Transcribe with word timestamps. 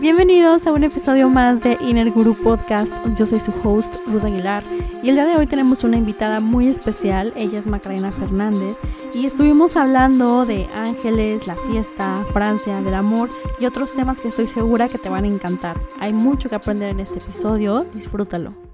Bienvenidos 0.00 0.66
a 0.66 0.72
un 0.72 0.84
episodio 0.84 1.28
más 1.28 1.62
de 1.62 1.78
Inner 1.80 2.10
Guru 2.10 2.34
Podcast. 2.34 2.94
Yo 3.16 3.26
soy 3.26 3.40
su 3.40 3.52
host, 3.64 3.94
Ruda 4.06 4.26
Aguilar, 4.26 4.62
y 5.02 5.08
el 5.08 5.14
día 5.14 5.24
de 5.24 5.36
hoy 5.36 5.46
tenemos 5.46 5.84
una 5.84 5.96
invitada 5.96 6.40
muy 6.40 6.68
especial. 6.68 7.32
Ella 7.36 7.58
es 7.58 7.66
Macarena 7.66 8.12
Fernández, 8.12 8.78
y 9.14 9.26
estuvimos 9.26 9.76
hablando 9.76 10.44
de 10.44 10.68
ángeles, 10.74 11.46
la 11.46 11.56
fiesta, 11.56 12.24
Francia, 12.32 12.80
del 12.82 12.94
amor 12.94 13.30
y 13.58 13.66
otros 13.66 13.94
temas 13.94 14.20
que 14.20 14.28
estoy 14.28 14.46
segura 14.46 14.88
que 14.88 14.98
te 14.98 15.08
van 15.08 15.24
a 15.24 15.28
encantar. 15.28 15.80
Hay 15.98 16.12
mucho 16.12 16.48
que 16.48 16.56
aprender 16.56 16.90
en 16.90 17.00
este 17.00 17.18
episodio, 17.18 17.84
disfrútalo. 17.94 18.65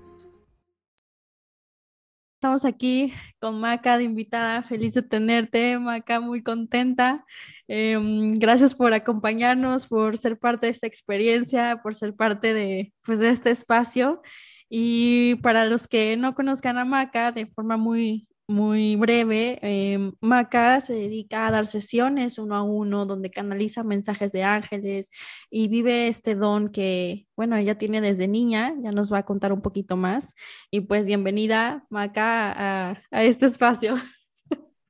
Estamos 2.42 2.64
aquí 2.64 3.14
con 3.38 3.60
Maca 3.60 3.96
de 3.98 4.02
invitada, 4.02 4.64
feliz 4.64 4.94
de 4.94 5.02
tenerte, 5.02 5.78
Maca, 5.78 6.18
muy 6.18 6.42
contenta. 6.42 7.24
Em, 7.68 8.36
gracias 8.36 8.74
por 8.74 8.92
acompañarnos, 8.94 9.86
por 9.86 10.18
ser 10.18 10.36
parte 10.36 10.66
de 10.66 10.72
esta 10.72 10.88
experiencia, 10.88 11.78
por 11.84 11.94
ser 11.94 12.16
parte 12.16 12.52
de, 12.52 12.92
pues, 13.04 13.20
de 13.20 13.30
este 13.30 13.50
espacio. 13.52 14.22
Y 14.68 15.36
para 15.36 15.66
los 15.66 15.86
que 15.86 16.16
no 16.16 16.34
conozcan 16.34 16.78
a 16.78 16.84
Maca 16.84 17.30
de 17.30 17.46
forma 17.46 17.76
muy, 17.76 18.26
muy 18.52 18.96
breve, 18.96 19.58
eh, 19.62 20.12
Maca 20.20 20.80
se 20.80 20.92
dedica 20.92 21.46
a 21.46 21.50
dar 21.50 21.66
sesiones 21.66 22.38
uno 22.38 22.54
a 22.54 22.62
uno 22.62 23.06
donde 23.06 23.30
canaliza 23.30 23.82
mensajes 23.82 24.30
de 24.30 24.44
ángeles 24.44 25.10
y 25.50 25.68
vive 25.68 26.06
este 26.06 26.34
don 26.34 26.68
que, 26.68 27.26
bueno, 27.34 27.56
ella 27.56 27.78
tiene 27.78 28.00
desde 28.00 28.28
niña, 28.28 28.74
ya 28.80 28.92
nos 28.92 29.12
va 29.12 29.18
a 29.18 29.24
contar 29.24 29.52
un 29.52 29.62
poquito 29.62 29.96
más. 29.96 30.34
Y 30.70 30.82
pues 30.82 31.06
bienvenida, 31.06 31.86
Maca, 31.88 32.52
a, 32.52 33.02
a 33.10 33.22
este 33.24 33.46
espacio. 33.46 33.94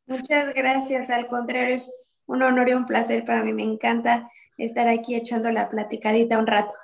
Muchas 0.07 0.53
gracias, 0.55 1.09
al 1.09 1.29
contrario, 1.29 1.77
es 1.77 1.91
un 2.27 2.43
honor 2.43 2.69
y 2.69 2.73
un 2.75 2.87
placer 2.87 3.25
para 3.25 3.45
mí, 3.45 3.53
me 3.53 3.63
encanta 3.63 4.29
estar 4.65 4.87
aquí 4.89 5.15
echando 5.15 5.51
la 5.51 5.69
platicadita 5.69 6.39
un 6.39 6.47
rato. 6.47 6.75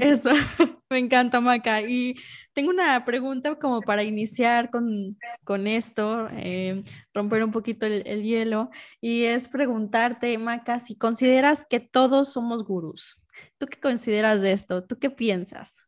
Eso, 0.00 0.30
me 0.90 0.98
encanta, 0.98 1.40
Maca. 1.40 1.82
Y 1.82 2.16
tengo 2.52 2.70
una 2.70 3.04
pregunta 3.04 3.54
como 3.56 3.82
para 3.82 4.02
iniciar 4.02 4.70
con, 4.70 5.18
con 5.44 5.66
esto, 5.66 6.28
eh, 6.32 6.82
romper 7.12 7.44
un 7.44 7.50
poquito 7.52 7.86
el, 7.86 8.02
el, 8.06 8.22
hielo, 8.22 8.70
y 9.00 9.24
es 9.24 9.48
preguntarte, 9.48 10.36
Maca, 10.38 10.80
si 10.80 10.96
consideras 10.96 11.66
que 11.68 11.80
todos 11.80 12.32
somos 12.32 12.64
gurús. 12.64 13.22
¿Tú 13.58 13.66
qué 13.66 13.78
consideras 13.78 14.40
de 14.40 14.52
esto? 14.52 14.84
¿Tú 14.84 14.98
qué 14.98 15.10
piensas? 15.10 15.86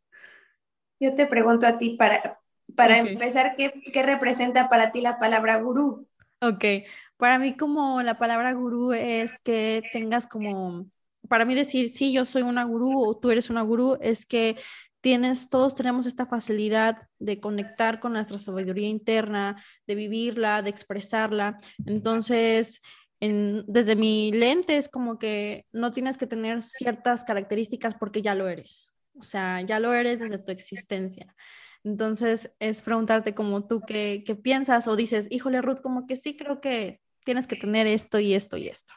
Yo 1.01 1.15
te 1.15 1.27
pregunto 1.27 1.67
a 1.67 1.79
ti, 1.79 1.97
para, 1.97 2.41
para 2.77 3.01
okay. 3.01 3.13
empezar, 3.13 3.55
¿qué, 3.57 3.73
¿qué 3.93 4.03
representa 4.03 4.69
para 4.69 4.91
ti 4.91 5.01
la 5.01 5.17
palabra 5.17 5.57
gurú? 5.57 6.07
Ok, 6.41 6.65
para 7.17 7.39
mí 7.39 7.57
como 7.57 8.03
la 8.03 8.19
palabra 8.19 8.53
gurú 8.53 8.93
es 8.93 9.41
que 9.41 9.83
tengas 9.93 10.27
como 10.27 10.87
para 11.29 11.45
mí 11.45 11.55
decir, 11.55 11.91
sí, 11.91 12.13
yo 12.13 12.25
soy 12.27 12.43
una 12.43 12.65
gurú 12.65 13.07
o 13.07 13.17
tú 13.17 13.31
eres 13.31 13.51
una 13.51 13.63
gurú, 13.63 13.99
es 14.01 14.27
que 14.27 14.57
tienes, 15.01 15.49
todos 15.49 15.75
tenemos 15.75 16.07
esta 16.07 16.27
facilidad 16.27 17.09
de 17.19 17.41
conectar 17.41 18.01
con 18.01 18.13
nuestra 18.13 18.39
sabiduría 18.39 18.89
interna, 18.89 19.63
de 19.87 19.95
vivirla, 19.95 20.63
de 20.63 20.71
expresarla. 20.71 21.59
Entonces, 21.87 22.81
en, 23.21 23.65
desde 23.67 23.97
mi 23.97 24.33
lente 24.33 24.77
es 24.77 24.89
como 24.89 25.19
que 25.19 25.67
no 25.73 25.93
tienes 25.93 26.19
que 26.19 26.27
tener 26.27 26.63
ciertas 26.63 27.25
características 27.25 27.95
porque 27.95 28.23
ya 28.23 28.35
lo 28.35 28.49
eres. 28.49 28.93
O 29.19 29.23
sea, 29.23 29.61
ya 29.63 29.81
lo 29.81 29.93
eres 29.95 30.21
desde 30.21 30.39
tu 30.39 30.53
existencia. 30.53 31.35
Entonces, 31.85 32.53
es 32.59 32.83
preguntarte 32.83 33.35
como 33.35 33.67
tú 33.67 33.81
qué, 33.87 34.23
qué 34.27 34.35
piensas 34.35 34.89
o 34.89 34.97
dices, 34.97 35.29
híjole, 35.31 35.63
Ruth, 35.63 35.81
como 35.81 36.07
que 36.07 36.17
sí 36.17 36.37
creo 36.37 36.61
que 36.61 37.01
tienes 37.25 37.47
que 37.47 37.57
tener 37.57 37.87
esto 37.87 38.19
y 38.19 38.35
esto 38.35 38.57
y 38.57 38.69
esto. 38.69 38.95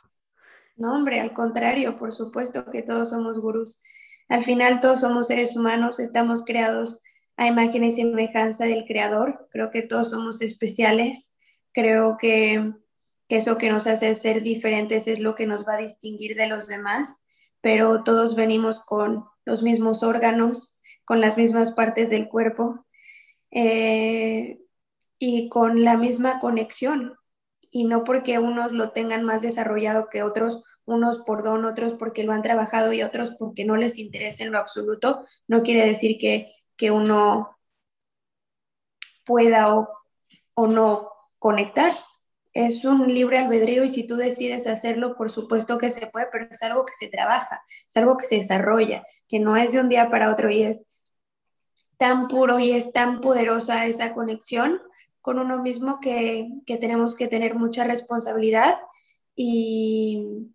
No, 0.81 0.95
hombre, 0.95 1.19
al 1.19 1.31
contrario, 1.31 1.99
por 1.99 2.11
supuesto 2.11 2.65
que 2.65 2.81
todos 2.81 3.11
somos 3.11 3.39
gurús. 3.39 3.83
Al 4.29 4.41
final 4.41 4.79
todos 4.79 5.01
somos 5.01 5.27
seres 5.27 5.55
humanos, 5.55 5.99
estamos 5.99 6.43
creados 6.43 7.03
a 7.37 7.45
imagen 7.45 7.83
y 7.83 7.91
semejanza 7.91 8.65
del 8.65 8.85
Creador. 8.85 9.47
Creo 9.51 9.69
que 9.69 9.83
todos 9.83 10.09
somos 10.09 10.41
especiales. 10.41 11.35
Creo 11.71 12.17
que, 12.17 12.73
eso 13.29 13.59
que 13.59 13.69
nos 13.69 13.85
hace 13.85 14.15
ser 14.15 14.41
diferentes 14.41 15.07
es 15.07 15.19
lo 15.19 15.35
que 15.35 15.45
nos 15.45 15.67
va 15.67 15.75
a 15.75 15.81
distinguir 15.81 16.35
de 16.35 16.47
los 16.47 16.65
demás, 16.65 17.21
pero 17.61 18.03
todos 18.03 18.35
venimos 18.35 18.83
con 18.83 19.25
los 19.45 19.61
mismos 19.61 20.01
órganos, 20.01 20.79
con 21.05 21.21
las 21.21 21.37
mismas 21.37 21.73
partes 21.73 22.09
del 22.09 22.27
cuerpo 22.27 22.87
eh, 23.51 24.59
y 25.19 25.47
con 25.47 25.83
la 25.83 25.95
misma 25.95 26.39
conexión. 26.39 27.17
Y 27.69 27.83
no 27.83 28.03
porque 28.03 28.39
unos 28.39 28.71
lo 28.71 28.89
tengan 28.93 29.23
más 29.23 29.43
desarrollado 29.43 30.09
que 30.09 30.23
otros 30.23 30.63
unos 30.85 31.19
por 31.19 31.43
don, 31.43 31.65
otros 31.65 31.93
porque 31.93 32.23
lo 32.23 32.33
han 32.33 32.41
trabajado 32.41 32.93
y 32.93 33.03
otros 33.03 33.31
porque 33.37 33.65
no 33.65 33.75
les 33.75 33.97
interesa 33.97 34.43
en 34.43 34.51
lo 34.51 34.59
absoluto, 34.59 35.25
no 35.47 35.63
quiere 35.63 35.85
decir 35.85 36.17
que, 36.19 36.53
que 36.75 36.91
uno 36.91 37.57
pueda 39.25 39.75
o, 39.75 39.89
o 40.53 40.67
no 40.67 41.09
conectar. 41.39 41.91
Es 42.53 42.83
un 42.83 43.07
libre 43.07 43.37
albedrío 43.37 43.83
y 43.85 43.89
si 43.89 44.05
tú 44.05 44.17
decides 44.17 44.67
hacerlo, 44.67 45.15
por 45.15 45.31
supuesto 45.31 45.77
que 45.77 45.89
se 45.89 46.07
puede, 46.07 46.27
pero 46.31 46.47
es 46.51 46.61
algo 46.63 46.85
que 46.85 46.93
se 46.93 47.07
trabaja, 47.07 47.63
es 47.87 47.95
algo 47.95 48.17
que 48.17 48.25
se 48.25 48.35
desarrolla, 48.35 49.03
que 49.29 49.39
no 49.39 49.55
es 49.55 49.71
de 49.71 49.79
un 49.79 49.87
día 49.87 50.09
para 50.09 50.31
otro 50.31 50.49
y 50.49 50.63
es 50.63 50.85
tan 51.97 52.27
puro 52.27 52.59
y 52.59 52.71
es 52.71 52.91
tan 52.91 53.21
poderosa 53.21 53.85
esa 53.85 54.11
conexión 54.13 54.81
con 55.21 55.39
uno 55.39 55.61
mismo 55.61 55.99
que, 56.01 56.49
que 56.65 56.77
tenemos 56.77 57.15
que 57.15 57.27
tener 57.27 57.55
mucha 57.55 57.83
responsabilidad 57.85 58.79
y, 59.35 60.51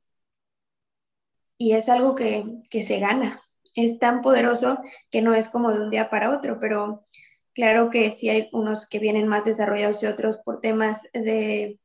y 1.59 1.72
es 1.72 1.89
algo 1.89 2.15
que, 2.15 2.44
que, 2.71 2.83
se 2.83 2.99
gana. 2.99 3.43
Es 3.75 3.99
tan 3.99 4.21
poderoso 4.21 4.78
que 5.11 5.22
no 5.22 5.34
es 5.34 5.49
como 5.49 5.72
de 5.72 5.81
un 5.81 5.91
día 5.91 6.11
para 6.11 6.31
otro, 6.31 6.59
pero 6.61 7.06
claro 7.55 7.91
que 7.91 8.11
sí 8.11 8.28
hay 8.28 8.49
unos 8.53 8.87
que 8.87 8.99
vienen 8.99 9.28
más 9.28 9.44
desarrollados 9.44 10.03
y 10.03 10.06
otros 10.06 10.39
por 10.39 10.61
temas 10.61 11.03
de 11.12 11.78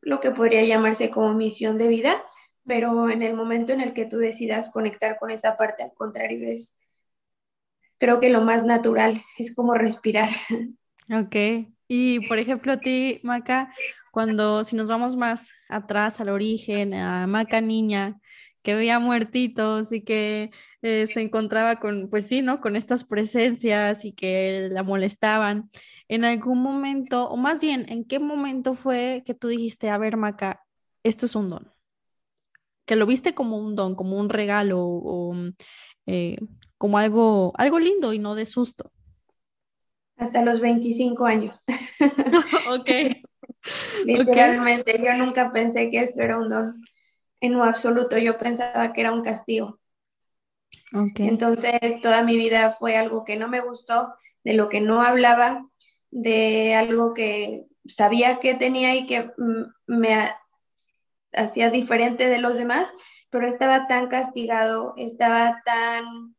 lo 0.00 0.20
que 0.20 0.30
podría 0.30 0.64
llamarse 0.64 1.10
como 1.10 1.34
misión 1.34 1.78
de 1.78 1.88
vida, 1.88 2.22
pero 2.64 3.10
en 3.10 3.22
el 3.22 3.34
momento 3.34 3.72
en 3.72 3.80
el 3.80 3.92
que 3.92 4.06
tú 4.06 4.18
decidas 4.18 4.70
conectar 4.70 5.18
con 5.18 5.30
esa 5.30 5.56
parte, 5.56 5.82
al 5.82 5.94
contrario, 5.94 6.48
es 6.48 6.78
creo 7.98 8.20
que 8.20 8.30
lo 8.30 8.42
más 8.42 8.64
natural, 8.64 9.20
es 9.38 9.54
como 9.54 9.74
respirar. 9.74 10.28
Ok. 11.08 11.36
Y 11.86 12.26
por 12.26 12.40
ejemplo, 12.40 12.72
a 12.72 12.80
ti, 12.80 13.20
Maca, 13.22 13.72
cuando 14.10 14.64
si 14.64 14.74
nos 14.74 14.88
vamos 14.88 15.16
más 15.16 15.50
atrás 15.68 16.20
al 16.20 16.30
origen, 16.30 16.94
a 16.94 17.28
Maca 17.28 17.60
niña, 17.60 18.20
que 18.66 18.74
veía 18.74 18.98
muertitos 18.98 19.92
y 19.92 20.02
que 20.02 20.50
eh, 20.82 21.06
se 21.06 21.20
encontraba 21.20 21.78
con, 21.78 22.10
pues 22.10 22.26
sí, 22.26 22.42
¿no? 22.42 22.60
Con 22.60 22.74
estas 22.74 23.04
presencias 23.04 24.04
y 24.04 24.12
que 24.12 24.66
la 24.72 24.82
molestaban. 24.82 25.70
En 26.08 26.24
algún 26.24 26.60
momento, 26.62 27.28
o 27.28 27.36
más 27.36 27.60
bien, 27.60 27.86
¿en 27.88 28.04
qué 28.04 28.18
momento 28.18 28.74
fue 28.74 29.22
que 29.24 29.34
tú 29.34 29.46
dijiste, 29.46 29.88
a 29.88 29.98
ver, 29.98 30.16
Maca, 30.16 30.64
esto 31.04 31.26
es 31.26 31.36
un 31.36 31.48
don? 31.48 31.72
Que 32.86 32.96
lo 32.96 33.06
viste 33.06 33.36
como 33.36 33.56
un 33.56 33.76
don, 33.76 33.94
como 33.94 34.18
un 34.18 34.30
regalo 34.30 34.80
o 34.80 35.32
eh, 36.06 36.36
como 36.76 36.98
algo, 36.98 37.52
algo 37.58 37.78
lindo 37.78 38.14
y 38.14 38.18
no 38.18 38.34
de 38.34 38.46
susto. 38.46 38.90
Hasta 40.16 40.44
los 40.44 40.58
25 40.58 41.24
años. 41.24 41.62
ok. 42.68 42.90
Literalmente, 44.04 44.90
okay. 44.90 45.04
yo 45.04 45.24
nunca 45.24 45.52
pensé 45.52 45.88
que 45.88 46.00
esto 46.00 46.20
era 46.20 46.36
un 46.36 46.48
don 46.48 46.74
en 47.40 47.52
lo 47.54 47.64
absoluto. 47.64 48.18
Yo 48.18 48.38
pensaba 48.38 48.92
que 48.92 49.00
era 49.00 49.12
un 49.12 49.22
castigo. 49.22 49.78
Okay. 50.92 51.28
Entonces, 51.28 52.00
toda 52.02 52.22
mi 52.22 52.36
vida 52.36 52.70
fue 52.70 52.96
algo 52.96 53.24
que 53.24 53.36
no 53.36 53.48
me 53.48 53.60
gustó, 53.60 54.14
de 54.44 54.54
lo 54.54 54.68
que 54.68 54.80
no 54.80 55.02
hablaba, 55.02 55.68
de 56.10 56.74
algo 56.74 57.12
que 57.12 57.66
sabía 57.84 58.38
que 58.38 58.54
tenía 58.54 58.94
y 58.94 59.06
que 59.06 59.30
me 59.86 60.30
hacía 61.32 61.70
diferente 61.70 62.28
de 62.28 62.38
los 62.38 62.56
demás, 62.56 62.92
pero 63.30 63.46
estaba 63.46 63.86
tan 63.86 64.08
castigado, 64.08 64.94
estaba 64.96 65.62
tan 65.64 66.34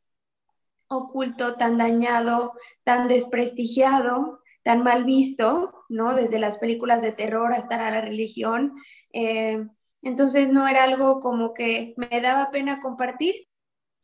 oculto, 0.88 1.56
tan 1.56 1.78
dañado, 1.78 2.54
tan 2.84 3.08
desprestigiado, 3.08 4.42
tan 4.64 4.84
mal 4.84 5.04
visto, 5.04 5.86
¿no? 5.90 6.16
Desde 6.16 6.40
las 6.40 6.58
películas 6.58 7.02
de 7.02 7.12
terror 7.12 7.54
hasta 7.54 7.78
la 7.78 8.02
religión. 8.02 8.74
Eh, 9.14 9.66
entonces 10.08 10.50
no 10.50 10.68
era 10.68 10.84
algo 10.86 11.20
como 11.20 11.54
que 11.54 11.94
me 11.98 12.22
daba 12.22 12.50
pena 12.50 12.80
compartir, 12.80 13.48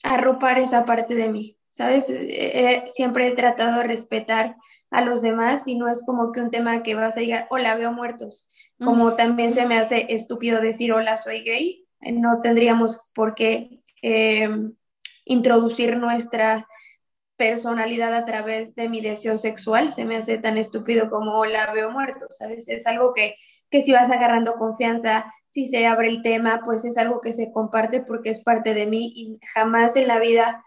arropar 0.03 0.59
esa 0.59 0.83
parte 0.83 1.15
de 1.15 1.29
mí, 1.29 1.57
¿sabes? 1.71 2.09
Eh, 2.09 2.83
siempre 2.94 3.27
he 3.27 3.31
tratado 3.31 3.77
de 3.77 3.88
respetar 3.88 4.57
a 4.91 5.01
los 5.01 5.21
demás 5.21 5.65
y 5.65 5.75
no 5.75 5.89
es 5.89 6.05
como 6.05 6.33
que 6.33 6.41
un 6.41 6.51
tema 6.51 6.83
que 6.83 6.94
vas 6.94 7.15
a 7.15 7.21
llegar, 7.21 7.47
hola, 7.50 7.75
veo 7.75 7.94
muertos, 7.94 8.50
como 8.83 9.11
mm. 9.11 9.15
también 9.15 9.53
se 9.53 9.65
me 9.65 9.79
hace 9.79 10.07
estúpido 10.09 10.61
decir, 10.61 10.91
hola, 10.91 11.15
soy 11.15 11.41
gay, 11.41 11.88
no 12.01 12.41
tendríamos 12.41 13.01
por 13.15 13.33
qué 13.33 13.81
eh, 14.01 14.50
introducir 15.23 15.95
nuestra 15.95 16.67
personalidad 17.38 18.13
a 18.13 18.25
través 18.25 18.75
de 18.75 18.89
mi 18.89 19.00
deseo 19.00 19.38
sexual, 19.38 19.91
se 19.91 20.03
me 20.03 20.17
hace 20.17 20.38
tan 20.38 20.57
estúpido 20.57 21.09
como 21.09 21.39
hola, 21.39 21.71
veo 21.73 21.91
muertos, 21.91 22.38
¿sabes? 22.38 22.67
Es 22.67 22.85
algo 22.88 23.13
que, 23.13 23.38
que 23.69 23.81
si 23.81 23.94
vas 23.94 24.11
agarrando 24.11 24.55
confianza, 24.55 25.33
si 25.53 25.67
se 25.67 25.85
abre 25.85 26.07
el 26.07 26.23
tema, 26.23 26.61
pues 26.65 26.83
es 26.83 26.97
algo 26.97 27.21
que 27.21 27.31
se 27.31 27.51
comparte 27.51 28.01
porque 28.01 28.31
es 28.31 28.39
parte 28.39 28.73
de 28.73 28.88
mí 28.88 29.13
y 29.15 29.39
jamás 29.53 29.95
en 29.95 30.07
la 30.07 30.17
vida 30.17 30.65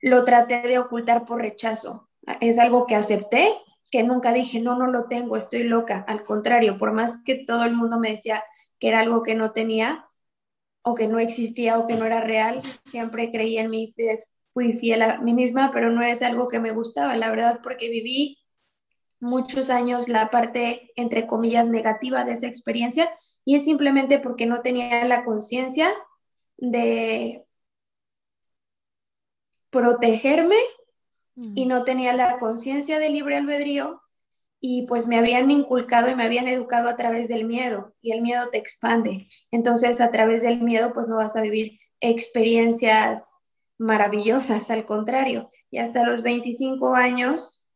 lo 0.00 0.22
traté 0.24 0.62
de 0.62 0.78
ocultar 0.78 1.24
por 1.24 1.40
rechazo. 1.40 2.08
Es 2.40 2.60
algo 2.60 2.86
que 2.86 2.94
acepté, 2.94 3.50
que 3.90 4.04
nunca 4.04 4.32
dije, 4.32 4.60
no, 4.60 4.78
no 4.78 4.86
lo 4.86 5.08
tengo, 5.08 5.36
estoy 5.36 5.64
loca. 5.64 6.04
Al 6.06 6.22
contrario, 6.22 6.78
por 6.78 6.92
más 6.92 7.20
que 7.24 7.44
todo 7.44 7.64
el 7.64 7.74
mundo 7.74 7.98
me 7.98 8.12
decía 8.12 8.44
que 8.78 8.86
era 8.86 9.00
algo 9.00 9.24
que 9.24 9.34
no 9.34 9.50
tenía 9.50 10.06
o 10.82 10.94
que 10.94 11.08
no 11.08 11.18
existía 11.18 11.76
o 11.76 11.88
que 11.88 11.96
no 11.96 12.04
era 12.04 12.20
real, 12.20 12.62
siempre 12.88 13.32
creí 13.32 13.58
en 13.58 13.68
mí, 13.68 13.92
fui 14.54 14.74
fiel 14.74 15.02
a 15.02 15.18
mí 15.18 15.32
misma, 15.32 15.72
pero 15.72 15.90
no 15.90 16.04
es 16.04 16.22
algo 16.22 16.46
que 16.46 16.60
me 16.60 16.70
gustaba, 16.70 17.16
la 17.16 17.30
verdad, 17.30 17.58
porque 17.64 17.88
viví 17.88 18.38
muchos 19.18 19.70
años 19.70 20.08
la 20.08 20.30
parte, 20.30 20.92
entre 20.94 21.26
comillas, 21.26 21.66
negativa 21.66 22.22
de 22.22 22.34
esa 22.34 22.46
experiencia 22.46 23.10
y 23.48 23.54
es 23.54 23.64
simplemente 23.64 24.18
porque 24.18 24.44
no 24.44 24.60
tenía 24.60 25.02
la 25.06 25.24
conciencia 25.24 25.90
de 26.58 27.46
protegerme 29.70 30.58
y 31.54 31.64
no 31.64 31.82
tenía 31.84 32.12
la 32.12 32.36
conciencia 32.36 32.98
de 32.98 33.08
libre 33.08 33.38
albedrío 33.38 34.02
y 34.60 34.84
pues 34.86 35.06
me 35.06 35.16
habían 35.16 35.50
inculcado 35.50 36.10
y 36.10 36.14
me 36.14 36.24
habían 36.24 36.46
educado 36.46 36.90
a 36.90 36.96
través 36.96 37.26
del 37.28 37.46
miedo 37.46 37.94
y 38.02 38.12
el 38.12 38.20
miedo 38.20 38.50
te 38.50 38.58
expande. 38.58 39.30
Entonces 39.50 40.02
a 40.02 40.10
través 40.10 40.42
del 40.42 40.60
miedo 40.60 40.92
pues 40.92 41.08
no 41.08 41.16
vas 41.16 41.34
a 41.34 41.40
vivir 41.40 41.78
experiencias 42.00 43.34
maravillosas, 43.78 44.68
al 44.68 44.84
contrario. 44.84 45.48
Y 45.70 45.78
hasta 45.78 46.04
los 46.04 46.20
25 46.20 46.94
años, 46.94 47.66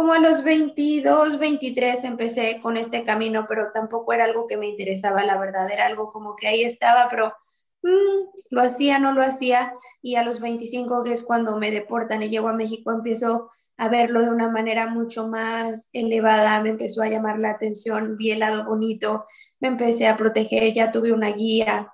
como 0.00 0.14
a 0.14 0.18
los 0.18 0.42
22, 0.42 1.38
23 1.38 2.04
empecé 2.04 2.58
con 2.62 2.78
este 2.78 3.04
camino, 3.04 3.44
pero 3.46 3.66
tampoco 3.74 4.14
era 4.14 4.24
algo 4.24 4.46
que 4.46 4.56
me 4.56 4.66
interesaba, 4.66 5.26
la 5.26 5.36
verdad, 5.36 5.70
era 5.70 5.84
algo 5.84 6.08
como 6.08 6.36
que 6.36 6.48
ahí 6.48 6.62
estaba, 6.62 7.06
pero 7.10 7.34
mm, 7.82 8.30
lo 8.48 8.62
hacía, 8.62 8.98
no 8.98 9.12
lo 9.12 9.22
hacía, 9.22 9.74
y 10.00 10.14
a 10.14 10.22
los 10.22 10.40
25, 10.40 11.04
que 11.04 11.12
es 11.12 11.22
cuando 11.22 11.58
me 11.58 11.70
deportan 11.70 12.22
y 12.22 12.30
llego 12.30 12.48
a 12.48 12.54
México, 12.54 12.90
empiezo 12.92 13.50
a 13.76 13.90
verlo 13.90 14.22
de 14.22 14.30
una 14.30 14.48
manera 14.48 14.86
mucho 14.86 15.28
más 15.28 15.90
elevada, 15.92 16.62
me 16.62 16.70
empezó 16.70 17.02
a 17.02 17.08
llamar 17.08 17.38
la 17.38 17.50
atención, 17.50 18.16
vi 18.16 18.30
el 18.30 18.38
lado 18.38 18.64
bonito, 18.64 19.26
me 19.58 19.68
empecé 19.68 20.08
a 20.08 20.16
proteger, 20.16 20.72
ya 20.72 20.92
tuve 20.92 21.12
una 21.12 21.30
guía, 21.30 21.92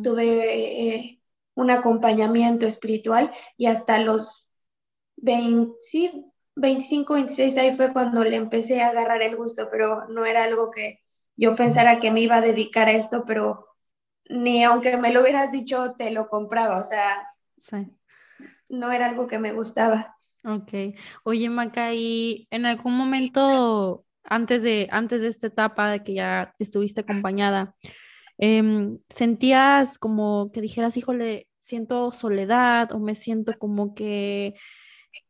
tuve 0.00 0.94
eh, 0.94 1.20
un 1.54 1.72
acompañamiento 1.72 2.66
espiritual 2.66 3.32
y 3.56 3.66
hasta 3.66 3.98
los 3.98 4.46
20, 5.16 5.74
sí, 5.80 6.32
25, 6.56 7.14
26, 7.14 7.56
ahí 7.58 7.72
fue 7.72 7.92
cuando 7.92 8.24
le 8.24 8.36
empecé 8.36 8.82
a 8.82 8.88
agarrar 8.88 9.22
el 9.22 9.36
gusto, 9.36 9.68
pero 9.70 10.08
no 10.08 10.24
era 10.24 10.44
algo 10.44 10.70
que 10.70 11.00
yo 11.36 11.54
pensara 11.54 12.00
que 12.00 12.10
me 12.10 12.20
iba 12.20 12.36
a 12.36 12.40
dedicar 12.40 12.88
a 12.88 12.92
esto, 12.92 13.24
pero 13.26 13.66
ni 14.28 14.64
aunque 14.64 14.96
me 14.96 15.12
lo 15.12 15.20
hubieras 15.20 15.52
dicho, 15.52 15.94
te 15.96 16.10
lo 16.10 16.28
compraba, 16.28 16.78
o 16.78 16.82
sea, 16.82 17.28
no 18.68 18.90
era 18.90 19.06
algo 19.06 19.26
que 19.26 19.38
me 19.38 19.52
gustaba. 19.52 20.16
Ok. 20.44 20.96
Oye, 21.24 21.50
Maca, 21.50 21.92
¿y 21.92 22.48
en 22.50 22.66
algún 22.66 22.96
momento 22.96 24.06
antes 24.24 24.62
de, 24.62 24.88
antes 24.90 25.22
de 25.22 25.28
esta 25.28 25.48
etapa 25.48 25.90
de 25.90 26.02
que 26.02 26.14
ya 26.14 26.54
estuviste 26.58 27.02
acompañada, 27.02 27.74
em, 28.38 28.98
sentías 29.08 29.98
como 29.98 30.50
que 30.52 30.60
dijeras, 30.60 30.96
híjole, 30.96 31.48
siento 31.58 32.12
soledad 32.12 32.92
o 32.92 32.98
me 33.00 33.14
siento 33.14 33.52
como 33.58 33.94
que 33.94 34.54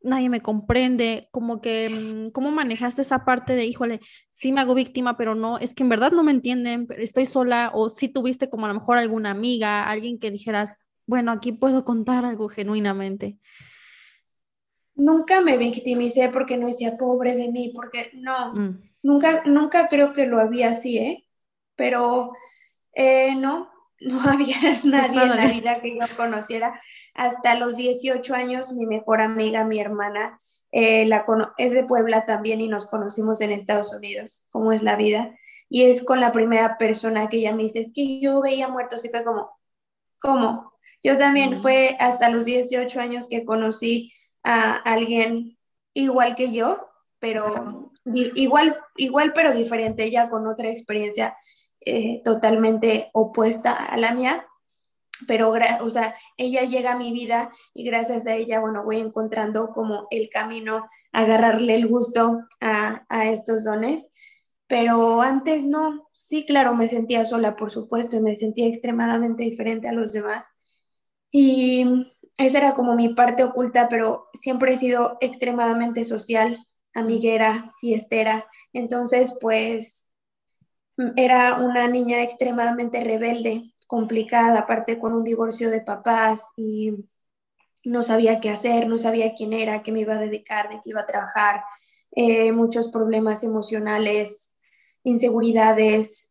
nadie 0.03 0.29
me 0.29 0.41
comprende, 0.41 1.29
como 1.31 1.61
que, 1.61 1.89
mm, 1.91 2.31
¿cómo 2.31 2.51
manejaste 2.51 3.03
esa 3.03 3.25
parte 3.25 3.55
de, 3.55 3.65
híjole, 3.65 4.01
sí 4.31 4.53
me 4.53 4.61
hago 4.61 4.75
víctima, 4.75 5.17
pero 5.17 5.35
no, 5.35 5.59
es 5.59 5.75
que 5.75 5.83
en 5.83 5.89
verdad 5.89 6.13
no 6.13 6.23
me 6.23 6.33
entienden, 6.33 6.87
estoy 6.99 7.27
sola, 7.27 7.71
o 7.75 7.89
si 7.89 8.09
tuviste 8.09 8.49
como 8.49 8.67
a 8.67 8.69
lo 8.69 8.75
mejor 8.75 8.99
alguna 8.99 9.31
amiga, 9.31 9.89
alguien 9.89 10.19
que 10.19 10.31
dijeras, 10.31 10.79
bueno, 11.07 11.33
aquí 11.33 11.53
puedo 11.53 11.85
contar 11.85 12.25
algo 12.25 12.49
genuinamente? 12.49 13.39
Nunca 14.95 15.41
me 15.41 15.57
victimicé 15.59 16.31
porque 16.31 16.57
no 16.57 16.67
decía, 16.67 16.97
pobre 16.97 17.37
de 17.37 17.49
mí, 17.49 17.73
porque 17.75 18.11
no, 18.15 18.55
mm. 18.55 18.81
nunca, 19.03 19.43
nunca 19.45 19.89
creo 19.89 20.13
que 20.13 20.27
lo 20.27 20.41
había 20.41 20.71
así, 20.71 20.99
¿eh? 20.99 21.27
Pero 21.77 22.33
eh, 22.95 23.35
no, 23.37 23.71
no 24.01 24.21
había 24.29 24.57
nadie 24.85 25.23
en 25.23 25.37
la 25.37 25.47
vida 25.47 25.81
que 25.81 25.95
yo 25.95 26.07
conociera. 26.17 26.81
Hasta 27.15 27.55
los 27.55 27.77
18 27.77 28.35
años, 28.35 28.73
mi 28.73 28.87
mejor 28.87 29.21
amiga, 29.21 29.65
mi 29.65 29.81
hermana, 29.81 30.41
eh, 30.73 31.07
la 31.07 31.25
es 31.57 31.73
de 31.73 31.85
Puebla 31.85 32.27
también 32.27 32.61
y 32.61 32.69
nos 32.69 32.87
conocimos 32.87 33.41
en 33.41 33.53
Estados 33.53 33.93
Unidos, 33.93 34.49
cómo 34.51 34.73
es 34.73 34.83
la 34.83 34.97
vida. 34.97 35.37
Y 35.69 35.85
es 35.85 36.05
con 36.05 36.21
la 36.21 36.33
primera 36.33 36.79
persona 36.79 37.29
que 37.29 37.39
ella 37.39 37.55
me 37.55 37.65
dice, 37.65 37.81
es 37.81 37.93
que 37.93 38.21
yo 38.21 38.41
veía 38.41 38.69
muertos 38.69 39.05
y 39.05 39.09
fue 39.09 39.25
como, 39.25 39.51
¿cómo? 40.21 40.73
Yo 41.03 41.19
también 41.19 41.53
mm. 41.53 41.57
fue 41.59 41.97
hasta 41.99 42.29
los 42.29 42.45
18 42.45 43.01
años 43.01 43.27
que 43.29 43.45
conocí 43.45 44.13
a 44.43 44.77
alguien 44.77 45.59
igual 45.93 46.37
que 46.37 46.53
yo, 46.53 46.89
pero 47.19 47.91
igual, 48.05 48.77
igual 48.97 49.33
pero 49.33 49.53
diferente, 49.53 50.05
ella 50.05 50.29
con 50.29 50.47
otra 50.47 50.69
experiencia 50.69 51.37
eh, 51.81 52.23
totalmente 52.25 53.11
opuesta 53.13 53.73
a 53.73 53.97
la 53.97 54.13
mía, 54.13 54.47
pero, 55.27 55.55
o 55.81 55.91
sea, 55.91 56.15
ella 56.37 56.63
llega 56.63 56.93
a 56.93 56.99
mi 56.99 57.13
vida 57.13 57.51
y 57.73 57.85
gracias 57.85 58.27
a 58.27 58.35
ella, 58.35 58.61
bueno, 58.61 58.85
voy 58.85 59.01
encontrando 59.01 59.71
como 59.71 60.07
el 60.11 60.29
camino 60.29 60.89
agarrarle 61.13 61.75
el 61.75 61.87
gusto 61.89 62.41
a, 62.61 63.07
a 63.09 63.31
estos 63.31 63.65
dones. 63.65 64.09
Pero 64.67 65.23
antes 65.23 65.65
no, 65.65 66.09
sí, 66.13 66.45
claro, 66.45 66.75
me 66.75 66.89
sentía 66.89 67.25
sola, 67.25 67.57
por 67.57 67.71
supuesto, 67.71 68.17
y 68.17 68.21
me 68.21 68.35
sentía 68.35 68.67
extremadamente 68.67 69.45
diferente 69.45 69.89
a 69.89 69.93
los 69.93 70.13
demás. 70.13 70.51
Y 71.31 71.87
esa 72.37 72.59
era 72.59 72.75
como 72.75 72.95
mi 72.95 73.11
parte 73.15 73.45
oculta, 73.45 73.89
pero 73.89 74.29
siempre 74.35 74.75
he 74.75 74.77
sido 74.77 75.19
extremadamente 75.21 76.05
social, 76.05 76.67
amiguera, 76.95 77.75
fiestera. 77.81 78.47
Entonces, 78.73 79.35
pues 79.41 80.06
era 81.17 81.57
una 81.57 81.89
niña 81.89 82.23
extremadamente 82.23 83.03
rebelde, 83.03 83.75
complicada, 83.87 84.61
aparte 84.61 84.99
con 84.99 85.13
un 85.13 85.25
divorcio 85.25 85.71
de 85.71 85.81
papás 85.81 86.53
y 86.57 86.93
no 87.85 88.03
sabía 88.03 88.41
qué 88.41 88.51
hacer, 88.51 88.89
no 88.89 88.99
sabía 88.99 89.35
quién 89.35 89.53
era, 89.53 89.83
qué 89.83 89.93
me 89.93 90.01
iba 90.01 90.15
a 90.15 90.19
dedicar, 90.19 90.69
de 90.69 90.81
qué 90.83 90.91
iba 90.91 91.03
a 91.03 91.07
trabajar, 91.07 91.63
eh, 92.13 92.51
muchos 92.53 92.89
problemas 92.89 93.45
emocionales, 93.45 94.55
inseguridades 95.05 96.31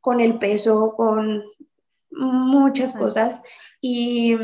con 0.00 0.20
el 0.20 0.38
peso, 0.38 0.94
con 0.96 1.42
muchas 2.10 2.94
cosas. 2.94 3.42
Y, 3.80 4.36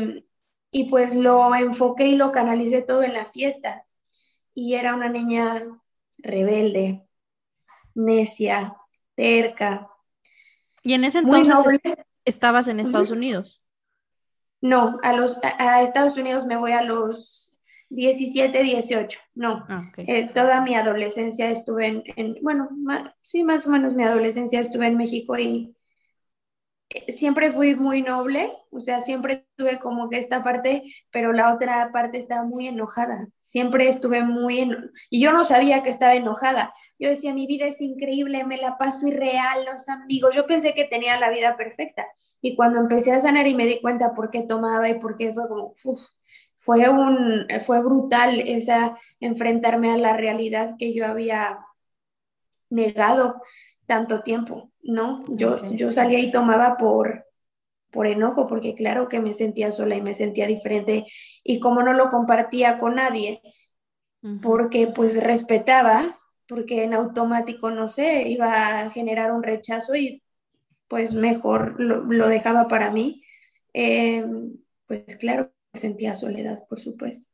y 0.69 0.89
pues 0.89 1.15
lo 1.15 1.55
enfoqué 1.55 2.07
y 2.07 2.15
lo 2.15 2.31
canalicé 2.31 2.81
todo 2.81 3.03
en 3.03 3.13
la 3.13 3.25
fiesta. 3.25 3.85
Y 4.53 4.75
era 4.75 4.93
una 4.93 5.09
niña 5.09 5.65
rebelde, 6.19 7.07
necia, 7.95 8.75
terca. 9.15 9.89
¿Y 10.83 10.93
en 10.93 11.03
ese 11.03 11.19
entonces 11.19 11.55
estabas 12.25 12.67
en 12.67 12.79
Estados 12.79 13.11
Unidos? 13.11 13.63
No, 14.61 14.99
a, 15.03 15.13
los, 15.13 15.37
a, 15.43 15.81
Estados 15.81 16.17
Unidos 16.17 16.45
me 16.45 16.57
voy 16.57 16.71
a 16.71 16.81
los 16.81 17.55
17, 17.89 18.63
18, 18.63 19.19
no. 19.35 19.65
Ah, 19.69 19.91
eh, 19.97 20.29
toda 20.33 20.61
mi 20.61 20.75
adolescencia 20.75 21.49
estuve 21.49 21.87
en, 21.87 22.03
en 22.15 22.37
bueno, 22.41 22.69
sí, 23.21 23.43
más 23.43 23.67
o 23.67 23.71
menos 23.71 23.93
mi 23.93 24.03
adolescencia 24.03 24.59
estuve 24.59 24.87
en 24.87 24.97
México 24.97 25.37
y 25.37 25.75
siempre 27.09 27.51
fui 27.51 27.75
muy 27.75 28.01
noble, 28.01 28.53
o 28.71 28.79
sea, 28.79 29.01
siempre 29.01 29.45
tuve 29.55 29.79
como 29.79 30.09
que 30.09 30.17
esta 30.17 30.43
parte, 30.43 30.83
pero 31.11 31.33
la 31.33 31.53
otra 31.53 31.91
parte 31.91 32.17
estaba 32.17 32.43
muy 32.43 32.67
enojada. 32.67 33.27
Siempre 33.39 33.87
estuve 33.87 34.23
muy 34.23 34.59
en... 34.59 34.91
y 35.09 35.21
yo 35.21 35.31
no 35.31 35.43
sabía 35.43 35.83
que 35.83 35.89
estaba 35.89 36.15
enojada. 36.15 36.73
Yo 36.99 37.09
decía, 37.09 37.33
mi 37.33 37.47
vida 37.47 37.65
es 37.65 37.81
increíble, 37.81 38.43
me 38.45 38.57
la 38.57 38.77
paso 38.77 39.07
irreal, 39.07 39.65
los 39.65 39.89
amigos. 39.89 40.35
Yo 40.35 40.45
pensé 40.47 40.73
que 40.73 40.85
tenía 40.85 41.19
la 41.19 41.29
vida 41.29 41.57
perfecta. 41.57 42.05
Y 42.41 42.55
cuando 42.55 42.79
empecé 42.79 43.11
a 43.11 43.19
sanar 43.19 43.47
y 43.47 43.55
me 43.55 43.65
di 43.65 43.81
cuenta 43.81 44.13
por 44.13 44.29
qué 44.29 44.41
tomaba 44.43 44.87
y 44.89 44.99
por 44.99 45.17
qué 45.17 45.33
fue 45.33 45.47
como, 45.47 45.75
fue 46.57 46.89
un 46.89 47.47
fue 47.65 47.81
brutal 47.81 48.39
esa 48.39 48.97
enfrentarme 49.19 49.91
a 49.91 49.97
la 49.97 50.17
realidad 50.17 50.75
que 50.79 50.93
yo 50.93 51.05
había 51.05 51.59
negado 52.69 53.41
tanto 53.85 54.21
tiempo, 54.23 54.71
¿no? 54.85 55.25
Yo, 55.29 55.57
yo 55.71 55.91
salía 55.91 56.19
y 56.19 56.31
tomaba 56.31 56.77
por, 56.77 57.25
por 57.91 58.07
enojo, 58.07 58.47
porque 58.47 58.75
claro 58.75 59.09
que 59.09 59.19
me 59.19 59.33
sentía 59.33 59.71
sola 59.71 59.95
y 59.95 60.01
me 60.01 60.13
sentía 60.13 60.47
diferente 60.47 61.05
y 61.43 61.59
como 61.59 61.81
no 61.81 61.93
lo 61.93 62.09
compartía 62.09 62.77
con 62.77 62.95
nadie, 62.95 63.41
porque 64.41 64.87
pues 64.87 65.21
respetaba, 65.21 66.19
porque 66.47 66.83
en 66.83 66.95
automático, 66.95 67.69
no 67.69 67.87
sé, 67.87 68.27
iba 68.27 68.81
a 68.81 68.89
generar 68.89 69.31
un 69.31 69.43
rechazo 69.43 69.95
y 69.95 70.23
pues 70.87 71.13
mejor 71.13 71.79
lo, 71.79 72.27
dejaba 72.27 72.67
para 72.67 72.91
mí, 72.91 73.23
em, 73.73 74.53
pues 74.87 75.15
claro, 75.17 75.51
sentía 75.73 76.15
soledad, 76.15 76.63
por 76.67 76.79
supuesto. 76.79 77.31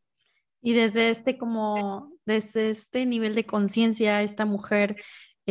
Y 0.62 0.74
desde 0.74 1.10
este 1.10 1.38
como, 1.38 2.12
desde 2.25 2.70
este 2.70 3.05
nivel 3.05 3.36
de 3.36 3.46
conciencia, 3.46 4.22
esta 4.22 4.46
mujer 4.46 4.98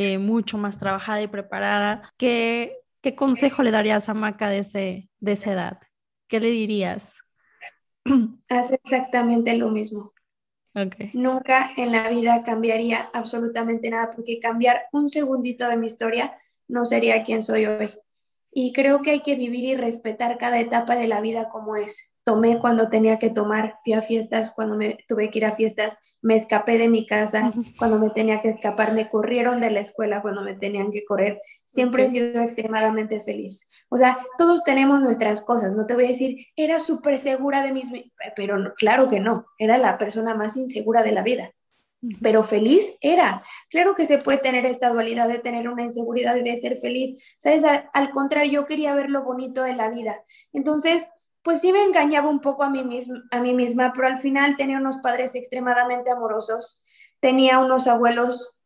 eh, 0.01 0.19
mucho 0.19 0.59
más 0.59 0.79
trabajada 0.79 1.23
y 1.23 1.29
preparada, 1.29 2.03
¿qué 2.17 2.81
¿qué 3.01 3.15
consejo 3.15 3.63
le 3.63 3.71
darías 3.71 4.09
a 4.09 4.15
Maca 4.15 4.49
de, 4.49 4.59
ese, 4.59 5.09
de 5.19 5.33
esa 5.33 5.53
edad? 5.53 5.81
¿Qué 6.29 6.41
le 6.41 6.51
dirías? 6.51 7.21
Haz 8.49 8.73
exactamente 8.73 9.55
lo 9.57 9.71
mismo. 9.71 10.13
Nunca 11.15 11.73
en 11.77 11.91
la 11.91 12.09
vida 12.09 12.45
cambiaría 12.45 13.11
absolutamente 13.13 13.91
nada, 13.91 14.11
porque 14.15 14.39
cambiar 14.39 14.83
un 14.93 15.11
segundito 15.11 15.67
de 15.67 15.77
mi 15.77 15.89
historia 15.89 16.39
no 16.69 16.85
sería 16.85 17.25
quien 17.25 17.43
soy 17.43 17.67
hoy. 17.67 17.91
Y 18.53 18.73
creo 18.73 19.03
que 19.03 19.11
hay 19.11 19.21
que 19.21 19.35
vivir 19.35 19.65
y 19.65 19.77
respetar 19.77 20.39
cada 20.39 20.61
etapa 20.61 20.95
de 20.95 21.09
la 21.09 21.21
vida 21.21 21.49
como 21.49 21.75
es 21.75 22.10
tomé 22.31 22.61
cuando 22.61 22.89
tenía 22.89 23.19
que 23.19 23.29
tomar, 23.29 23.81
fui 23.83 23.93
a 23.93 24.03
fiestas 24.03 24.53
cuando 24.53 24.77
me 24.77 24.99
tuve 25.09 25.31
que 25.31 25.39
ir 25.39 25.47
a 25.47 25.51
fiestas, 25.51 25.97
me 26.23 26.37
escapé 26.37 26.79
de 26.79 26.87
mi 26.87 27.05
casa 27.05 27.53
cuando 27.77 27.99
me 27.99 28.11
tenía 28.11 28.41
que 28.41 28.51
escapar, 28.51 28.93
me 28.93 29.09
corrieron 29.09 29.61
de 29.61 29.69
la 29.71 29.81
escuela 29.81 30.23
cuando 30.23 30.43
me 30.43 30.55
tenían 30.55 30.93
que 30.93 31.05
correr. 31.05 31.43
Siempre 31.67 32.05
he 32.05 32.09
sido 32.09 32.41
extremadamente 32.41 33.21
feliz. 33.21 33.67
O 33.89 33.97
sea, 33.97 34.17
todos 34.39 34.63
tenemos 34.63 35.01
nuestras 35.01 35.41
cosas, 35.41 35.75
no 35.75 35.87
te 35.87 35.95
voy 35.95 36.05
a 36.05 36.09
decir, 36.09 36.47
era 36.55 36.79
súper 36.79 37.19
segura 37.19 37.65
de 37.65 37.73
mis, 37.73 37.89
pero 38.37 38.75
claro 38.77 39.09
que 39.09 39.19
no, 39.19 39.47
era 39.59 39.77
la 39.77 39.99
persona 39.99 40.37
más 40.37 40.57
insegura 40.57 41.03
de 41.03 41.11
la 41.11 41.25
vida. 41.25 41.51
Pero 42.23 42.45
feliz 42.45 42.95
era. 43.01 43.43
Claro 43.69 43.95
que 43.97 44.07
se 44.07 44.19
puede 44.19 44.39
tener 44.39 44.65
esta 44.67 44.89
dualidad 44.89 45.29
de 45.29 45.39
tener 45.39 45.69
una 45.69 45.83
inseguridad 45.83 46.37
y 46.37 46.43
de 46.43 46.57
ser 46.57 46.79
feliz. 46.79 47.37
Sabes, 47.39 47.63
al 47.93 48.11
contrario, 48.13 48.53
yo 48.53 48.67
quería 48.67 48.95
ver 48.95 49.11
lo 49.11 49.23
bonito 49.23 49.65
de 49.65 49.75
la 49.75 49.91
vida. 49.91 50.23
Entonces, 50.55 51.11
pues 51.43 51.61
sí 51.61 51.73
me 51.73 51.83
engañaba 51.85 52.29
un 52.29 52.41
poco 52.41 52.63
a 52.63 52.71
mí, 52.71 52.85
misma, 52.85 53.23
a 53.31 53.41
mí 53.41 53.55
misma, 53.55 53.93
pero 53.95 54.09
al 54.09 54.19
final 54.19 54.57
tenía 54.57 54.79
unos 54.79 54.99
padres 54.99 55.35
extremadamente 55.35 56.11
amorosos, 56.11 56.85
tenía 57.21 57.59
unos 57.59 57.87
abuelos 57.87 58.57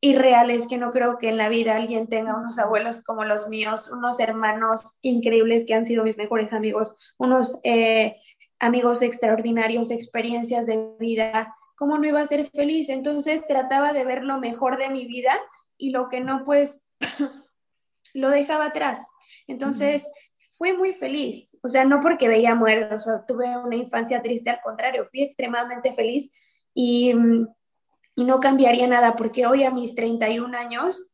irreales 0.00 0.66
que 0.66 0.78
no 0.78 0.90
creo 0.90 1.18
que 1.18 1.28
en 1.28 1.36
la 1.36 1.48
vida 1.48 1.76
alguien 1.76 2.08
tenga 2.08 2.34
unos 2.34 2.58
abuelos 2.58 3.02
como 3.04 3.24
los 3.24 3.48
míos, 3.48 3.90
unos 3.92 4.18
hermanos 4.18 4.98
increíbles 5.00 5.64
que 5.64 5.74
han 5.74 5.86
sido 5.86 6.02
mis 6.02 6.16
mejores 6.16 6.52
amigos, 6.52 6.96
unos 7.18 7.60
eh, 7.62 8.16
amigos 8.58 9.00
extraordinarios, 9.00 9.92
experiencias 9.92 10.66
de 10.66 10.88
vida. 10.98 11.54
¿Cómo 11.76 11.98
no 11.98 12.06
iba 12.06 12.20
a 12.20 12.26
ser 12.26 12.44
feliz? 12.46 12.88
Entonces 12.88 13.46
trataba 13.46 13.92
de 13.92 14.04
ver 14.04 14.24
lo 14.24 14.38
mejor 14.38 14.76
de 14.76 14.90
mi 14.90 15.06
vida 15.06 15.34
y 15.76 15.90
lo 15.90 16.08
que 16.08 16.20
no, 16.20 16.44
pues 16.44 16.82
lo 18.12 18.30
dejaba 18.30 18.66
atrás. 18.66 19.00
Entonces, 19.46 20.10
fui 20.52 20.72
muy 20.72 20.94
feliz, 20.94 21.56
o 21.62 21.68
sea, 21.68 21.84
no 21.84 22.00
porque 22.00 22.28
veía 22.28 22.54
muertos 22.54 23.08
o 23.08 23.24
tuve 23.26 23.56
una 23.56 23.76
infancia 23.76 24.22
triste, 24.22 24.50
al 24.50 24.60
contrario, 24.60 25.08
fui 25.10 25.22
extremadamente 25.22 25.92
feliz 25.92 26.30
y, 26.74 27.12
y 28.14 28.24
no 28.24 28.40
cambiaría 28.40 28.86
nada 28.86 29.16
porque 29.16 29.46
hoy 29.46 29.64
a 29.64 29.70
mis 29.70 29.94
31 29.94 30.56
años 30.56 31.10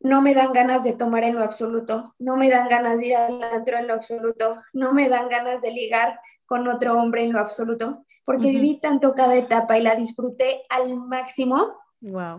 no 0.00 0.22
me 0.22 0.34
dan 0.34 0.52
ganas 0.52 0.82
de 0.82 0.94
tomar 0.94 1.24
en 1.24 1.34
lo 1.34 1.44
absoluto, 1.44 2.14
no 2.18 2.36
me 2.36 2.48
dan 2.48 2.68
ganas 2.68 2.98
de 2.98 3.08
ir 3.08 3.16
al 3.16 3.42
antro 3.42 3.76
en 3.76 3.86
lo 3.86 3.94
absoluto, 3.94 4.62
no 4.72 4.92
me 4.92 5.08
dan 5.08 5.28
ganas 5.28 5.60
de 5.60 5.72
ligar 5.72 6.18
con 6.46 6.66
otro 6.68 6.98
hombre 6.98 7.24
en 7.24 7.32
lo 7.32 7.40
absoluto, 7.40 8.06
porque 8.24 8.50
viví 8.50 8.80
tanto 8.80 9.14
cada 9.14 9.36
etapa 9.36 9.78
y 9.78 9.82
la 9.82 9.94
disfruté 9.94 10.62
al 10.70 10.96
máximo 10.96 11.76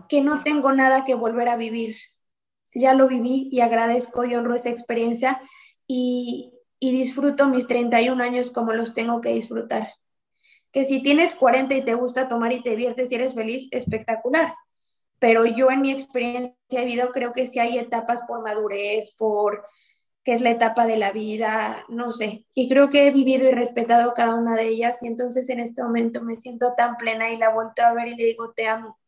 que 0.08 0.22
no 0.22 0.42
tengo 0.42 0.72
nada 0.72 1.04
que 1.04 1.14
volver 1.14 1.48
a 1.48 1.56
vivir. 1.56 1.96
Ya 2.74 2.94
lo 2.94 3.06
viví 3.06 3.48
y 3.52 3.60
agradezco 3.60 4.24
y 4.24 4.34
honro 4.34 4.54
esa 4.54 4.70
experiencia 4.70 5.40
y, 5.86 6.48
disfruto 6.80 7.48
mis 7.48 7.66
31 7.66 8.22
años 8.22 8.50
como 8.50 8.72
los 8.72 8.92
tengo 8.92 9.20
que 9.20 9.30
disfrutar. 9.30 9.88
Que 10.72 10.84
si 10.84 11.02
tienes 11.02 11.34
40 11.34 11.74
y 11.74 11.84
te 11.84 11.94
gusta 11.94 12.28
tomar 12.28 12.52
y 12.52 12.62
te 12.62 12.70
diviertes 12.70 13.12
y 13.12 13.14
eres 13.14 13.34
feliz, 13.34 13.68
espectacular. 13.70 14.54
Pero 15.18 15.44
yo 15.46 15.70
en 15.70 15.82
mi 15.82 15.92
experiencia 15.92 16.56
de 16.70 16.84
vida 16.84 17.08
creo 17.12 17.32
que 17.32 17.46
sí 17.46 17.58
hay 17.58 17.78
etapas 17.78 18.22
por 18.22 18.42
madurez, 18.42 19.14
por 19.16 19.64
que 20.24 20.34
es 20.34 20.40
la 20.40 20.50
etapa 20.50 20.86
de 20.86 20.96
la 20.96 21.12
vida, 21.12 21.84
no 21.88 22.12
sé. 22.12 22.44
Y 22.54 22.68
creo 22.68 22.90
que 22.90 23.06
he 23.06 23.10
vivido 23.10 23.48
y 23.48 23.52
respetado 23.52 24.14
cada 24.14 24.34
una 24.34 24.54
de 24.54 24.68
ellas 24.68 25.02
y 25.02 25.08
entonces 25.08 25.48
en 25.48 25.60
este 25.60 25.82
momento 25.82 26.22
me 26.22 26.36
siento 26.36 26.74
tan 26.76 26.96
plena 26.96 27.30
y 27.30 27.36
la 27.36 27.50
vuelto 27.50 27.82
a 27.82 27.92
ver 27.92 28.08
y 28.08 28.16
le 28.16 28.24
digo, 28.26 28.52
te 28.52 28.68
amo, 28.68 28.98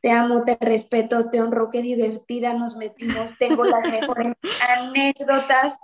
te 0.00 0.12
amo, 0.12 0.44
te 0.44 0.56
respeto, 0.60 1.30
te 1.30 1.40
honro, 1.40 1.70
qué 1.70 1.82
divertida 1.82 2.52
nos 2.52 2.76
metimos, 2.76 3.36
tengo 3.38 3.64
las 3.64 3.88
mejores 3.88 4.34
anécdotas, 4.68 5.76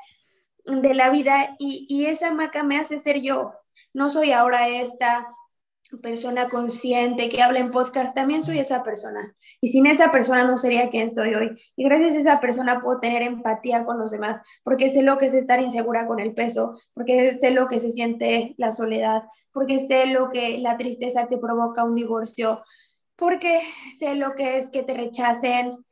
de 0.64 0.95
la 0.95 1.11
vida 1.11 1.57
y, 1.59 2.07
esa 2.07 2.33
maca 2.33 2.62
me 2.62 2.79
hace 2.79 2.99
ser 2.99 3.21
yo. 3.21 3.52
No 3.93 4.11
soy 4.11 4.33
ahora 4.33 4.69
esta 4.69 5.29
persona 6.02 6.49
consciente 6.49 7.29
que 7.29 7.43
habla 7.43 7.59
en 7.59 7.73
podcast, 7.73 8.14
también 8.14 8.45
soy 8.45 8.59
esa 8.59 8.83
persona. 8.83 9.35
Y 9.61 9.69
sin 9.69 9.87
esa 9.87 10.12
persona 10.12 10.45
no 10.45 10.57
sería 10.57 10.88
quien 10.88 11.11
soy 11.11 11.35
hoy. 11.35 11.59
Y 11.76 11.85
gracias 11.85 12.14
a 12.14 12.19
esa 12.21 12.40
persona 12.40 12.81
puedo 12.81 13.00
tener 13.00 13.23
empatía 13.23 13.85
con 13.85 13.99
los 13.99 14.11
demás, 14.11 14.40
porque 14.62 14.90
sé 14.90 15.02
lo 15.02 15.19
que 15.19 15.26
es 15.26 15.35
estar 15.35 15.61
insegura 15.61 16.07
con 16.07 16.21
el 16.21 16.35
peso, 16.35 16.73
porque 16.95 17.35
sé 17.35 17.50
lo 17.50 17.67
que 17.67 17.81
se 17.81 17.90
siente 17.90 18.55
la 18.57 18.73
soledad, 18.73 19.25
porque 19.52 19.81
sé 19.81 20.07
lo 20.07 20.29
que 20.29 20.59
la 20.59 20.76
tristeza 20.76 21.26
te 21.29 21.38
provoca 21.38 21.85
un 21.85 21.95
divorcio, 21.95 22.62
porque 23.17 23.61
sé 23.99 24.14
lo 24.14 24.35
que 24.35 24.59
es 24.59 24.71
que 24.71 24.83
te 24.83 24.95
rechacen. 24.95 25.85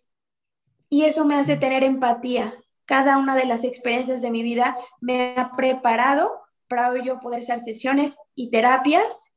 Y 0.90 1.04
eso 1.04 1.24
me 1.24 1.36
hace 1.36 1.56
tener 1.56 1.84
empatía 1.84 2.54
cada 2.88 3.18
una 3.18 3.36
de 3.36 3.44
las 3.44 3.64
experiencias 3.64 4.22
de 4.22 4.30
mi 4.30 4.42
vida 4.42 4.74
me 5.02 5.34
ha 5.36 5.52
preparado 5.54 6.40
para 6.68 6.96
yo 7.04 7.20
poder 7.20 7.40
hacer 7.40 7.60
sesiones 7.60 8.16
y 8.34 8.50
terapias 8.50 9.30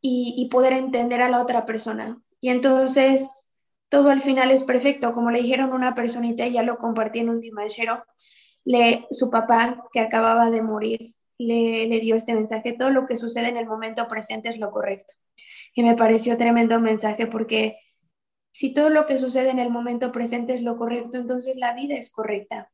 y, 0.00 0.48
poder 0.52 0.72
entender 0.72 1.20
a 1.20 1.28
la 1.28 1.42
otra 1.42 1.66
persona. 1.66 2.20
Y 2.40 2.50
entonces 2.50 3.50
todo 3.88 4.10
al 4.10 4.20
final 4.20 4.52
es 4.52 4.62
perfecto. 4.62 5.12
Como 5.12 5.32
le 5.32 5.42
dijeron 5.42 5.72
una 5.72 5.94
personita, 5.96 6.46
ya 6.46 6.62
lo 6.62 6.78
compartí 6.78 7.18
en 7.18 7.30
un 7.30 7.40
dimanchero, 7.40 8.04
le, 8.64 9.06
su 9.10 9.30
papá 9.30 9.84
que 9.92 10.00
acababa 10.00 10.50
de 10.50 10.62
morir 10.62 11.14
le, 11.38 11.88
le 11.88 12.00
dio 12.00 12.14
este 12.14 12.34
mensaje, 12.34 12.72
todo 12.72 12.90
lo 12.90 13.06
que 13.06 13.16
sucede 13.16 13.48
en 13.48 13.56
el 13.56 13.66
momento 13.66 14.06
presente 14.06 14.48
es 14.48 14.58
lo 14.58 14.70
correcto. 14.70 15.14
Y 15.74 15.82
me 15.82 15.96
pareció 15.96 16.36
tremendo 16.36 16.78
mensaje 16.78 17.26
porque 17.26 17.78
si 18.52 18.72
todo 18.72 18.90
lo 18.90 19.06
que 19.06 19.18
sucede 19.18 19.50
en 19.50 19.58
el 19.58 19.70
momento 19.70 20.12
presente 20.12 20.54
es 20.54 20.62
lo 20.62 20.76
correcto, 20.76 21.16
entonces 21.16 21.56
la 21.56 21.74
vida 21.74 21.96
es 21.96 22.12
correcta 22.12 22.70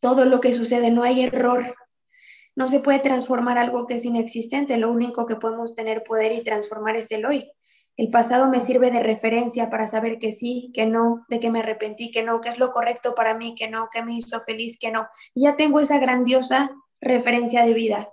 todo 0.00 0.24
lo 0.24 0.40
que 0.40 0.54
sucede, 0.54 0.90
no 0.90 1.02
hay 1.02 1.22
error. 1.22 1.74
No 2.54 2.68
se 2.68 2.80
puede 2.80 3.00
transformar 3.00 3.58
algo 3.58 3.86
que 3.86 3.94
es 3.94 4.04
inexistente, 4.04 4.78
lo 4.78 4.90
único 4.90 5.26
que 5.26 5.36
podemos 5.36 5.74
tener 5.74 6.02
poder 6.02 6.32
y 6.32 6.42
transformar 6.42 6.96
es 6.96 7.10
el 7.10 7.26
hoy. 7.26 7.50
El 7.96 8.10
pasado 8.10 8.48
me 8.48 8.60
sirve 8.60 8.90
de 8.90 9.00
referencia 9.00 9.70
para 9.70 9.86
saber 9.86 10.18
que 10.18 10.32
sí, 10.32 10.70
que 10.74 10.86
no, 10.86 11.24
de 11.28 11.40
que 11.40 11.50
me 11.50 11.60
arrepentí, 11.60 12.10
que 12.10 12.22
no, 12.22 12.40
que 12.40 12.50
es 12.50 12.58
lo 12.58 12.70
correcto 12.70 13.14
para 13.14 13.34
mí, 13.34 13.54
que 13.54 13.68
no, 13.68 13.88
que 13.90 14.02
me 14.02 14.14
hizo 14.14 14.40
feliz, 14.42 14.78
que 14.78 14.90
no. 14.90 15.06
ya 15.34 15.56
tengo 15.56 15.80
esa 15.80 15.98
grandiosa 15.98 16.70
referencia 17.00 17.64
de 17.64 17.72
vida. 17.72 18.10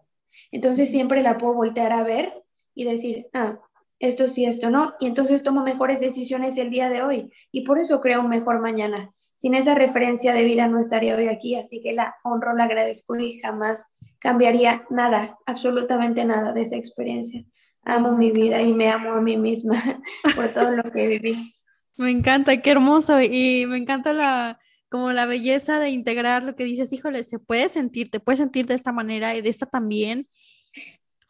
Entonces 0.52 0.90
siempre 0.90 1.22
la 1.22 1.38
puedo 1.38 1.54
voltear 1.54 1.92
a 1.92 2.04
ver 2.04 2.44
y 2.74 2.86
decir, 2.86 3.28
ah, 3.34 3.60
esto 4.00 4.28
sí, 4.28 4.46
esto 4.46 4.70
no. 4.70 4.94
Y 5.00 5.08
entonces 5.08 5.44
tomo 5.44 5.64
mejores 5.64 6.00
decisiones 6.00 6.58
el 6.58 6.70
día 6.70 6.90
de 6.90 7.04
hoy. 7.04 7.32
Y 7.52 7.62
por 7.62 7.80
eso 7.80 8.02
creo 8.02 8.22
un 8.22 8.30
mejor 8.30 8.60
mañana 8.60 9.14
sin 9.36 9.56
esa 9.56 9.76
referencia 9.76 10.34
de 10.34 10.44
vida 10.44 10.68
no 10.68 10.80
estaría 10.80 11.16
hoy 11.16 11.28
aquí, 11.28 11.56
así 11.56 11.82
que 11.82 11.94
la 11.94 12.16
honro, 12.24 12.56
la 12.56 12.66
agradezco 12.66 13.16
y 13.18 13.40
jamás 13.40 13.88
cambiaría 14.20 14.86
nada, 14.90 15.38
absolutamente 15.46 16.24
nada 16.26 16.54
de 16.54 16.62
esa 16.62 16.78
experiencia. 16.78 17.44
Amo 17.84 18.14
mi 18.18 18.32
vida 18.32 18.62
y 18.62 18.74
me 18.74 18.90
amo 18.90 19.14
a 19.14 19.22
mí 19.22 19.38
misma 19.38 19.76
por 20.36 20.50
todo 20.54 20.72
lo 20.72 20.84
que 20.92 21.08
viví. 21.08 21.54
Me 21.98 22.12
encanta, 22.12 22.62
qué 22.62 22.72
hermoso 22.72 23.22
y 23.22 23.66
me 23.68 23.78
encanta 23.78 24.14
la 24.14 24.60
como 24.94 25.12
la 25.12 25.26
belleza 25.26 25.80
de 25.80 25.90
integrar 25.90 26.44
lo 26.44 26.56
que 26.56 26.66
dices, 26.66 26.94
híjole, 26.94 27.24
se 27.24 27.40
puede 27.40 27.68
sentir, 27.68 28.12
te 28.12 28.20
puedes 28.20 28.38
sentir 28.38 28.68
de 28.68 28.76
esta 28.76 28.92
manera 28.92 29.34
y 29.34 29.42
de 29.42 29.50
esta 29.50 29.66
también. 29.66 30.28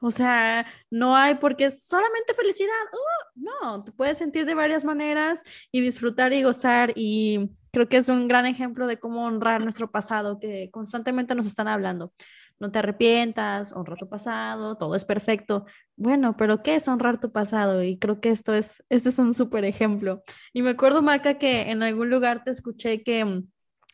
O 0.04 0.12
sea, 0.12 0.66
no 0.92 1.16
hay 1.16 1.36
porque 1.36 1.70
solamente 1.72 2.34
felicidad. 2.34 2.74
Uh, 2.92 3.42
no, 3.64 3.84
te 3.86 3.94
puedes 3.94 4.18
sentir 4.18 4.46
de 4.46 4.54
varias 4.54 4.84
maneras 4.84 5.42
y 5.72 5.80
disfrutar 5.80 6.34
y 6.34 6.44
gozar. 6.44 6.92
Y 6.98 7.52
creo 7.72 7.88
que 7.88 7.96
es 7.98 8.10
un 8.10 8.28
gran 8.28 8.46
ejemplo 8.46 8.86
de 8.86 9.00
cómo 9.00 9.24
honrar 9.24 9.62
nuestro 9.64 9.90
pasado, 9.92 10.40
que 10.40 10.70
constantemente 10.72 11.36
nos 11.36 11.46
están 11.46 11.70
hablando. 11.70 12.14
No 12.60 12.70
te 12.70 12.80
arrepientas, 12.80 13.72
honra 13.72 13.96
tu 13.96 14.10
pasado, 14.10 14.76
todo 14.76 14.94
es 14.96 15.06
perfecto. 15.06 15.66
Bueno, 15.96 16.36
pero 16.36 16.62
¿qué 16.64 16.76
es 16.76 16.90
honrar 16.90 17.22
tu 17.22 17.32
pasado? 17.32 17.82
Y 17.82 17.98
creo 17.98 18.20
que 18.20 18.30
esto 18.30 18.54
es, 18.54 18.84
este 18.90 19.08
es 19.08 19.20
un 19.20 19.34
súper 19.34 19.64
ejemplo. 19.64 20.22
Y 20.52 20.64
me 20.64 20.72
acuerdo, 20.72 21.02
Maca, 21.02 21.38
que 21.38 21.72
en 21.72 21.82
algún 21.82 22.10
lugar 22.10 22.44
te 22.44 22.52
escuché 22.52 23.04
que 23.04 23.44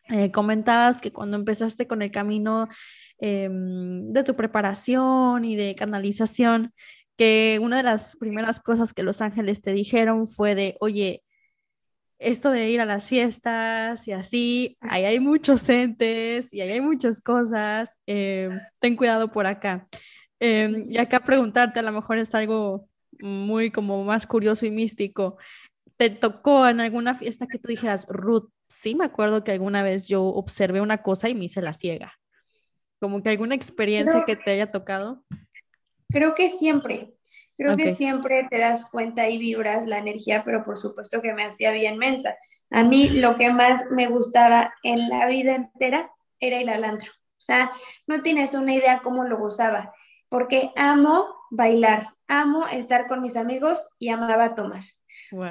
eh, 0.08 0.32
comentabas 0.32 1.00
que 1.00 1.12
cuando 1.12 1.36
empezaste 1.36 1.86
con 1.86 2.02
el 2.02 2.10
camino 2.10 2.66
Em, 3.22 4.12
de 4.12 4.24
tu 4.24 4.34
preparación 4.34 5.44
y 5.44 5.54
de 5.54 5.74
canalización, 5.74 6.72
que 7.16 7.58
una 7.62 7.76
de 7.78 7.82
las 7.82 8.16
primeras 8.16 8.60
cosas 8.60 8.94
que 8.94 9.02
los 9.02 9.20
ángeles 9.20 9.60
te 9.60 9.74
dijeron 9.74 10.26
fue 10.26 10.54
de, 10.54 10.76
oye, 10.80 11.22
esto 12.18 12.50
de 12.50 12.70
ir 12.70 12.80
a 12.80 12.86
las 12.86 13.08
fiestas 13.08 14.08
y 14.08 14.12
así, 14.12 14.78
ahí 14.80 15.04
hay 15.04 15.20
muchos 15.20 15.68
entes 15.68 16.52
y 16.54 16.60
ahí 16.62 16.70
hay 16.72 16.80
muchas 16.80 17.20
cosas, 17.20 17.98
em, 18.06 18.60
ten 18.80 18.96
cuidado 18.96 19.30
por 19.32 19.46
acá. 19.46 19.88
Em, 20.40 20.86
y 20.90 20.98
acá 20.98 21.20
preguntarte, 21.20 21.80
a 21.80 21.82
lo 21.82 21.92
mejor 21.92 22.18
es 22.18 22.34
algo 22.34 22.88
muy 23.20 23.70
como 23.70 24.04
más 24.04 24.26
curioso 24.26 24.66
y 24.66 24.70
místico. 24.70 25.36
¿Te 25.96 26.10
tocó 26.10 26.66
en 26.68 26.80
alguna 26.80 27.14
fiesta 27.14 27.46
que 27.46 27.58
tú 27.58 27.68
dijeras, 27.68 28.06
Ruth, 28.08 28.50
sí 28.68 28.94
me 28.94 29.04
acuerdo 29.04 29.44
que 29.44 29.52
alguna 29.52 29.82
vez 29.82 30.06
yo 30.08 30.24
observé 30.24 30.80
una 30.80 31.02
cosa 31.02 31.28
y 31.28 31.34
me 31.34 31.46
hice 31.46 31.62
la 31.62 31.74
ciega. 31.74 32.19
Como 33.00 33.22
que 33.22 33.30
alguna 33.30 33.54
experiencia 33.54 34.24
que 34.26 34.36
te 34.36 34.52
haya 34.52 34.70
tocado. 34.70 35.24
Creo 36.10 36.34
que 36.34 36.50
siempre, 36.50 37.14
creo 37.56 37.76
que 37.76 37.94
siempre 37.94 38.46
te 38.50 38.58
das 38.58 38.86
cuenta 38.86 39.28
y 39.28 39.38
vibras 39.38 39.86
la 39.86 39.98
energía, 39.98 40.44
pero 40.44 40.62
por 40.62 40.76
supuesto 40.76 41.22
que 41.22 41.32
me 41.32 41.44
hacía 41.44 41.72
bien 41.72 41.98
mensa. 41.98 42.36
A 42.70 42.84
mí 42.84 43.08
lo 43.08 43.36
que 43.36 43.50
más 43.50 43.82
me 43.90 44.08
gustaba 44.08 44.74
en 44.82 45.08
la 45.08 45.26
vida 45.26 45.54
entera 45.54 46.10
era 46.38 46.60
el 46.60 46.68
alantro. 46.68 47.10
O 47.12 47.42
sea, 47.42 47.72
no 48.06 48.22
tienes 48.22 48.54
una 48.54 48.74
idea 48.74 49.00
cómo 49.02 49.24
lo 49.24 49.38
gozaba, 49.38 49.94
porque 50.28 50.70
amo 50.76 51.26
bailar, 51.50 52.08
amo 52.28 52.66
estar 52.68 53.06
con 53.06 53.22
mis 53.22 53.36
amigos 53.36 53.88
y 53.98 54.10
amaba 54.10 54.54
tomar. 54.54 54.82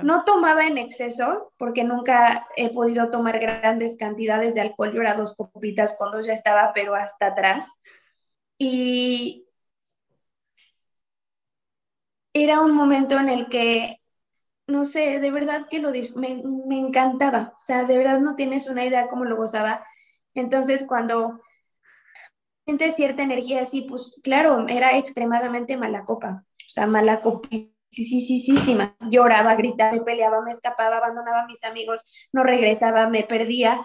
No 0.04 0.24
tomaba 0.24 0.66
en 0.66 0.78
exceso 0.78 1.54
porque 1.58 1.84
nunca 1.84 2.48
he 2.56 2.70
podido 2.70 3.10
tomar 3.10 3.40
grandes 3.40 3.98
cantidades 3.98 4.56
de 4.56 4.62
alcohol. 4.62 4.92
Yo 4.94 5.02
era 5.02 5.14
dos 5.14 5.36
copitas 5.36 5.96
cuando 5.98 6.22
ya 6.22 6.34
estaba, 6.34 6.72
pero 6.74 6.96
hasta 6.96 7.28
atrás. 7.28 7.68
Y 8.58 9.46
era 12.34 12.62
un 12.62 12.74
momento 12.74 13.18
en 13.20 13.30
el 13.30 13.50
que, 13.50 14.02
no 14.68 14.86
sé, 14.86 15.20
de 15.20 15.32
verdad 15.32 15.68
que 15.70 15.80
lo 15.80 15.92
me, 16.16 16.42
me 16.44 16.78
encantaba. 16.78 17.54
O 17.58 17.60
sea, 17.60 17.84
de 17.86 17.98
verdad 17.98 18.20
no 18.20 18.36
tienes 18.36 18.70
una 18.70 18.86
idea 18.86 19.08
cómo 19.08 19.26
lo 19.26 19.38
gozaba. 19.38 19.86
Entonces, 20.34 20.86
cuando 20.88 21.42
sientes 22.66 22.96
cierta 22.96 23.24
energía 23.24 23.64
así, 23.64 23.82
pues 23.82 24.20
claro, 24.24 24.68
era 24.68 24.98
extremadamente 24.98 25.78
mala 25.78 26.06
copa. 26.06 26.46
O 26.66 26.70
sea, 26.70 26.86
mala 26.86 27.22
copa 27.22 27.50
sí, 27.92 28.04
sí, 28.06 28.22
sí, 28.22 28.40
sí, 28.40 28.58
sí, 28.58 28.78
lloraba, 29.10 29.56
gritaba, 29.56 29.92
me 29.92 30.02
peleaba, 30.02 30.42
me 30.42 30.52
escapaba, 30.52 30.98
abandonaba 30.98 31.42
a 31.42 31.48
mis 31.48 31.64
amigos, 31.64 32.30
no 32.32 32.44
regresaba, 32.44 33.10
me 33.10 33.24
perdía. 33.24 33.82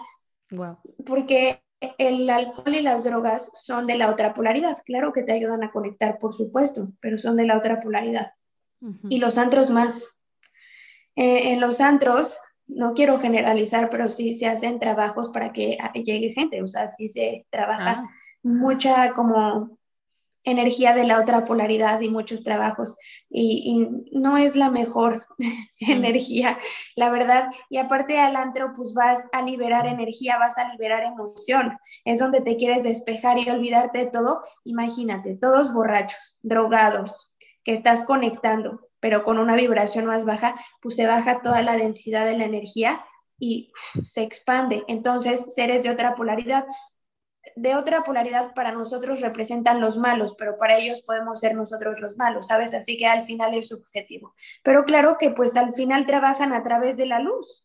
Wow. 0.51 0.79
Porque 1.05 1.63
el 1.99 2.29
alcohol 2.31 2.75
y 2.75 2.81
las 2.81 3.05
drogas 3.05 3.51
son 3.55 3.87
de 3.87 3.97
la 3.97 4.11
otra 4.11 4.35
polaridad. 4.35 4.79
Claro 4.85 5.13
que 5.13 5.23
te 5.23 5.33
ayudan 5.33 5.63
a 5.63 5.71
conectar, 5.71 6.19
por 6.19 6.35
supuesto, 6.35 6.93
pero 7.01 7.19
son 7.19 7.37
de 7.37 7.47
la 7.47 7.57
otra 7.57 7.81
polaridad. 7.81 8.33
Y 9.09 9.19
los 9.19 9.39
antros 9.39 9.71
más. 9.71 10.11
Eh, 11.17 11.53
en 11.53 11.61
los 11.61 11.81
antros, 11.81 12.39
no 12.67 12.93
quiero 12.93 13.19
generalizar, 13.19 13.89
pero 13.89 14.11
sí 14.11 14.33
se 14.33 14.47
hacen 14.47 14.79
trabajos 14.79 15.31
para 15.31 15.53
que 15.53 15.79
llegue 15.95 16.33
gente, 16.33 16.63
o 16.63 16.67
sea, 16.67 16.87
sí 16.87 17.09
se 17.09 17.47
trabaja 17.51 18.03
ah. 18.05 18.11
mucha 18.43 19.13
como 19.13 19.79
energía 20.45 20.95
de 20.95 21.05
la 21.05 21.21
otra 21.21 21.45
polaridad 21.45 22.01
y 22.01 22.11
muchos 22.11 22.45
trabajos 22.45 22.97
y, 23.31 23.89
no 24.13 24.37
es 24.37 24.57
la 24.57 24.71
mejor 24.71 25.27
energía, 25.79 26.59
la 26.97 27.11
verdad. 27.11 27.51
Y 27.69 27.79
aparte 27.79 28.21
al 28.21 28.37
antro, 28.37 28.73
pues 28.77 28.95
vas 28.95 29.23
a 29.33 29.43
liberar 29.43 29.87
energía, 29.87 30.39
vas 30.39 30.57
a 30.59 30.69
liberar 30.71 31.03
emoción, 31.03 31.77
es 32.05 32.19
donde 32.19 32.41
te 32.41 32.57
quieres 32.57 32.85
despejar 32.85 33.39
y 33.39 33.51
olvidarte 33.51 33.99
de 33.99 34.07
todo. 34.07 34.43
Imagínate, 34.65 35.37
todos 35.37 35.73
borrachos, 35.73 36.39
drogados, 36.43 37.33
que 37.65 37.73
estás 37.73 38.05
conectando, 38.05 38.89
pero 39.01 39.25
con 39.25 39.39
una 39.39 39.57
vibración 39.57 40.05
más 40.05 40.25
baja, 40.25 40.55
pues 40.81 40.97
se 40.97 41.07
baja 41.07 41.41
toda 41.43 41.63
la 41.63 41.77
densidad 41.77 42.27
de 42.27 42.37
la 42.37 42.45
energía 42.45 43.05
y 43.39 43.73
se 44.05 44.23
expande. 44.23 44.85
Entonces, 44.87 45.55
seres 45.55 45.83
de 45.83 45.91
otra 45.91 46.15
polaridad 46.15 46.65
de 47.57 47.75
otra 47.77 48.03
polaridad 48.03 48.55
para 48.55 48.73
nosotros 48.73 49.21
representan 49.21 49.81
los 49.81 49.97
malos, 49.97 50.35
pero 50.37 50.59
para 50.59 50.79
ellos 50.79 51.03
podemos 51.03 51.41
ser 51.41 51.55
nosotros 51.55 52.01
los 52.01 52.17
malos, 52.17 52.49
¿sabes? 52.49 52.75
Así 52.75 52.97
que 52.97 53.07
al 53.07 53.23
final 53.23 53.55
es 53.55 53.69
subjetivo. 53.69 54.35
Pero 54.63 54.85
claro 54.85 55.17
que 55.19 55.31
pues 55.31 55.57
al 55.57 55.73
final 55.73 56.07
trabajan 56.07 56.53
a 56.53 56.63
través 56.63 56.97
de 56.97 57.07
la 57.07 57.21
luz, 57.21 57.65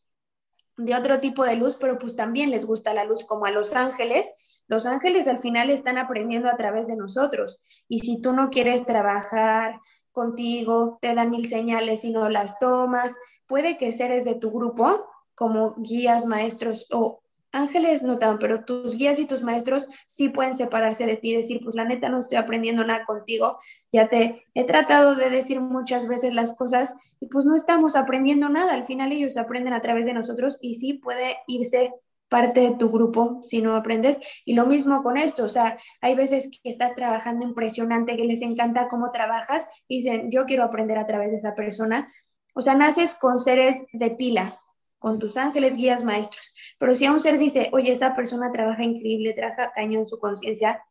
de 0.77 0.95
otro 0.95 1.19
tipo 1.19 1.43
de 1.45 1.55
luz, 1.55 1.77
pero 1.79 1.98
pues 1.98 2.15
también 2.15 2.51
les 2.51 2.65
gusta 2.65 2.93
la 2.93 3.03
luz 3.03 3.25
como 3.25 3.45
a 3.45 3.51
los 3.51 3.74
ángeles. 3.74 4.29
Los 4.67 4.86
ángeles 4.86 5.27
al 5.27 5.39
final 5.39 5.69
están 5.69 5.98
aprendiendo 5.98 6.50
a 6.50 6.57
través 6.57 6.88
de 6.88 6.95
nosotros. 6.95 7.59
Y 7.88 8.00
si 8.00 8.21
tú 8.21 8.33
no 8.33 8.50
quieres 8.50 8.86
trabajar 8.86 9.79
contigo, 10.12 10.98
te 11.01 11.13
dan 11.15 11.31
mil 11.31 11.48
señales 11.48 12.03
y 12.03 12.11
no 12.11 12.29
las 12.29 12.59
tomas, 12.59 13.15
puede 13.48 13.77
que 13.77 13.92
seres 13.92 14.25
de 14.25 14.35
tu 14.35 14.51
grupo 14.51 15.05
como 15.35 15.75
guías, 15.77 16.25
maestros 16.25 16.87
o 16.92 17.22
ángeles 17.51 18.03
no 18.03 18.18
tan, 18.18 18.40
pero 18.40 18.64
tus 18.64 18.96
guías 18.96 19.20
y 19.20 19.25
tus 19.25 19.42
maestros 19.44 19.88
sí 20.07 20.29
pueden 20.29 20.55
separarse 20.55 21.05
de 21.05 21.18
ti 21.18 21.31
y 21.31 21.38
decir, 21.38 21.62
pues 21.64 21.75
la 21.75 21.85
neta 21.85 22.09
no 22.09 22.20
estoy 22.20 22.38
aprendiendo 22.38 22.83
nada 22.83 23.05
contigo, 23.05 23.57
ya 23.92 24.07
te 24.07 24.46
he 24.53 24.64
tratado 24.66 25.16
de 25.16 25.29
decir 25.29 25.62
muchas 25.62 26.07
veces 26.07 26.33
las 26.33 26.55
cosas 26.55 26.94
y 27.20 27.27
pues 27.27 27.46
no 27.46 27.55
estamos 27.55 27.96
aprendiendo 27.96 28.50
nada, 28.50 28.74
al 28.74 28.85
final 28.85 29.12
ellos 29.12 29.38
aprenden 29.38 29.74
a 29.74 29.81
través 29.81 30.05
de 30.05 30.14
nosotros 30.14 30.57
y 30.62 30.75
sí 30.75 30.94
puede 30.94 31.38
irse 31.48 31.92
parte 32.29 32.62
de 32.62 32.75
tu 32.75 32.90
grupo 32.92 33.40
si 33.42 33.62
no 33.62 33.75
aprendes. 33.75 34.20
Y 34.46 34.53
lo 34.53 34.66
mismo 34.66 35.03
con 35.03 35.18
esto, 35.18 35.44
o 35.44 35.50
sea, 35.50 35.77
hay 36.00 36.16
veces 36.16 36.50
que 36.64 36.70
estás 36.70 36.96
trabajando 36.96 37.46
impresionante, 37.46 38.16
que 38.16 38.24
les 38.24 38.42
encanta 38.42 38.88
cómo 38.88 39.12
trabajas 39.12 39.68
y 39.88 39.98
dicen, 40.03 40.31
yo 40.31 40.46
quiero 40.46 40.64
aprender 40.64 40.98
a 40.98 41.07
través 41.07 41.31
de 41.31 41.38
esa 41.38 41.55
persona. 41.55 42.12
O 42.53 42.62
sea, 42.62 42.75
naces 42.75 43.16
con 43.16 43.40
seres 43.40 43.83
de 43.92 44.12
pila, 44.12 44.59
con 45.00 45.18
tus 45.18 45.38
ángeles, 45.38 45.75
guías, 45.75 46.03
maestros. 46.03 46.53
Pero 46.77 46.94
si 46.94 47.05
a 47.05 47.12
un 47.12 47.22
ser 47.22 47.38
dice, 47.38 47.70
oye, 47.72 47.92
esa 47.92 48.14
persona 48.14 48.51
trabaja 48.51 48.83
increíble, 48.83 49.33
trabaja 49.33 49.72
cañón 49.74 50.05
su 50.05 50.20
conciencia, 50.20 50.83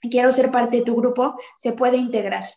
quiero 0.00 0.32
ser 0.32 0.50
parte 0.50 0.78
de 0.78 0.84
tu 0.84 0.96
grupo, 0.96 1.36
se 1.58 1.72
puede 1.72 1.96
integrar. 1.96 2.48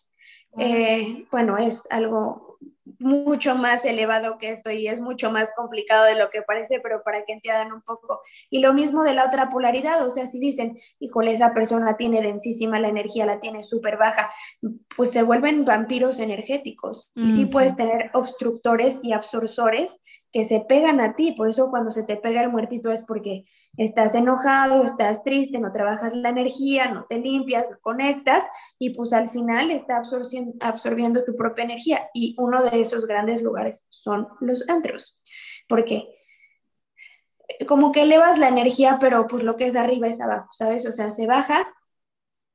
Eh, 0.58 1.26
bueno, 1.30 1.58
es 1.58 1.86
algo 1.90 2.58
mucho 2.98 3.54
más 3.54 3.84
elevado 3.84 4.38
que 4.38 4.50
esto 4.50 4.70
y 4.70 4.88
es 4.88 5.00
mucho 5.00 5.30
más 5.30 5.50
complicado 5.56 6.04
de 6.04 6.14
lo 6.14 6.30
que 6.30 6.42
parece, 6.42 6.80
pero 6.80 7.02
para 7.02 7.24
que 7.24 7.32
entiendan 7.32 7.72
un 7.72 7.82
poco. 7.82 8.20
Y 8.50 8.60
lo 8.60 8.72
mismo 8.72 9.02
de 9.02 9.14
la 9.14 9.26
otra 9.26 9.50
polaridad, 9.50 10.06
o 10.06 10.10
sea, 10.10 10.26
si 10.26 10.38
dicen, 10.38 10.78
híjole, 10.98 11.32
esa 11.32 11.52
persona 11.54 11.96
tiene 11.96 12.22
densísima 12.22 12.80
la 12.80 12.88
energía, 12.88 13.26
la 13.26 13.40
tiene 13.40 13.62
súper 13.62 13.96
baja, 13.96 14.30
pues 14.96 15.10
se 15.10 15.22
vuelven 15.22 15.64
vampiros 15.64 16.18
energéticos. 16.18 17.10
Y 17.14 17.30
sí 17.30 17.46
puedes 17.46 17.76
tener 17.76 18.10
obstructores 18.14 19.00
y 19.02 19.12
absorsores 19.12 20.00
que 20.34 20.44
se 20.44 20.58
pegan 20.58 21.00
a 21.00 21.14
ti, 21.14 21.30
por 21.30 21.48
eso 21.48 21.70
cuando 21.70 21.92
se 21.92 22.02
te 22.02 22.16
pega 22.16 22.40
el 22.40 22.50
muertito 22.50 22.90
es 22.90 23.04
porque 23.04 23.44
estás 23.76 24.16
enojado, 24.16 24.82
estás 24.82 25.22
triste, 25.22 25.60
no 25.60 25.70
trabajas 25.70 26.12
la 26.12 26.30
energía, 26.30 26.90
no 26.90 27.06
te 27.08 27.18
limpias, 27.18 27.70
no 27.70 27.78
conectas 27.80 28.44
y 28.76 28.90
pues 28.90 29.12
al 29.12 29.28
final 29.28 29.70
está 29.70 29.98
absorbiendo, 29.98 30.54
absorbiendo 30.58 31.22
tu 31.22 31.36
propia 31.36 31.62
energía 31.62 32.10
y 32.12 32.34
uno 32.36 32.64
de 32.64 32.80
esos 32.80 33.06
grandes 33.06 33.42
lugares 33.42 33.86
son 33.90 34.26
los 34.40 34.68
antros, 34.68 35.22
porque 35.68 36.08
como 37.68 37.92
que 37.92 38.02
elevas 38.02 38.36
la 38.36 38.48
energía, 38.48 38.98
pero 39.00 39.28
pues 39.28 39.44
lo 39.44 39.54
que 39.54 39.68
es 39.68 39.76
arriba 39.76 40.08
es 40.08 40.20
abajo, 40.20 40.48
¿sabes? 40.50 40.84
O 40.84 40.90
sea, 40.90 41.10
se 41.10 41.28
baja 41.28 41.64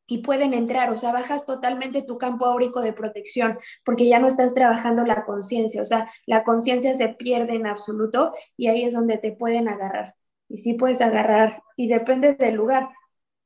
y 0.09 0.17
pueden 0.17 0.53
entrar, 0.55 0.89
o 0.89 0.97
sea, 0.97 1.11
bajas 1.11 1.45
totalmente 1.45 2.01
tu 2.01 2.17
campo 2.17 2.47
áurico 2.47 2.81
de 2.81 2.93
protección, 2.93 3.59
porque 3.85 4.07
ya 4.07 4.19
no 4.19 4.27
estás 4.27 4.53
trabajando 4.53 5.05
la 5.05 5.23
conciencia, 5.23 5.81
o 5.81 5.85
sea, 5.85 6.11
la 6.25 6.43
conciencia 6.43 6.95
se 6.95 7.09
pierde 7.09 7.53
en 7.53 7.67
absoluto 7.67 8.33
y 8.57 8.67
ahí 8.67 8.83
es 8.83 8.93
donde 8.93 9.17
te 9.17 9.31
pueden 9.31 9.69
agarrar. 9.69 10.15
Y 10.49 10.57
sí 10.57 10.73
puedes 10.73 10.99
agarrar, 10.99 11.61
y 11.77 11.87
depende 11.87 12.33
del 12.33 12.55
lugar. 12.55 12.89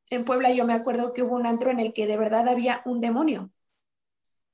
En 0.10 0.24
Puebla 0.24 0.52
yo 0.52 0.66
me 0.66 0.74
acuerdo 0.74 1.12
que 1.12 1.22
hubo 1.22 1.36
un 1.36 1.46
antro 1.46 1.70
en 1.70 1.82
el 1.82 1.92
que 1.92 2.08
de 2.08 2.16
verdad 2.16 2.48
había 2.48 2.82
un 2.86 3.02
demonio. 3.02 3.52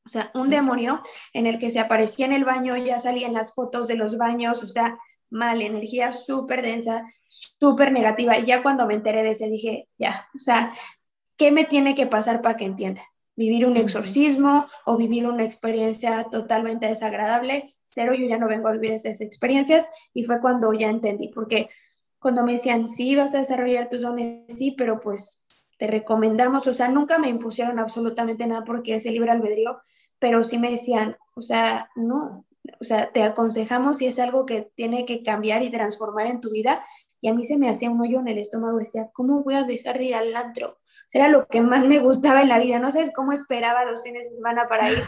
O 0.03 0.09
sea, 0.09 0.31
un 0.33 0.49
demonio 0.49 1.03
en 1.33 1.45
el 1.45 1.59
que 1.59 1.69
se 1.69 1.79
aparecía 1.79 2.25
en 2.25 2.33
el 2.33 2.43
baño, 2.43 2.75
ya 2.75 2.97
salían 2.97 3.33
las 3.33 3.53
fotos 3.53 3.87
de 3.87 3.95
los 3.95 4.17
baños, 4.17 4.63
o 4.63 4.67
sea, 4.67 4.97
mal, 5.29 5.61
energía 5.61 6.11
súper 6.11 6.63
densa, 6.63 7.03
súper 7.27 7.91
negativa. 7.91 8.35
Y 8.39 8.45
ya 8.45 8.63
cuando 8.63 8.87
me 8.87 8.95
enteré 8.95 9.21
de 9.21 9.31
ese 9.31 9.47
dije, 9.47 9.87
ya, 9.99 10.27
o 10.33 10.39
sea, 10.39 10.73
¿qué 11.39 11.51
me 11.51 11.63
tiene 11.63 11.95
que 11.95 12.05
pasar 12.05 12.41
para 12.41 12.57
que 12.57 12.65
entienda? 12.65 13.01
¿Vivir 13.35 13.65
un 13.65 13.77
exorcismo 13.77 14.65
o 14.85 14.97
vivir 14.97 15.25
una 15.25 15.45
experiencia 15.45 16.27
totalmente 16.29 16.85
desagradable? 16.85 17.75
Cero, 17.85 18.13
yo 18.13 18.27
ya 18.27 18.37
no 18.37 18.47
vengo 18.47 18.67
a 18.67 18.73
vivir 18.73 18.91
esas 18.91 19.21
experiencias 19.21 19.89
y 20.13 20.23
fue 20.23 20.41
cuando 20.41 20.71
ya 20.73 20.89
entendí, 20.89 21.29
porque 21.29 21.69
cuando 22.19 22.43
me 22.43 22.53
decían, 22.53 22.89
sí, 22.89 23.15
vas 23.15 23.33
a 23.33 23.39
desarrollar 23.39 23.89
tus 23.89 24.01
dones, 24.01 24.43
sí, 24.49 24.71
pero 24.71 24.99
pues 24.99 25.45
te 25.77 25.87
recomendamos, 25.87 26.67
o 26.67 26.73
sea, 26.73 26.89
nunca 26.89 27.17
me 27.17 27.29
impusieron 27.29 27.79
absolutamente 27.79 28.45
nada 28.45 28.65
porque 28.65 28.95
es 28.95 29.05
el 29.05 29.13
libre 29.13 29.31
albedrío, 29.31 29.79
pero 30.19 30.43
sí 30.43 30.57
me 30.59 30.71
decían, 30.71 31.15
o 31.35 31.41
sea, 31.41 31.89
no, 31.95 32.45
o 32.81 32.83
sea, 32.83 33.11
te 33.13 33.23
aconsejamos 33.23 33.97
si 33.97 34.07
es 34.07 34.19
algo 34.19 34.45
que 34.45 34.69
tiene 34.75 35.05
que 35.05 35.23
cambiar 35.23 35.63
y 35.63 35.71
transformar 35.71 36.27
en 36.27 36.41
tu 36.41 36.51
vida. 36.51 36.83
Y 37.21 37.27
a 37.27 37.33
mí 37.33 37.43
se 37.43 37.57
me 37.57 37.69
hacía 37.69 37.89
un 37.89 37.99
hoyo 38.01 38.19
en 38.19 38.27
el 38.27 38.37
estómago, 38.37 38.77
decía, 38.77 39.09
¿cómo 39.13 39.43
voy 39.43 39.55
a 39.55 39.63
dejar 39.63 39.97
de 39.97 40.05
ir 40.05 40.15
al 40.15 40.35
antro? 40.35 40.79
Era 41.11 41.27
lo 41.27 41.47
que 41.47 41.61
más 41.61 41.85
me 41.85 41.99
gustaba 41.99 42.41
en 42.41 42.49
la 42.49 42.59
vida, 42.59 42.79
no 42.79 42.91
sé 42.91 43.11
cómo 43.13 43.33
esperaba 43.33 43.85
los 43.85 44.03
fines 44.03 44.29
de 44.29 44.35
semana 44.35 44.67
para 44.67 44.91
ir. 44.91 45.03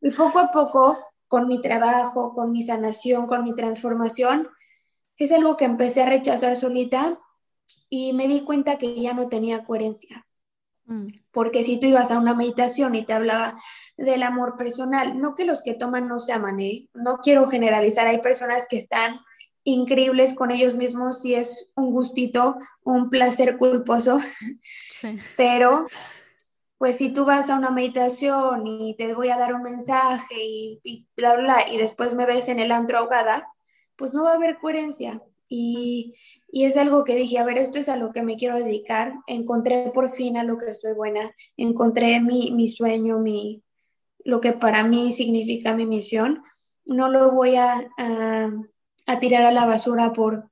Y 0.00 0.10
poco 0.10 0.38
a 0.38 0.50
poco, 0.50 0.98
con 1.28 1.48
mi 1.48 1.60
trabajo, 1.60 2.34
con 2.34 2.52
mi 2.52 2.62
sanación, 2.62 3.26
con 3.26 3.44
mi 3.44 3.54
transformación, 3.54 4.48
es 5.16 5.32
algo 5.32 5.56
que 5.56 5.64
empecé 5.64 6.02
a 6.02 6.06
rechazar 6.06 6.56
solita 6.56 7.18
y 7.88 8.12
me 8.12 8.28
di 8.28 8.42
cuenta 8.42 8.76
que 8.76 9.00
ya 9.00 9.14
no 9.14 9.28
tenía 9.28 9.64
coherencia. 9.64 10.26
Mm. 10.86 11.06
Porque 11.30 11.64
si 11.64 11.78
tú 11.78 11.86
ibas 11.86 12.10
a 12.10 12.18
una 12.18 12.34
meditación 12.34 12.94
y 12.94 13.04
te 13.04 13.12
hablaba 13.12 13.56
del 13.96 14.22
amor 14.22 14.56
personal, 14.56 15.20
no 15.20 15.34
que 15.34 15.44
los 15.44 15.62
que 15.62 15.74
toman 15.74 16.08
no 16.08 16.18
se 16.18 16.32
aman, 16.32 16.60
¿eh? 16.60 16.88
no 16.92 17.18
quiero 17.18 17.48
generalizar, 17.48 18.06
hay 18.06 18.18
personas 18.18 18.66
que 18.68 18.76
están 18.76 19.20
increíbles 19.64 20.34
con 20.34 20.50
ellos 20.50 20.74
mismos 20.74 21.24
y 21.24 21.34
es 21.34 21.70
un 21.74 21.90
gustito, 21.90 22.56
un 22.82 23.10
placer 23.10 23.56
culposo. 23.56 24.18
Sí. 24.92 25.18
Pero, 25.36 25.86
pues 26.78 26.96
si 26.96 27.12
tú 27.12 27.24
vas 27.24 27.50
a 27.50 27.56
una 27.56 27.70
meditación 27.70 28.66
y 28.66 28.94
te 28.96 29.14
voy 29.14 29.30
a 29.30 29.38
dar 29.38 29.54
un 29.54 29.62
mensaje 29.62 30.34
y, 30.36 30.80
y 30.84 31.06
bla, 31.16 31.34
bla, 31.36 31.68
y 31.70 31.78
después 31.78 32.14
me 32.14 32.26
ves 32.26 32.48
en 32.48 32.58
el 32.58 32.72
antro 32.72 32.98
ahogada, 32.98 33.48
pues 33.96 34.14
no 34.14 34.24
va 34.24 34.32
a 34.32 34.34
haber 34.34 34.58
coherencia. 34.58 35.22
Y, 35.48 36.14
y, 36.50 36.64
es 36.64 36.76
algo 36.76 37.04
que 37.04 37.14
dije, 37.14 37.38
a 37.38 37.44
ver, 37.44 37.58
esto 37.58 37.78
es 37.78 37.88
a 37.88 37.96
lo 37.96 38.12
que 38.12 38.22
me 38.22 38.36
quiero 38.36 38.56
dedicar. 38.56 39.14
Encontré 39.26 39.90
por 39.92 40.10
fin 40.10 40.36
a 40.36 40.44
lo 40.44 40.58
que 40.58 40.74
soy 40.74 40.94
buena, 40.94 41.32
encontré 41.56 42.20
mi, 42.20 42.50
mi 42.50 42.68
sueño, 42.68 43.18
mi, 43.18 43.62
lo 44.24 44.40
que 44.40 44.52
para 44.52 44.82
mí 44.84 45.12
significa 45.12 45.74
mi 45.74 45.86
misión. 45.86 46.42
No 46.86 47.08
lo 47.08 47.30
voy 47.32 47.56
a, 47.56 47.88
a, 47.98 48.50
tirar 49.20 49.44
a 49.44 49.52
la 49.52 49.66
basura 49.66 50.12
por, 50.12 50.50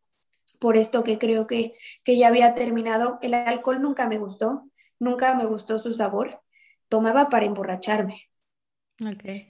por 0.61 0.77
esto 0.77 1.05
que 1.05 1.19
creo 1.19 1.47
que, 1.47 1.75
que 2.05 2.17
ya 2.17 2.29
había 2.29 2.55
terminado. 2.55 3.19
El 3.23 3.35
alcohol 3.35 3.83
nunca 3.83 4.07
me 4.09 4.19
gustó, 4.19 4.65
nunca 4.99 5.35
me 5.35 5.47
gustó 5.47 5.79
su 5.79 5.93
sabor. 5.95 6.41
Tomaba 6.89 7.29
para 7.29 7.47
emborracharme. 7.47 8.33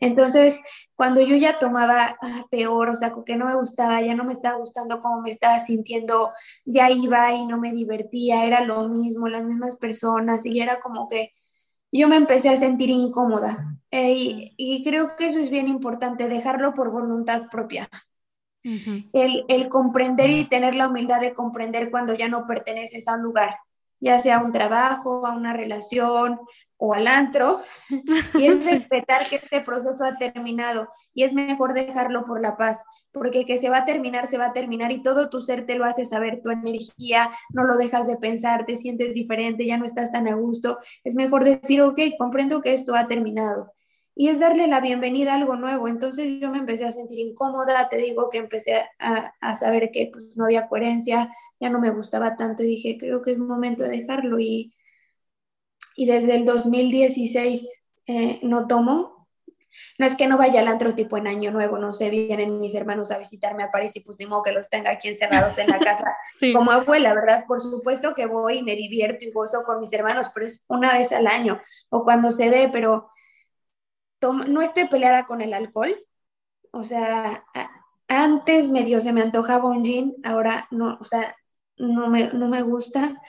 Entonces, 0.00 0.60
cuando 0.94 1.20
yo 1.20 1.36
ya 1.36 1.58
tomaba 1.58 2.16
ah, 2.20 2.46
peor, 2.50 2.90
o 2.90 2.94
sea, 2.94 3.12
que 3.26 3.36
no 3.36 3.46
me 3.46 3.56
gustaba, 3.56 4.00
ya 4.00 4.14
no 4.14 4.24
me 4.24 4.32
estaba 4.32 4.56
gustando 4.56 5.00
cómo 5.00 5.20
me 5.20 5.30
estaba 5.30 5.58
sintiendo, 5.60 6.32
ya 6.64 6.90
iba 6.90 7.32
y 7.32 7.46
no 7.46 7.58
me 7.58 7.72
divertía, 7.72 8.46
era 8.46 8.62
lo 8.64 8.88
mismo, 8.88 9.28
las 9.28 9.44
mismas 9.44 9.76
personas, 9.76 10.46
y 10.46 10.60
era 10.60 10.80
como 10.80 11.08
que 11.08 11.30
yo 11.90 12.08
me 12.08 12.16
empecé 12.16 12.48
a 12.48 12.56
sentir 12.56 12.90
incómoda. 12.90 13.78
Eh, 13.90 14.52
y, 14.56 14.82
creo 14.84 15.16
que 15.16 15.26
eso 15.26 15.38
es 15.38 15.50
bien 15.50 15.68
importante, 15.68 16.28
dejarlo 16.28 16.72
por 16.72 16.90
voluntad 16.90 17.48
propia. 17.50 17.90
El, 18.64 19.44
el 19.48 19.68
comprender 19.68 20.30
y 20.30 20.44
tener 20.44 20.74
la 20.74 20.88
humildad 20.88 21.20
de 21.20 21.34
comprender 21.34 21.90
cuando 21.90 22.14
ya 22.14 22.28
no 22.28 22.46
perteneces 22.46 23.08
a 23.08 23.14
un 23.14 23.22
lugar, 23.22 23.56
ya 24.00 24.20
sea 24.20 24.38
a 24.38 24.44
un 24.44 24.52
trabajo, 24.52 25.26
a 25.26 25.34
una 25.34 25.52
relación, 25.52 26.40
o 26.84 26.94
al 26.94 27.06
antro 27.06 27.60
y 28.34 28.44
es 28.44 28.68
respetar 28.68 29.28
que 29.28 29.36
este 29.36 29.60
proceso 29.60 30.04
ha 30.04 30.16
terminado 30.16 30.88
y 31.14 31.22
es 31.22 31.32
mejor 31.32 31.74
dejarlo 31.74 32.24
por 32.24 32.40
la 32.40 32.56
paz, 32.56 32.82
porque 33.12 33.46
que 33.46 33.60
se 33.60 33.70
va 33.70 33.78
a 33.78 33.84
terminar, 33.84 34.26
se 34.26 34.36
va 34.36 34.46
a 34.46 34.52
terminar 34.52 34.90
y 34.90 35.00
todo 35.00 35.30
tu 35.30 35.40
ser 35.40 35.64
te 35.64 35.76
lo 35.76 35.84
hace 35.84 36.06
saber, 36.06 36.40
tu 36.42 36.50
energía, 36.50 37.30
no 37.50 37.62
lo 37.62 37.76
dejas 37.76 38.08
de 38.08 38.16
pensar, 38.16 38.66
te 38.66 38.74
sientes 38.74 39.14
diferente, 39.14 39.64
ya 39.64 39.78
no 39.78 39.84
estás 39.84 40.10
tan 40.10 40.26
a 40.26 40.34
gusto, 40.34 40.78
es 41.04 41.14
mejor 41.14 41.44
decir, 41.44 41.80
ok, 41.82 42.00
comprendo 42.18 42.60
que 42.60 42.74
esto 42.74 42.96
ha 42.96 43.06
terminado. 43.06 43.72
Y 44.14 44.28
es 44.28 44.40
darle 44.40 44.66
la 44.66 44.80
bienvenida 44.80 45.32
a 45.32 45.36
algo 45.36 45.56
nuevo. 45.56 45.88
Entonces 45.88 46.40
yo 46.40 46.50
me 46.50 46.58
empecé 46.58 46.84
a 46.84 46.92
sentir 46.92 47.18
incómoda, 47.18 47.88
te 47.88 47.96
digo 47.96 48.28
que 48.28 48.38
empecé 48.38 48.84
a, 48.98 49.32
a 49.40 49.54
saber 49.54 49.90
que 49.90 50.10
pues, 50.12 50.36
no 50.36 50.44
había 50.44 50.68
coherencia, 50.68 51.30
ya 51.58 51.70
no 51.70 51.80
me 51.80 51.90
gustaba 51.90 52.36
tanto 52.36 52.62
y 52.62 52.66
dije, 52.66 52.98
creo 52.98 53.22
que 53.22 53.32
es 53.32 53.38
momento 53.38 53.82
de 53.84 53.90
dejarlo 53.90 54.38
y 54.38 54.74
y 55.96 56.06
desde 56.06 56.34
el 56.34 56.44
2016 56.44 57.82
eh, 58.06 58.40
no 58.42 58.66
tomo. 58.66 59.28
No 59.98 60.04
es 60.04 60.16
que 60.16 60.26
no 60.26 60.36
vaya 60.36 60.60
al 60.60 60.68
antro 60.68 60.94
tipo 60.94 61.16
en 61.16 61.26
Año 61.26 61.50
Nuevo, 61.50 61.78
no 61.78 61.94
sé, 61.94 62.10
vienen 62.10 62.60
mis 62.60 62.74
hermanos 62.74 63.10
a 63.10 63.16
visitarme 63.16 63.62
a 63.62 63.70
París 63.70 63.96
y 63.96 64.00
pues 64.00 64.18
ni 64.18 64.26
modo 64.26 64.42
que 64.42 64.52
los 64.52 64.68
tenga 64.68 64.90
aquí 64.90 65.08
encerrados 65.08 65.56
en 65.56 65.68
la 65.68 65.78
casa 65.78 66.14
como 66.52 66.72
abuela, 66.72 67.14
¿verdad? 67.14 67.46
Por 67.48 67.58
supuesto 67.58 68.14
que 68.14 68.26
voy 68.26 68.58
y 68.58 68.62
me 68.62 68.76
divierto 68.76 69.24
y 69.24 69.30
gozo 69.30 69.62
con 69.64 69.80
mis 69.80 69.90
hermanos, 69.94 70.30
pero 70.34 70.44
es 70.44 70.66
una 70.68 70.92
vez 70.92 71.10
al 71.12 71.26
año 71.26 71.58
o 71.88 72.04
cuando 72.04 72.30
se 72.32 72.50
dé, 72.50 72.68
pero 72.70 73.08
no 74.22 74.62
estoy 74.62 74.88
peleada 74.88 75.26
con 75.26 75.40
el 75.40 75.54
alcohol. 75.54 75.96
O 76.70 76.84
sea, 76.84 77.44
antes 78.08 78.70
medio 78.70 79.00
se 79.00 79.12
me 79.12 79.22
antojaba 79.22 79.68
un 79.68 79.84
gin, 79.84 80.14
ahora 80.24 80.68
no, 80.70 80.98
o 81.00 81.04
sea, 81.04 81.36
no 81.76 82.08
me, 82.08 82.28
no 82.32 82.48
me 82.48 82.62
gusta 82.62 83.20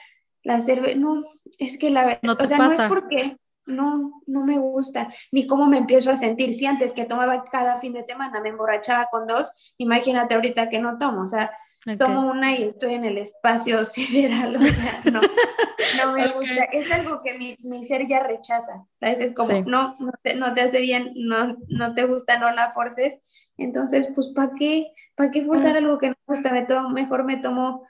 la 0.42 0.60
cerveza, 0.60 0.96
no, 0.96 1.22
es 1.58 1.78
que 1.78 1.90
la 1.90 2.04
verdad, 2.06 2.20
no 2.22 2.36
o 2.38 2.46
sea, 2.46 2.58
no 2.58 2.70
es 2.70 2.82
porque 2.82 3.38
no, 3.66 4.20
no 4.26 4.44
me 4.44 4.58
gusta, 4.58 5.08
ni 5.32 5.46
cómo 5.46 5.66
me 5.66 5.78
empiezo 5.78 6.10
a 6.10 6.16
sentir. 6.16 6.54
Si 6.54 6.66
antes 6.66 6.92
que 6.92 7.06
tomaba 7.06 7.44
cada 7.44 7.78
fin 7.78 7.94
de 7.94 8.02
semana 8.02 8.40
me 8.40 8.50
emborrachaba 8.50 9.08
con 9.10 9.26
dos, 9.26 9.50
imagínate 9.78 10.34
ahorita 10.34 10.68
que 10.68 10.78
no 10.78 10.98
tomo, 10.98 11.22
o 11.22 11.26
sea, 11.26 11.50
tomo 11.98 12.30
una 12.30 12.56
y 12.56 12.64
estoy 12.64 12.94
en 12.94 13.04
el 13.04 13.18
espacio 13.18 13.84
sideral, 13.84 14.56
o 14.56 14.60
sea, 14.60 15.12
no, 15.12 15.20
no 15.20 16.12
me 16.12 16.28
gusta. 16.32 16.64
Es 16.72 16.90
algo 16.90 17.20
que 17.22 17.34
mi, 17.34 17.56
mi, 17.60 17.84
ser 17.84 18.08
ya 18.08 18.20
rechaza, 18.20 18.86
¿sabes? 18.96 19.20
Es 19.20 19.32
como, 19.32 19.62
no, 19.62 19.96
no 19.98 20.12
te, 20.22 20.34
no 20.34 20.54
te, 20.54 20.62
hace 20.62 20.80
bien, 20.80 21.12
no, 21.14 21.56
no 21.68 21.94
te 21.94 22.04
gusta, 22.04 22.38
no 22.38 22.50
la 22.52 22.72
forces. 22.72 23.18
Entonces, 23.56 24.08
pues, 24.14 24.28
¿para 24.28 24.52
qué? 24.58 24.92
¿Para 25.14 25.30
qué 25.30 25.44
forzar 25.44 25.76
algo 25.76 25.98
que 25.98 26.08
no 26.08 26.16
me 26.26 26.34
gusta? 26.34 26.52
Me 26.52 26.62
tomo, 26.62 26.88
mejor 26.90 27.24
me 27.24 27.36
tomo 27.36 27.86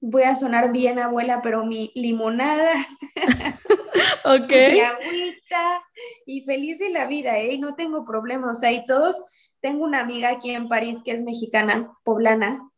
voy 0.00 0.22
a 0.22 0.36
sonar 0.36 0.72
bien 0.72 0.98
abuela, 0.98 1.40
pero 1.42 1.64
mi 1.64 1.90
limonada, 1.94 2.72
ok 4.24 4.50
mi 4.72 4.80
agüita 4.80 5.82
y 6.26 6.42
feliz 6.42 6.78
de 6.78 6.90
la 6.90 7.06
vida, 7.06 7.38
¿eh? 7.38 7.58
No 7.58 7.74
tengo 7.74 8.04
problemas, 8.04 8.58
o 8.58 8.60
sea, 8.60 8.72
y 8.72 8.84
todos, 8.86 9.20
tengo 9.60 9.84
una 9.84 10.00
amiga 10.00 10.30
aquí 10.30 10.50
en 10.50 10.68
París 10.68 10.98
que 11.04 11.12
es 11.12 11.22
mexicana, 11.22 11.92
poblana, 12.04 12.68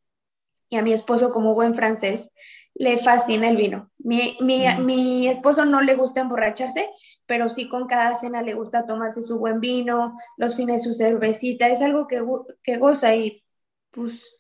y 0.69 0.77
a 0.77 0.83
mi 0.83 0.93
esposo 0.93 1.31
como 1.31 1.55
buen 1.55 1.75
francés 1.75 2.31
le 2.75 2.97
fascina 2.99 3.49
el 3.49 3.57
vino. 3.57 3.91
Mi, 3.99 4.37
mi, 4.41 4.65
mm. 4.67 4.85
mi, 4.85 5.29
esposo 5.29 5.65
no 5.65 5.81
le 5.81 5.97
gusta 5.97 6.21
emborracharse, 6.21 6.89
pero 7.27 7.49
sí 7.49 7.69
con 7.69 7.87
cada 7.89 8.15
cena 8.15 8.43
le 8.43 8.55
gusta 8.55 8.87
tomarse 8.87 9.23
su 9.23 9.39
buen 9.39 9.59
vino, 9.59 10.17
los 10.37 10.55
fines 10.55 10.85
su 10.85 10.95
cervecita, 10.95 11.69
es 11.69 11.83
algo 11.83 12.07
que, 12.07 12.23
que 12.63 12.77
goza 12.77 13.15
y 13.15 13.43
pues 13.91 14.39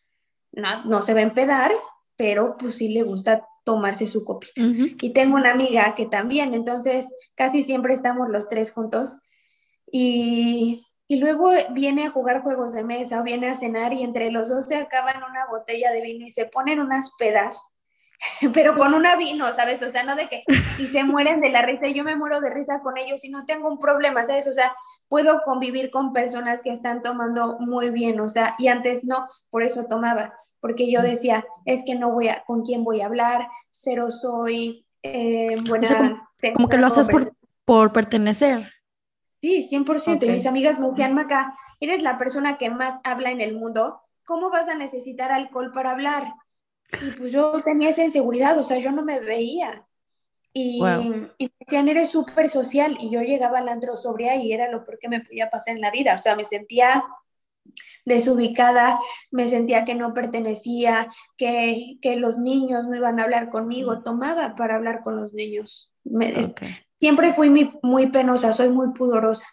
no, 0.52 0.84
no 0.84 1.02
se 1.02 1.14
va 1.14 1.20
a 1.20 1.24
empedar, 1.24 1.72
pero 2.16 2.56
pues 2.56 2.76
sí 2.76 2.88
le 2.88 3.02
gusta 3.02 3.44
tomarse 3.64 4.06
su 4.06 4.24
copita. 4.24 4.62
Y 4.62 5.12
tengo 5.12 5.36
una 5.36 5.52
amiga 5.52 5.94
que 5.94 6.06
también, 6.06 6.54
entonces 6.54 7.06
casi 7.34 7.64
siempre 7.64 7.92
estamos 7.92 8.28
los 8.28 8.48
tres 8.48 8.72
juntos 8.72 9.16
y, 9.90 10.86
y, 11.08 11.16
luego 11.16 11.50
viene 11.70 12.06
a 12.06 12.10
jugar 12.10 12.42
juegos 12.42 12.72
de 12.74 12.84
mesa 12.84 13.20
o 13.20 13.22
viene 13.24 13.48
a 13.48 13.56
cenar 13.56 13.92
y 13.92 14.02
entre 14.02 14.30
los 14.30 14.48
dos 14.48 14.66
se 14.66 14.76
acaban 14.76 15.22
una 15.22 15.46
botella 15.46 15.90
de 15.92 16.02
vino 16.02 16.26
y 16.26 16.30
se 16.30 16.44
ponen 16.44 16.80
unas 16.80 17.10
pedas 17.18 17.72
pero 18.52 18.76
con 18.76 18.94
una 18.94 19.16
vino, 19.16 19.50
¿sabes? 19.52 19.82
O 19.82 19.90
sea, 19.90 20.02
no 20.02 20.16
de 20.16 20.28
que 20.28 20.42
y 20.48 20.86
se 20.86 21.04
mueren 21.04 21.40
de 21.40 21.50
la 21.50 21.62
risa 21.62 21.86
y 21.86 21.94
yo 21.94 22.04
me 22.04 22.16
muero 22.16 22.40
de 22.40 22.50
risa 22.50 22.80
con 22.80 22.98
ellos 22.98 23.24
y 23.24 23.30
no 23.30 23.44
tengo 23.44 23.68
un 23.68 23.78
problema, 23.78 24.24
¿sabes? 24.24 24.48
O 24.48 24.52
sea, 24.52 24.74
puedo 25.08 25.42
convivir 25.44 25.90
con 25.90 26.12
personas 26.12 26.62
que 26.62 26.70
están 26.70 27.02
tomando 27.02 27.58
muy 27.60 27.90
bien, 27.90 28.20
o 28.20 28.28
sea, 28.28 28.54
y 28.58 28.68
antes 28.68 29.04
no, 29.04 29.28
por 29.50 29.62
eso 29.62 29.84
tomaba, 29.84 30.34
porque 30.60 30.90
yo 30.90 31.02
decía, 31.02 31.44
es 31.64 31.84
que 31.84 31.94
no 31.94 32.12
voy 32.12 32.28
a, 32.28 32.42
¿con 32.44 32.62
quién 32.62 32.84
voy 32.84 33.00
a 33.00 33.06
hablar? 33.06 33.48
Cero 33.70 34.10
soy, 34.10 34.84
eh, 35.02 35.56
buena. 35.66 36.28
como, 36.54 36.68
que 36.68 36.78
lo 36.78 36.86
haces 36.86 37.08
por, 37.08 37.32
por 37.64 37.92
pertenecer. 37.92 38.72
Sí, 39.40 39.62
100%. 39.70 40.26
Y 40.26 40.30
mis 40.30 40.46
amigas 40.46 40.78
me 40.78 40.88
decían, 40.88 41.14
Maca, 41.14 41.56
eres 41.80 42.02
la 42.02 42.18
persona 42.18 42.58
que 42.58 42.70
más 42.70 43.00
habla 43.04 43.30
en 43.30 43.40
el 43.40 43.54
mundo, 43.54 44.00
¿cómo 44.24 44.50
vas 44.50 44.68
a 44.68 44.74
necesitar 44.74 45.30
alcohol 45.30 45.72
para 45.72 45.92
hablar? 45.92 46.34
Y 47.02 47.10
pues 47.12 47.32
yo 47.32 47.52
tenía 47.62 47.90
esa 47.90 48.04
inseguridad, 48.04 48.58
o 48.58 48.62
sea, 48.62 48.78
yo 48.78 48.90
no 48.92 49.02
me 49.02 49.20
veía. 49.20 49.86
Y, 50.52 50.78
y 51.38 51.44
me 51.44 51.52
decían, 51.60 51.88
eres 51.88 52.10
súper 52.10 52.48
social. 52.48 52.96
Y 53.00 53.10
yo 53.10 53.20
llegaba 53.20 53.58
al 53.58 53.68
antro 53.68 53.96
sobria 53.96 54.36
y 54.36 54.52
era 54.52 54.70
lo 54.70 54.84
peor 54.84 54.98
que 54.98 55.08
me 55.08 55.20
podía 55.20 55.50
pasar 55.50 55.76
en 55.76 55.82
la 55.82 55.90
vida. 55.90 56.14
O 56.14 56.18
sea, 56.18 56.34
me 56.34 56.44
sentía 56.44 57.04
desubicada, 58.04 58.98
me 59.30 59.48
sentía 59.48 59.84
que 59.84 59.94
no 59.94 60.14
pertenecía, 60.14 61.08
que, 61.36 61.98
que 62.00 62.16
los 62.16 62.38
niños 62.38 62.88
no 62.88 62.96
iban 62.96 63.20
a 63.20 63.24
hablar 63.24 63.50
conmigo. 63.50 64.02
Tomaba 64.02 64.56
para 64.56 64.76
hablar 64.76 65.02
con 65.02 65.16
los 65.16 65.32
niños. 65.32 65.92
Siempre 66.98 67.32
fui 67.32 67.50
muy, 67.50 67.78
muy 67.82 68.08
penosa, 68.08 68.52
soy 68.52 68.70
muy 68.70 68.92
pudorosa 68.92 69.46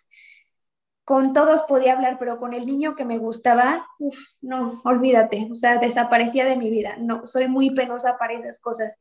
con 1.06 1.34
todos 1.34 1.62
podía 1.62 1.94
hablar, 1.94 2.18
pero 2.18 2.40
con 2.40 2.54
el 2.54 2.66
niño 2.66 2.96
que 2.96 3.06
me 3.06 3.20
gustaba, 3.20 3.88
uff, 4.00 4.18
no, 4.42 4.82
olvídate, 4.86 5.48
o 5.52 5.54
sea, 5.56 5.78
desaparecía 5.78 6.46
de 6.46 6.58
mi 6.58 6.72
vida. 6.72 6.96
No, 6.98 7.28
soy 7.28 7.48
muy 7.48 7.70
penosa 7.70 8.18
para 8.18 8.34
esas 8.34 8.60
cosas. 8.60 8.98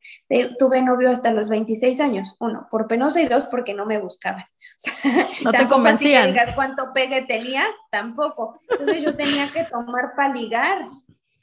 tuve 0.59 0.83
novio 0.83 1.09
hasta 1.09 1.31
los 1.31 1.49
26 1.49 1.99
años, 1.99 2.35
uno, 2.39 2.67
por 2.69 2.87
penosa 2.87 3.21
y 3.21 3.27
dos, 3.27 3.45
porque 3.45 3.73
no 3.73 3.87
me 3.87 3.97
buscaban. 3.97 4.45
no 5.43 5.51
te 5.51 5.67
convencían. 5.67 6.27
digas 6.27 6.53
cuánto 6.53 6.83
pegue 6.93 7.23
tenía, 7.23 7.65
tampoco. 7.89 8.61
Entonces 8.69 9.03
yo 9.03 9.15
tenía 9.15 9.47
que 9.51 9.63
tomar 9.63 10.13
para 10.15 10.31
ligar. 10.31 10.87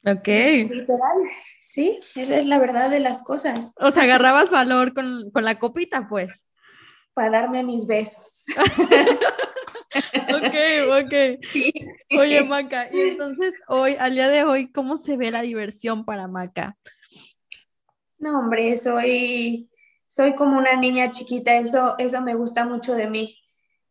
Ok. 0.05 0.27
Literal, 0.27 1.17
sí, 1.59 1.99
esa 2.15 2.37
es 2.37 2.45
la 2.45 2.57
verdad 2.59 2.89
de 2.89 3.01
las 3.01 3.21
cosas. 3.21 3.73
O 3.81 3.91
sea, 3.91 4.03
agarrabas 4.03 4.49
valor 4.49 4.93
con, 4.93 5.29
con 5.31 5.43
la 5.43 5.59
copita, 5.59 6.07
pues. 6.07 6.45
Para 7.13 7.41
darme 7.41 7.63
mis 7.63 7.85
besos. 7.85 8.45
ok, 9.95 10.55
ok. 10.89 11.13
Oye, 12.19 12.43
Maca, 12.43 12.89
y 12.91 13.01
entonces 13.01 13.53
hoy, 13.67 13.95
al 13.99 14.13
día 14.13 14.29
de 14.29 14.43
hoy, 14.43 14.71
¿cómo 14.71 14.95
se 14.95 15.17
ve 15.17 15.31
la 15.31 15.41
diversión 15.41 16.05
para 16.05 16.27
Maca? 16.27 16.77
No, 18.17 18.39
hombre, 18.39 18.77
soy, 18.77 19.69
soy 20.07 20.33
como 20.35 20.57
una 20.57 20.75
niña 20.75 21.11
chiquita, 21.11 21.55
eso, 21.57 21.95
eso 21.97 22.21
me 22.21 22.35
gusta 22.35 22.65
mucho 22.65 22.93
de 22.95 23.07
mí. 23.07 23.37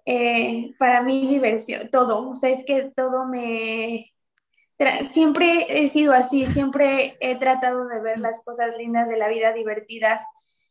Eh, 0.04 0.74
para 0.78 1.02
mí 1.02 1.28
diversión, 1.28 1.88
todo, 1.90 2.28
o 2.28 2.34
sea, 2.34 2.50
es 2.50 2.64
que 2.64 2.90
todo 2.96 3.24
me, 3.24 4.12
siempre 5.12 5.66
he 5.68 5.88
sido 5.88 6.12
así, 6.12 6.46
siempre 6.46 7.16
he 7.20 7.36
tratado 7.36 7.86
de 7.86 8.00
ver 8.00 8.18
las 8.18 8.40
cosas 8.40 8.76
lindas 8.76 9.08
de 9.08 9.16
la 9.16 9.28
vida, 9.28 9.52
divertidas. 9.52 10.22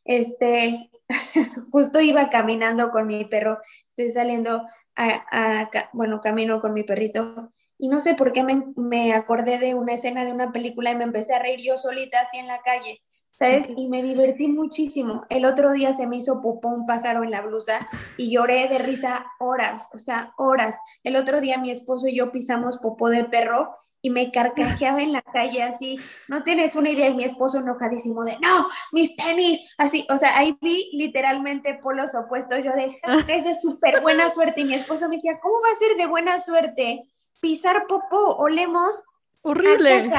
Este, 0.04 0.90
justo 1.72 2.00
iba 2.00 2.30
caminando 2.30 2.92
con 2.92 3.08
mi 3.08 3.26
perro, 3.26 3.60
estoy 3.88 4.12
saliendo 4.12 4.62
a, 4.96 5.70
bueno, 5.94 6.22
camino 6.22 6.60
con 6.62 6.74
mi 6.74 6.84
perrito 6.84 7.52
y 7.78 7.88
no 7.88 8.00
sé 8.00 8.14
por 8.14 8.32
qué 8.32 8.44
me, 8.44 8.64
me, 8.76 9.14
acordé 9.14 9.58
de 9.58 9.74
una 9.74 9.94
escena 9.94 10.24
de 10.24 10.32
una 10.32 10.52
película 10.52 10.92
y 10.92 10.96
me 10.96 11.04
empecé 11.04 11.34
a 11.34 11.40
reír 11.40 11.62
yo 11.64 11.78
solita 11.78 12.22
así 12.22 12.38
en 12.38 12.48
la 12.48 12.62
calle, 12.62 13.02
¿sabes? 13.32 13.68
Y 13.76 13.88
me 13.90 14.04
divertí 14.04 14.48
muchísimo. 14.48 15.22
El 15.30 15.46
otro 15.46 15.72
día 15.72 15.94
se 15.94 16.06
me 16.06 16.18
hizo 16.18 16.42
popó 16.42 16.70
un 16.70 16.86
pájaro 16.86 17.24
en 17.24 17.32
la 17.32 17.42
blusa 17.42 17.90
y 18.18 18.30
lloré 18.30 18.68
de 18.68 18.78
risa 18.78 19.26
horas, 19.40 19.90
o 19.94 19.98
sea, 19.98 20.34
horas. 20.38 20.78
El 21.04 21.16
otro 21.16 21.42
día 21.42 21.58
mi 21.58 21.72
esposo 21.72 22.08
y 22.08 22.16
yo 22.16 22.32
pisamos 22.32 22.78
popó 22.78 23.10
de 23.10 23.26
perro 23.26 23.76
y 24.02 24.10
me 24.10 24.32
carcajeaba 24.32 25.02
en 25.02 25.14
la 25.14 25.22
calle 25.22 25.62
así, 25.64 26.00
no 26.28 26.44
tienes 26.44 26.76
una 26.76 26.90
idea, 26.90 27.10
y 27.10 27.16
mi 27.16 27.24
esposo 27.24 27.60
enojadísimo 27.60 28.24
de, 28.24 28.38
no, 28.40 28.68
mis 28.92 29.16
tenis, 29.16 29.60
así, 29.78 30.08
o 30.10 30.18
sea, 30.18 30.38
ahí 30.38 30.58
vi 30.62 30.90
literalmente 30.94 31.76
polos 31.76 32.16
opuestos, 32.16 32.64
yo 32.64 32.72
de, 32.74 33.00
es 33.28 33.46
de 33.46 33.56
súper 33.56 34.02
buena 34.02 34.30
suerte, 34.30 34.62
y 34.62 34.66
mi 34.66 34.74
esposo 34.74 35.08
me 35.08 35.18
decía, 35.18 35.40
¿cómo 35.40 35.56
va 35.62 35.70
a 35.72 35.80
ser 35.80 35.98
de 35.98 36.08
buena 36.08 36.40
suerte? 36.40 37.04
Pisar 37.40 37.86
popó, 37.88 38.36
olemos. 38.38 39.04
Horrible. 39.42 40.12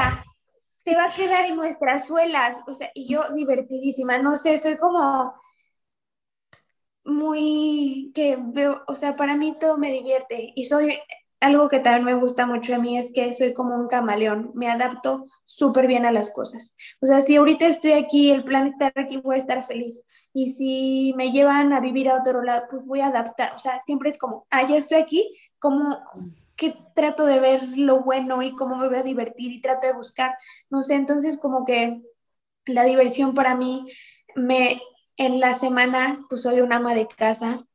Se 0.75 0.95
va 0.95 1.05
a 1.05 1.13
quedar 1.13 1.45
en 1.45 1.55
nuestras 1.55 2.07
suelas, 2.07 2.57
o 2.67 2.73
sea, 2.73 2.91
y 2.93 3.07
yo 3.07 3.23
divertidísima, 3.33 4.17
no 4.17 4.35
sé, 4.35 4.57
soy 4.57 4.75
como 4.75 5.33
muy 7.05 8.11
que 8.15 8.37
veo, 8.39 8.83
o 8.87 8.93
sea, 8.93 9.15
para 9.15 9.35
mí 9.35 9.55
todo 9.59 9.77
me 9.77 9.91
divierte 9.91 10.51
y 10.55 10.63
soy 10.65 10.99
algo 11.43 11.67
que 11.67 11.79
también 11.79 12.05
me 12.05 12.13
gusta 12.15 12.45
mucho 12.45 12.73
a 12.73 12.79
mí 12.79 12.97
es 12.97 13.11
que 13.11 13.33
soy 13.33 13.53
como 13.53 13.75
un 13.75 13.87
camaleón, 13.87 14.51
me 14.55 14.69
adapto 14.69 15.25
súper 15.43 15.87
bien 15.87 16.05
a 16.05 16.11
las 16.11 16.31
cosas. 16.31 16.75
O 17.01 17.05
sea, 17.05 17.21
si 17.21 17.35
ahorita 17.35 17.67
estoy 17.67 17.93
aquí, 17.93 18.31
el 18.31 18.43
plan 18.43 18.67
estar 18.67 18.93
aquí, 18.95 19.17
voy 19.17 19.35
a 19.35 19.39
estar 19.39 19.61
feliz. 19.63 20.05
Y 20.33 20.49
si 20.49 21.13
me 21.17 21.31
llevan 21.31 21.73
a 21.73 21.81
vivir 21.81 22.09
a 22.09 22.19
otro 22.19 22.41
lado, 22.43 22.65
pues 22.69 22.85
voy 22.85 23.01
a 23.01 23.07
adaptar. 23.07 23.53
O 23.55 23.59
sea, 23.59 23.79
siempre 23.81 24.09
es 24.09 24.17
como, 24.17 24.47
ah, 24.49 24.65
ya 24.65 24.77
estoy 24.77 24.99
aquí, 24.99 25.37
como 25.59 25.99
que 26.55 26.77
trato 26.95 27.25
de 27.25 27.39
ver 27.39 27.61
lo 27.77 28.01
bueno 28.01 28.41
y 28.41 28.55
cómo 28.55 28.77
me 28.77 28.87
voy 28.87 28.97
a 28.97 29.03
divertir 29.03 29.51
y 29.51 29.61
trato 29.61 29.87
de 29.87 29.93
buscar, 29.93 30.37
no 30.69 30.81
sé, 30.81 30.95
entonces 30.95 31.37
como 31.37 31.65
que 31.65 32.01
la 32.65 32.83
diversión 32.83 33.33
para 33.33 33.55
mí 33.55 33.85
me 34.35 34.81
en 35.17 35.39
la 35.39 35.53
semana 35.53 36.25
pues 36.29 36.43
soy 36.43 36.61
una 36.61 36.77
ama 36.77 36.95
de 36.95 37.07
casa, 37.07 37.65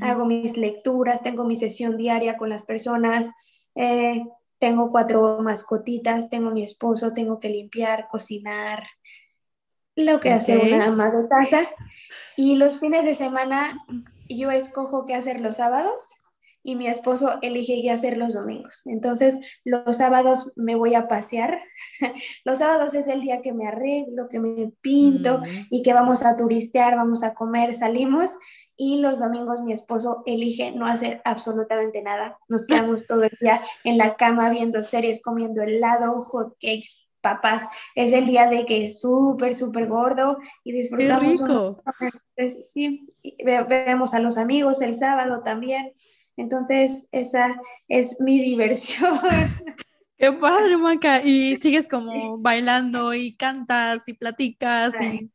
hago 0.00 0.24
mis 0.24 0.56
lecturas, 0.56 1.22
tengo 1.22 1.44
mi 1.44 1.56
sesión 1.56 1.96
diaria 1.96 2.36
con 2.36 2.48
las 2.48 2.64
personas, 2.64 3.30
eh, 3.74 4.22
tengo 4.58 4.90
cuatro 4.90 5.38
mascotitas, 5.40 6.30
tengo 6.30 6.50
mi 6.50 6.62
esposo, 6.62 7.12
tengo 7.12 7.40
que 7.40 7.50
limpiar, 7.50 8.08
cocinar, 8.10 8.86
lo 9.96 10.20
que 10.20 10.32
hace 10.32 10.58
una 10.58 10.86
ama 10.86 11.10
de 11.10 11.28
casa. 11.28 11.62
Y 12.36 12.56
los 12.56 12.80
fines 12.80 13.04
de 13.04 13.14
semana 13.14 13.84
yo 14.28 14.50
escojo 14.50 15.04
qué 15.04 15.14
hacer 15.14 15.40
los 15.40 15.56
sábados 15.56 16.23
y 16.66 16.76
mi 16.76 16.88
esposo 16.88 17.38
elige 17.42 17.80
qué 17.82 17.90
hacer 17.90 18.16
los 18.16 18.32
domingos. 18.32 18.86
Entonces, 18.86 19.38
los 19.64 19.98
sábados 19.98 20.50
me 20.56 20.74
voy 20.74 20.94
a 20.94 21.06
pasear. 21.06 21.60
los 22.44 22.58
sábados 22.58 22.94
es 22.94 23.06
el 23.06 23.20
día 23.20 23.42
que 23.42 23.52
me 23.52 23.68
arreglo, 23.68 24.28
que 24.28 24.40
me 24.40 24.72
pinto 24.80 25.38
mm. 25.38 25.66
y 25.70 25.82
que 25.82 25.92
vamos 25.92 26.24
a 26.24 26.36
turistear, 26.36 26.96
vamos 26.96 27.22
a 27.22 27.34
comer, 27.34 27.74
salimos 27.74 28.30
y 28.76 28.96
los 29.00 29.20
domingos 29.20 29.60
mi 29.60 29.72
esposo 29.72 30.22
elige 30.26 30.72
no 30.72 30.86
hacer 30.86 31.20
absolutamente 31.26 32.02
nada. 32.02 32.38
Nos 32.48 32.66
quedamos 32.66 33.06
todo 33.06 33.24
el 33.24 33.36
día 33.40 33.62
en 33.84 33.98
la 33.98 34.16
cama 34.16 34.48
viendo 34.48 34.82
series, 34.82 35.22
comiendo 35.22 35.62
helado, 35.62 36.22
hot 36.22 36.54
cakes, 36.54 37.04
papas. 37.20 37.64
Es 37.94 38.12
el 38.14 38.24
día 38.24 38.48
de 38.48 38.64
que 38.64 38.84
es 38.84 39.00
súper, 39.00 39.54
súper 39.54 39.86
gordo 39.86 40.38
y 40.64 40.72
disfrutamos. 40.72 41.40
Qué 41.98 42.46
rico. 42.46 42.62
sí, 42.62 43.14
vemos 43.44 44.14
a 44.14 44.18
los 44.18 44.38
amigos 44.38 44.80
el 44.80 44.94
sábado 44.96 45.42
también. 45.42 45.92
Entonces, 46.36 47.08
esa 47.12 47.60
es 47.88 48.20
mi 48.20 48.40
diversión. 48.40 49.18
Qué 50.16 50.32
padre, 50.32 50.76
Maca. 50.76 51.22
Y 51.22 51.56
sigues 51.56 51.88
como 51.88 52.38
bailando 52.38 53.14
y 53.14 53.34
cantas 53.34 54.08
y 54.08 54.14
platicas 54.14 54.94
y 55.00 55.30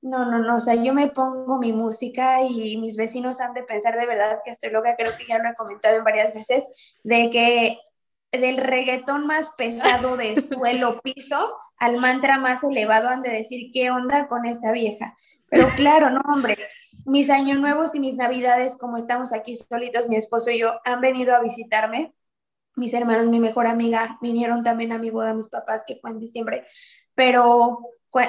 no, 0.00 0.24
no, 0.24 0.38
no, 0.38 0.56
o 0.56 0.60
sea, 0.60 0.74
yo 0.76 0.94
me 0.94 1.08
pongo 1.08 1.58
mi 1.58 1.72
música 1.72 2.42
y 2.42 2.76
mis 2.76 2.96
vecinos 2.96 3.40
han 3.40 3.52
de 3.52 3.64
pensar 3.64 3.98
de 3.98 4.06
verdad 4.06 4.38
que 4.44 4.52
estoy 4.52 4.70
loca, 4.70 4.94
creo 4.96 5.12
que 5.16 5.26
ya 5.26 5.38
lo 5.38 5.50
he 5.50 5.54
comentado 5.56 5.96
en 5.96 6.04
varias 6.04 6.32
veces, 6.32 6.64
de 7.02 7.30
que 7.30 7.78
del 8.30 8.58
reggaetón 8.58 9.26
más 9.26 9.50
pesado 9.56 10.16
de 10.16 10.36
suelo 10.40 11.00
piso 11.00 11.52
al 11.78 11.96
mantra 11.96 12.38
más 12.38 12.62
elevado 12.62 13.08
han 13.08 13.22
de 13.22 13.30
decir 13.30 13.70
qué 13.72 13.90
onda 13.90 14.28
con 14.28 14.46
esta 14.46 14.70
vieja. 14.70 15.16
Pero 15.50 15.66
claro, 15.76 16.10
no, 16.10 16.20
hombre, 16.32 16.58
mis 17.04 17.30
años 17.30 17.58
nuevos 17.58 17.94
y 17.94 18.00
mis 18.00 18.14
navidades, 18.14 18.76
como 18.76 18.96
estamos 18.96 19.32
aquí 19.32 19.56
solitos, 19.56 20.08
mi 20.08 20.16
esposo 20.16 20.50
y 20.50 20.58
yo, 20.58 20.74
han 20.84 21.00
venido 21.00 21.34
a 21.34 21.40
visitarme. 21.40 22.14
Mis 22.76 22.94
hermanos, 22.94 23.26
mi 23.26 23.40
mejor 23.40 23.66
amiga, 23.66 24.18
vinieron 24.20 24.62
también 24.62 24.92
a 24.92 24.98
mi 24.98 25.10
boda, 25.10 25.34
mis 25.34 25.48
papás, 25.48 25.82
que 25.86 25.96
fue 25.96 26.10
en 26.10 26.20
diciembre. 26.20 26.66
Pero 27.14 27.80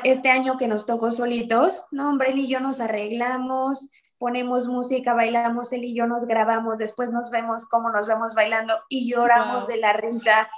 este 0.03 0.29
año 0.29 0.57
que 0.57 0.67
nos 0.67 0.85
tocó 0.85 1.11
solitos, 1.11 1.85
no, 1.91 2.09
hombre, 2.09 2.31
él 2.31 2.39
y 2.39 2.47
yo 2.47 2.59
nos 2.59 2.81
arreglamos, 2.81 3.91
ponemos 4.17 4.67
música, 4.67 5.13
bailamos, 5.13 5.71
él 5.73 5.85
y 5.85 5.95
yo 5.95 6.05
nos 6.05 6.25
grabamos, 6.25 6.77
después 6.77 7.11
nos 7.11 7.29
vemos 7.29 7.65
cómo 7.65 7.89
nos 7.89 8.07
vemos 8.07 8.35
bailando 8.35 8.75
y 8.89 9.09
lloramos 9.09 9.67
de 9.67 9.77
la 9.77 9.93
risa. 9.93 10.49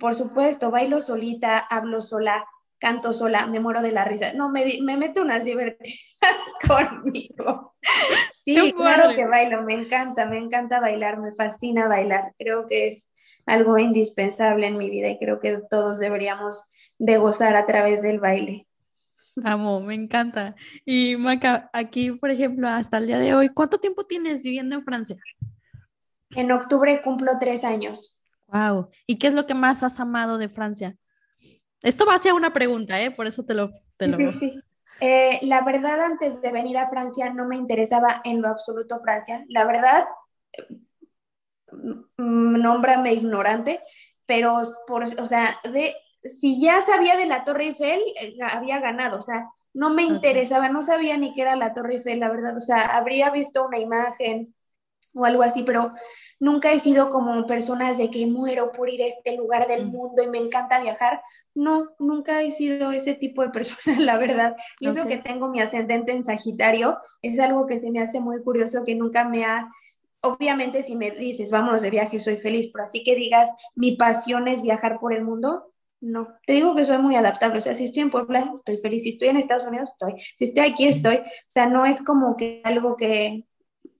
Por 0.00 0.14
supuesto, 0.14 0.70
bailo 0.70 1.00
solita, 1.00 1.58
hablo 1.58 2.00
sola, 2.00 2.46
canto 2.84 3.14
sola, 3.14 3.46
me 3.46 3.60
muero 3.60 3.80
de 3.80 3.92
la 3.92 4.04
risa. 4.04 4.34
No, 4.34 4.50
me, 4.50 4.78
me 4.82 4.98
meto 4.98 5.22
unas 5.22 5.42
divertidas 5.42 5.96
conmigo. 6.68 7.74
Sí, 8.34 8.74
claro 8.76 9.16
que 9.16 9.24
bailo, 9.24 9.62
me 9.62 9.72
encanta, 9.72 10.26
me 10.26 10.36
encanta 10.36 10.80
bailar, 10.80 11.18
me 11.18 11.32
fascina 11.32 11.88
bailar. 11.88 12.34
Creo 12.36 12.66
que 12.66 12.88
es 12.88 13.10
algo 13.46 13.78
indispensable 13.78 14.66
en 14.66 14.76
mi 14.76 14.90
vida 14.90 15.08
y 15.08 15.18
creo 15.18 15.40
que 15.40 15.62
todos 15.70 15.98
deberíamos 15.98 16.64
de 16.98 17.16
gozar 17.16 17.56
a 17.56 17.64
través 17.64 18.02
del 18.02 18.20
baile. 18.20 18.66
Amo, 19.42 19.80
me 19.80 19.94
encanta. 19.94 20.54
Y 20.84 21.16
Maca, 21.16 21.70
aquí, 21.72 22.10
por 22.10 22.30
ejemplo, 22.30 22.68
hasta 22.68 22.98
el 22.98 23.06
día 23.06 23.18
de 23.18 23.34
hoy, 23.34 23.48
¿cuánto 23.48 23.78
tiempo 23.78 24.04
tienes 24.04 24.42
viviendo 24.42 24.74
en 24.74 24.82
Francia? 24.82 25.16
En 26.32 26.52
octubre 26.52 27.00
cumplo 27.00 27.32
tres 27.40 27.64
años. 27.64 28.18
Wow. 28.48 28.90
¿Y 29.06 29.16
qué 29.16 29.28
es 29.28 29.34
lo 29.34 29.46
que 29.46 29.54
más 29.54 29.82
has 29.82 30.00
amado 30.00 30.36
de 30.36 30.50
Francia? 30.50 30.98
Esto 31.84 32.04
va 32.04 32.14
a 32.14 32.18
ser 32.18 32.32
una 32.32 32.52
pregunta, 32.52 33.00
¿eh? 33.00 33.12
Por 33.12 33.28
eso 33.28 33.44
te 33.44 33.54
lo... 33.54 33.70
Te 33.96 34.12
Sí, 34.12 34.32
sí. 34.32 34.60
Eh, 35.00 35.38
la 35.42 35.62
verdad, 35.62 36.00
antes 36.00 36.40
de 36.40 36.50
venir 36.50 36.78
a 36.78 36.88
Francia, 36.88 37.32
no 37.32 37.46
me 37.46 37.56
interesaba 37.56 38.20
en 38.24 38.42
lo 38.42 38.48
absoluto 38.48 39.00
Francia. 39.00 39.44
La 39.48 39.64
verdad, 39.64 40.06
Mm, 42.16 42.60
nómbrame 42.62 43.12
ignorante, 43.14 43.80
pero 44.26 44.62
por, 44.86 45.04
o 45.04 45.26
sea, 45.26 45.58
de, 45.72 45.94
si 46.22 46.60
ya 46.60 46.82
sabía 46.82 47.16
de 47.16 47.26
la 47.26 47.44
Torre 47.44 47.66
Eiffel, 47.66 48.00
eh, 48.20 48.36
había 48.42 48.80
ganado, 48.80 49.18
o 49.18 49.22
sea, 49.22 49.48
no 49.72 49.90
me 49.90 50.04
interesaba, 50.04 50.68
no 50.68 50.82
sabía 50.82 51.16
ni 51.16 51.34
qué 51.34 51.42
era 51.42 51.56
la 51.56 51.74
Torre 51.74 51.96
Eiffel, 51.96 52.20
la 52.20 52.30
verdad, 52.30 52.56
o 52.56 52.60
sea, 52.60 52.96
habría 52.96 53.30
visto 53.30 53.66
una 53.66 53.78
imagen 53.78 54.54
o 55.14 55.24
algo 55.24 55.42
así, 55.42 55.62
pero 55.62 55.92
nunca 56.40 56.72
he 56.72 56.78
sido 56.78 57.08
como 57.08 57.46
personas 57.46 57.96
de 57.96 58.10
que 58.10 58.26
muero 58.26 58.72
por 58.72 58.90
ir 58.90 59.02
a 59.02 59.06
este 59.06 59.36
lugar 59.36 59.68
del 59.68 59.86
mm. 59.86 59.90
mundo 59.90 60.22
y 60.22 60.28
me 60.28 60.38
encanta 60.38 60.80
viajar. 60.80 61.22
No, 61.54 61.90
nunca 61.98 62.42
he 62.42 62.50
sido 62.50 62.92
ese 62.92 63.14
tipo 63.14 63.42
de 63.42 63.50
persona, 63.50 63.96
la 64.00 64.18
verdad. 64.18 64.56
Y 64.80 64.88
eso 64.88 65.06
que 65.06 65.18
tengo 65.18 65.48
mi 65.48 65.60
ascendente 65.60 66.12
en 66.12 66.24
Sagitario 66.24 66.98
es 67.22 67.38
algo 67.38 67.66
que 67.66 67.78
se 67.78 67.90
me 67.90 68.00
hace 68.00 68.20
muy 68.20 68.42
curioso, 68.42 68.84
que 68.84 68.94
nunca 68.94 69.24
me 69.24 69.44
ha 69.44 69.70
obviamente 70.24 70.82
si 70.82 70.96
me 70.96 71.10
dices, 71.10 71.50
vámonos 71.50 71.82
de 71.82 71.90
viaje, 71.90 72.18
soy 72.18 72.38
feliz, 72.38 72.70
pero 72.72 72.84
así 72.84 73.02
que 73.04 73.14
digas, 73.14 73.50
mi 73.74 73.96
pasión 73.96 74.48
es 74.48 74.62
viajar 74.62 74.98
por 74.98 75.12
el 75.12 75.22
mundo, 75.22 75.74
no. 76.00 76.28
Te 76.46 76.54
digo 76.54 76.74
que 76.74 76.84
soy 76.84 76.98
muy 76.98 77.14
adaptable, 77.14 77.58
o 77.58 77.60
sea, 77.62 77.74
si 77.74 77.84
estoy 77.84 78.02
en 78.02 78.10
Puebla, 78.10 78.50
estoy 78.54 78.76
feliz, 78.78 79.02
si 79.02 79.10
estoy 79.10 79.28
en 79.28 79.36
Estados 79.36 79.66
Unidos, 79.66 79.90
estoy, 79.92 80.14
si 80.36 80.44
estoy 80.44 80.64
aquí, 80.64 80.86
estoy, 80.86 81.16
o 81.16 81.24
sea, 81.46 81.66
no 81.66 81.86
es 81.86 82.02
como 82.02 82.36
que 82.36 82.60
algo 82.64 82.96
que 82.96 83.46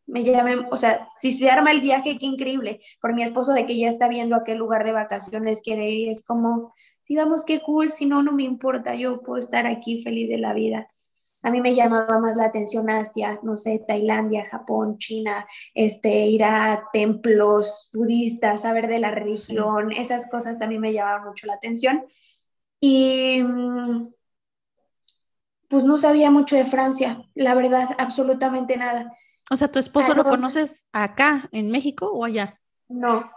me 0.06 0.24
llame, 0.24 0.66
o 0.70 0.76
sea, 0.76 1.08
si 1.18 1.32
se 1.32 1.50
arma 1.50 1.70
el 1.70 1.80
viaje, 1.80 2.18
qué 2.18 2.26
increíble, 2.26 2.80
por 3.00 3.14
mi 3.14 3.22
esposo 3.22 3.52
de 3.52 3.66
que 3.66 3.78
ya 3.78 3.88
está 3.88 4.08
viendo 4.08 4.36
a 4.36 4.44
qué 4.44 4.54
lugar 4.54 4.84
de 4.84 4.92
vacaciones 4.92 5.62
quiere 5.62 5.90
ir, 5.90 6.10
es 6.10 6.24
como, 6.24 6.74
si 6.98 7.16
vamos, 7.16 7.44
qué 7.44 7.60
cool, 7.60 7.90
si 7.90 8.06
no, 8.06 8.22
no 8.22 8.32
me 8.32 8.42
importa, 8.42 8.94
yo 8.94 9.22
puedo 9.22 9.38
estar 9.38 9.66
aquí 9.66 10.02
feliz 10.02 10.28
de 10.28 10.38
la 10.38 10.52
vida. 10.52 10.88
A 11.42 11.50
mí 11.50 11.60
me 11.60 11.74
llamaba 11.74 12.18
más 12.18 12.36
la 12.36 12.46
atención 12.46 12.88
Asia, 12.88 13.38
no 13.42 13.58
sé, 13.58 13.84
Tailandia, 13.86 14.46
Japón, 14.46 14.96
China, 14.96 15.46
este, 15.74 16.26
ir 16.26 16.42
a 16.42 16.84
templos 16.92 17.90
budistas, 17.92 18.62
saber 18.62 18.88
de 18.88 18.98
la 18.98 19.10
religión, 19.10 19.92
esas 19.92 20.26
cosas 20.30 20.62
a 20.62 20.66
mí 20.66 20.78
me 20.78 20.94
llamaban 20.94 21.24
mucho 21.28 21.46
la 21.46 21.54
atención. 21.54 22.06
Y 22.80 23.42
mm, 23.42 24.08
pues 25.68 25.84
no 25.84 25.98
sabía 25.98 26.30
mucho 26.30 26.56
de 26.56 26.64
Francia, 26.64 27.22
la 27.34 27.54
verdad, 27.54 27.90
absolutamente 27.98 28.76
nada. 28.78 29.12
O 29.50 29.56
sea, 29.56 29.68
¿tu 29.68 29.78
esposo 29.78 30.14
lo 30.14 30.24
conoces 30.24 30.86
acá, 30.92 31.48
en 31.52 31.70
México 31.70 32.10
o 32.10 32.24
allá? 32.24 32.60
No. 32.88 33.30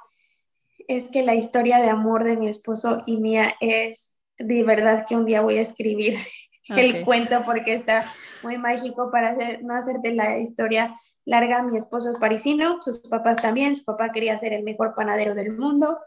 es 0.88 1.10
que 1.10 1.24
la 1.24 1.36
historia 1.36 1.82
de 1.82 1.90
amor 1.90 2.24
de 2.24 2.38
mi 2.38 2.48
esposo 2.48 3.04
y 3.06 3.18
mía 3.18 3.54
es 3.60 4.14
de 4.38 4.64
verdad 4.64 5.06
que 5.08 5.16
un 5.16 5.26
día 5.26 5.42
voy 5.42 5.58
a 5.58 5.62
escribir 5.62 6.18
el 6.70 7.04
cuento 7.04 7.42
porque 7.46 7.74
está 7.74 8.04
muy 8.44 8.58
mágico 8.58 9.10
para 9.12 9.36
no 9.62 9.76
hacerte 9.76 10.14
la 10.14 10.38
historia 10.38 10.96
larga. 11.26 11.62
Mi 11.62 11.78
esposo 11.78 12.12
es 12.12 12.20
parisino, 12.20 12.82
sus 12.82 13.00
papás 13.02 13.42
también, 13.42 13.76
su 13.76 13.84
papá 13.84 14.12
quería 14.12 14.40
ser 14.40 14.54
el 14.54 14.64
mejor 14.64 14.94
panadero 14.96 15.36
del 15.36 15.52
mundo. 15.52 16.00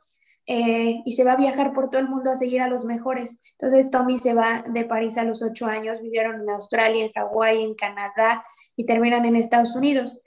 Eh, 0.46 1.02
y 1.04 1.12
se 1.12 1.22
va 1.22 1.32
a 1.32 1.36
viajar 1.36 1.72
por 1.72 1.90
todo 1.90 2.00
el 2.00 2.08
mundo 2.08 2.30
a 2.30 2.34
seguir 2.34 2.60
a 2.60 2.68
los 2.68 2.84
mejores. 2.84 3.40
Entonces 3.52 3.90
Tommy 3.90 4.18
se 4.18 4.34
va 4.34 4.64
de 4.66 4.84
París 4.84 5.16
a 5.16 5.24
los 5.24 5.42
ocho 5.42 5.66
años, 5.66 6.00
vivieron 6.00 6.40
en 6.40 6.50
Australia, 6.50 7.04
en 7.04 7.12
Hawái, 7.12 7.62
en 7.62 7.74
Canadá 7.74 8.44
y 8.80 8.86
terminan 8.86 9.26
en 9.26 9.36
Estados 9.36 9.76
Unidos. 9.76 10.22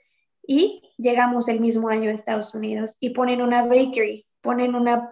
Y 0.46 0.94
llegamos 0.96 1.48
el 1.48 1.58
mismo 1.58 1.88
año 1.88 2.08
a 2.08 2.12
Estados 2.12 2.54
Unidos 2.54 2.98
y 3.00 3.10
ponen 3.10 3.42
una 3.42 3.64
bakery, 3.64 4.28
ponen 4.40 4.76
una 4.76 5.10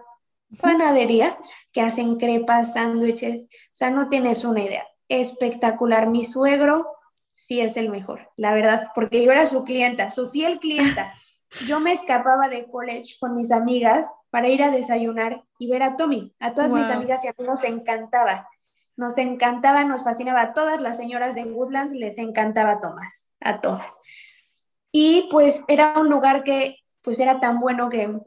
panadería 0.61 1.37
que 1.73 1.81
hacen 1.81 2.15
crepas, 2.15 2.71
sándwiches, 2.71 3.41
o 3.41 3.47
sea, 3.73 3.89
no 3.89 4.07
tienes 4.07 4.45
una 4.45 4.61
idea. 4.61 4.87
Espectacular. 5.09 6.07
Mi 6.07 6.23
suegro 6.23 6.87
sí 7.33 7.59
es 7.59 7.75
el 7.75 7.89
mejor, 7.89 8.29
la 8.37 8.53
verdad, 8.53 8.87
porque 8.95 9.21
yo 9.21 9.33
era 9.33 9.45
su 9.45 9.65
clienta, 9.65 10.09
su 10.09 10.29
fiel 10.29 10.59
clienta. 10.59 11.13
Yo 11.67 11.79
me 11.79 11.93
escapaba 11.93 12.49
de 12.49 12.65
college 12.65 13.17
con 13.19 13.35
mis 13.35 13.51
amigas 13.51 14.07
para 14.31 14.49
ir 14.49 14.63
a 14.63 14.71
desayunar 14.71 15.43
y 15.59 15.69
ver 15.69 15.83
a 15.83 15.95
Tommy. 15.95 16.33
A 16.39 16.55
todas 16.55 16.73
mis 16.73 16.87
amigas 16.87 17.23
y 17.23 17.27
a 17.27 17.35
mí 17.37 17.45
nos 17.45 17.63
encantaba. 17.63 18.49
Nos 18.95 19.17
encantaba, 19.17 19.83
nos 19.83 20.03
fascinaba. 20.03 20.41
A 20.41 20.53
todas 20.53 20.81
las 20.81 20.97
señoras 20.97 21.35
de 21.35 21.43
Woodlands 21.43 21.93
les 21.93 22.17
encantaba 22.17 22.79
Tomás, 22.79 23.27
a 23.39 23.61
todas. 23.61 23.93
Y 24.91 25.27
pues 25.31 25.63
era 25.67 25.99
un 25.99 26.09
lugar 26.09 26.43
que 26.43 26.77
pues 27.01 27.19
era 27.19 27.39
tan 27.39 27.59
bueno 27.59 27.89
que 27.89 28.19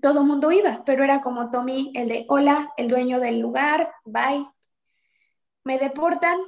todo 0.00 0.24
mundo 0.24 0.50
iba, 0.52 0.82
pero 0.84 1.04
era 1.04 1.20
como 1.20 1.50
Tommy, 1.50 1.92
el 1.94 2.08
de 2.08 2.24
hola, 2.28 2.72
el 2.76 2.88
dueño 2.88 3.20
del 3.20 3.38
lugar, 3.38 3.92
bye. 4.04 4.46
Me 5.64 5.78
deportan, 5.78 6.38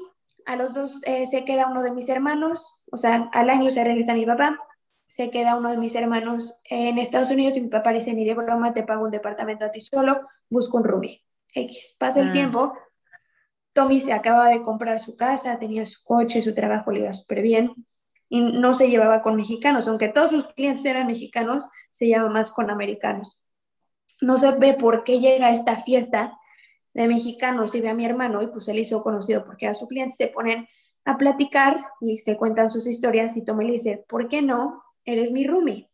a 0.46 0.56
los 0.56 0.74
dos 0.74 1.00
eh, 1.04 1.26
se 1.26 1.44
queda 1.44 1.68
uno 1.68 1.82
de 1.82 1.92
mis 1.92 2.08
hermanos, 2.08 2.82
o 2.90 2.96
sea, 2.96 3.30
al 3.32 3.50
año 3.50 3.70
se 3.70 3.84
regresa 3.84 4.14
mi 4.14 4.26
papá, 4.26 4.58
se 5.06 5.30
queda 5.30 5.56
uno 5.56 5.70
de 5.70 5.76
mis 5.76 5.94
hermanos 5.94 6.58
en 6.64 6.98
Estados 6.98 7.30
Unidos 7.30 7.56
y 7.56 7.60
mi 7.60 7.68
papá 7.68 7.92
le 7.92 7.98
dice, 7.98 8.12
ni 8.12 8.24
de 8.24 8.34
broma, 8.34 8.74
te 8.74 8.82
pago 8.82 9.04
un 9.04 9.10
departamento 9.10 9.64
a 9.64 9.70
ti 9.70 9.80
solo, 9.80 10.28
busco 10.50 10.78
un 10.78 10.84
Ruby. 10.84 11.22
X, 11.54 11.94
pasa 11.98 12.20
el 12.20 12.30
ah. 12.30 12.32
tiempo, 12.32 12.72
Tommy 13.74 14.00
se 14.00 14.12
acaba 14.12 14.48
de 14.48 14.62
comprar 14.62 15.00
su 15.00 15.16
casa, 15.16 15.58
tenía 15.58 15.84
su 15.84 16.02
coche, 16.04 16.40
su 16.40 16.54
trabajo 16.54 16.92
le 16.92 17.00
iba 17.00 17.12
súper 17.12 17.42
bien 17.42 17.74
y 18.28 18.40
no 18.40 18.72
se 18.72 18.88
llevaba 18.88 19.20
con 19.20 19.36
mexicanos, 19.36 19.86
aunque 19.88 20.08
todos 20.08 20.30
sus 20.30 20.44
clientes 20.54 20.84
eran 20.84 21.06
mexicanos, 21.06 21.64
se 21.90 22.06
lleva 22.06 22.30
más 22.30 22.50
con 22.50 22.70
americanos. 22.70 23.38
No 24.20 24.38
se 24.38 24.52
ve 24.52 24.74
por 24.74 25.04
qué 25.04 25.18
llega 25.20 25.48
a 25.48 25.52
esta 25.52 25.76
fiesta 25.76 26.38
de 26.94 27.08
mexicanos 27.08 27.74
y 27.74 27.80
ve 27.80 27.90
a 27.90 27.94
mi 27.94 28.06
hermano 28.06 28.42
y 28.42 28.46
pues 28.46 28.68
él 28.68 28.78
hizo 28.78 29.02
conocido 29.02 29.44
porque 29.44 29.66
a 29.66 29.74
su 29.74 29.88
cliente 29.88 30.14
se 30.16 30.28
ponen 30.28 30.68
a 31.04 31.18
platicar 31.18 31.84
y 32.00 32.18
se 32.18 32.36
cuentan 32.36 32.70
sus 32.70 32.86
historias 32.86 33.36
y 33.36 33.44
Tommy 33.44 33.66
le 33.66 33.72
dice, 33.72 34.04
¿por 34.08 34.28
qué 34.28 34.40
no? 34.40 34.82
Eres 35.04 35.32
mi 35.32 35.44
roomie. 35.46 35.90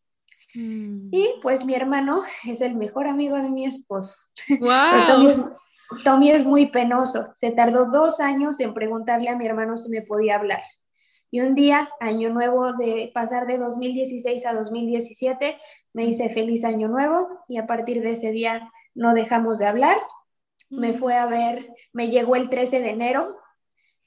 Mm. 0.55 1.09
Y 1.13 1.29
pues 1.43 1.65
mi 1.65 1.75
hermano 1.75 2.21
es 2.45 2.61
el 2.61 2.77
mejor 2.77 3.07
amigo 3.07 3.37
de 3.37 3.49
mi 3.49 3.65
esposo. 3.65 4.17
Wow. 4.61 5.07
Tommy 5.09 5.35
es 6.33 6.45
muy 6.45 6.67
penoso. 6.67 7.29
Se 7.35 7.51
tardó 7.51 7.87
dos 7.87 8.21
años 8.21 8.61
en 8.61 8.75
preguntarle 8.75 9.29
a 9.29 9.37
mi 9.37 9.47
hermano 9.47 9.77
si 9.77 9.91
me 9.91 10.03
podía 10.03 10.37
hablar. 10.37 10.63
Y 11.31 11.41
un 11.41 11.55
día, 11.55 11.89
año 12.01 12.31
nuevo 12.31 12.73
de 12.73 13.11
pasar 13.15 13.47
de 13.47 13.59
2016 13.59 14.45
a 14.47 14.53
2017, 14.53 15.59
me 15.93 16.05
hice 16.05 16.29
feliz 16.29 16.65
año 16.65 16.89
nuevo 16.89 17.29
y 17.49 17.59
a 17.59 17.67
partir 17.67 18.03
de 18.03 18.13
ese 18.13 18.33
día 18.33 18.71
no 18.95 19.15
dejamos 19.15 19.59
de 19.59 19.67
hablar. 19.67 19.97
Me 20.71 20.91
mm. 20.91 20.95
fue 20.95 21.17
a 21.17 21.27
ver, 21.27 21.73
me 21.93 22.09
llegó 22.09 22.35
el 22.37 22.49
13 22.51 22.81
de 22.81 22.91
enero 22.91 23.37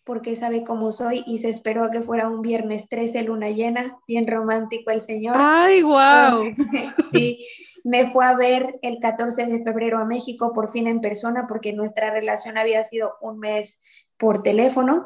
porque 0.04 0.36
sabe 0.36 0.64
cómo 0.64 0.92
soy 0.92 1.24
y 1.26 1.40
se 1.40 1.50
esperó 1.50 1.86
a 1.86 1.92
que 1.92 2.02
fuera 2.02 2.28
un 2.28 2.42
viernes 2.42 2.90
13, 2.90 3.24
luna 3.24 3.50
llena, 3.50 3.98
bien 4.06 4.28
romántico 4.28 4.92
el 4.92 5.00
señor. 5.00 5.36
¡Ay, 5.38 5.82
wow! 5.82 6.44
sí, 7.12 7.40
me 7.84 8.06
fue 8.06 8.26
a 8.26 8.36
ver 8.36 8.80
el 8.82 9.00
14 9.00 9.46
de 9.46 9.62
febrero 9.62 10.00
a 10.00 10.06
México, 10.06 10.54
por 10.54 10.70
fin 10.70 10.88
en 10.88 11.02
persona, 11.02 11.46
porque 11.48 11.74
nuestra 11.74 12.12
relación 12.12 12.58
había 12.58 12.84
sido 12.84 13.16
un 13.22 13.40
mes 13.40 13.82
por 14.18 14.42
teléfono. 14.42 15.06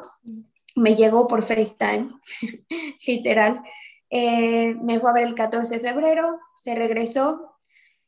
Me 0.76 0.94
llegó 0.94 1.26
por 1.26 1.42
FaceTime, 1.42 2.12
literal. 3.06 3.62
Eh, 4.10 4.74
me 4.80 5.00
fue 5.00 5.10
a 5.10 5.12
ver 5.12 5.24
el 5.24 5.34
14 5.34 5.78
de 5.78 5.80
febrero, 5.80 6.38
se 6.56 6.74
regresó, 6.74 7.57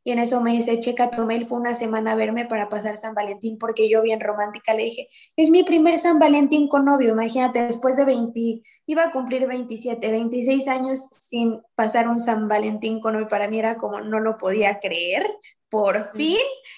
y 0.02 0.12
en 0.12 0.18
eso 0.18 0.40
me 0.40 0.52
dice, 0.52 0.80
checa 0.80 1.10
tu 1.10 1.26
mail, 1.26 1.46
fue 1.46 1.58
una 1.58 1.74
semana 1.74 2.12
a 2.12 2.16
verme 2.16 2.46
para 2.46 2.68
pasar 2.68 2.96
San 2.96 3.14
Valentín, 3.14 3.58
porque 3.58 3.88
yo 3.88 4.02
bien 4.02 4.20
romántica 4.20 4.74
le 4.74 4.84
dije, 4.84 5.08
es 5.36 5.50
mi 5.50 5.62
primer 5.62 5.98
San 5.98 6.18
Valentín 6.18 6.68
con 6.68 6.84
novio, 6.84 7.10
imagínate, 7.10 7.62
después 7.62 7.96
de 7.96 8.04
20, 8.04 8.62
iba 8.86 9.04
a 9.04 9.10
cumplir 9.10 9.46
27, 9.46 10.10
26 10.10 10.68
años 10.68 11.08
sin 11.10 11.60
pasar 11.74 12.08
un 12.08 12.20
San 12.20 12.48
Valentín 12.48 13.00
con 13.00 13.14
novio, 13.14 13.28
para 13.28 13.48
mí 13.48 13.58
era 13.58 13.76
como 13.76 14.00
no 14.00 14.20
lo 14.20 14.38
podía 14.38 14.80
creer, 14.80 15.26
por 15.68 16.12
fin 16.16 16.36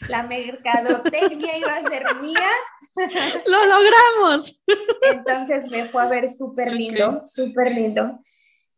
la 0.08 0.22
mercadotecnia 0.22 1.56
iba 1.58 1.76
a 1.76 1.82
ser 1.82 2.04
mía. 2.20 2.50
Lo 3.46 3.58
logramos. 3.64 4.62
Entonces 5.10 5.70
me 5.70 5.86
fue 5.86 6.02
a 6.02 6.08
ver 6.08 6.28
súper 6.28 6.72
lindo, 6.72 7.22
súper 7.24 7.72
lindo. 7.72 8.20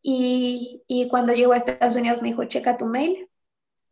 Y, 0.03 0.85
y 0.87 1.09
cuando 1.09 1.33
llegó 1.33 1.53
a 1.53 1.57
Estados 1.57 1.97
Unidos 1.97 2.23
me 2.23 2.29
dijo, 2.29 2.45
checa 2.45 2.77
tu 2.77 2.87
mail, 2.87 3.29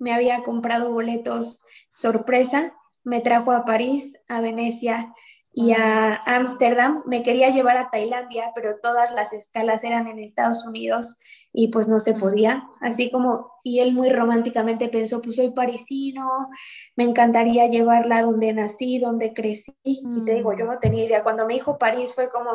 me 0.03 0.13
había 0.13 0.43
comprado 0.43 0.93
boletos 0.93 1.63
sorpresa, 1.93 2.75
me 3.05 3.21
trajo 3.21 3.53
a 3.53 3.65
París, 3.65 4.15
a 4.29 4.41
Venecia 4.41 5.15
y 5.55 5.73
a 5.73 6.17
Ámsterdam. 6.27 7.03
Me 7.07 7.23
quería 7.23 7.51
llevar 7.51 7.77
a 7.77 7.89
Tailandia, 7.91 8.51
pero 8.55 8.75
todas 8.83 9.13
las 9.13 9.33
escalas 9.33 9.85
eran 9.85 10.09
en 10.09 10.19
Estados 10.19 10.65
Unidos 10.65 11.21
y 11.53 11.69
pues 11.69 11.87
no 11.87 12.01
se 12.01 12.15
podía. 12.15 12.65
Así 12.81 13.11
como, 13.13 13.53
y 13.63 13.79
él 13.79 13.93
muy 13.93 14.11
románticamente 14.11 14.89
pensó, 14.89 15.23
pues 15.23 15.37
soy 15.37 15.51
parisino, 15.51 16.49
me 16.97 17.05
encantaría 17.05 17.69
llevarla 17.69 18.23
donde 18.23 18.53
nací, 18.53 18.99
donde 18.99 19.33
crecí. 19.33 19.73
Y 19.85 20.25
te 20.25 20.35
digo, 20.35 20.57
yo 20.57 20.65
no 20.65 20.81
tenía 20.81 21.05
idea. 21.05 21.23
Cuando 21.23 21.47
me 21.47 21.55
dijo 21.55 21.79
París 21.79 22.13
fue 22.13 22.29
como, 22.29 22.53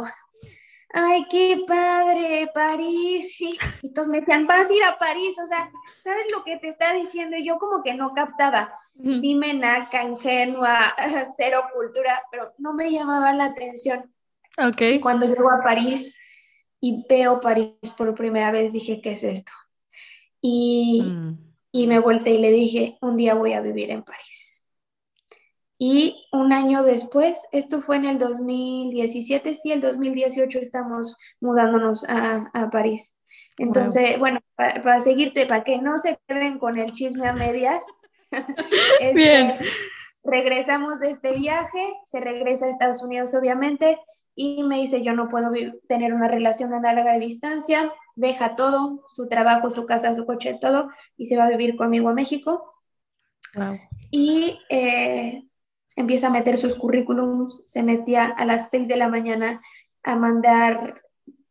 ay, 0.94 1.26
qué 1.30 1.64
padre, 1.68 2.50
París. 2.54 3.40
Y 3.42 3.58
entonces 3.84 4.12
me 4.12 4.20
decían, 4.20 4.48
vas 4.48 4.70
a 4.70 4.74
ir 4.74 4.84
a 4.84 4.98
París, 4.98 5.38
o 5.42 5.46
sea, 5.46 5.72
¿sabes 6.02 6.26
lo 6.32 6.44
que 6.44 6.58
te 6.58 6.70
está 6.70 6.94
diciendo? 6.94 7.38
Y 7.38 7.46
yo 7.46 7.58
como 7.58 7.84
que 7.84 7.94
no 7.94 8.14
captaba. 8.14 8.80
Dime 8.94 9.54
naca, 9.54 10.04
ingenua, 10.04 10.80
cero 11.38 11.62
cultura, 11.74 12.24
pero 12.32 12.54
no 12.58 12.74
me 12.74 12.92
llamaba 12.92 13.32
la 13.34 13.46
atención. 13.46 14.12
Ok. 14.58 15.00
Cuando 15.02 15.28
llego 15.28 15.52
a 15.52 15.62
París 15.62 16.16
y 16.80 17.06
veo 17.08 17.40
París 17.40 17.74
por 17.96 18.14
primera 18.16 18.50
vez, 18.50 18.74
dije, 18.74 19.00
¿qué 19.02 19.12
es 19.12 19.24
esto? 19.24 19.52
Y, 20.42 21.04
mm. 21.04 21.38
y 21.74 21.88
me 21.88 22.00
volteé 22.00 22.34
y 22.34 22.40
le 22.40 22.52
dije, 22.52 22.98
un 23.02 23.18
día 23.18 23.36
voy 23.36 23.54
a 23.54 23.62
vivir 23.62 23.92
en 23.92 24.04
París. 24.04 24.47
Y 25.80 26.26
un 26.32 26.54
año 26.54 26.84
después, 26.84 27.40
esto 27.52 27.82
fue 27.82 27.98
en 27.98 28.06
el 28.06 28.18
2017, 28.20 29.54
sí, 29.54 29.72
el 29.72 29.82
2018 29.82 30.60
estamos 30.60 31.18
mudándonos 31.40 32.04
a, 32.10 32.70
París. 32.72 33.16
Entonces, 33.58 34.18
bueno, 34.18 34.40
para 34.56 35.00
seguirte, 35.02 35.46
para 35.46 35.64
que 35.64 35.78
no 35.80 35.98
se 35.98 36.20
queden 36.28 36.58
con 36.58 36.78
el 36.78 36.92
chisme 36.94 37.28
a 37.28 37.34
medias, 37.34 37.84
este, 39.00 39.14
Bien. 39.14 39.58
regresamos 40.24 41.00
de 41.00 41.12
este 41.12 41.34
viaje, 41.34 41.94
se 42.06 42.20
regresa 42.20 42.66
a 42.66 42.70
Estados 42.70 43.04
Unidos 43.04 43.34
obviamente, 43.36 44.00
y 44.40 44.64
me 44.64 44.78
dice, 44.78 45.02
yo 45.02 45.14
no 45.14 45.30
puedo 45.30 45.52
tener 45.88 46.14
una 46.14 46.28
relación 46.28 46.74
a 46.74 46.80
larga 46.80 47.18
distancia, 47.18 47.92
deja 48.16 48.56
todo, 48.56 49.04
su 49.10 49.28
trabajo, 49.28 49.72
su 49.72 49.86
casa, 49.88 50.14
su 50.14 50.28
coche, 50.28 50.58
todo, 50.62 50.90
y 51.18 51.26
se 51.26 51.38
va 51.38 51.46
a 51.46 51.50
vivir 51.50 51.76
conmigo 51.76 52.10
a 52.10 52.14
México. 52.14 52.72
Wow. 53.56 53.80
Y 54.12 54.60
eh, 54.70 55.48
empieza 55.98 56.28
a 56.28 56.30
meter 56.30 56.58
sus 56.58 56.76
currículums, 56.76 57.64
se 57.66 57.84
metía 57.84 58.28
a 58.28 58.46
las 58.46 58.70
6 58.70 58.88
de 58.88 58.96
la 58.96 59.10
mañana 59.10 59.62
a 60.04 60.16
mandar 60.16 61.02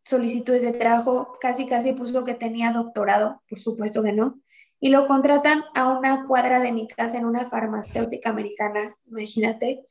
solicitudes 0.01 0.63
de 0.63 0.73
trabajo, 0.73 1.37
casi 1.41 1.67
casi 1.67 1.93
puso 1.93 2.23
que 2.23 2.35
tenía 2.35 2.71
doctorado, 2.71 3.43
por 3.49 3.59
supuesto 3.59 4.05
que 4.05 4.13
no, 4.13 4.41
y 4.79 4.91
lo 4.91 5.09
contratan 5.09 5.65
a 5.75 5.89
una 5.89 6.27
cuadra 6.27 6.61
de 6.61 6.71
mi 6.71 6.87
casa 6.87 7.19
en 7.19 7.27
una 7.27 7.45
farmacéutica 7.45 8.31
americana, 8.31 8.97
imagínate. 9.07 9.85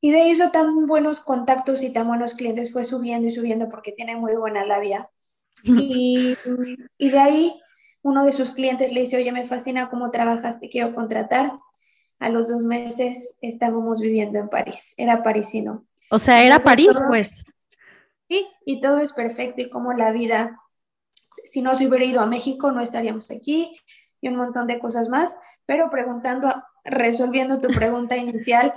Y 0.00 0.12
de 0.12 0.22
ahí 0.22 0.30
hizo 0.30 0.50
tan 0.50 0.86
buenos 0.86 1.20
contactos 1.20 1.82
y 1.82 1.92
tan 1.92 2.08
buenos 2.08 2.34
clientes, 2.34 2.72
fue 2.72 2.84
subiendo 2.84 3.28
y 3.28 3.32
subiendo 3.32 3.68
porque 3.68 3.92
tiene 3.92 4.16
muy 4.16 4.34
buena 4.34 4.64
labia. 4.64 5.08
Y, 5.66 6.36
y 6.98 7.10
de 7.10 7.18
ahí 7.18 7.60
uno 8.02 8.24
de 8.24 8.32
sus 8.32 8.52
clientes 8.52 8.92
le 8.92 9.02
dice, 9.02 9.16
oye, 9.16 9.32
me 9.32 9.46
fascina 9.46 9.88
cómo 9.88 10.10
trabajas, 10.10 10.58
te 10.58 10.68
quiero 10.68 10.94
contratar 10.94 11.52
a 12.24 12.30
los 12.30 12.48
dos 12.48 12.64
meses 12.64 13.36
estábamos 13.42 14.00
viviendo 14.00 14.38
en 14.38 14.48
París, 14.48 14.94
era 14.96 15.22
parisino. 15.22 15.84
O 16.10 16.18
sea, 16.18 16.42
era 16.42 16.58
París, 16.58 16.98
pues. 17.06 17.44
Sí, 18.30 18.46
y 18.64 18.80
todo 18.80 18.98
es 19.00 19.12
perfecto 19.12 19.60
y 19.60 19.68
como 19.68 19.92
la 19.92 20.10
vida, 20.10 20.58
si 21.44 21.60
no 21.60 21.74
se 21.74 21.86
hubiera 21.86 22.06
ido 22.06 22.22
a 22.22 22.26
México, 22.26 22.72
no 22.72 22.80
estaríamos 22.80 23.30
aquí 23.30 23.78
y 24.22 24.28
un 24.28 24.36
montón 24.36 24.66
de 24.66 24.78
cosas 24.78 25.10
más, 25.10 25.36
Pero 25.66 25.90
preguntando, 25.90 26.62
resolviendo 26.82 27.60
tu 27.60 27.68
pregunta 27.68 28.16
inicial, 28.26 28.72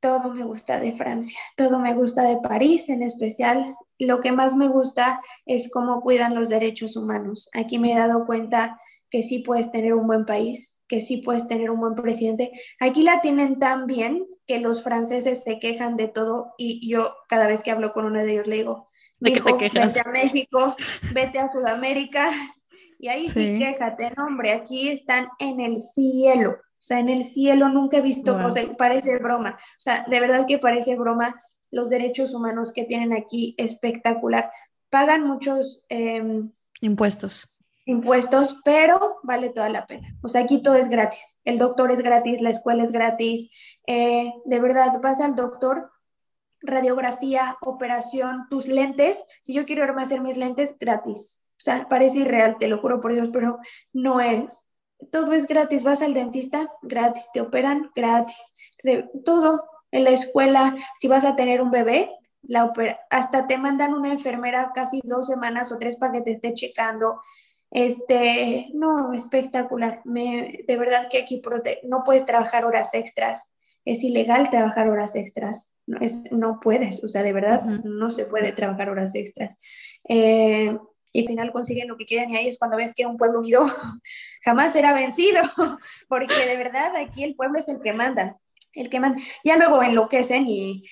todo 0.00 0.32
me 0.32 0.42
gusta 0.42 0.80
de 0.80 0.94
Francia, 0.94 1.38
todo 1.56 1.78
me 1.78 1.92
gusta 1.92 2.22
de 2.22 2.38
París 2.38 2.88
en 2.88 3.02
especial. 3.02 3.76
Lo 3.98 4.20
que 4.20 4.32
más 4.32 4.56
me 4.56 4.68
gusta 4.68 5.20
es 5.44 5.70
cómo 5.70 6.00
cuidan 6.00 6.34
los 6.34 6.48
derechos 6.48 6.96
humanos. 6.96 7.50
Aquí 7.52 7.78
me 7.78 7.92
he 7.92 7.98
dado 7.98 8.24
cuenta 8.24 8.80
que 9.10 9.22
sí 9.22 9.40
puedes 9.40 9.70
tener 9.70 9.92
un 9.92 10.06
buen 10.06 10.24
país, 10.24 10.79
que 10.90 11.00
sí 11.00 11.18
puedes 11.18 11.46
tener 11.46 11.70
un 11.70 11.78
buen 11.78 11.94
presidente. 11.94 12.50
Aquí 12.80 13.04
la 13.04 13.20
tienen 13.20 13.60
tan 13.60 13.86
bien 13.86 14.26
que 14.44 14.58
los 14.58 14.82
franceses 14.82 15.44
se 15.44 15.60
quejan 15.60 15.96
de 15.96 16.08
todo 16.08 16.52
y 16.58 16.90
yo 16.90 17.14
cada 17.28 17.46
vez 17.46 17.62
que 17.62 17.70
hablo 17.70 17.92
con 17.92 18.06
uno 18.06 18.18
de 18.18 18.32
ellos 18.32 18.48
le 18.48 18.56
digo, 18.56 18.90
¿De 19.20 19.32
qué 19.32 19.40
te 19.40 19.56
quejas? 19.56 19.94
vete 19.94 20.08
a 20.08 20.12
México, 20.12 20.74
vete 21.14 21.38
a 21.38 21.52
Sudamérica 21.52 22.28
y 22.98 23.06
ahí 23.06 23.28
sí, 23.28 23.56
quéjate, 23.56 24.10
no, 24.16 24.26
hombre, 24.26 24.50
aquí 24.50 24.88
están 24.88 25.28
en 25.38 25.60
el 25.60 25.78
cielo. 25.78 26.56
O 26.58 26.82
sea, 26.82 26.98
en 26.98 27.08
el 27.08 27.24
cielo 27.24 27.68
nunca 27.68 27.98
he 27.98 28.02
visto 28.02 28.36
cosas, 28.36 28.66
parece 28.76 29.16
broma. 29.18 29.58
O 29.60 29.80
sea, 29.80 30.04
de 30.08 30.18
verdad 30.18 30.44
que 30.48 30.58
parece 30.58 30.96
broma 30.96 31.40
los 31.70 31.88
derechos 31.88 32.34
humanos 32.34 32.72
que 32.72 32.82
tienen 32.82 33.12
aquí, 33.12 33.54
espectacular. 33.58 34.50
Pagan 34.88 35.24
muchos 35.24 35.82
em, 35.88 36.50
impuestos. 36.80 37.48
Impuestos, 37.86 38.58
pero 38.64 39.18
vale 39.22 39.50
toda 39.50 39.68
la 39.68 39.86
pena. 39.86 40.14
O 40.22 40.28
sea, 40.28 40.42
aquí 40.42 40.62
todo 40.62 40.74
es 40.74 40.88
gratis. 40.88 41.36
El 41.44 41.58
doctor 41.58 41.90
es 41.90 42.00
gratis, 42.00 42.40
la 42.40 42.50
escuela 42.50 42.84
es 42.84 42.92
gratis. 42.92 43.48
Eh, 43.86 44.32
de 44.44 44.60
verdad, 44.60 45.00
vas 45.02 45.20
al 45.20 45.34
doctor, 45.34 45.90
radiografía, 46.60 47.56
operación, 47.62 48.46
tus 48.50 48.68
lentes. 48.68 49.24
Si 49.40 49.54
yo 49.54 49.64
quiero 49.64 49.84
irme 49.84 50.02
hacer 50.02 50.20
mis 50.20 50.36
lentes, 50.36 50.76
gratis. 50.78 51.40
O 51.56 51.62
sea, 51.62 51.88
parece 51.88 52.18
irreal, 52.18 52.56
te 52.58 52.68
lo 52.68 52.80
juro 52.80 53.00
por 53.00 53.12
Dios, 53.12 53.30
pero 53.30 53.58
no 53.92 54.20
es 54.20 54.66
todo 55.10 55.32
es 55.32 55.46
gratis, 55.46 55.84
vas 55.84 56.02
al 56.02 56.14
dentista, 56.14 56.70
gratis, 56.82 57.28
te 57.32 57.40
operan, 57.40 57.90
gratis, 57.94 58.54
todo 59.24 59.64
en 59.90 60.04
la 60.04 60.10
escuela, 60.10 60.76
si 60.98 61.08
vas 61.08 61.24
a 61.24 61.36
tener 61.36 61.62
un 61.62 61.70
bebé, 61.70 62.10
la 62.42 62.72
hasta 63.10 63.46
te 63.46 63.58
mandan 63.58 63.92
una 63.94 64.10
enfermera 64.10 64.72
casi 64.74 65.00
dos 65.04 65.26
semanas 65.26 65.72
o 65.72 65.78
tres 65.78 65.96
para 65.96 66.12
que 66.12 66.22
te 66.22 66.32
esté 66.32 66.54
checando. 66.54 67.20
Este, 67.70 68.68
no, 68.74 69.12
espectacular. 69.12 70.02
Me, 70.04 70.60
de 70.66 70.76
verdad 70.76 71.08
que 71.10 71.18
aquí 71.18 71.40
no 71.84 72.02
puedes 72.04 72.24
trabajar 72.24 72.64
horas 72.64 72.94
extras. 72.94 73.52
Es 73.84 74.02
ilegal 74.02 74.50
trabajar 74.50 74.88
horas 74.88 75.14
extras. 75.14 75.72
No, 75.86 75.98
es, 76.00 76.30
no 76.30 76.60
puedes, 76.60 77.02
o 77.02 77.08
sea, 77.08 77.22
de 77.22 77.32
verdad 77.32 77.64
no 77.64 78.10
se 78.10 78.26
puede 78.26 78.52
trabajar 78.52 78.90
horas 78.90 79.14
extras. 79.14 79.58
Eh, 80.08 80.76
y 81.12 81.22
al 81.22 81.26
final 81.26 81.52
consiguen 81.52 81.88
lo 81.88 81.96
que 81.96 82.06
quieren 82.06 82.30
y 82.30 82.36
ahí 82.36 82.48
es 82.48 82.58
cuando 82.58 82.76
ves 82.76 82.94
que 82.94 83.06
un 83.06 83.16
pueblo 83.16 83.40
unido 83.40 83.64
jamás 84.44 84.72
será 84.72 84.92
vencido, 84.92 85.42
porque 86.08 86.34
de 86.46 86.56
verdad 86.56 86.94
aquí 86.96 87.24
el 87.24 87.34
pueblo 87.34 87.58
es 87.58 87.68
el 87.68 87.80
que 87.80 87.92
manda, 87.92 88.38
el 88.74 88.88
que 88.88 89.00
manda. 89.00 89.20
Ya 89.44 89.56
luego 89.56 89.82
enloquecen 89.82 90.46
y, 90.46 90.84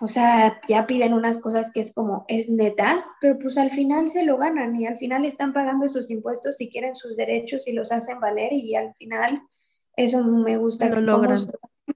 o 0.00 0.06
sea, 0.06 0.60
ya 0.68 0.86
piden 0.86 1.14
unas 1.14 1.38
cosas 1.38 1.70
que 1.70 1.80
es 1.80 1.92
como, 1.92 2.24
es 2.28 2.48
neta, 2.50 3.04
pero 3.20 3.38
pues 3.38 3.56
al 3.58 3.70
final 3.70 4.10
se 4.10 4.24
lo 4.24 4.36
ganan 4.36 4.74
y 4.80 4.86
al 4.86 4.98
final 4.98 5.24
están 5.24 5.52
pagando 5.52 5.88
sus 5.88 6.10
impuestos 6.10 6.60
y 6.60 6.70
quieren 6.70 6.96
sus 6.96 7.16
derechos 7.16 7.68
y 7.68 7.72
los 7.72 7.92
hacen 7.92 8.18
valer 8.20 8.52
y 8.52 8.74
al 8.74 8.94
final 8.94 9.42
eso 9.96 10.24
me 10.24 10.56
gusta. 10.56 10.88
Lo 10.88 11.00
logran. 11.00 11.38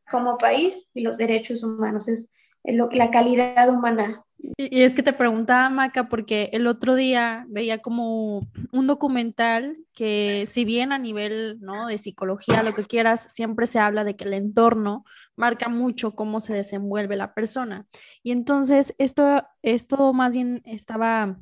Como, 0.09 0.39
país 0.39 0.89
y 0.95 1.01
los 1.01 1.19
derechos 1.19 1.65
humanos 1.65 2.09
es 2.09 2.31
lo, 2.67 2.89
la 2.93 3.11
calidad 3.11 3.69
humana 3.69 4.27
y, 4.57 4.83
es 4.83 4.95
que 4.95 5.03
te 5.03 5.13
preguntaba, 5.13 5.69
Maca, 5.71 6.09
porque 6.09 6.51
el 6.53 6.67
otro 6.67 6.95
día 6.95 7.47
veía 7.49 7.79
como 7.79 8.47
un 8.73 8.87
documental 8.87 9.77
que 9.93 10.47
si 10.49 10.65
bien 10.65 10.93
a 10.93 10.99
nivel 10.99 11.59
¿no? 11.61 11.87
de 11.87 11.99
psicología, 11.99 12.63
lo 12.63 12.75
que 12.75 12.85
quieras, 12.85 13.33
siempre 13.33 13.67
se 13.67 13.79
habla 13.79 14.05
de 14.05 14.17
que 14.17 14.25
el 14.25 14.35
entorno 14.35 15.05
marca 15.37 15.69
mucho 15.69 16.15
cómo 16.15 16.41
se 16.41 16.55
desenvuelve 16.55 17.17
la 17.17 17.35
persona. 17.35 17.87
Y 18.23 18.33
entonces 18.33 18.95
esto, 18.99 19.43
esto 19.63 20.13
más 20.13 20.35
bien 20.35 20.63
estaba 20.65 21.39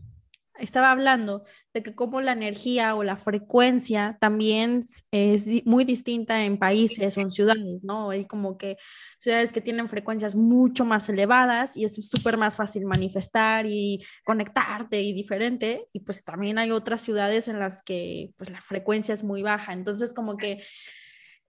estaba 0.59 0.91
hablando 0.91 1.45
de 1.73 1.83
que 1.83 1.95
como 1.95 2.21
la 2.21 2.33
energía 2.33 2.95
o 2.95 3.03
la 3.03 3.17
frecuencia 3.17 4.17
también 4.21 4.85
es 5.11 5.65
muy 5.67 5.85
distinta 5.85 6.45
en 6.45 6.59
países 6.59 7.17
o 7.17 7.21
en 7.21 7.31
ciudades, 7.31 7.83
¿no? 7.83 8.11
Hay 8.11 8.25
como 8.27 8.57
que 8.57 8.77
ciudades 9.19 9.53
que 9.53 9.61
tienen 9.61 9.89
frecuencias 9.89 10.37
mucho 10.37 10.85
más 10.85 11.09
elevadas 11.09 11.77
y 11.77 11.85
es 11.85 11.95
súper 12.09 12.37
más 12.37 12.57
fácil 12.57 12.87
manifestar 12.87 13.67
y 13.67 14.05
conectarte 14.25 15.01
y 15.03 15.13
diferente. 15.13 15.89
Y 15.93 16.01
pues 16.01 16.25
también 16.25 16.59
hay 16.59 16.71
otras 16.71 17.01
ciudades 17.01 17.49
en 17.49 17.59
las 17.59 17.83
que 17.83 18.33
pues 18.37 18.51
la 18.51 18.61
frecuencia 18.61 19.15
es 19.15 19.25
muy 19.25 19.43
baja. 19.43 19.73
Entonces 19.73 20.13
como 20.13 20.37
que 20.37 20.63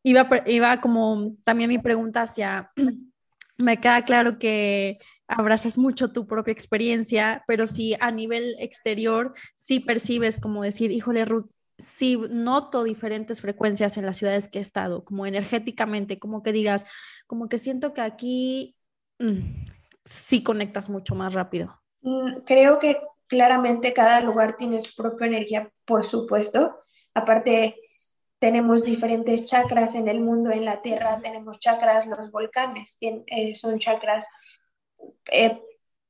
iba, 0.03 0.27
iba 0.45 0.81
como 0.81 1.35
también 1.43 1.69
mi 1.69 1.79
pregunta 1.79 2.23
hacia, 2.23 2.71
me 3.57 3.79
queda 3.79 4.03
claro 4.03 4.37
que 4.39 4.99
abrazas 5.27 5.77
mucho 5.77 6.11
tu 6.11 6.27
propia 6.27 6.51
experiencia, 6.51 7.43
pero 7.47 7.67
si 7.67 7.95
a 7.99 8.11
nivel 8.11 8.55
exterior 8.59 9.33
sí 9.55 9.79
percibes 9.79 10.39
como 10.39 10.63
decir, 10.63 10.91
híjole, 10.91 11.25
Ruth, 11.25 11.49
sí 11.77 12.17
noto 12.29 12.83
diferentes 12.83 13.41
frecuencias 13.41 13.97
en 13.97 14.05
las 14.05 14.17
ciudades 14.17 14.47
que 14.47 14.59
he 14.59 14.61
estado, 14.61 15.03
como 15.03 15.25
energéticamente, 15.25 16.19
como 16.19 16.43
que 16.43 16.53
digas, 16.53 16.85
como 17.27 17.49
que 17.49 17.57
siento 17.57 17.93
que 17.93 18.01
aquí 18.01 18.75
mm, 19.19 19.63
sí 20.05 20.43
conectas 20.43 20.89
mucho 20.89 21.15
más 21.15 21.33
rápido. 21.33 21.81
Mm, 22.01 22.41
creo 22.45 22.79
que 22.79 22.99
claramente 23.27 23.93
cada 23.93 24.21
lugar 24.21 24.55
tiene 24.55 24.83
su 24.83 24.95
propia 24.95 25.27
energía, 25.27 25.69
por 25.85 26.03
supuesto. 26.03 26.79
Aparte, 27.13 27.75
tenemos 28.39 28.83
diferentes 28.83 29.43
chakras 29.45 29.95
en 29.95 30.07
el 30.07 30.21
mundo, 30.21 30.51
en 30.51 30.65
la 30.65 30.81
Tierra 30.81 31.19
tenemos 31.21 31.59
chakras, 31.59 32.05
los 32.05 32.31
volcanes 32.31 32.97
eh, 33.01 33.55
son 33.55 33.79
chakras 33.79 34.27
eh, 35.31 35.59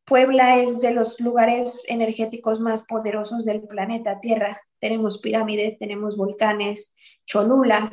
Puebla 0.05 0.59
es 0.59 0.81
de 0.81 0.91
los 0.91 1.19
lugares 1.19 1.83
energéticos 1.87 2.59
más 2.59 2.83
poderosos 2.83 3.43
del 3.43 3.63
planeta 3.63 4.19
Tierra. 4.19 4.61
Tenemos 4.79 5.17
pirámides, 5.17 5.79
tenemos 5.79 6.15
volcanes, 6.15 6.93
Cholula. 7.25 7.91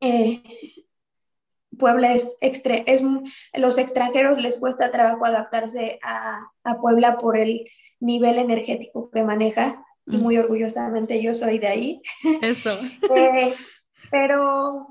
Eh, 0.00 0.40
Puebla 1.76 2.14
es, 2.14 2.30
es, 2.40 3.02
los 3.54 3.78
extranjeros 3.78 4.40
les 4.40 4.58
cuesta 4.58 4.92
trabajo 4.92 5.24
adaptarse 5.24 5.98
a, 6.02 6.50
Puebla 6.80 7.18
por 7.18 7.36
el 7.36 7.68
nivel 7.98 8.38
energético 8.38 9.10
que 9.10 9.24
maneja 9.24 9.84
y 10.06 10.16
muy 10.16 10.38
orgullosamente 10.38 11.20
yo 11.20 11.34
soy 11.34 11.58
de 11.58 11.66
ahí. 11.66 12.02
Eso. 12.40 12.78
Eh, 13.16 13.54
pero 14.10 14.86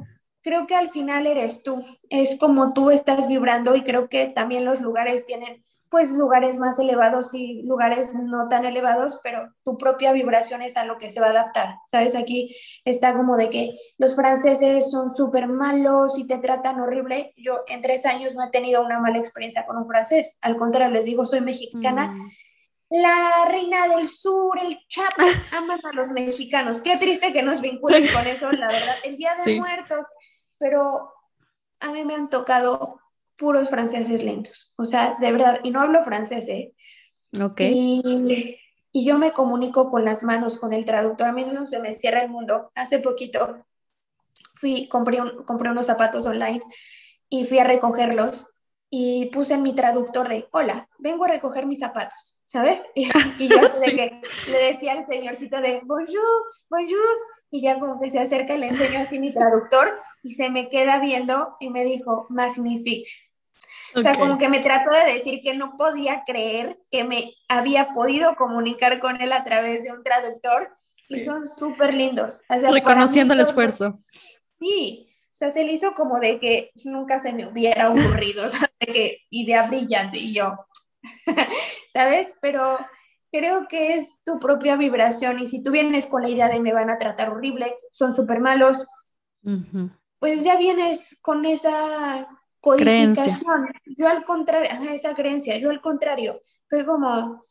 creo 0.49 0.65
que 0.65 0.75
al 0.75 0.89
final 0.89 1.27
eres 1.27 1.61
tú, 1.61 1.85
es 2.09 2.35
como 2.39 2.73
tú 2.73 2.89
estás 2.89 3.27
vibrando 3.27 3.75
y 3.75 3.83
creo 3.83 4.09
que 4.09 4.25
también 4.25 4.65
los 4.65 4.81
lugares 4.81 5.23
tienen 5.25 5.63
pues 5.89 6.11
lugares 6.11 6.57
más 6.57 6.79
elevados 6.79 7.33
y 7.33 7.63
lugares 7.63 8.13
no 8.15 8.47
tan 8.47 8.65
elevados, 8.65 9.19
pero 9.23 9.53
tu 9.63 9.77
propia 9.77 10.11
vibración 10.11 10.63
es 10.63 10.75
a 10.75 10.85
lo 10.85 10.97
que 10.97 11.09
se 11.09 11.19
va 11.19 11.27
a 11.27 11.31
adaptar. 11.31 11.75
Sabes, 11.85 12.15
aquí 12.15 12.55
está 12.83 13.13
como 13.13 13.37
de 13.37 13.49
que 13.49 13.75
los 13.97 14.15
franceses 14.15 14.89
son 14.89 15.11
súper 15.11 15.47
malos 15.47 16.17
y 16.17 16.25
te 16.25 16.39
tratan 16.39 16.79
horrible. 16.79 17.33
Yo 17.37 17.61
en 17.67 17.81
tres 17.81 18.05
años 18.07 18.33
no 18.33 18.43
he 18.43 18.51
tenido 18.51 18.83
una 18.83 18.99
mala 18.99 19.19
experiencia 19.19 19.65
con 19.65 19.77
un 19.77 19.87
francés. 19.87 20.37
Al 20.41 20.57
contrario, 20.57 20.93
les 20.93 21.05
digo, 21.05 21.25
soy 21.25 21.41
mexicana. 21.41 22.07
Mm. 22.07 22.29
La 22.91 23.45
reina 23.47 23.87
del 23.87 24.07
sur, 24.07 24.57
el 24.59 24.79
Chapo, 24.87 25.21
aman 25.55 25.79
a 25.83 25.95
los 25.95 26.09
mexicanos. 26.09 26.81
Qué 26.81 26.97
triste 26.97 27.31
que 27.31 27.43
nos 27.43 27.61
vinculen 27.61 28.07
con 28.11 28.25
eso, 28.25 28.51
la 28.51 28.67
verdad. 28.67 28.95
El 29.03 29.15
Día 29.15 29.31
de 29.45 29.59
Muertos, 29.59 30.05
pero 30.59 31.13
a 31.79 31.91
mí 31.91 32.05
me 32.05 32.13
han 32.13 32.29
tocado 32.29 32.99
puros 33.37 33.69
franceses 33.69 34.23
lentos, 34.23 34.73
o 34.75 34.85
sea, 34.85 35.17
de 35.19 35.31
verdad, 35.31 35.59
y 35.63 35.71
no 35.71 35.81
hablo 35.81 36.03
francés, 36.03 36.47
¿eh? 36.49 36.73
Ok. 37.41 37.61
Y, 37.61 38.57
yo 38.91 39.17
me 39.17 39.31
comunico 39.31 39.89
con 39.89 40.03
las 40.03 40.23
manos, 40.23 40.57
con 40.57 40.73
el 40.73 40.83
traductor, 40.83 41.27
a 41.27 41.31
mí 41.31 41.45
no 41.45 41.67
se 41.67 41.79
me 41.79 41.93
cierra 41.93 42.21
el 42.21 42.29
mundo. 42.29 42.71
Hace 42.75 42.99
poquito 42.99 43.63
fui, 44.55 44.89
compré, 44.89 45.19
compré 45.45 45.69
unos 45.69 45.85
zapatos 45.85 46.25
online 46.25 46.61
y 47.29 47.45
fui 47.45 47.59
a 47.59 47.63
recogerlos 47.63 48.49
y 48.89 49.27
puse 49.27 49.53
en 49.53 49.63
mi 49.63 49.75
traductor 49.75 50.27
de, 50.27 50.47
hola, 50.51 50.89
vengo 50.97 51.25
a 51.25 51.29
recoger 51.29 51.65
mis 51.65 51.79
zapatos, 51.79 52.37
¿sabes? 52.45 52.85
Y, 52.95 53.07
yo 53.47 53.57
que 53.85 54.21
le 54.47 54.57
decía 54.57 54.93
al 54.93 55.05
señorcito 55.05 55.61
de, 55.61 55.81
bonjour, 55.85 56.45
bonjour, 56.69 57.17
y 57.51 57.61
ya 57.61 57.79
como 57.79 57.99
que 57.99 58.11
se 58.11 58.19
acerca 58.19 58.57
le 58.57 58.67
enseño 58.67 58.99
así 58.99 59.19
mi 59.19 59.33
traductor 59.33 59.99
y 60.23 60.33
se 60.33 60.49
me 60.49 60.69
queda 60.69 60.99
viendo 60.99 61.55
y 61.59 61.69
me 61.69 61.83
dijo, 61.83 62.27
magnifique. 62.29 63.09
O 63.95 64.01
sea, 64.01 64.15
como 64.15 64.37
que 64.37 64.49
me 64.49 64.59
trató 64.59 64.91
de 64.91 65.13
decir 65.13 65.41
que 65.43 65.55
no 65.55 65.75
podía 65.75 66.23
creer 66.25 66.77
que 66.91 67.03
me 67.03 67.33
había 67.47 67.89
podido 67.89 68.35
comunicar 68.35 68.99
con 68.99 69.19
él 69.19 69.33
a 69.33 69.43
través 69.43 69.83
de 69.83 69.91
un 69.91 70.03
traductor 70.03 70.69
y 71.09 71.19
son 71.21 71.47
súper 71.47 71.93
lindos. 71.93 72.43
Reconociendo 72.71 73.33
el 73.33 73.39
esfuerzo. 73.39 73.99
Sí, 74.59 75.07
o 75.31 75.35
sea, 75.35 75.51
se 75.51 75.63
le 75.63 75.71
hizo 75.71 75.93
como 75.93 76.19
de 76.19 76.39
que 76.39 76.71
nunca 76.83 77.19
se 77.19 77.33
me 77.33 77.47
hubiera 77.47 77.89
ocurrido, 77.89 78.45
o 78.45 78.49
sea, 78.49 78.69
de 78.79 78.87
que 78.87 79.17
idea 79.31 79.63
brillante 79.63 80.19
y 80.19 80.33
yo, 80.33 80.67
¿sabes? 81.93 82.35
Pero 82.41 82.77
creo 83.31 83.67
que 83.67 83.95
es 83.95 84.21
tu 84.23 84.39
propia 84.39 84.75
vibración 84.75 85.39
y 85.39 85.47
si 85.47 85.61
tú 85.61 85.71
vienes 85.71 86.07
con 86.07 86.21
la 86.21 86.29
idea 86.29 86.47
de 86.47 86.59
me 86.59 86.73
van 86.73 86.89
a 86.89 86.97
tratar 86.97 87.29
horrible, 87.29 87.75
son 87.91 88.15
súper 88.15 88.39
malos, 88.39 88.85
pues 90.19 90.43
ya 90.43 90.57
vienes 90.57 91.17
con 91.21 91.45
esa 91.45 92.27
codificación. 92.59 93.67
Yo 93.85 94.07
al 94.07 94.23
contrario, 94.23 94.69
esa 94.91 95.13
creencia, 95.15 95.57
yo 95.57 95.69
al 95.69 95.81
contrario, 95.81 96.41
fue 96.69 96.85
como, 96.85 97.43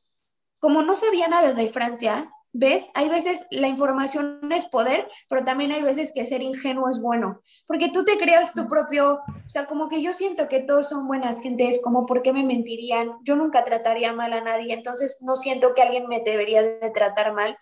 como 0.59 0.83
no 0.83 0.97
sabía 0.97 1.29
nada 1.29 1.53
de 1.55 1.69
Francia, 1.69 2.31
¿Ves? 2.53 2.89
Hay 2.95 3.09
veces 3.09 3.47
la 3.51 3.69
información 3.69 4.51
es 4.53 4.65
poder, 4.67 5.09
pero 5.29 5.45
también 5.45 5.71
hay 5.73 5.83
veces 5.83 6.13
que 6.13 6.27
ser 6.27 6.43
ingenuo 6.43 6.89
es 6.91 6.99
bueno, 7.01 7.43
porque 7.67 7.91
tú 7.91 8.05
te 8.05 8.17
creas 8.17 8.53
tu 8.55 8.67
propio, 8.67 9.21
o 9.47 9.49
sea, 9.49 9.67
como 9.67 9.89
que 9.89 10.03
yo 10.03 10.15
siento 10.15 10.49
que 10.49 10.61
todos 10.61 10.89
son 10.89 11.07
buenas 11.07 11.43
gentes, 11.43 11.81
como 11.83 12.07
por 12.07 12.23
qué 12.23 12.33
me 12.33 12.45
mentirían, 12.45 13.13
yo 13.23 13.37
nunca 13.37 13.65
trataría 13.65 14.13
mal 14.13 14.33
a 14.33 14.41
nadie, 14.41 14.73
entonces 14.73 15.19
no 15.21 15.37
siento 15.37 15.75
que 15.75 15.83
alguien 15.83 16.09
me 16.09 16.21
debería 16.21 16.63
de 16.63 16.91
tratar 16.91 17.33
mal. 17.35 17.59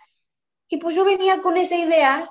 Y 0.68 0.78
pues 0.78 0.96
yo 0.96 1.04
venía 1.04 1.42
con 1.42 1.56
esa 1.56 1.76
idea 1.76 2.30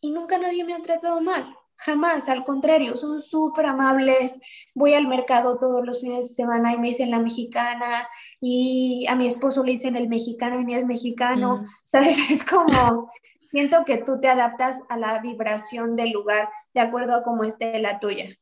y 0.00 0.10
nunca 0.10 0.38
nadie 0.38 0.64
me 0.64 0.74
ha 0.74 0.82
tratado 0.82 1.20
mal. 1.20 1.57
Jamás, 1.78 2.28
al 2.28 2.44
contrario, 2.44 2.96
son 2.96 3.22
súper 3.22 3.66
amables. 3.66 4.34
Voy 4.74 4.94
al 4.94 5.06
mercado 5.06 5.58
todos 5.58 5.86
los 5.86 6.00
fines 6.00 6.28
de 6.28 6.34
semana 6.34 6.72
y 6.72 6.78
me 6.78 6.88
dicen 6.88 7.10
la 7.10 7.20
mexicana 7.20 8.08
y 8.40 9.06
a 9.08 9.14
mi 9.14 9.28
esposo 9.28 9.62
le 9.62 9.72
dicen 9.72 9.94
el 9.94 10.08
mexicano 10.08 10.60
y 10.60 10.64
ni 10.64 10.74
es 10.74 10.84
mexicano. 10.84 11.58
Mm. 11.58 11.66
¿Sabes? 11.84 12.18
Es 12.30 12.44
como, 12.44 13.10
siento 13.50 13.84
que 13.84 13.98
tú 13.98 14.20
te 14.20 14.28
adaptas 14.28 14.82
a 14.88 14.96
la 14.96 15.20
vibración 15.20 15.94
del 15.94 16.10
lugar 16.10 16.48
de 16.74 16.80
acuerdo 16.80 17.14
a 17.14 17.22
cómo 17.22 17.44
esté 17.44 17.78
la 17.78 18.00
tuya. 18.00 18.36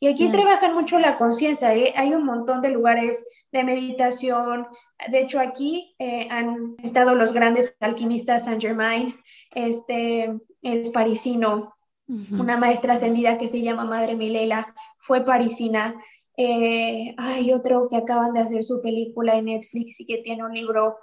Y 0.00 0.08
aquí 0.08 0.28
mm. 0.28 0.32
trabajan 0.32 0.74
mucho 0.74 0.98
la 0.98 1.18
conciencia, 1.18 1.74
¿eh? 1.74 1.92
hay 1.94 2.14
un 2.14 2.24
montón 2.24 2.62
de 2.62 2.70
lugares 2.70 3.22
de 3.52 3.64
meditación. 3.64 4.66
De 5.10 5.20
hecho, 5.20 5.40
aquí 5.40 5.94
eh, 5.98 6.26
han 6.30 6.76
estado 6.82 7.14
los 7.14 7.32
grandes 7.32 7.76
alquimistas 7.80 8.44
Saint 8.44 8.60
Germain, 8.60 9.14
este 9.54 10.32
es 10.62 10.90
parisino, 10.90 11.77
una 12.08 12.56
maestra 12.56 12.94
ascendida 12.94 13.36
que 13.36 13.48
se 13.48 13.60
llama 13.60 13.84
Madre 13.84 14.16
Milela, 14.16 14.74
fue 14.96 15.24
parisina. 15.24 15.94
Eh, 16.36 17.14
hay 17.18 17.52
otro 17.52 17.86
que 17.88 17.96
acaban 17.96 18.32
de 18.32 18.40
hacer 18.40 18.64
su 18.64 18.80
película 18.80 19.36
en 19.36 19.46
Netflix 19.46 20.00
y 20.00 20.06
que 20.06 20.18
tiene 20.18 20.44
un 20.44 20.54
libro, 20.54 20.96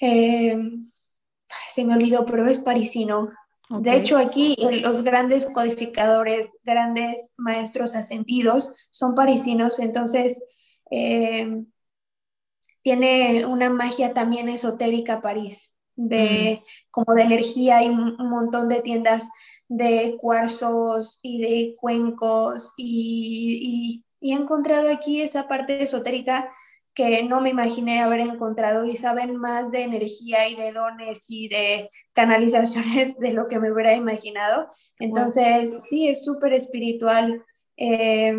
eh, 0.00 0.58
se 1.68 1.84
me 1.84 1.94
olvidó, 1.94 2.26
pero 2.26 2.48
es 2.48 2.58
parisino. 2.58 3.30
De 3.68 3.96
hecho, 3.96 4.16
aquí 4.16 4.56
los 4.80 5.02
grandes 5.02 5.46
codificadores, 5.46 6.56
grandes 6.62 7.32
maestros 7.36 7.96
ascendidos 7.96 8.74
son 8.90 9.14
parisinos, 9.14 9.80
entonces 9.80 10.42
eh, 10.90 11.64
tiene 12.82 13.44
una 13.44 13.68
magia 13.68 14.14
también 14.14 14.48
esotérica 14.48 15.20
París, 15.20 15.76
de, 15.96 16.62
como 16.92 17.14
de 17.14 17.22
energía 17.22 17.82
y 17.82 17.88
un 17.88 18.16
montón 18.30 18.68
de 18.68 18.82
tiendas 18.82 19.28
de 19.68 20.16
cuarzos 20.20 21.18
y 21.22 21.40
de 21.40 21.74
cuencos 21.80 22.72
y, 22.76 24.02
he 24.20 24.32
encontrado 24.32 24.90
aquí 24.90 25.20
esa 25.20 25.46
parte 25.46 25.82
esotérica 25.82 26.50
que 26.94 27.22
no 27.22 27.40
me 27.40 27.50
imaginé 27.50 28.00
haber 28.00 28.20
encontrado 28.20 28.84
y 28.86 28.96
saben 28.96 29.36
más 29.36 29.70
de 29.70 29.82
energía 29.82 30.48
y 30.48 30.56
de 30.56 30.72
dones 30.72 31.26
y 31.28 31.48
de 31.48 31.90
canalizaciones 32.12 33.16
de 33.20 33.32
lo 33.32 33.46
que 33.46 33.60
me 33.60 33.70
hubiera 33.70 33.94
imaginado. 33.94 34.70
Entonces, 34.98 35.84
sí, 35.84 36.08
es 36.08 36.24
súper 36.24 36.54
espiritual. 36.54 37.44
Eh, 37.76 38.34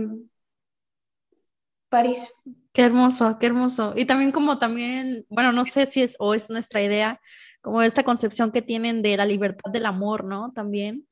París. 1.89 2.33
Qué 2.73 2.83
hermoso, 2.83 3.37
qué 3.39 3.45
hermoso. 3.45 3.93
Y 3.95 4.05
también 4.05 4.31
como 4.31 4.57
también, 4.57 5.25
bueno, 5.29 5.51
no 5.51 5.63
sé 5.63 5.85
si 5.85 6.01
es 6.01 6.15
o 6.19 6.33
es 6.33 6.49
nuestra 6.49 6.81
idea, 6.81 7.21
como 7.61 7.81
esta 7.81 8.03
concepción 8.03 8.51
que 8.51 8.61
tienen 8.61 9.01
de 9.01 9.17
la 9.17 9.25
libertad 9.25 9.71
del 9.71 9.85
amor, 9.85 10.25
¿no? 10.25 10.51
También 10.53 11.06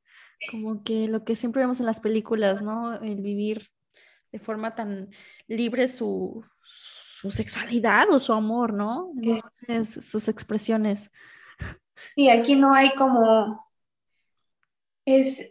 como 0.51 0.83
que 0.83 1.07
lo 1.07 1.23
que 1.23 1.36
siempre 1.36 1.61
vemos 1.61 1.79
en 1.79 1.86
las 1.86 1.99
películas, 1.99 2.61
¿no? 2.61 2.95
El 3.01 3.21
vivir 3.21 3.69
de 4.31 4.39
forma 4.39 4.75
tan 4.75 5.09
libre 5.47 5.88
su, 5.88 6.43
sexualidad 7.29 8.09
o 8.11 8.19
su 8.19 8.33
amor, 8.33 8.73
¿no? 8.73 9.11
Entonces, 9.21 10.05
sus 10.05 10.27
expresiones. 10.27 11.11
Y 12.15 12.29
aquí 12.29 12.55
no 12.55 12.73
hay 12.73 12.93
como, 12.93 13.71
es, 15.05 15.49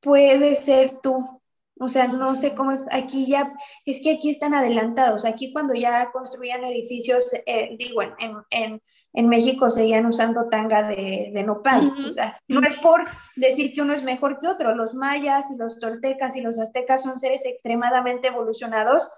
puede 0.00 0.54
ser 0.54 1.00
tú, 1.00 1.39
o 1.82 1.88
sea, 1.88 2.08
no 2.08 2.36
sé 2.36 2.54
cómo, 2.54 2.78
aquí 2.90 3.26
ya, 3.26 3.54
es 3.86 4.02
que 4.02 4.12
aquí 4.12 4.28
están 4.28 4.52
adelantados. 4.52 5.24
Aquí 5.24 5.50
cuando 5.50 5.72
ya 5.72 6.10
construían 6.12 6.62
edificios, 6.62 7.32
eh, 7.46 7.74
digo, 7.78 8.02
en, 8.02 8.12
en, 8.50 8.82
en, 9.14 9.28
México 9.30 9.70
seguían 9.70 10.04
usando 10.04 10.50
tanga 10.50 10.82
de, 10.82 11.30
de 11.32 11.42
nopal. 11.42 11.94
O 12.04 12.10
sea, 12.10 12.38
no 12.48 12.60
es 12.60 12.76
por 12.76 13.06
decir 13.34 13.72
que 13.72 13.80
uno 13.80 13.94
es 13.94 14.02
mejor 14.02 14.38
que 14.38 14.46
otro. 14.46 14.74
Los 14.74 14.92
mayas 14.92 15.50
y 15.50 15.56
los 15.56 15.78
toltecas 15.78 16.36
y 16.36 16.42
los 16.42 16.58
aztecas 16.58 17.02
son 17.02 17.18
seres 17.18 17.46
extremadamente 17.46 18.28
evolucionados 18.28 19.10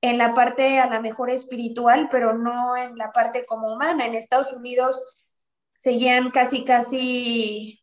en 0.00 0.16
la 0.16 0.34
parte 0.34 0.78
a 0.78 0.88
la 0.88 1.00
mejor 1.00 1.30
espiritual, 1.30 2.08
pero 2.12 2.38
no 2.38 2.76
en 2.76 2.96
la 2.96 3.10
parte 3.10 3.44
como 3.44 3.74
humana. 3.74 4.06
En 4.06 4.14
Estados 4.14 4.52
Unidos 4.52 5.02
seguían 5.74 6.30
casi, 6.30 6.64
casi 6.64 7.82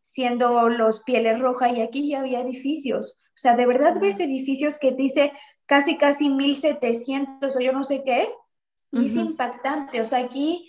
siendo 0.00 0.70
los 0.70 1.02
pieles 1.02 1.38
rojas 1.38 1.76
y 1.76 1.82
aquí 1.82 2.08
ya 2.08 2.20
había 2.20 2.40
edificios. 2.40 3.20
O 3.38 3.40
sea, 3.40 3.54
de 3.54 3.66
verdad 3.66 4.00
ves 4.00 4.18
edificios 4.18 4.78
que 4.78 4.90
dice 4.90 5.32
casi, 5.64 5.96
casi 5.96 6.28
1700 6.28 7.54
o 7.54 7.60
yo 7.60 7.70
no 7.70 7.84
sé 7.84 8.02
qué, 8.02 8.28
y 8.90 9.06
es 9.06 9.14
impactante. 9.14 10.00
O 10.00 10.06
sea, 10.06 10.18
aquí 10.18 10.68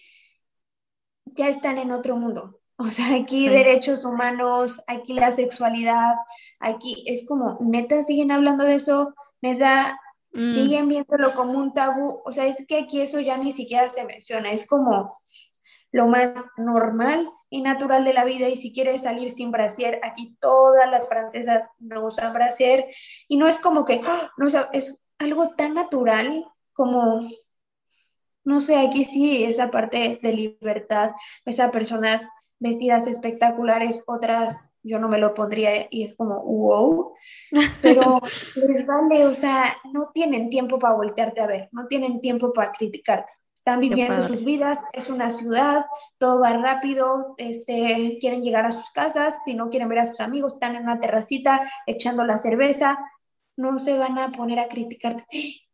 ya 1.26 1.50
están 1.50 1.80
en 1.80 1.92
otro 1.92 2.16
mundo. 2.16 2.60
O 2.78 2.90
sea, 2.90 3.16
aquí 3.16 3.50
derechos 3.50 4.06
humanos, 4.06 4.84
aquí 4.86 5.14
la 5.14 5.32
sexualidad, 5.32 6.14
aquí 6.60 7.04
es 7.08 7.26
como, 7.28 7.58
neta, 7.60 8.04
siguen 8.04 8.32
hablando 8.32 8.66
de 8.66 8.76
eso, 8.76 9.16
neta, 9.42 10.00
mm. 10.34 10.40
siguen 10.54 10.88
viéndolo 10.90 11.34
como 11.34 11.58
un 11.58 11.74
tabú. 11.74 12.22
O 12.24 12.32
sea, 12.32 12.46
es 12.46 12.64
que 12.68 12.78
aquí 12.78 13.02
eso 13.02 13.20
ya 13.20 13.36
ni 13.38 13.52
siquiera 13.52 13.90
se 13.90 14.06
menciona, 14.06 14.52
es 14.52 14.68
como 14.68 15.20
lo 15.92 16.06
más 16.06 16.34
normal 16.56 17.28
y 17.50 17.62
natural 17.62 18.04
de 18.04 18.14
la 18.14 18.24
vida 18.24 18.48
y 18.48 18.58
si 18.58 18.72
quieres 18.72 19.04
salir 19.04 19.32
sin 19.32 19.52
brasier, 19.52 20.00
aquí 20.04 20.36
todas 20.40 20.90
las 20.90 21.10
francesas 21.10 21.68
no 21.80 22.06
usan 22.06 22.34
brasier 22.34 22.86
y 23.28 23.38
no 23.38 23.48
es 23.48 23.60
como 23.60 23.86
que, 23.86 24.02
¡ah! 24.06 24.32
no, 24.38 24.48
es 24.72 25.02
algo 25.18 25.50
tan 25.56 25.74
natural 25.74 26.46
como, 26.74 27.20
no 28.44 28.60
sé, 28.60 28.78
aquí 28.78 29.04
sí, 29.04 29.44
esa 29.44 29.72
parte 29.72 30.20
de 30.22 30.34
libertad, 30.34 31.12
ves 31.46 31.60
a 31.60 31.72
personas 31.72 32.28
vestidas 32.60 33.08
espectaculares, 33.08 34.04
otras 34.06 34.72
yo 34.82 34.98
no 35.00 35.10
me 35.10 35.18
lo 35.18 35.34
pondría 35.34 35.88
y 35.90 36.04
es 36.04 36.16
como, 36.16 36.42
wow, 36.42 37.14
pero 37.82 38.22
les 38.68 38.86
vale, 38.86 39.26
o 39.26 39.34
sea, 39.34 39.76
no 39.94 40.12
tienen 40.14 40.50
tiempo 40.50 40.80
para 40.80 40.96
voltearte 40.96 41.42
a 41.42 41.48
ver, 41.48 41.70
no 41.72 41.88
tienen 41.88 42.22
tiempo 42.22 42.54
para 42.54 42.72
criticarte 42.72 43.34
están 43.70 43.82
viviendo 43.82 44.24
sus 44.24 44.44
vidas, 44.44 44.84
es 44.94 45.10
una 45.10 45.30
ciudad, 45.30 45.86
todo 46.18 46.40
va 46.40 46.54
rápido, 46.54 47.36
este, 47.38 48.18
quieren 48.20 48.42
llegar 48.42 48.66
a 48.66 48.72
sus 48.72 48.90
casas, 48.92 49.36
si 49.46 49.54
no 49.54 49.70
quieren 49.70 49.90
ver 49.90 50.00
a 50.00 50.08
sus 50.08 50.20
amigos, 50.20 50.54
están 50.54 50.76
en 50.76 50.84
una 50.84 51.00
terracita 51.00 51.70
echando 51.86 52.26
la 52.26 52.38
cerveza, 52.38 52.98
no 53.58 53.78
se 53.78 53.98
van 53.98 54.18
a 54.18 54.32
poner 54.32 54.58
a 54.60 54.68
criticarte, 54.68 55.24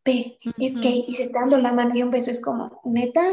ve, 0.04 0.38
es 0.58 0.74
que, 0.74 1.06
y 1.08 1.14
se 1.14 1.24
está 1.24 1.40
dando 1.40 1.58
la 1.58 1.72
mano 1.72 1.96
y 1.96 2.04
un 2.04 2.12
beso, 2.12 2.32
es 2.32 2.42
como, 2.42 2.82
neta, 2.84 3.24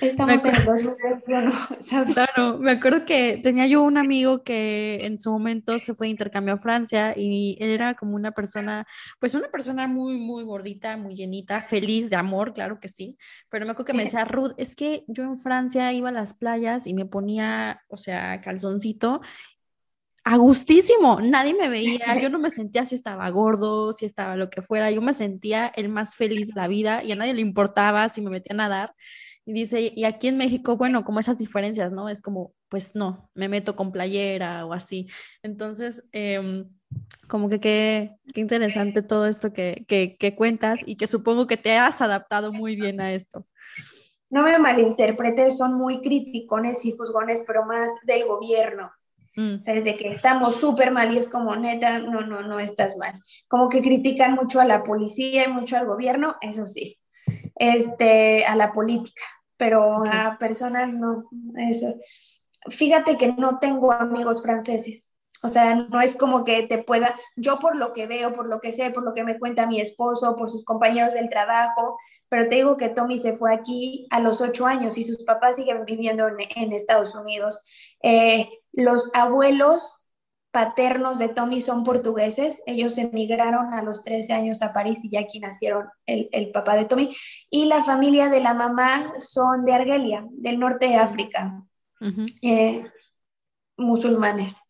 Estamos 0.00 0.44
en 0.44 0.54
el 0.54 0.64
2021, 0.64 1.52
¿sabes? 1.80 2.14
Claro, 2.14 2.58
me 2.58 2.72
acuerdo 2.72 3.04
que 3.04 3.38
tenía 3.42 3.66
yo 3.66 3.82
un 3.82 3.96
amigo 3.96 4.42
que 4.42 5.04
en 5.04 5.18
su 5.18 5.30
momento 5.30 5.78
se 5.78 5.94
fue 5.94 6.06
de 6.06 6.12
intercambio 6.12 6.54
a 6.54 6.58
Francia 6.58 7.14
y 7.16 7.56
él 7.60 7.70
era 7.70 7.94
como 7.94 8.14
una 8.14 8.32
persona, 8.32 8.86
pues 9.18 9.34
una 9.34 9.50
persona 9.50 9.86
muy, 9.86 10.18
muy 10.18 10.44
gordita, 10.44 10.96
muy 10.96 11.14
llenita, 11.14 11.62
feliz 11.62 12.10
de 12.10 12.16
amor, 12.16 12.52
claro 12.52 12.80
que 12.80 12.88
sí, 12.88 13.18
pero 13.48 13.66
me 13.66 13.72
acuerdo 13.72 13.86
que 13.86 13.94
me 13.94 14.04
decía, 14.04 14.24
Ruth, 14.24 14.52
es 14.56 14.74
que 14.74 15.04
yo 15.08 15.24
en 15.24 15.36
Francia 15.36 15.92
iba 15.92 16.08
a 16.08 16.12
las 16.12 16.34
playas 16.34 16.86
y 16.86 16.94
me 16.94 17.06
ponía, 17.06 17.82
o 17.88 17.96
sea, 17.96 18.40
calzoncito 18.40 19.20
a 20.24 20.38
gustísimo, 20.38 21.20
nadie 21.20 21.54
me 21.54 21.68
veía, 21.68 22.18
yo 22.20 22.30
no 22.30 22.38
me 22.38 22.50
sentía 22.50 22.86
si 22.86 22.94
estaba 22.94 23.28
gordo, 23.28 23.92
si 23.92 24.06
estaba 24.06 24.36
lo 24.36 24.48
que 24.48 24.62
fuera, 24.62 24.90
yo 24.90 25.02
me 25.02 25.12
sentía 25.12 25.66
el 25.66 25.90
más 25.90 26.16
feliz 26.16 26.48
de 26.48 26.54
la 26.54 26.66
vida 26.66 27.04
y 27.04 27.12
a 27.12 27.16
nadie 27.16 27.34
le 27.34 27.42
importaba 27.42 28.08
si 28.08 28.22
me 28.22 28.30
metía 28.30 28.54
a 28.54 28.56
nadar. 28.56 28.94
Y 29.46 29.52
dice, 29.52 29.92
y 29.94 30.04
aquí 30.04 30.28
en 30.28 30.38
México, 30.38 30.76
bueno, 30.76 31.04
como 31.04 31.20
esas 31.20 31.36
diferencias, 31.36 31.92
¿no? 31.92 32.08
Es 32.08 32.22
como, 32.22 32.54
pues 32.70 32.94
no, 32.94 33.28
me 33.34 33.48
meto 33.48 33.76
con 33.76 33.92
playera 33.92 34.64
o 34.64 34.72
así. 34.72 35.06
Entonces, 35.42 36.02
em, 36.12 36.70
como 37.28 37.50
que 37.50 37.60
qué, 37.60 38.16
qué, 38.32 38.40
interesante 38.40 39.02
todo 39.02 39.26
esto 39.26 39.52
que, 39.52 39.84
que, 39.86 40.16
que, 40.16 40.34
cuentas 40.34 40.80
y 40.86 40.96
que 40.96 41.06
supongo 41.06 41.46
que 41.46 41.58
te 41.58 41.76
has 41.76 42.00
adaptado 42.00 42.52
muy 42.54 42.74
bien 42.74 43.02
a 43.02 43.12
esto. 43.12 43.46
No 44.30 44.42
me 44.42 44.58
malinterpretes, 44.58 45.58
son 45.58 45.74
muy 45.74 46.00
criticones 46.00 46.82
y 46.86 46.92
juzgones, 46.92 47.44
pero 47.46 47.66
más 47.66 47.90
del 48.04 48.24
gobierno. 48.24 48.92
Mm. 49.36 49.56
O 49.56 49.60
sea, 49.60 49.74
desde 49.74 49.94
que 49.94 50.08
estamos 50.08 50.56
súper 50.56 50.90
mal 50.90 51.12
y 51.12 51.18
es 51.18 51.28
como, 51.28 51.54
neta, 51.54 51.98
no, 51.98 52.22
no, 52.22 52.40
no 52.40 52.60
estás 52.60 52.96
mal. 52.96 53.22
Como 53.46 53.68
que 53.68 53.82
critican 53.82 54.34
mucho 54.34 54.58
a 54.60 54.64
la 54.64 54.84
policía 54.84 55.44
y 55.44 55.52
mucho 55.52 55.76
al 55.76 55.86
gobierno, 55.86 56.36
eso 56.40 56.64
sí 56.64 56.98
este, 57.56 58.44
a 58.44 58.56
la 58.56 58.72
política, 58.72 59.22
pero 59.56 60.04
a 60.04 60.38
personas 60.38 60.92
no, 60.92 61.28
eso. 61.56 61.94
Fíjate 62.68 63.16
que 63.16 63.32
no 63.32 63.58
tengo 63.58 63.92
amigos 63.92 64.42
franceses. 64.42 65.12
O 65.42 65.48
sea, 65.48 65.74
no 65.74 66.00
es 66.00 66.14
como 66.16 66.42
que 66.42 66.62
te 66.66 66.78
pueda, 66.78 67.14
yo 67.36 67.58
por 67.58 67.76
lo 67.76 67.92
que 67.92 68.06
veo, 68.06 68.32
por 68.32 68.46
lo 68.46 68.60
que 68.60 68.72
sé, 68.72 68.90
por 68.90 69.04
lo 69.04 69.12
que 69.12 69.24
me 69.24 69.38
cuenta 69.38 69.66
mi 69.66 69.78
esposo, 69.78 70.36
por 70.36 70.50
sus 70.50 70.64
compañeros 70.64 71.12
del 71.12 71.28
trabajo, 71.28 71.98
pero 72.30 72.48
te 72.48 72.56
digo 72.56 72.76
que 72.76 72.88
Tommy 72.88 73.18
se 73.18 73.36
fue 73.36 73.54
aquí 73.54 74.06
a 74.10 74.20
los 74.20 74.40
ocho 74.40 74.66
años 74.66 74.96
y 74.96 75.04
sus 75.04 75.22
papás 75.24 75.56
siguen 75.56 75.84
viviendo 75.84 76.26
en, 76.26 76.72
Estados 76.72 77.14
Unidos. 77.14 77.60
Eh, 78.02 78.48
los 78.72 79.10
abuelos 79.12 80.03
paternos 80.54 81.18
de 81.18 81.28
Tommy 81.28 81.60
son 81.60 81.82
portugueses, 81.82 82.62
ellos 82.64 82.96
emigraron 82.96 83.74
a 83.74 83.82
los 83.82 84.04
13 84.04 84.34
años 84.34 84.62
a 84.62 84.72
París 84.72 85.04
y 85.04 85.10
ya 85.10 85.18
aquí 85.18 85.40
nacieron 85.40 85.88
el, 86.06 86.28
el 86.30 86.52
papá 86.52 86.76
de 86.76 86.84
Tommy, 86.84 87.10
y 87.50 87.64
la 87.64 87.82
familia 87.82 88.28
de 88.28 88.40
la 88.40 88.54
mamá 88.54 89.14
son 89.18 89.64
de 89.64 89.74
Argelia, 89.74 90.24
del 90.30 90.60
norte 90.60 90.86
de 90.86 90.94
África, 90.94 91.60
eh, 92.40 92.84
musulmanes. 93.76 94.62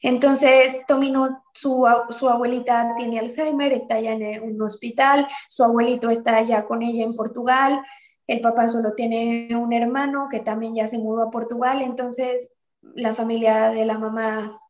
Entonces, 0.00 0.82
Tommy 0.86 1.12
su, 1.52 1.88
su, 2.10 2.28
abuelita 2.28 2.94
tiene 2.96 3.18
Alzheimer, 3.18 3.72
está 3.72 3.98
ya 4.00 4.12
en 4.12 4.44
un 4.44 4.62
hospital, 4.62 5.26
su 5.48 5.64
abuelito 5.64 6.10
está 6.10 6.36
allá 6.36 6.66
con 6.66 6.82
ella 6.82 7.02
en 7.02 7.14
Portugal, 7.14 7.82
el 8.28 8.40
papá 8.40 8.68
solo 8.68 8.94
tiene 8.94 9.48
un 9.56 9.72
hermano 9.72 10.28
que 10.30 10.38
también 10.38 10.76
ya 10.76 10.86
se 10.86 10.98
mudó 10.98 11.24
a 11.24 11.30
Portugal, 11.30 11.82
entonces 11.82 12.52
la 12.94 13.12
familia 13.12 13.70
de 13.70 13.86
la 13.86 13.98
mamá 13.98 14.61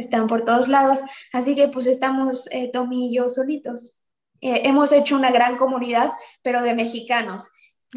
están 0.00 0.26
por 0.26 0.44
todos 0.44 0.68
lados, 0.68 1.00
así 1.32 1.54
que 1.54 1.68
pues 1.68 1.86
estamos 1.86 2.48
eh, 2.50 2.70
Tommy 2.72 3.08
y 3.08 3.16
yo 3.16 3.28
solitos. 3.28 4.02
Eh, 4.40 4.62
hemos 4.64 4.92
hecho 4.92 5.16
una 5.16 5.30
gran 5.30 5.56
comunidad, 5.56 6.12
pero 6.42 6.62
de 6.62 6.74
mexicanos. 6.74 7.48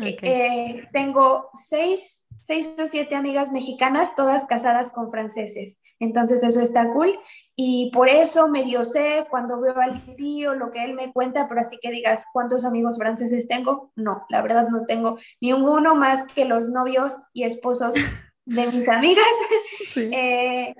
Eh, 0.01 0.87
tengo 0.93 1.49
seis, 1.53 2.25
seis 2.39 2.75
o 2.81 2.87
siete 2.87 3.15
amigas 3.15 3.51
mexicanas, 3.51 4.15
todas 4.15 4.45
casadas 4.45 4.91
con 4.91 5.11
franceses. 5.11 5.77
Entonces 5.99 6.41
eso 6.43 6.61
está 6.61 6.91
cool 6.93 7.19
y 7.55 7.91
por 7.91 8.09
eso 8.09 8.47
medio 8.47 8.85
sé 8.85 9.27
cuando 9.29 9.61
veo 9.61 9.79
al 9.79 10.15
tío 10.15 10.55
lo 10.55 10.71
que 10.71 10.83
él 10.83 10.95
me 10.95 11.11
cuenta, 11.13 11.47
pero 11.47 11.61
así 11.61 11.77
que 11.79 11.91
digas, 11.91 12.25
¿cuántos 12.33 12.65
amigos 12.65 12.97
franceses 12.97 13.47
tengo? 13.47 13.91
No, 13.95 14.25
la 14.29 14.41
verdad 14.41 14.67
no 14.69 14.85
tengo 14.85 15.19
ni 15.39 15.53
uno 15.53 15.93
más 15.95 16.25
que 16.33 16.45
los 16.45 16.69
novios 16.69 17.19
y 17.33 17.43
esposos 17.43 17.93
de 18.45 18.67
mis 18.67 18.87
amigas. 18.89 19.25
Eh, 19.97 20.73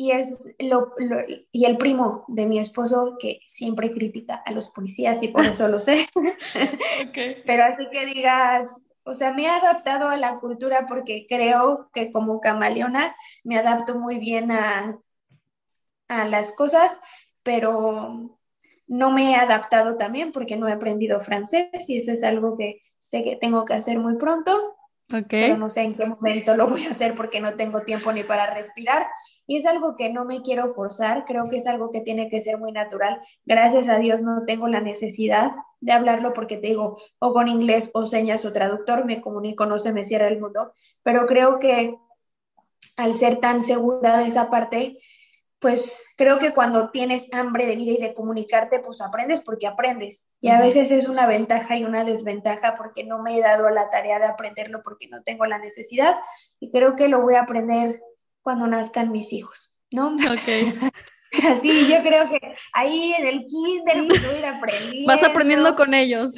y 0.00 0.12
es 0.12 0.54
lo, 0.60 0.94
y 1.50 1.64
el 1.64 1.76
primo 1.76 2.24
de 2.28 2.46
mi 2.46 2.60
esposo 2.60 3.16
que 3.18 3.40
siempre 3.48 3.90
critica 3.90 4.36
a 4.46 4.52
los 4.52 4.68
policías 4.68 5.20
y 5.24 5.28
por 5.28 5.44
eso 5.44 5.66
lo 5.66 5.80
sé. 5.80 6.06
Pero 7.44 7.64
así 7.64 7.84
que 7.90 8.06
digas, 8.06 8.80
o 9.02 9.12
sea, 9.12 9.32
me 9.32 9.46
he 9.46 9.48
adaptado 9.48 10.08
a 10.08 10.16
la 10.16 10.38
cultura 10.38 10.86
porque 10.86 11.26
creo 11.28 11.90
que 11.92 12.12
como 12.12 12.40
camaleona 12.40 13.16
me 13.42 13.58
adapto 13.58 13.96
muy 13.96 14.20
bien 14.20 14.52
a, 14.52 15.00
a 16.06 16.28
las 16.28 16.52
cosas, 16.52 17.00
pero 17.42 18.38
no 18.86 19.10
me 19.10 19.32
he 19.32 19.34
adaptado 19.34 19.96
también 19.96 20.30
porque 20.30 20.56
no 20.56 20.68
he 20.68 20.72
aprendido 20.72 21.18
francés 21.18 21.88
y 21.88 21.96
eso 21.96 22.12
es 22.12 22.22
algo 22.22 22.56
que 22.56 22.82
sé 22.98 23.24
que 23.24 23.34
tengo 23.34 23.64
que 23.64 23.74
hacer 23.74 23.98
muy 23.98 24.16
pronto. 24.16 24.76
Pero 25.08 25.56
no 25.56 25.70
sé 25.70 25.82
en 25.82 25.94
qué 25.94 26.04
momento 26.04 26.54
lo 26.54 26.68
voy 26.68 26.84
a 26.84 26.90
hacer 26.90 27.14
porque 27.14 27.40
no 27.40 27.54
tengo 27.54 27.80
tiempo 27.80 28.12
ni 28.12 28.24
para 28.24 28.52
respirar. 28.52 29.06
Y 29.46 29.56
es 29.56 29.64
algo 29.64 29.96
que 29.96 30.10
no 30.10 30.26
me 30.26 30.42
quiero 30.42 30.74
forzar, 30.74 31.24
creo 31.24 31.48
que 31.48 31.56
es 31.56 31.66
algo 31.66 31.90
que 31.90 32.02
tiene 32.02 32.28
que 32.28 32.42
ser 32.42 32.58
muy 32.58 32.72
natural. 32.72 33.20
Gracias 33.46 33.88
a 33.88 33.98
Dios 33.98 34.20
no 34.20 34.44
tengo 34.46 34.68
la 34.68 34.80
necesidad 34.80 35.52
de 35.80 35.92
hablarlo 35.92 36.34
porque 36.34 36.58
te 36.58 36.66
digo, 36.68 36.98
o 37.18 37.32
con 37.32 37.48
inglés 37.48 37.90
o 37.94 38.04
señas 38.04 38.44
o 38.44 38.52
traductor, 38.52 39.06
me 39.06 39.22
comunico, 39.22 39.64
no 39.64 39.78
se 39.78 39.92
me 39.92 40.04
cierra 40.04 40.28
el 40.28 40.40
mundo. 40.40 40.72
Pero 41.02 41.24
creo 41.24 41.58
que 41.58 41.96
al 42.96 43.14
ser 43.14 43.38
tan 43.38 43.62
segura 43.62 44.18
de 44.18 44.26
esa 44.26 44.50
parte, 44.50 44.98
pues 45.60 46.04
creo 46.16 46.38
que 46.38 46.52
cuando 46.52 46.90
tienes 46.90 47.26
hambre 47.32 47.66
de 47.66 47.76
vida 47.76 47.92
y 47.92 47.98
de 47.98 48.14
comunicarte, 48.14 48.78
pues 48.78 49.00
aprendes 49.00 49.40
porque 49.40 49.66
aprendes. 49.66 50.28
Y 50.40 50.50
a 50.50 50.60
veces 50.60 50.90
es 50.90 51.08
una 51.08 51.26
ventaja 51.26 51.76
y 51.76 51.84
una 51.84 52.04
desventaja 52.04 52.76
porque 52.76 53.04
no 53.04 53.22
me 53.22 53.36
he 53.36 53.40
dado 53.40 53.68
la 53.70 53.90
tarea 53.90 54.18
de 54.18 54.26
aprenderlo 54.26 54.82
porque 54.84 55.08
no 55.08 55.22
tengo 55.22 55.46
la 55.46 55.58
necesidad. 55.58 56.14
Y 56.60 56.70
creo 56.70 56.94
que 56.94 57.08
lo 57.08 57.22
voy 57.22 57.34
a 57.34 57.42
aprender 57.42 58.00
cuando 58.42 58.66
nazcan 58.66 59.10
mis 59.10 59.32
hijos, 59.32 59.74
¿no? 59.90 60.14
Ok. 60.14 60.90
Así, 61.44 61.88
yo 61.88 62.02
creo 62.02 62.30
que 62.30 62.40
ahí 62.72 63.12
en 63.12 63.26
el 63.26 63.44
kinder 63.46 64.06
pues 64.06 64.26
voy 64.26 64.36
a 64.36 64.38
ir 64.38 64.46
aprendiendo. 64.46 65.06
Vas 65.06 65.22
aprendiendo 65.22 65.74
con 65.74 65.92
ellos. 65.92 66.34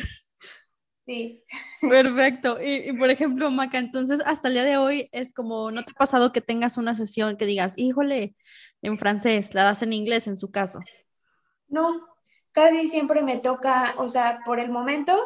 Sí. 1.07 1.43
Perfecto. 1.81 2.59
Y, 2.63 2.93
por 2.93 3.11
ejemplo, 3.11 3.51
Maca, 3.51 3.79
entonces 3.79 4.21
hasta 4.25 4.49
el 4.49 4.55
día 4.55 4.65
de 4.65 4.77
hoy 4.77 5.09
es 5.13 5.33
como, 5.33 5.71
¿no 5.71 5.85
te 5.85 5.93
ha 5.93 5.95
pasado 5.95 6.33
que 6.33 6.41
tengas 6.41 6.77
una 6.77 6.95
sesión 6.95 7.37
que 7.37 7.47
digas, 7.47 7.77
híjole, 7.79 8.37
en 8.83 8.99
francés, 8.99 9.55
la 9.55 9.65
das 9.65 9.83
en 9.83 9.93
inglés 9.93 10.27
en 10.27 10.37
su 10.37 10.51
caso? 10.51 10.81
No, 11.69 12.07
casi 12.53 12.89
siempre 12.89 13.23
me 13.23 13.39
toca, 13.39 13.95
o 13.97 14.09
sea, 14.09 14.41
por 14.45 14.61
el 14.61 14.71
momento, 14.71 15.19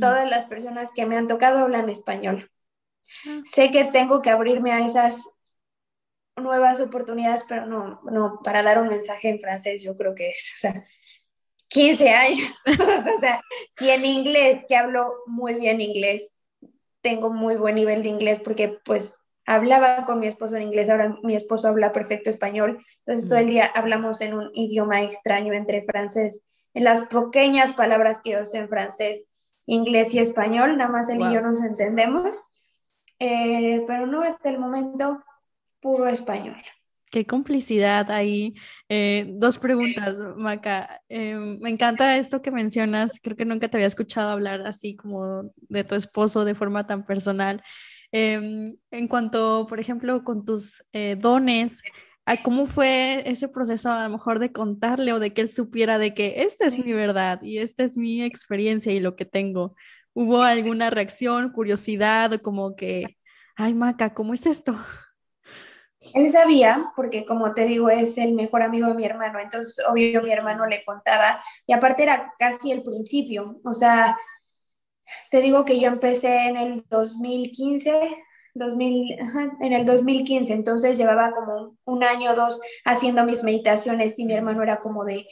todas 0.00 0.28
las 0.30 0.46
personas 0.46 0.90
que 0.94 1.06
me 1.06 1.16
han 1.16 1.28
tocado 1.28 1.60
hablan 1.60 1.88
español. 1.88 2.50
Ah. 3.26 3.40
Sé 3.44 3.70
que 3.70 3.84
tengo 3.84 4.22
que 4.22 4.30
abrirme 4.30 4.72
a 4.72 4.86
esas 4.86 5.22
nuevas 6.36 6.80
oportunidades, 6.80 7.44
pero 7.48 7.66
no, 7.66 8.00
no, 8.04 8.40
para 8.42 8.62
dar 8.62 8.80
un 8.80 8.88
mensaje 8.88 9.28
en 9.28 9.40
francés 9.40 9.82
yo 9.82 9.96
creo 9.96 10.14
que 10.14 10.30
es, 10.30 10.52
o 10.56 10.58
sea, 10.58 10.84
15 11.68 12.10
años, 12.10 12.50
o 13.16 13.20
sea, 13.20 13.40
si 13.78 13.90
en 13.90 14.04
inglés, 14.04 14.64
que 14.68 14.76
hablo 14.76 15.12
muy 15.26 15.54
bien 15.54 15.80
inglés, 15.80 16.30
tengo 17.00 17.30
muy 17.30 17.56
buen 17.56 17.74
nivel 17.74 18.02
de 18.02 18.08
inglés 18.08 18.40
porque 18.40 18.78
pues 18.84 19.20
hablaba 19.46 20.04
con 20.04 20.20
mi 20.20 20.26
esposo 20.26 20.56
en 20.56 20.62
inglés, 20.62 20.90
ahora 20.90 21.16
mi 21.22 21.34
esposo 21.34 21.68
habla 21.68 21.92
perfecto 21.92 22.30
español, 22.30 22.78
entonces 23.06 23.28
todo 23.28 23.38
el 23.38 23.46
día 23.46 23.64
hablamos 23.64 24.20
en 24.20 24.34
un 24.34 24.50
idioma 24.54 25.02
extraño 25.02 25.52
entre 25.52 25.82
francés, 25.82 26.44
en 26.74 26.84
las 26.84 27.02
pequeñas 27.02 27.72
palabras 27.72 28.20
que 28.22 28.32
yo 28.32 28.44
sé 28.44 28.58
en 28.58 28.68
francés, 28.68 29.26
inglés 29.66 30.14
y 30.14 30.18
español, 30.18 30.76
nada 30.76 30.90
más 30.90 31.08
él 31.08 31.20
y 31.20 31.32
yo 31.32 31.40
nos 31.40 31.62
entendemos, 31.62 32.44
eh, 33.18 33.84
pero 33.86 34.06
no 34.06 34.22
hasta 34.22 34.48
el 34.48 34.58
momento 34.58 35.22
puro 35.80 36.08
español. 36.08 36.62
Qué 37.10 37.24
complicidad 37.24 38.10
ahí. 38.10 38.54
Eh, 38.88 39.26
dos 39.30 39.58
preguntas, 39.58 40.14
Maca. 40.36 41.00
Eh, 41.08 41.36
me 41.36 41.70
encanta 41.70 42.16
esto 42.16 42.42
que 42.42 42.50
mencionas. 42.50 43.18
Creo 43.22 43.36
que 43.36 43.46
nunca 43.46 43.68
te 43.68 43.78
había 43.78 43.86
escuchado 43.86 44.30
hablar 44.30 44.66
así 44.66 44.94
como 44.94 45.50
de 45.68 45.84
tu 45.84 45.94
esposo 45.94 46.44
de 46.44 46.54
forma 46.54 46.86
tan 46.86 47.04
personal. 47.04 47.62
Em, 48.12 48.76
en 48.90 49.08
cuanto, 49.08 49.66
por 49.68 49.80
ejemplo, 49.80 50.22
con 50.22 50.44
tus 50.44 50.84
eh, 50.92 51.16
dones, 51.18 51.82
¿cómo 52.44 52.66
fue 52.66 53.22
ese 53.26 53.48
proceso 53.48 53.90
a 53.90 54.04
lo 54.04 54.10
mejor 54.10 54.38
de 54.38 54.52
contarle 54.52 55.12
o 55.14 55.18
de 55.18 55.32
que 55.32 55.40
él 55.40 55.48
supiera 55.48 55.98
de 55.98 56.12
que 56.14 56.42
esta 56.42 56.66
es 56.66 56.78
mi 56.78 56.92
verdad 56.92 57.40
y 57.42 57.58
esta 57.58 57.84
es 57.84 57.96
mi 57.96 58.22
experiencia 58.22 58.92
y 58.92 59.00
lo 59.00 59.16
que 59.16 59.24
tengo? 59.24 59.76
¿Hubo 60.12 60.42
alguna 60.42 60.90
reacción, 60.90 61.52
curiosidad 61.52 62.32
o 62.34 62.42
como 62.42 62.76
que, 62.76 63.16
ay, 63.56 63.74
Maca, 63.74 64.14
¿cómo 64.14 64.34
es 64.34 64.46
esto? 64.46 64.76
Él 66.14 66.30
sabía, 66.30 66.92
porque 66.96 67.24
como 67.24 67.54
te 67.54 67.64
digo, 67.66 67.90
es 67.90 68.18
el 68.18 68.32
mejor 68.32 68.62
amigo 68.62 68.88
de 68.88 68.94
mi 68.94 69.04
hermano, 69.04 69.38
entonces 69.40 69.84
obvio 69.88 70.22
mi 70.22 70.32
hermano 70.32 70.66
le 70.66 70.84
contaba, 70.84 71.42
y 71.66 71.72
aparte 71.72 72.02
era 72.02 72.34
casi 72.38 72.70
el 72.72 72.82
principio, 72.82 73.60
o 73.64 73.72
sea, 73.72 74.16
te 75.30 75.40
digo 75.40 75.64
que 75.64 75.80
yo 75.80 75.88
empecé 75.88 76.48
en 76.48 76.56
el 76.56 76.84
2015, 76.88 78.16
2000, 78.54 79.18
en 79.60 79.72
el 79.72 79.84
2015, 79.86 80.52
entonces 80.52 80.96
llevaba 80.98 81.32
como 81.32 81.76
un 81.84 82.04
año 82.04 82.32
o 82.32 82.34
dos 82.34 82.60
haciendo 82.84 83.24
mis 83.24 83.42
meditaciones 83.42 84.18
y 84.18 84.24
mi 84.24 84.34
hermano 84.34 84.62
era 84.62 84.80
como 84.80 85.04
de, 85.04 85.26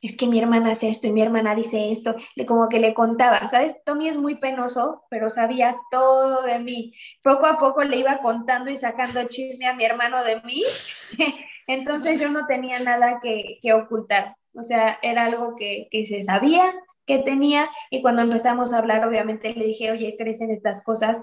es 0.00 0.16
que 0.16 0.26
mi 0.26 0.38
hermana 0.38 0.72
hace 0.72 0.88
esto 0.88 1.08
y 1.08 1.12
mi 1.12 1.22
hermana 1.22 1.54
dice 1.54 1.90
esto, 1.90 2.14
le, 2.36 2.46
como 2.46 2.68
que 2.68 2.78
le 2.78 2.94
contaba, 2.94 3.46
¿sabes? 3.48 3.74
Tommy 3.84 4.08
es 4.08 4.16
muy 4.16 4.36
penoso, 4.36 5.04
pero 5.10 5.28
sabía 5.28 5.76
todo 5.90 6.42
de 6.42 6.60
mí. 6.60 6.94
Poco 7.22 7.46
a 7.46 7.58
poco 7.58 7.82
le 7.82 7.96
iba 7.96 8.18
contando 8.18 8.70
y 8.70 8.78
sacando 8.78 9.24
chisme 9.24 9.66
a 9.66 9.74
mi 9.74 9.84
hermano 9.84 10.22
de 10.22 10.40
mí, 10.42 10.62
entonces 11.66 12.20
yo 12.20 12.30
no 12.30 12.46
tenía 12.46 12.78
nada 12.78 13.20
que, 13.22 13.58
ocultar, 13.72 14.36
o 14.54 14.62
sea, 14.62 14.98
era 15.02 15.24
algo 15.24 15.54
que, 15.56 15.88
se 16.06 16.22
sabía 16.22 16.72
que 17.04 17.18
tenía 17.18 17.68
y 17.90 18.02
cuando 18.02 18.22
empezamos 18.22 18.72
a 18.72 18.78
hablar, 18.78 19.06
obviamente 19.06 19.54
le 19.54 19.64
dije, 19.64 19.90
oye, 19.90 20.16
crecen 20.18 20.50
estas 20.50 20.82
cosas. 20.82 21.20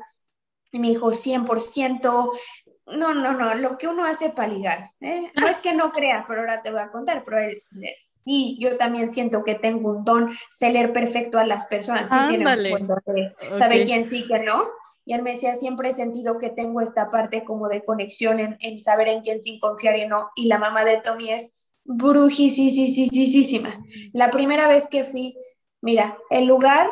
Y 0.72 0.80
me 0.80 0.90
dijo, 0.90 1.12
100%, 1.12 2.32
no, 2.88 3.14
no, 3.14 3.34
no, 3.34 3.54
lo 3.56 3.78
que 3.78 3.88
uno 3.88 4.04
hace 4.04 4.30
para 4.30 4.52
ligar. 4.52 4.90
¿eh? 5.00 5.32
No 5.40 5.48
es 5.48 5.60
que 5.60 5.74
no 5.74 5.92
crea, 5.92 6.26
pero 6.28 6.42
ahora 6.42 6.62
te 6.62 6.72
voy 6.72 6.82
a 6.82 6.92
contar, 6.92 7.24
pero 7.24 7.40
él, 7.40 7.62
sí, 8.26 8.58
yo 8.60 8.76
también 8.78 9.10
siento 9.10 9.44
que 9.44 9.56
tengo 9.56 9.92
un 9.92 10.04
don, 10.04 10.32
sé 10.52 10.72
leer 10.72 10.92
perfecto 10.92 11.38
a 11.38 11.46
las 11.46 11.66
personas, 11.66 12.10
sí 12.10 12.16
tiene 12.30 12.46
un 12.46 12.88
quién 13.86 14.10
sí, 14.10 14.26
que 14.28 14.40
no. 14.40 14.64
Y 15.08 15.14
él 15.14 15.22
me 15.22 15.34
decía, 15.34 15.56
siempre 15.56 15.90
he 15.90 15.94
sentido 15.94 16.40
que 16.40 16.50
tengo 16.50 16.82
esta 16.82 17.12
parte 17.12 17.44
como 17.44 17.70
de 17.70 17.84
conexión 17.84 18.40
en, 18.40 18.58
en 18.60 18.80
saber 18.80 19.08
en 19.08 19.22
quién 19.22 19.40
sin 19.40 19.60
confiar 19.60 19.98
y 19.98 20.08
no. 20.08 20.32
Y 20.36 20.48
la 20.48 20.58
mamá 20.58 20.84
de 20.84 20.98
Tommy 20.98 21.30
es 21.30 21.52
brujísima. 21.84 23.80
La 24.14 24.32
primera 24.32 24.68
vez 24.68 24.88
que 24.88 25.04
fui, 25.04 25.38
mira, 25.82 26.18
el 26.32 26.46
lugar 26.48 26.90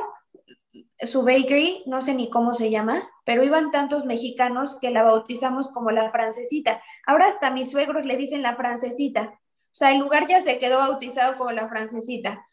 su 0.99 1.23
bakery, 1.23 1.83
no 1.85 2.01
sé 2.01 2.13
ni 2.13 2.29
cómo 2.29 2.53
se 2.53 2.69
llama, 2.69 3.09
pero 3.25 3.43
iban 3.43 3.71
tantos 3.71 4.05
mexicanos 4.05 4.77
que 4.79 4.91
la 4.91 5.03
bautizamos 5.03 5.69
como 5.71 5.91
la 5.91 6.09
francesita. 6.09 6.81
Ahora 7.05 7.27
hasta 7.27 7.51
mis 7.51 7.71
suegros 7.71 8.05
le 8.05 8.17
dicen 8.17 8.41
la 8.41 8.55
francesita. 8.55 9.39
O 9.73 9.75
sea, 9.75 9.91
el 9.91 9.97
lugar 9.97 10.27
ya 10.27 10.39
se 10.39 10.59
quedó 10.59 10.77
bautizado 10.77 11.35
como 11.35 11.51
la 11.51 11.67
francesita. 11.67 12.47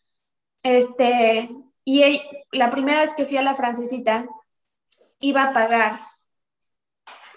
Este, 0.62 1.50
y 1.84 2.22
la 2.50 2.70
primera 2.70 3.02
vez 3.02 3.14
que 3.14 3.26
fui 3.26 3.36
a 3.36 3.42
la 3.42 3.54
francesita, 3.54 4.26
iba 5.18 5.42
a 5.44 5.52
pagar. 5.52 6.00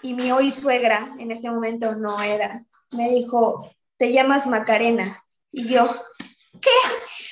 Y 0.00 0.14
mi 0.14 0.32
hoy 0.32 0.50
suegra, 0.50 1.14
en 1.18 1.30
ese 1.30 1.50
momento 1.50 1.94
no 1.96 2.22
era, 2.22 2.64
me 2.92 3.10
dijo, 3.10 3.70
te 3.98 4.10
llamas 4.10 4.46
Macarena. 4.46 5.22
Y 5.52 5.68
yo, 5.68 5.86
¿qué? 6.62 6.70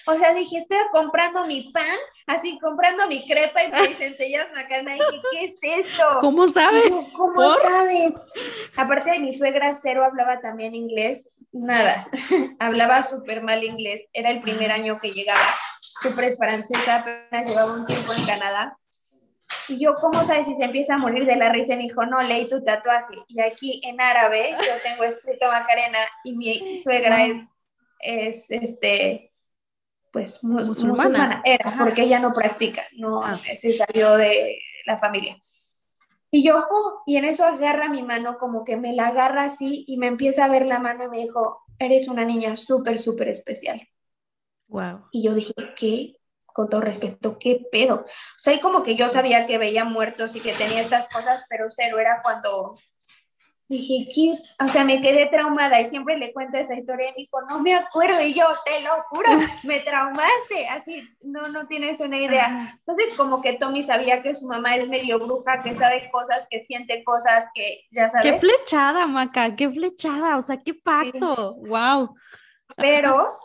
O 0.07 0.15
sea, 0.15 0.35
dije, 0.35 0.59
estoy 0.59 0.77
comprando 0.93 1.47
mi 1.47 1.73
pan, 1.73 1.97
así 2.27 2.59
comprando 2.59 3.07
mi 3.07 3.27
crepa 3.27 3.65
y 3.65 3.73
me 3.73 3.89
dicen, 3.89 4.15
te 4.15 4.31
llamas 4.31 4.53
Macarena. 4.55 4.95
Y 4.95 4.99
dije, 4.99 5.23
¿qué 5.33 5.45
es 5.47 5.87
esto? 5.87 6.05
¿Cómo 6.21 6.49
sabes? 6.49 6.93
¿Cómo 7.17 7.55
sabes? 7.55 8.21
Aparte 8.77 9.13
de 9.13 9.21
mi 9.21 9.33
suegra, 9.33 9.79
cero 9.83 10.05
hablaba 10.05 10.41
también 10.43 10.75
inglés, 10.75 11.32
nada. 11.53 12.09
hablaba 12.59 13.03
súper 13.03 13.43
mal 13.43 13.63
inglés. 13.63 14.03
Era 14.13 14.31
el 14.31 14.41
primer 14.41 14.73
año 14.73 14.99
que 14.99 15.13
llegaba 15.13 15.55
súper 15.81 16.37
francesa, 16.37 16.97
apenas 16.97 17.49
llevaba 17.49 17.75
un 17.75 17.87
tiempo 17.87 18.13
en 18.13 18.25
Canadá. 18.25 18.77
Y 19.69 19.79
yo, 19.79 19.95
¿cómo 19.95 20.25
sabes 20.25 20.47
si 20.47 20.55
se 20.55 20.65
empieza 20.65 20.95
a 20.95 20.99
morir 20.99 21.27
de 21.27 21.37
la 21.37 21.51
risa? 21.51 21.77
Me 21.77 21.83
dijo, 21.83 22.05
no, 22.07 22.21
leí 22.23 22.49
tu 22.49 22.65
tatuaje. 22.65 23.15
Y 23.29 23.41
aquí 23.41 23.81
en 23.85 24.01
árabe 24.01 24.51
yo 24.53 24.73
tengo 24.83 25.05
escrito 25.05 25.47
Macarena 25.47 25.99
y 26.25 26.33
mi 26.35 26.79
suegra 26.79 27.25
es, 27.27 27.43
es 28.01 28.51
este, 28.51 29.33
pues, 30.11 30.43
musulmana. 30.43 31.43
Era, 31.45 31.75
porque 31.79 32.03
ella 32.03 32.19
no 32.19 32.33
practica, 32.33 32.87
no 32.93 33.23
ah. 33.25 33.37
se 33.37 33.73
salió 33.73 34.17
de 34.17 34.59
la 34.87 34.99
familia. 34.99 35.37
Y 36.35 36.43
yo, 36.43 36.57
oh", 36.57 37.03
y 37.05 37.19
en 37.19 37.27
eso 37.27 37.45
agarra 37.45 37.91
mi 37.91 38.03
mano, 38.03 38.39
como 38.39 38.65
que 38.65 38.79
me 38.79 38.95
la 38.95 39.09
agarra 39.09 39.45
así 39.45 39.85
y 39.87 39.99
me 39.99 40.07
empieza 40.07 40.47
a 40.47 40.49
ver 40.49 40.65
la 40.65 40.79
mano 40.79 41.05
y 41.05 41.09
me 41.09 41.19
dijo, 41.19 41.63
eres 41.79 42.09
una 42.09 42.25
niña 42.25 42.57
súper, 42.57 42.99
súper 42.99 43.29
especial. 43.29 43.87
Wow. 44.69 45.09
Y 45.11 45.23
yo 45.23 45.35
dije, 45.35 45.53
¿qué? 45.77 46.17
Con 46.47 46.71
todo 46.71 46.81
respeto, 46.81 47.39
¿qué 47.39 47.67
pedo? 47.71 47.97
O 47.97 48.39
sea, 48.39 48.55
y 48.55 48.61
como 48.61 48.83
que 48.83 48.97
yo 48.97 49.11
sabía 49.11 49.45
que 49.45 49.59
veía 49.59 49.85
muertos 49.85 50.35
y 50.35 50.41
que 50.41 50.55
tenía 50.55 50.81
estas 50.81 51.07
cosas, 51.09 51.45
pero 51.51 51.67
cero 51.69 51.99
era 51.99 52.23
cuando 52.23 52.75
dije, 53.69 54.11
¿qué? 54.15 54.33
O 54.65 54.69
sea, 54.69 54.85
me 54.85 55.01
quedé 55.01 55.27
traumada 55.27 55.81
y 55.81 55.87
siempre 55.87 56.19
le 56.19 56.33
cuento 56.33 56.57
esa 56.57 56.75
historia 56.75 57.09
y 57.09 57.13
me 57.13 57.17
dijo, 57.19 57.41
no 57.49 57.61
me 57.61 57.75
acuerdo. 57.75 58.21
Y 58.23 58.35
yo, 58.35 58.45
te 58.65 58.81
lo 58.81 58.91
juro, 59.11 59.29
me 59.65 59.81
traumaste. 59.81 60.69
Así, 60.71 61.09
no, 61.23 61.43
no 61.43 61.67
tienes 61.67 62.01
una 62.01 62.19
idea. 62.19 62.79
Entonces, 62.87 63.15
como 63.17 63.41
que 63.41 63.55
Tommy 63.55 63.83
sabía 63.83 64.23
que 64.23 64.35
su 64.35 64.47
mamá 64.47 64.77
es 64.77 64.89
medio 64.89 65.19
bruja, 65.19 65.59
que 65.59 65.75
sabe 65.75 66.09
cosas, 66.11 66.47
que 66.51 66.61
siente 66.65 67.03
cosas, 67.05 67.49
que 67.55 67.83
ya 67.91 68.11
sabes. 68.11 68.33
Qué 68.33 68.39
flechada, 68.39 69.07
Maca, 69.07 69.55
qué 69.57 69.71
flechada. 69.71 70.37
O 70.37 70.43
sea, 70.43 70.59
qué 70.59 70.75
pacto. 70.75 71.55
Wow. 71.55 72.15
Pero 72.77 73.39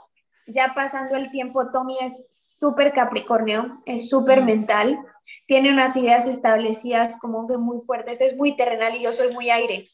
ya 0.47 0.73
pasando 0.73 1.15
el 1.15 1.29
tiempo, 1.29 1.71
Tommy 1.71 1.97
es 2.01 2.23
súper 2.59 2.93
capricornio, 2.93 3.81
es 3.85 4.09
súper 4.09 4.43
mental, 4.43 4.99
tiene 5.45 5.71
unas 5.71 5.95
ideas 5.95 6.25
establecidas 6.25 7.17
como 7.17 7.47
que 7.47 7.57
muy 7.57 7.79
fuertes, 7.81 8.21
es 8.21 8.35
muy 8.35 8.55
terrenal 8.55 8.95
y 8.95 9.03
yo 9.03 9.13
soy 9.13 9.33
muy 9.33 9.49
aire. 9.49 9.89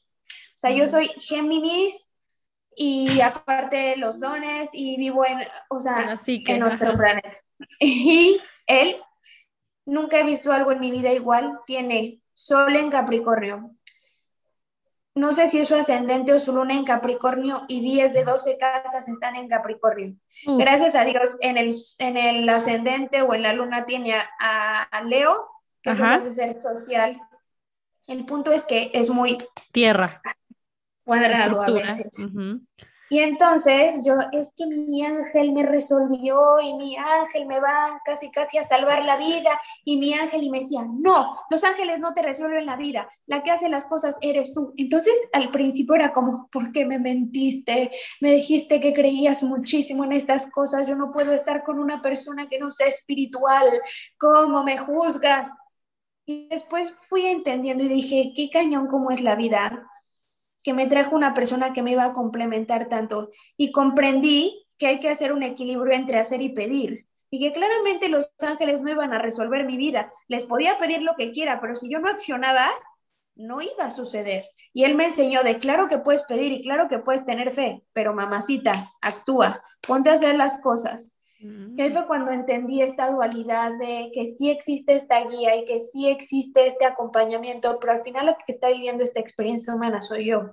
O 0.63 0.65
sea, 0.65 0.71
yo 0.71 0.87
soy 0.87 1.07
Géminis 1.17 2.09
y 2.73 3.19
aparte 3.19 3.97
los 3.97 4.21
dones 4.21 4.69
y 4.71 4.95
vivo 4.95 5.25
en, 5.25 5.39
o 5.69 5.77
sea, 5.77 6.17
en 6.25 6.63
otro 6.63 6.93
planeta. 6.93 7.37
Y 7.81 8.39
él, 8.65 8.95
nunca 9.85 10.19
he 10.19 10.23
visto 10.23 10.53
algo 10.53 10.71
en 10.71 10.79
mi 10.79 10.89
vida 10.89 11.11
igual, 11.11 11.59
tiene 11.65 12.21
Sol 12.33 12.77
en 12.77 12.89
Capricornio, 12.89 13.75
no 15.15 15.33
sé 15.33 15.49
si 15.49 15.59
es 15.59 15.67
su 15.67 15.75
ascendente 15.75 16.31
o 16.31 16.39
su 16.39 16.53
luna 16.53 16.75
en 16.75 16.85
Capricornio 16.85 17.65
y 17.67 17.81
10 17.81 18.13
de 18.13 18.23
12 18.23 18.57
casas 18.57 19.09
están 19.09 19.35
en 19.35 19.49
Capricornio. 19.49 20.15
Gracias 20.45 20.95
a 20.95 21.03
Dios, 21.03 21.35
en 21.41 21.57
el, 21.57 21.75
en 21.97 22.15
el 22.15 22.47
ascendente 22.47 23.21
o 23.21 23.33
en 23.33 23.41
la 23.41 23.51
luna 23.51 23.83
tiene 23.83 24.15
a, 24.39 25.03
Leo, 25.03 25.45
que 25.81 25.91
es 25.91 25.99
un 25.99 26.31
ser 26.31 26.61
social. 26.61 27.19
El 28.07 28.25
punto 28.25 28.51
es 28.51 28.63
que 28.63 28.91
es 28.93 29.09
muy... 29.09 29.37
Tierra. 29.71 30.21
A 31.61 31.71
veces. 31.71 32.27
Y 33.13 33.19
entonces 33.19 34.03
yo, 34.03 34.15
es 34.31 34.53
que 34.57 34.65
mi 34.65 35.05
ángel 35.05 35.51
me 35.51 35.63
resolvió 35.63 36.59
y 36.59 36.73
mi 36.73 36.97
ángel 36.97 37.45
me 37.45 37.59
va 37.59 38.01
casi 38.03 38.31
casi 38.31 38.57
a 38.57 38.63
salvar 38.63 39.05
la 39.05 39.17
vida 39.17 39.51
y 39.85 39.97
mi 39.97 40.15
ángel 40.15 40.41
y 40.41 40.49
me 40.49 40.61
decía, 40.61 40.81
no, 40.89 41.37
los 41.51 41.63
ángeles 41.63 41.99
no 41.99 42.15
te 42.15 42.23
resuelven 42.23 42.65
la 42.65 42.75
vida, 42.75 43.07
la 43.27 43.43
que 43.43 43.51
hace 43.51 43.69
las 43.69 43.85
cosas 43.85 44.17
eres 44.21 44.55
tú. 44.55 44.73
Entonces 44.77 45.13
al 45.31 45.51
principio 45.51 45.93
era 45.93 46.11
como, 46.11 46.49
¿por 46.51 46.71
qué 46.71 46.85
me 46.85 46.97
mentiste? 46.97 47.91
Me 48.19 48.31
dijiste 48.31 48.79
que 48.79 48.93
creías 48.93 49.43
muchísimo 49.43 50.05
en 50.05 50.13
estas 50.13 50.47
cosas, 50.47 50.87
yo 50.87 50.95
no 50.95 51.11
puedo 51.11 51.33
estar 51.33 51.63
con 51.63 51.77
una 51.77 52.01
persona 52.01 52.49
que 52.49 52.57
no 52.57 52.71
sea 52.71 52.87
espiritual, 52.87 53.67
¿cómo 54.17 54.63
me 54.63 54.79
juzgas? 54.79 55.49
Y 56.25 56.47
después 56.47 56.95
fui 57.09 57.27
entendiendo 57.27 57.83
y 57.83 57.89
dije, 57.89 58.33
qué 58.35 58.49
cañón 58.49 58.87
cómo 58.87 59.11
es 59.11 59.21
la 59.21 59.35
vida 59.35 59.87
que 60.63 60.73
me 60.73 60.87
trajo 60.87 61.15
una 61.15 61.33
persona 61.33 61.73
que 61.73 61.83
me 61.83 61.91
iba 61.91 62.05
a 62.05 62.13
complementar 62.13 62.87
tanto 62.87 63.29
y 63.57 63.71
comprendí 63.71 64.65
que 64.77 64.87
hay 64.87 64.99
que 64.99 65.09
hacer 65.09 65.33
un 65.33 65.43
equilibrio 65.43 65.93
entre 65.93 66.17
hacer 66.17 66.41
y 66.41 66.49
pedir 66.49 67.07
y 67.29 67.39
que 67.39 67.51
claramente 67.51 68.09
los 68.09 68.31
ángeles 68.39 68.81
no 68.81 68.91
iban 68.91 69.11
a 69.11 69.17
resolver 69.17 69.65
mi 69.65 69.75
vida. 69.75 70.13
Les 70.27 70.45
podía 70.45 70.77
pedir 70.77 71.01
lo 71.01 71.15
que 71.15 71.31
quiera, 71.31 71.59
pero 71.59 71.75
si 71.75 71.89
yo 71.89 71.99
no 71.99 72.07
accionaba, 72.07 72.69
no 73.35 73.59
iba 73.59 73.85
a 73.85 73.91
suceder. 73.91 74.45
Y 74.71 74.83
él 74.83 74.93
me 74.93 75.05
enseñó 75.05 75.41
de 75.41 75.57
claro 75.57 75.87
que 75.87 75.97
puedes 75.97 76.23
pedir 76.25 76.51
y 76.51 76.61
claro 76.61 76.87
que 76.87 76.99
puedes 76.99 77.25
tener 77.25 77.49
fe, 77.49 77.83
pero 77.91 78.13
mamacita, 78.13 78.71
actúa, 79.01 79.63
ponte 79.81 80.11
a 80.11 80.13
hacer 80.13 80.35
las 80.35 80.61
cosas. 80.61 81.15
Y 81.75 81.81
ahí 81.81 81.89
fue 81.91 82.07
cuando 82.07 82.31
entendí 82.31 82.81
esta 82.81 83.09
dualidad 83.09 83.71
de 83.77 84.11
que 84.13 84.33
sí 84.33 84.49
existe 84.49 84.93
esta 84.93 85.23
guía 85.27 85.55
y 85.55 85.65
que 85.65 85.79
sí 85.79 86.07
existe 86.07 86.67
este 86.67 86.85
acompañamiento, 86.85 87.79
pero 87.79 87.93
al 87.93 88.03
final 88.03 88.27
la 88.27 88.37
que 88.37 88.51
está 88.51 88.69
viviendo 88.69 89.03
esta 89.03 89.19
experiencia 89.19 89.75
humana 89.75 90.01
soy 90.01 90.25
yo. 90.27 90.51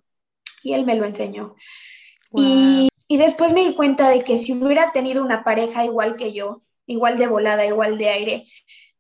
Y 0.63 0.73
él 0.73 0.85
me 0.85 0.97
lo 0.97 1.05
enseñó. 1.05 1.55
Y, 2.35 2.89
y 3.09 3.17
después 3.17 3.53
me 3.53 3.63
di 3.63 3.75
cuenta 3.75 4.09
de 4.09 4.23
que 4.23 4.39
si 4.39 4.53
hubiera 4.53 4.93
tenido 4.93 5.23
una 5.23 5.45
pareja 5.45 5.85
igual 5.85 6.17
que 6.17 6.33
yo, 6.33 6.63
igual 6.87 7.17
de 7.17 7.27
volada, 7.27 7.65
igual 7.65 7.97
de 7.97 8.09
aire, 8.09 8.45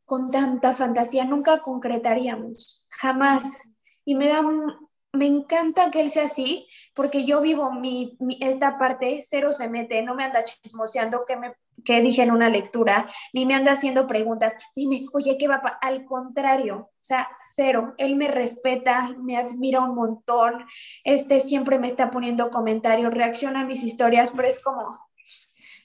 con 0.04 0.30
tanta 0.30 0.74
fantasía, 0.74 1.24
nunca 1.24 1.60
concretaríamos, 1.60 2.86
jamás. 2.88 3.60
Y 4.04 4.14
me 4.14 4.28
da 4.28 4.42
me 5.12 5.26
encanta 5.26 5.90
que 5.90 6.00
él 6.00 6.10
sea 6.10 6.24
así, 6.24 6.68
porque 6.94 7.24
yo 7.24 7.40
vivo 7.40 7.72
mi, 7.72 8.16
esta 8.40 8.78
parte, 8.78 9.20
cero 9.22 9.52
se 9.52 9.68
mete, 9.68 10.02
no 10.02 10.14
me 10.14 10.24
anda 10.24 10.44
chismoseando 10.44 11.24
que, 11.26 11.36
me, 11.36 11.54
que 11.84 12.00
dije 12.00 12.22
en 12.22 12.30
una 12.30 12.48
lectura, 12.48 13.06
ni 13.32 13.46
me 13.46 13.54
anda 13.54 13.72
haciendo 13.72 14.06
preguntas, 14.06 14.54
dime, 14.74 15.04
oye, 15.12 15.36
¿qué 15.38 15.48
va 15.48 15.56
Al 15.80 16.04
contrario, 16.04 16.90
o 16.92 17.02
sea, 17.02 17.28
cero, 17.54 17.94
él 17.98 18.16
me 18.16 18.28
respeta, 18.28 19.14
me 19.18 19.36
admira 19.36 19.80
un 19.80 19.94
montón, 19.94 20.66
este 21.04 21.40
siempre 21.40 21.78
me 21.78 21.86
está 21.86 22.10
poniendo 22.10 22.50
comentarios, 22.50 23.14
reacciona 23.14 23.60
a 23.60 23.64
mis 23.64 23.82
historias, 23.82 24.32
pero 24.34 24.48
es 24.48 24.60
como 24.60 24.98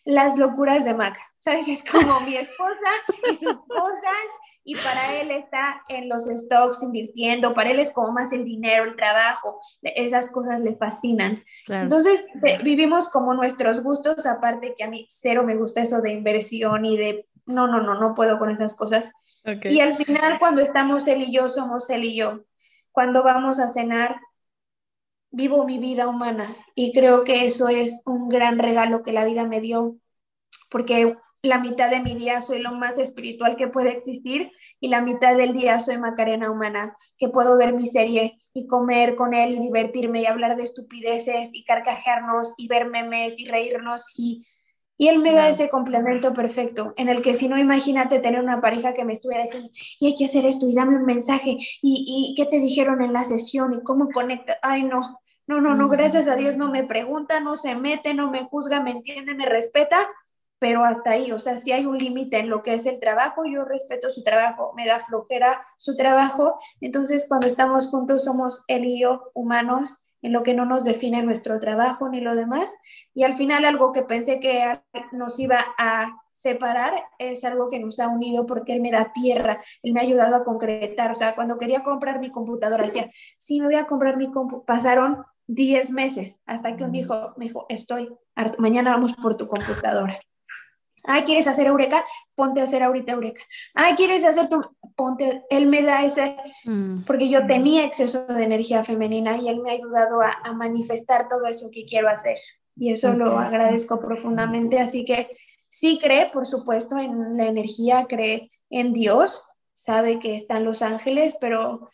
las 0.06 0.38
locuras 0.38 0.86
de 0.86 0.94
Mac, 0.94 1.18
¿sabes? 1.40 1.68
Es 1.68 1.84
como 1.84 2.20
mi 2.22 2.36
esposa 2.36 2.90
y 3.30 3.36
sus 3.36 3.62
cosas 3.62 4.28
y 4.68 4.76
para 4.76 5.22
él 5.22 5.30
está 5.30 5.84
en 5.88 6.10
los 6.10 6.26
stocks 6.26 6.82
invirtiendo, 6.82 7.54
para 7.54 7.70
él 7.70 7.80
es 7.80 7.92
como 7.92 8.12
más 8.12 8.34
el 8.34 8.44
dinero, 8.44 8.84
el 8.84 8.96
trabajo, 8.96 9.62
esas 9.84 10.30
cosas 10.30 10.60
le 10.60 10.76
fascinan. 10.76 11.44
Entonces 11.68 12.26
vivimos 12.64 13.08
como 13.08 13.36
nuestros 13.36 13.82
gustos, 13.82 14.26
aparte 14.26 14.74
que 14.76 14.84
a 14.84 14.90
mí 14.90 15.06
cero 15.08 15.44
me 15.44 15.56
gusta 15.56 15.84
eso 15.84 16.02
de 16.02 16.14
inversión 16.14 16.84
y 16.84 16.98
de, 16.98 17.28
no, 17.46 17.68
no, 17.68 17.80
no, 17.82 17.94
no 17.94 18.16
puedo 18.16 18.40
con 18.40 18.50
esas 18.50 18.74
cosas. 18.74 19.12
Y 19.46 19.80
al 19.82 19.94
final 19.94 20.40
cuando 20.40 20.64
estamos 20.64 21.08
él 21.08 21.22
y 21.22 21.32
yo, 21.32 21.48
somos 21.48 21.88
él 21.92 22.04
y 22.04 22.16
yo. 22.16 22.42
Cuando 22.92 23.22
vamos 23.22 23.60
a 23.60 23.68
cenar, 23.68 24.20
vivo 25.30 25.64
mi 25.66 25.78
vida 25.78 26.08
humana 26.08 26.56
y 26.74 26.92
creo 26.92 27.24
que 27.24 27.46
eso 27.46 27.68
es 27.68 28.02
un 28.06 28.30
gran 28.30 28.58
regalo 28.58 29.04
que 29.04 29.12
la 29.12 29.26
vida 29.26 29.44
me 29.44 29.62
dio, 29.62 29.98
porque 30.72 31.16
la 31.46 31.60
mitad 31.60 31.90
de 31.90 32.00
mi 32.00 32.16
día 32.16 32.42
soy 32.42 32.60
lo 32.60 32.74
más 32.74 32.98
espiritual 32.98 33.56
que 33.56 33.68
puede 33.68 33.92
existir 33.92 34.52
y 34.80 34.90
la 34.90 35.02
mitad 35.02 35.36
del 35.36 35.54
día 35.54 35.80
soy 35.80 35.98
Macarena 35.98 36.52
humana, 36.52 36.96
que 37.18 37.30
puedo 37.30 37.58
ver 37.58 37.74
mi 37.74 37.88
serie 37.88 38.38
y 38.54 38.68
comer 38.68 39.16
con 39.16 39.34
él 39.34 39.56
y 39.56 39.60
divertirme 39.60 40.22
y 40.22 40.26
hablar 40.26 40.56
de 40.58 40.64
estupideces 40.64 41.50
y 41.54 41.64
carcajearnos 41.66 42.54
y 42.58 42.68
ver 42.68 42.90
memes 42.90 43.40
y 43.40 43.48
reírnos 43.48 44.14
y, 44.18 44.46
y 44.98 45.08
él 45.08 45.20
me 45.20 45.34
da 45.34 45.50
ese 45.50 45.70
complemento 45.70 46.34
perfecto 46.34 46.94
en 46.98 47.10
el 47.10 47.22
que 47.22 47.34
si 47.34 47.48
no 47.48 47.58
imagínate 47.58 48.20
tener 48.20 48.42
una 48.42 48.62
pareja 48.62 48.94
que 48.94 49.06
me 49.06 49.14
estuviera 49.14 49.44
diciendo 49.44 49.70
y 50.00 50.08
hay 50.08 50.16
que 50.16 50.26
hacer 50.26 50.46
esto 50.46 50.68
y 50.68 50.76
dame 50.76 50.98
un 50.98 51.06
mensaje 51.06 51.58
y, 51.82 52.32
y 52.32 52.34
qué 52.36 52.46
te 52.46 52.60
dijeron 52.60 53.02
en 53.02 53.14
la 53.14 53.24
sesión 53.24 53.74
y 53.74 53.84
cómo 53.84 54.10
conecta, 54.10 54.58
ay 54.62 54.84
no, 54.84 55.22
no, 55.48 55.62
no, 55.62 55.76
no, 55.76 55.90
gracias 55.90 56.28
a 56.28 56.36
Dios 56.36 56.58
no 56.58 56.72
me 56.72 56.84
pregunta, 56.84 57.40
no 57.40 57.56
se 57.56 57.76
mete, 57.76 58.14
no 58.14 58.32
me 58.32 58.46
juzga, 58.46 58.82
me 58.82 58.92
entiende, 58.92 59.36
me 59.36 59.46
respeta 59.46 60.08
pero 60.66 60.84
hasta 60.84 61.12
ahí, 61.12 61.32
o 61.32 61.38
sea, 61.38 61.58
si 61.58 61.72
hay 61.72 61.86
un 61.86 62.00
límite 62.00 62.40
en 62.40 62.50
lo 62.50 62.64
que 62.64 62.74
es 62.74 62.88
el 62.88 63.00
trabajo, 63.00 63.44
yo 63.46 63.66
respeto 63.66 64.10
su 64.10 64.24
trabajo, 64.24 64.74
me 64.76 64.88
da 64.88 64.98
flojera 64.98 65.64
su 65.78 65.96
trabajo, 65.96 66.58
entonces 66.82 67.28
cuando 67.28 67.46
estamos 67.46 67.88
juntos 67.90 68.24
somos 68.24 68.64
él 68.68 68.84
y 68.86 69.00
yo 69.00 69.30
humanos 69.36 70.04
en 70.24 70.34
lo 70.34 70.42
que 70.42 70.56
no 70.56 70.66
nos 70.66 70.84
define 70.84 71.22
nuestro 71.22 71.60
trabajo 71.60 72.10
ni 72.10 72.20
lo 72.20 72.34
demás. 72.34 72.74
Y 73.14 73.26
al 73.26 73.36
final 73.36 73.64
algo 73.64 73.92
que 73.92 74.02
pensé 74.02 74.40
que 74.40 74.82
nos 75.12 75.40
iba 75.40 75.60
a 75.78 76.18
separar 76.32 76.96
es 77.20 77.44
algo 77.44 77.68
que 77.68 77.80
nos 77.80 78.00
ha 78.00 78.08
unido 78.08 78.48
porque 78.48 78.74
él 78.74 78.82
me 78.82 78.90
da 78.90 79.14
tierra, 79.14 79.62
él 79.84 79.94
me 79.94 80.00
ha 80.00 80.04
ayudado 80.04 80.36
a 80.36 80.44
concretar. 80.44 81.12
O 81.12 81.16
sea, 81.16 81.36
cuando 81.36 81.60
quería 81.60 81.84
comprar 81.84 82.20
mi 82.20 82.32
computadora, 82.32 82.86
decía, 82.86 83.12
sí, 83.38 83.60
me 83.60 83.68
voy 83.68 83.76
a 83.76 83.86
comprar 83.86 84.18
mi 84.18 84.32
computadora. 84.32 84.66
Pasaron 84.66 85.26
10 85.46 85.92
meses 85.92 86.40
hasta 86.48 86.76
que 86.76 86.86
un 86.86 86.92
dijo, 86.92 87.36
me 87.38 87.46
dijo, 87.46 87.68
estoy 87.70 88.10
harto, 88.34 88.60
mañana 88.60 88.90
vamos 88.90 89.14
por 89.14 89.38
tu 89.38 89.48
computadora. 89.48 90.20
Ay, 91.08 91.24
¿quieres 91.24 91.48
hacer 91.48 91.68
Eureka? 91.68 92.04
Ponte 92.36 92.62
a 92.62 92.64
hacer 92.64 92.84
ahorita 92.84 93.14
Eureka. 93.14 93.42
Ay, 93.74 93.96
¿quieres 93.96 94.24
hacer 94.24 94.50
tu...? 94.50 94.62
Ponte... 94.96 95.44
Él 95.50 95.68
me 95.68 95.82
da 95.82 96.04
ese... 96.04 96.36
Mm. 96.66 97.04
Porque 97.04 97.30
yo 97.30 97.46
tenía 97.46 97.86
exceso 97.86 98.26
de 98.26 98.44
energía 98.44 98.84
femenina 98.84 99.38
y 99.38 99.50
él 99.50 99.62
me 99.62 99.72
ha 99.72 99.74
ayudado 99.74 100.22
a, 100.22 100.54
manifestar 100.54 101.28
todo 101.28 101.46
eso 101.46 101.70
que 101.72 101.86
quiero 101.86 102.10
hacer. 102.10 102.38
Y 102.76 102.92
eso 102.92 103.14
lo 103.14 103.38
agradezco 103.38 104.00
profundamente. 104.00 104.80
Así 104.80 105.06
que 105.06 105.30
sí 105.68 106.00
cree, 106.02 106.30
por 106.32 106.46
supuesto, 106.46 106.98
en 106.98 107.38
la 107.38 107.46
energía, 107.46 108.06
cree 108.08 108.52
en 108.70 108.94
Dios, 108.94 109.44
sabe 109.74 110.20
que 110.20 110.36
están 110.36 110.66
los 110.66 110.82
ángeles, 110.82 111.38
pero 111.40 111.90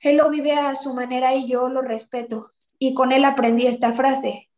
él 0.00 0.16
lo 0.16 0.30
vive 0.30 0.52
a 0.52 0.74
su 0.74 0.94
manera 0.94 1.34
y 1.34 1.48
yo 1.48 1.68
lo 1.68 1.82
respeto. 1.82 2.52
Y 2.78 2.94
con 2.94 3.12
él 3.12 3.24
aprendí 3.24 3.66
esta 3.66 3.92
frase. 3.92 4.48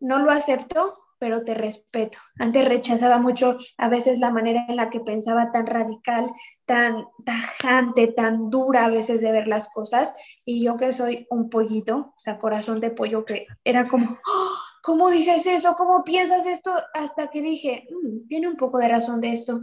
No 0.00 0.18
lo 0.18 0.30
acepto, 0.30 1.05
pero 1.18 1.44
te 1.44 1.54
respeto. 1.54 2.18
Antes 2.38 2.66
rechazaba 2.66 3.18
mucho 3.18 3.56
a 3.78 3.88
veces 3.88 4.18
la 4.18 4.30
manera 4.30 4.66
en 4.68 4.76
la 4.76 4.90
que 4.90 5.00
pensaba 5.00 5.52
tan 5.52 5.66
radical, 5.66 6.30
tan 6.64 7.06
tajante, 7.24 8.08
tan 8.08 8.50
dura 8.50 8.86
a 8.86 8.90
veces 8.90 9.20
de 9.20 9.32
ver 9.32 9.48
las 9.48 9.68
cosas. 9.68 10.14
Y 10.44 10.62
yo 10.62 10.76
que 10.76 10.92
soy 10.92 11.26
un 11.30 11.48
pollito, 11.50 11.96
o 11.96 12.14
sea, 12.18 12.38
corazón 12.38 12.80
de 12.80 12.90
pollo, 12.90 13.24
que 13.24 13.46
era 13.64 13.88
como, 13.88 14.10
¡Oh! 14.12 14.56
¿cómo 14.86 15.10
dices 15.10 15.44
eso? 15.46 15.74
¿Cómo 15.76 16.04
piensas 16.04 16.46
esto? 16.46 16.72
Hasta 16.94 17.28
que 17.28 17.42
dije, 17.42 17.88
mm, 17.90 18.28
tiene 18.28 18.48
un 18.48 18.56
poco 18.56 18.78
de 18.78 18.88
razón 18.88 19.20
de 19.20 19.32
esto. 19.32 19.62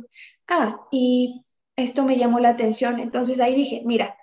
Ah, 0.50 0.82
y 0.92 1.46
esto 1.78 2.04
me 2.04 2.18
llamó 2.18 2.40
la 2.40 2.50
atención. 2.50 3.00
Entonces 3.00 3.40
ahí 3.40 3.56
dije, 3.56 3.84
mira, 3.86 4.18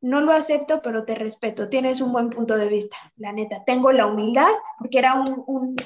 no 0.00 0.20
lo 0.20 0.32
acepto, 0.32 0.82
pero 0.82 1.04
te 1.04 1.14
respeto. 1.16 1.68
Tienes 1.68 2.00
un 2.00 2.12
buen 2.12 2.30
punto 2.30 2.56
de 2.56 2.68
vista, 2.68 2.96
la 3.16 3.32
neta. 3.32 3.64
Tengo 3.64 3.92
la 3.92 4.06
humildad, 4.06 4.48
porque 4.78 4.98
era 4.98 5.14
un, 5.14 5.76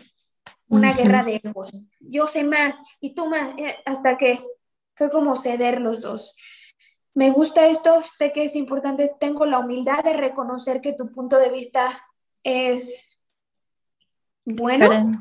una 0.68 0.92
guerra 0.92 1.22
de 1.24 1.40
egos. 1.42 1.82
Yo 2.00 2.26
sé 2.26 2.44
más 2.44 2.76
y 3.00 3.14
tú 3.14 3.28
más, 3.28 3.50
eh, 3.58 3.76
hasta 3.84 4.16
que 4.16 4.38
fue 4.94 5.10
como 5.10 5.36
ceder 5.36 5.80
los 5.80 6.02
dos. 6.02 6.34
Me 7.14 7.30
gusta 7.30 7.66
esto, 7.68 8.02
sé 8.02 8.32
que 8.32 8.44
es 8.44 8.56
importante, 8.56 9.12
tengo 9.20 9.46
la 9.46 9.60
humildad 9.60 10.02
de 10.02 10.14
reconocer 10.14 10.80
que 10.80 10.94
tu 10.94 11.12
punto 11.12 11.38
de 11.38 11.50
vista 11.50 12.04
es 12.42 13.18
bueno, 14.44 15.12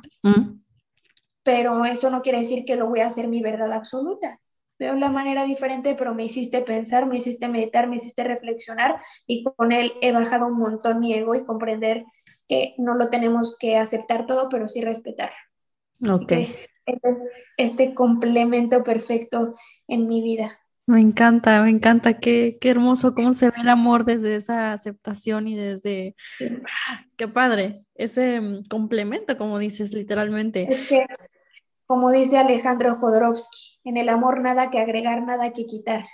pero 1.43 1.85
eso 1.85 2.09
no 2.09 2.21
quiere 2.21 2.39
decir 2.39 2.65
que 2.65 2.75
lo 2.75 2.87
voy 2.87 3.01
a 3.01 3.07
hacer 3.07 3.27
mi 3.27 3.41
verdad 3.41 3.71
absoluta. 3.71 4.39
Veo 4.79 4.95
la 4.95 5.09
manera 5.09 5.43
diferente, 5.43 5.95
pero 5.95 6.13
me 6.13 6.25
hiciste 6.25 6.61
pensar, 6.61 7.05
me 7.05 7.17
hiciste 7.17 7.47
meditar, 7.47 7.87
me 7.87 7.97
hiciste 7.97 8.23
reflexionar 8.23 9.01
y 9.27 9.43
con 9.43 9.71
él 9.71 9.93
he 10.01 10.11
bajado 10.11 10.47
un 10.47 10.57
montón 10.57 10.99
mi 10.99 11.13
ego 11.13 11.35
y 11.35 11.45
comprender 11.45 12.05
que 12.47 12.73
no 12.77 12.95
lo 12.95 13.09
tenemos 13.09 13.55
que 13.59 13.77
aceptar 13.77 14.25
todo, 14.25 14.49
pero 14.49 14.67
sí 14.67 14.81
respetar. 14.81 15.31
Ok. 16.09 16.31
Este 16.31 17.09
es 17.09 17.21
este 17.57 17.93
complemento 17.93 18.83
perfecto 18.83 19.53
en 19.87 20.07
mi 20.07 20.21
vida. 20.21 20.59
Me 20.85 20.99
encanta, 20.99 21.61
me 21.63 21.69
encanta, 21.69 22.19
qué, 22.19 22.57
qué 22.59 22.69
hermoso 22.69 23.15
cómo 23.15 23.31
se 23.31 23.47
ve 23.47 23.55
el 23.61 23.69
amor 23.69 24.03
desde 24.03 24.35
esa 24.35 24.73
aceptación 24.73 25.47
y 25.47 25.55
desde, 25.55 26.13
qué 27.15 27.27
padre, 27.29 27.85
ese 27.95 28.41
mm, 28.41 28.65
complemento, 28.65 29.37
como 29.37 29.59
dices, 29.59 29.93
literalmente. 29.93 30.67
Es 30.69 30.89
que 30.89 31.05
como 31.85 32.11
dice 32.11 32.37
Alejandro 32.37 32.97
Jodorowsky, 32.97 33.79
en 33.83 33.97
el 33.97 34.09
amor 34.09 34.41
nada 34.41 34.69
que 34.69 34.79
agregar, 34.79 35.23
nada 35.23 35.51
que 35.51 35.65
quitar. 35.65 36.05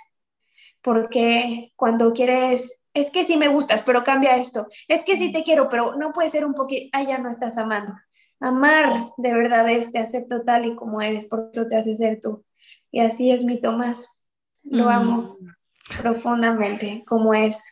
Porque 0.82 1.72
cuando 1.76 2.12
quieres, 2.12 2.80
es 2.94 3.10
que 3.10 3.24
sí 3.24 3.36
me 3.36 3.48
gustas, 3.48 3.82
pero 3.84 4.04
cambia 4.04 4.36
esto. 4.36 4.66
Es 4.88 5.04
que 5.04 5.16
sí 5.16 5.32
te 5.32 5.42
quiero, 5.42 5.68
pero 5.68 5.96
no 5.96 6.12
puede 6.12 6.28
ser 6.28 6.44
un 6.44 6.54
poquito, 6.54 6.88
ah, 6.92 7.02
ya 7.02 7.18
no 7.18 7.30
estás 7.30 7.58
amando. 7.58 7.92
Amar 8.40 9.10
de 9.18 9.34
verdad 9.34 9.68
es, 9.68 9.92
te 9.92 9.98
acepto 9.98 10.42
tal 10.42 10.64
y 10.64 10.74
como 10.74 11.02
eres, 11.02 11.26
por 11.26 11.50
eso 11.52 11.66
te 11.66 11.76
hace 11.76 11.94
ser 11.94 12.20
tú. 12.20 12.44
Y 12.90 13.00
así 13.00 13.30
es 13.30 13.44
mi 13.44 13.60
Tomás. 13.60 14.16
Lo 14.62 14.88
amo 14.88 15.36
mm. 15.40 16.00
profundamente, 16.02 17.04
como 17.06 17.34
es. 17.34 17.62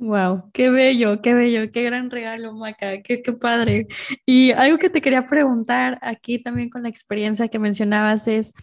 Wow, 0.00 0.50
qué 0.52 0.70
bello, 0.70 1.20
qué 1.22 1.34
bello, 1.34 1.68
qué 1.72 1.82
gran 1.82 2.08
regalo, 2.08 2.52
Maca, 2.54 3.02
qué, 3.02 3.18
padre. 3.32 3.88
Y 4.24 4.52
algo 4.52 4.78
que 4.78 4.90
te 4.90 5.00
quería 5.00 5.26
preguntar 5.26 5.98
aquí 6.02 6.38
también 6.38 6.70
con 6.70 6.84
la 6.84 6.88
experiencia 6.88 7.48
que 7.48 7.58
mencionabas 7.58 8.28
es, 8.28 8.54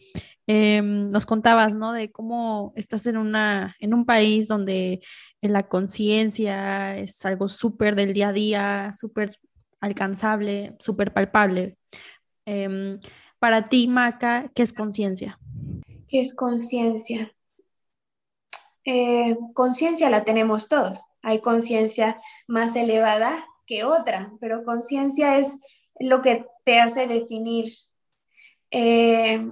em, 0.48 1.10
nos 1.10 1.26
contabas, 1.26 1.76
¿no? 1.76 1.92
De 1.92 2.10
cómo 2.10 2.72
estás 2.78 3.06
en, 3.06 3.18
una, 3.18 3.76
en 3.82 3.94
un 3.94 4.06
país 4.06 4.48
donde 4.48 5.02
la 5.42 5.68
conciencia 5.68 6.98
es 6.98 7.26
algo 7.26 7.50
súper 7.50 7.96
del 7.96 8.14
día 8.14 8.30
a 8.30 8.34
día, 8.34 8.92
súper 8.98 9.32
alcanzable, 9.82 10.78
súper 10.80 11.12
palpable. 11.12 11.78
Em, 12.46 12.98
para 13.40 13.68
ti, 13.68 13.90
Maca, 13.90 14.50
¿qué 14.56 14.64
es 14.64 14.72
conciencia? 14.72 15.38
¿Qué 16.08 16.22
es 16.22 16.34
conciencia? 16.34 17.36
Eh, 18.86 19.36
conciencia 19.54 20.10
la 20.12 20.24
tenemos 20.24 20.68
todos. 20.68 21.04
Hay 21.26 21.42
conciencia 21.42 22.22
más 22.48 22.76
elevada 22.76 23.48
que 23.66 23.84
otra, 23.84 24.32
pero 24.40 24.64
conciencia 24.64 25.40
es 25.40 25.58
lo 26.00 26.22
que 26.22 26.46
te 26.66 26.80
hace 26.80 27.08
definir. 27.08 27.74
Eh, 28.70 29.44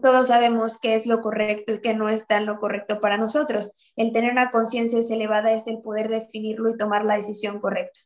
todos 0.00 0.28
sabemos 0.28 0.80
qué 0.80 0.94
es 0.94 1.04
lo 1.06 1.20
correcto 1.20 1.74
y 1.74 1.82
qué 1.82 1.92
no 1.92 2.08
es 2.08 2.26
tan 2.26 2.46
lo 2.46 2.58
correcto 2.58 2.98
para 2.98 3.18
nosotros. 3.18 3.92
El 3.94 4.10
tener 4.12 4.32
una 4.32 4.50
conciencia 4.50 5.00
elevada 5.14 5.52
es 5.52 5.66
el 5.66 5.82
poder 5.82 6.08
definirlo 6.08 6.70
y 6.70 6.78
tomar 6.78 7.04
la 7.04 7.18
decisión 7.18 7.60
correcta. 7.60 8.00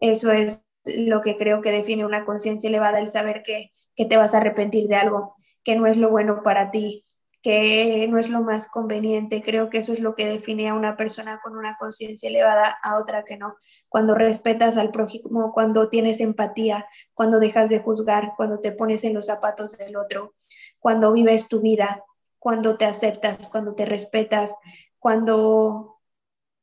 Eso 0.00 0.32
es 0.32 0.64
lo 0.86 1.20
que 1.20 1.36
creo 1.36 1.60
que 1.60 1.70
define 1.70 2.06
una 2.06 2.24
conciencia 2.24 2.68
elevada, 2.68 2.98
el 2.98 3.08
saber 3.08 3.42
que, 3.42 3.72
que 3.94 4.06
te 4.06 4.16
vas 4.16 4.32
a 4.32 4.38
arrepentir 4.38 4.88
de 4.88 4.96
algo, 4.96 5.34
que 5.62 5.76
no 5.76 5.86
es 5.86 5.98
lo 5.98 6.08
bueno 6.08 6.42
para 6.42 6.70
ti, 6.70 7.04
que 7.44 8.08
no 8.08 8.18
es 8.18 8.30
lo 8.30 8.40
más 8.40 8.68
conveniente. 8.68 9.42
Creo 9.42 9.68
que 9.68 9.76
eso 9.76 9.92
es 9.92 10.00
lo 10.00 10.14
que 10.14 10.26
define 10.26 10.70
a 10.70 10.74
una 10.74 10.96
persona 10.96 11.40
con 11.42 11.58
una 11.58 11.76
conciencia 11.76 12.30
elevada 12.30 12.78
a 12.82 12.98
otra 12.98 13.26
que 13.26 13.36
no. 13.36 13.56
Cuando 13.90 14.14
respetas 14.14 14.78
al 14.78 14.90
prójimo, 14.90 15.52
cuando 15.52 15.90
tienes 15.90 16.20
empatía, 16.20 16.86
cuando 17.12 17.40
dejas 17.40 17.68
de 17.68 17.80
juzgar, 17.80 18.32
cuando 18.38 18.60
te 18.60 18.72
pones 18.72 19.04
en 19.04 19.12
los 19.12 19.26
zapatos 19.26 19.76
del 19.76 19.96
otro, 19.96 20.32
cuando 20.78 21.12
vives 21.12 21.46
tu 21.46 21.60
vida, 21.60 22.02
cuando 22.38 22.78
te 22.78 22.86
aceptas, 22.86 23.46
cuando 23.48 23.74
te 23.74 23.84
respetas, 23.84 24.54
cuando 24.98 26.00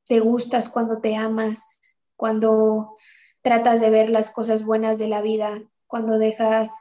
te 0.07 0.19
gustas, 0.19 0.67
cuando 0.67 0.99
te 0.99 1.15
amas, 1.15 1.79
cuando 2.15 2.97
tratas 3.43 3.81
de 3.81 3.91
ver 3.91 4.09
las 4.09 4.31
cosas 4.31 4.65
buenas 4.65 4.97
de 4.97 5.09
la 5.09 5.21
vida, 5.21 5.61
cuando 5.85 6.17
dejas 6.17 6.71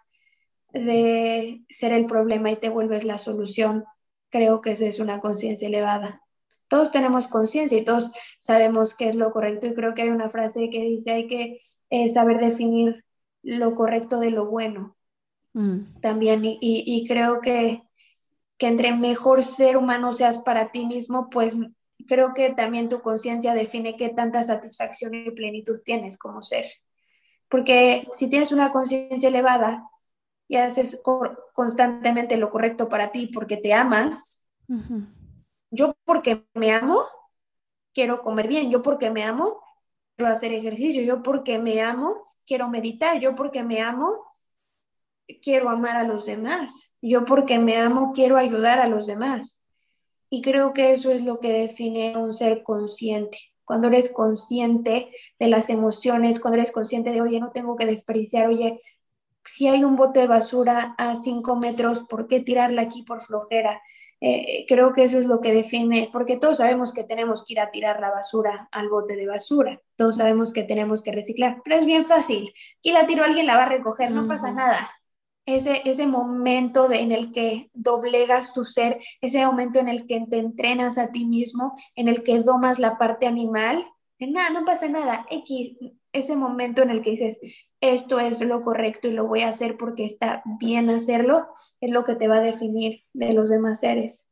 de 0.73 1.63
ser 1.69 1.93
el 1.93 2.07
problema 2.07 2.51
y 2.51 2.57
te 2.57 2.69
vuelves 2.69 3.05
la 3.05 3.19
solución. 3.19 3.85
Creo 4.31 4.61
que 4.61 4.73
esa 4.73 4.87
es 4.87 5.01
una 5.01 5.21
conciencia 5.21 5.69
elevada. 5.69 6.23
Todos 6.69 6.91
tenemos 6.91 7.27
conciencia 7.27 7.77
y 7.77 7.85
todos 7.85 8.13
sabemos 8.39 8.95
qué 8.95 9.09
es 9.09 9.17
lo 9.17 9.33
correcto 9.33 9.67
y 9.67 9.75
creo 9.75 9.95
que 9.95 10.03
hay 10.03 10.11
una 10.11 10.31
frase 10.31 10.71
que 10.71 10.83
dice 10.83 11.11
hay 11.11 11.27
que 11.27 11.61
eh, 11.91 12.09
saber 12.09 12.39
definir 12.39 13.05
lo 13.43 13.75
correcto 13.75 14.21
de 14.21 14.31
lo 14.31 14.47
bueno 14.47 14.97
mm. 15.55 16.01
también 16.01 16.43
y, 16.45 17.05
creo 17.09 17.41
que, 17.41 17.83
que 18.57 18.69
entre 18.69 18.95
mejor 18.95 19.43
ser 19.43 19.77
humano 19.77 20.13
seas 20.13 20.39
para 20.39 20.71
ti 20.71 20.87
mismo, 20.87 21.29
pues 21.31 21.57
creo 22.07 22.35
que 22.35 22.51
también 22.51 22.89
tu 22.89 23.01
conciencia 23.01 23.55
define 23.55 23.97
qué 23.97 24.11
tanta 24.11 24.45
satisfacción 24.45 25.15
y 25.15 25.31
plenitud 25.33 25.79
tienes 25.85 26.17
como 26.17 26.43
ser. 26.43 26.67
Porque 27.49 28.07
si 28.13 28.29
tienes 28.29 28.53
una 28.53 28.71
conciencia 28.71 29.29
elevada, 29.29 29.90
y 30.51 30.57
haces 30.57 31.01
constantemente 31.53 32.37
lo 32.37 32.51
correcto 32.51 32.89
para 32.89 33.13
ti 33.13 33.29
porque 33.29 33.57
te 33.57 33.73
amas, 33.73 34.45
yo 35.71 35.95
porque 36.05 36.45
me 36.55 36.73
amo, 36.73 37.05
quiero 37.95 38.21
comer 38.21 38.49
bien, 38.49 38.69
yo 38.69 38.83
porque 38.83 39.11
me 39.11 39.23
amo, 39.23 39.63
quiero 40.17 40.33
hacer 40.33 40.53
ejercicio, 40.53 41.03
yo 41.03 41.23
porque 41.23 41.61
me 41.61 41.81
amo, 41.81 42.25
quiero 42.45 42.69
meditar, 42.69 43.21
yo 43.21 43.37
porque 43.37 43.63
me 43.63 43.81
amo, 43.81 44.25
quiero 45.41 45.71
amar 45.71 45.97
a 45.97 46.03
los 46.03 46.27
demás, 46.27 46.93
yo 47.01 47.25
porque 47.25 47.61
me 47.61 47.77
amo, 47.77 48.11
quiero 48.13 48.37
ayudar 48.37 48.81
a 48.81 48.89
los 48.89 49.07
demás. 49.07 49.63
Y 50.31 50.43
creo 50.43 50.73
que 50.73 50.95
eso 50.95 51.13
es 51.13 51.23
lo 51.23 51.39
que 51.39 51.53
define 51.53 52.17
un 52.17 52.33
ser 52.33 52.65
consciente. 52.65 53.39
Cuando 53.65 53.87
eres 53.87 54.13
consciente 54.13 55.13
de 55.39 55.47
las 55.47 55.71
emociones, 55.71 56.41
cuando 56.41 56.59
eres 56.59 56.73
consciente 56.73 57.13
de, 57.13 57.21
oye, 57.21 57.39
no 57.39 57.53
tengo 57.53 57.77
que 57.77 57.87
desperdiciar, 57.87 58.49
oye, 58.49 58.81
si 59.51 59.67
hay 59.67 59.83
un 59.83 59.97
bote 59.97 60.21
de 60.21 60.27
basura 60.29 60.95
a 60.97 61.17
cinco 61.17 61.57
metros, 61.57 62.05
¿por 62.09 62.29
qué 62.29 62.39
tirarla 62.39 62.83
aquí 62.83 63.03
por 63.03 63.21
flojera? 63.21 63.83
Eh, 64.21 64.65
creo 64.69 64.93
que 64.93 65.03
eso 65.03 65.19
es 65.19 65.27
lo 65.27 65.41
que 65.41 65.53
define, 65.53 66.09
porque 66.13 66.37
todos 66.37 66.59
sabemos 66.59 66.93
que 66.93 67.03
tenemos 67.03 67.45
que 67.45 67.55
ir 67.55 67.61
a 67.61 67.73
tirar 67.73 68.01
la 68.01 68.11
basura 68.11 68.69
al 68.71 68.89
bote 68.89 69.17
de 69.17 69.27
basura, 69.27 69.81
todos 69.97 70.19
sabemos 70.19 70.53
que 70.53 70.63
tenemos 70.63 71.03
que 71.03 71.11
reciclar, 71.11 71.63
pero 71.65 71.77
es 71.77 71.87
bien 71.87 72.07
fácil. 72.07 72.53
Aquí 72.79 72.93
la 72.93 73.07
tiro, 73.07 73.25
alguien 73.25 73.47
la 73.47 73.57
va 73.57 73.65
a 73.65 73.69
recoger, 73.69 74.13
no 74.13 74.29
pasa 74.29 74.53
nada. 74.53 74.89
Ese, 75.47 75.83
ese 75.85 76.07
momento 76.07 76.93
en 76.93 77.11
el 77.11 77.33
que 77.33 77.71
doblegas 77.73 78.53
tu 78.53 78.65
ser, 78.65 79.01
ese 79.21 79.45
momento 79.45 79.81
en 79.81 79.89
el 79.89 80.07
que 80.07 80.25
te 80.31 80.39
entrenas 80.39 80.97
a 80.97 81.11
ti 81.11 81.25
mismo, 81.25 81.77
en 81.97 82.07
el 82.07 82.23
que 82.23 82.39
domas 82.41 82.79
la 82.79 82.99
parte 82.99 83.27
animal, 83.27 83.85
nada, 84.21 84.51
no 84.51 84.65
pasa 84.65 84.89
nada. 84.89 85.27
X, 85.31 85.77
ese 86.13 86.37
momento 86.37 86.83
en 86.83 86.91
el 86.91 87.03
que 87.03 87.11
dices, 87.11 87.39
esto 87.81 88.19
es 88.21 88.41
lo 88.41 88.63
correcto 88.63 89.09
y 89.09 89.13
lo 89.13 89.27
voy 89.27 89.43
a 89.43 89.49
hacer 89.49 89.77
porque 89.77 90.05
está 90.05 90.43
bien 90.59 90.91
hacerlo, 90.91 91.49
es 91.81 91.91
lo 91.91 92.05
que 92.05 92.15
te 92.15 92.29
va 92.29 92.37
a 92.37 92.43
definir 92.43 93.05
de 93.13 93.33
los 93.33 93.49
demás 93.49 93.81
seres. 93.81 94.27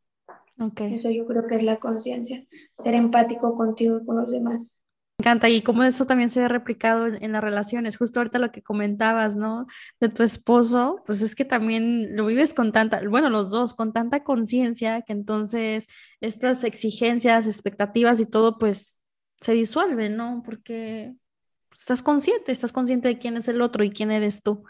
Okay. 0.60 0.94
Eso 0.94 1.10
yo 1.10 1.24
creo 1.26 1.46
que 1.46 1.54
es 1.54 1.62
la 1.62 1.76
conciencia, 1.76 2.44
ser 2.72 2.94
empático 2.94 3.54
contigo 3.54 3.98
y 4.00 4.04
con 4.04 4.16
los 4.16 4.30
demás. 4.30 4.82
Me 5.18 5.22
encanta 5.22 5.48
y 5.48 5.62
cómo 5.62 5.82
eso 5.82 6.06
también 6.06 6.30
se 6.30 6.42
ha 6.42 6.48
replicado 6.48 7.06
en, 7.08 7.32
las 7.32 7.42
relaciones, 7.42 7.96
justo 7.96 8.20
ahorita 8.20 8.38
lo 8.38 8.52
que 8.52 8.62
comentabas, 8.62 9.34
¿no? 9.34 9.66
De 10.00 10.08
tu 10.08 10.22
esposo, 10.22 11.02
pues 11.06 11.22
es 11.22 11.34
que 11.34 11.44
también 11.44 12.16
lo 12.16 12.26
vives 12.26 12.54
con 12.54 12.70
tanta, 12.70 13.00
bueno, 13.08 13.28
los 13.28 13.50
dos, 13.50 13.74
con 13.74 13.92
tanta 13.92 14.22
conciencia 14.22 15.02
que 15.02 15.12
entonces 15.12 15.88
estas 16.20 16.62
exigencias, 16.62 17.48
expectativas 17.48 18.20
y 18.20 18.26
todo, 18.26 18.58
pues 18.58 19.00
se 19.40 19.54
disuelven, 19.54 20.16
¿no? 20.16 20.42
Porque 20.44 21.14
estás 21.78 22.02
consciente, 22.02 22.52
estás 22.52 22.72
consciente 22.72 23.08
de 23.08 23.18
quién 23.18 23.36
es 23.36 23.48
el 23.48 23.62
otro 23.62 23.84
y 23.84 23.90
quién 23.90 24.10
eres 24.10 24.42
tú. 24.42 24.64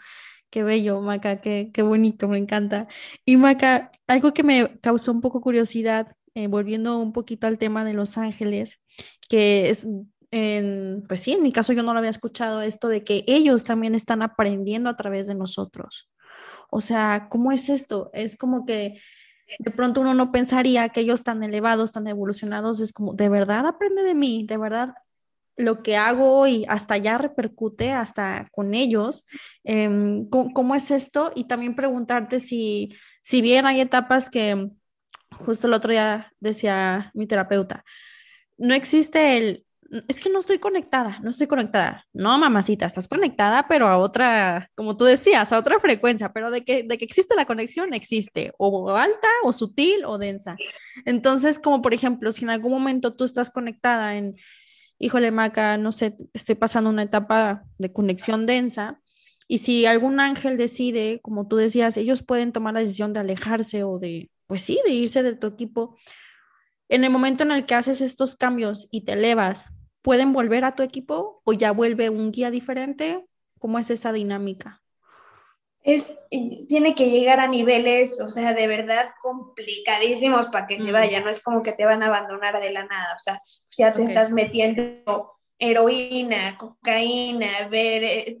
Qué 0.49 0.63
bello, 0.63 1.01
Maca, 1.01 1.41
qué, 1.41 1.71
qué 1.73 1.81
bonito, 1.81 2.27
me 2.27 2.37
encanta. 2.37 2.87
Y 3.25 3.37
Maca, 3.37 3.91
algo 4.07 4.33
que 4.33 4.43
me 4.43 4.79
causó 4.79 5.11
un 5.11 5.21
poco 5.21 5.41
curiosidad, 5.41 6.15
eh, 6.33 6.47
volviendo 6.47 6.97
un 6.97 7.13
poquito 7.13 7.47
al 7.47 7.57
tema 7.57 7.85
de 7.85 7.93
Los 7.93 8.17
Ángeles, 8.17 8.79
que 9.27 9.69
es, 9.69 9.85
en, 10.31 11.03
pues 11.07 11.21
sí, 11.21 11.33
en 11.33 11.43
mi 11.43 11.51
caso 11.51 11.73
yo 11.73 11.83
no 11.83 11.93
lo 11.93 11.99
había 11.99 12.09
escuchado, 12.11 12.61
esto 12.61 12.87
de 12.87 13.03
que 13.03 13.23
ellos 13.27 13.63
también 13.63 13.95
están 13.95 14.21
aprendiendo 14.21 14.89
a 14.89 14.97
través 14.97 15.27
de 15.27 15.35
nosotros. 15.35 16.09
O 16.71 16.81
sea, 16.81 17.27
¿cómo 17.29 17.51
es 17.51 17.69
esto? 17.69 18.09
Es 18.13 18.37
como 18.37 18.65
que 18.65 18.99
de 19.59 19.71
pronto 19.71 20.01
uno 20.01 20.13
no 20.13 20.31
pensaría 20.31 20.89
que 20.89 21.01
ellos 21.01 21.23
tan 21.23 21.43
elevados, 21.43 21.91
tan 21.91 22.07
evolucionados, 22.07 22.79
es 22.79 22.93
como, 22.93 23.13
¿de 23.13 23.29
verdad 23.29 23.65
aprende 23.67 24.03
de 24.03 24.15
mí? 24.15 24.45
¿De 24.47 24.57
verdad 24.57 24.93
lo 25.59 25.83
que 25.83 25.97
hago 25.97 26.47
y 26.47 26.65
hasta 26.69 26.97
ya 26.97 27.17
repercute 27.17 27.91
hasta 27.91 28.47
con 28.51 28.73
ellos. 28.73 29.25
Em, 29.65 30.27
¿cómo, 30.29 30.73
es 30.73 30.89
esto? 30.89 31.33
Y 31.35 31.45
también 31.47 31.75
preguntarte 31.75 32.39
si, 32.39 32.95
si 33.21 33.41
bien 33.41 33.65
hay 33.65 33.81
etapas 33.81 34.29
que, 34.29 34.69
justo 35.31 35.67
el 35.67 35.73
otro 35.73 35.91
día 35.91 36.31
decía 36.39 37.11
mi 37.13 37.27
terapeuta, 37.27 37.83
no 38.57 38.73
existe 38.73 39.37
el, 39.37 39.65
es 40.07 40.21
que 40.21 40.29
no 40.29 40.39
estoy 40.39 40.59
conectada, 40.59 41.19
no 41.21 41.29
estoy 41.29 41.47
conectada. 41.47 42.05
No, 42.13 42.37
mamacita, 42.37 42.85
estás 42.85 43.09
conectada, 43.09 43.67
pero 43.67 43.87
a 43.87 43.97
otra, 43.97 44.69
como 44.75 44.95
tú 44.95 45.03
decías, 45.03 45.51
a 45.51 45.59
otra 45.59 45.77
frecuencia, 45.81 46.31
pero 46.31 46.51
de 46.51 46.63
que, 46.63 46.83
de 46.83 46.97
que 46.97 47.03
existe 47.03 47.35
la 47.35 47.45
conexión, 47.45 47.93
existe, 47.93 48.53
o 48.57 48.91
alta, 48.95 49.27
o 49.43 49.51
sutil, 49.51 50.05
o 50.05 50.17
densa. 50.17 50.55
Entonces, 51.05 51.59
como 51.59 51.81
por 51.81 51.93
ejemplo, 51.93 52.31
si 52.31 52.45
en 52.45 52.51
algún 52.51 52.71
momento 52.71 53.13
tú 53.13 53.25
estás 53.25 53.49
conectada 53.49 54.15
en, 54.15 54.35
híjole, 54.99 55.31
Maca, 55.31 55.77
no 55.77 55.91
sé, 55.91 56.17
estoy 56.33 56.55
pasando 56.55 56.89
una 56.89 57.03
etapa 57.03 57.63
de 57.77 57.91
conexión 57.91 58.45
densa. 58.45 59.01
Y 59.47 59.59
si 59.59 59.85
algún 59.85 60.19
ángel 60.19 60.57
decide, 60.57 61.19
como 61.21 61.47
tú 61.47 61.55
decías, 61.55 61.97
ellos 61.97 62.21
pueden 62.21 62.51
tomar 62.51 62.75
la 62.75 62.81
decisión 62.81 63.13
de 63.13 63.21
alejarse 63.21 63.83
o 63.83 63.97
de, 63.97 64.29
pues 64.45 64.61
sí, 64.61 64.79
de 64.85 64.91
irse 64.91 65.23
de 65.23 65.35
tu 65.35 65.47
equipo. 65.47 65.95
En 66.89 67.03
el 67.03 67.09
momento 67.09 67.43
en 67.43 67.51
el 67.51 67.65
que 67.65 67.75
haces 67.75 68.01
estos 68.01 68.35
cambios 68.35 68.87
y 68.91 69.05
te 69.05 69.13
elevas, 69.13 69.73
¿pueden 70.01 70.33
volver 70.33 70.65
a 70.65 70.75
tu 70.75 70.83
equipo 70.83 71.41
o 71.45 71.53
ya 71.53 71.71
vuelve 71.71 72.09
un 72.09 72.31
guía 72.31 72.51
diferente? 72.51 73.25
¿Cómo 73.57 73.79
es 73.79 73.89
esa 73.89 74.11
dinámica? 74.13 74.83
Es, 75.83 76.13
tiene 76.67 76.93
que 76.93 77.09
llegar 77.09 77.39
a 77.39 77.47
niveles, 77.47 78.19
o 78.21 78.27
sea, 78.27 78.53
de 78.53 78.67
verdad 78.67 79.11
complicadísimos 79.21 80.47
para 80.47 80.67
que 80.67 80.79
se 80.79 80.91
vaya, 80.91 81.21
no 81.21 81.29
es 81.29 81.41
como 81.41 81.63
que 81.63 81.71
te 81.71 81.85
van 81.85 82.03
a 82.03 82.07
abandonar 82.07 82.59
de 82.61 82.71
la 82.71 82.85
nada, 82.85 83.15
o 83.15 83.19
sea, 83.19 83.41
ya 83.77 83.93
te 83.93 84.03
estás 84.03 84.31
metiendo 84.31 85.33
heroína, 85.57 86.57
cocaína, 86.57 87.67
ver, 87.69 88.03
eh, 88.03 88.37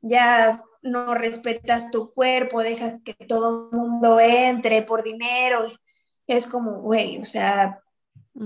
ya 0.00 0.62
no 0.82 1.14
respetas 1.14 1.90
tu 1.90 2.12
cuerpo, 2.12 2.60
dejas 2.60 3.00
que 3.04 3.14
todo 3.14 3.70
el 3.70 3.76
mundo 3.78 4.18
entre 4.18 4.82
por 4.82 5.02
dinero, 5.02 5.66
es 6.26 6.46
como, 6.46 6.80
güey, 6.80 7.18
o 7.18 7.24
sea, 7.24 7.80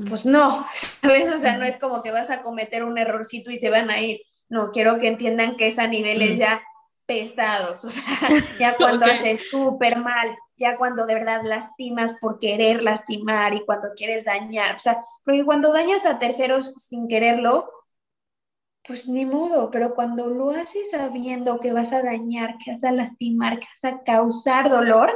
pues 0.08 0.26
no, 0.26 0.66
¿sabes? 1.02 1.28
O 1.28 1.38
sea, 1.38 1.56
no 1.56 1.64
es 1.64 1.78
como 1.78 2.02
que 2.02 2.10
vas 2.10 2.30
a 2.30 2.42
cometer 2.42 2.84
un 2.84 2.98
errorcito 2.98 3.50
y 3.50 3.56
se 3.56 3.70
van 3.70 3.90
a 3.90 4.00
ir, 4.00 4.20
no, 4.48 4.70
quiero 4.70 4.98
que 4.98 5.08
entiendan 5.08 5.56
que 5.56 5.68
es 5.68 5.78
a 5.78 5.86
niveles 5.86 6.38
ya 6.38 6.62
pesados, 7.06 7.84
o 7.84 7.90
sea, 7.90 8.02
ya 8.58 8.76
cuando 8.76 9.06
haces 9.06 9.48
súper 9.50 9.98
mal, 9.98 10.36
ya 10.56 10.76
cuando 10.76 11.06
de 11.06 11.14
verdad 11.14 11.42
lastimas 11.44 12.14
por 12.20 12.38
querer 12.38 12.82
lastimar 12.82 13.54
y 13.54 13.64
cuando 13.64 13.88
quieres 13.96 14.24
dañar, 14.24 14.76
o 14.76 14.80
sea, 14.80 15.02
porque 15.24 15.44
cuando 15.44 15.72
dañas 15.72 16.06
a 16.06 16.18
terceros 16.18 16.72
sin 16.76 17.08
quererlo, 17.08 17.70
pues 18.86 19.08
ni 19.08 19.24
modo, 19.24 19.70
pero 19.70 19.94
cuando 19.94 20.28
lo 20.28 20.50
haces 20.50 20.90
sabiendo 20.90 21.58
que 21.58 21.72
vas 21.72 21.92
a 21.92 22.02
dañar, 22.02 22.56
que 22.62 22.72
vas 22.72 22.84
a 22.84 22.92
lastimar, 22.92 23.58
que 23.58 23.66
vas 23.66 23.94
a 23.94 24.02
causar 24.02 24.68
dolor, 24.68 25.10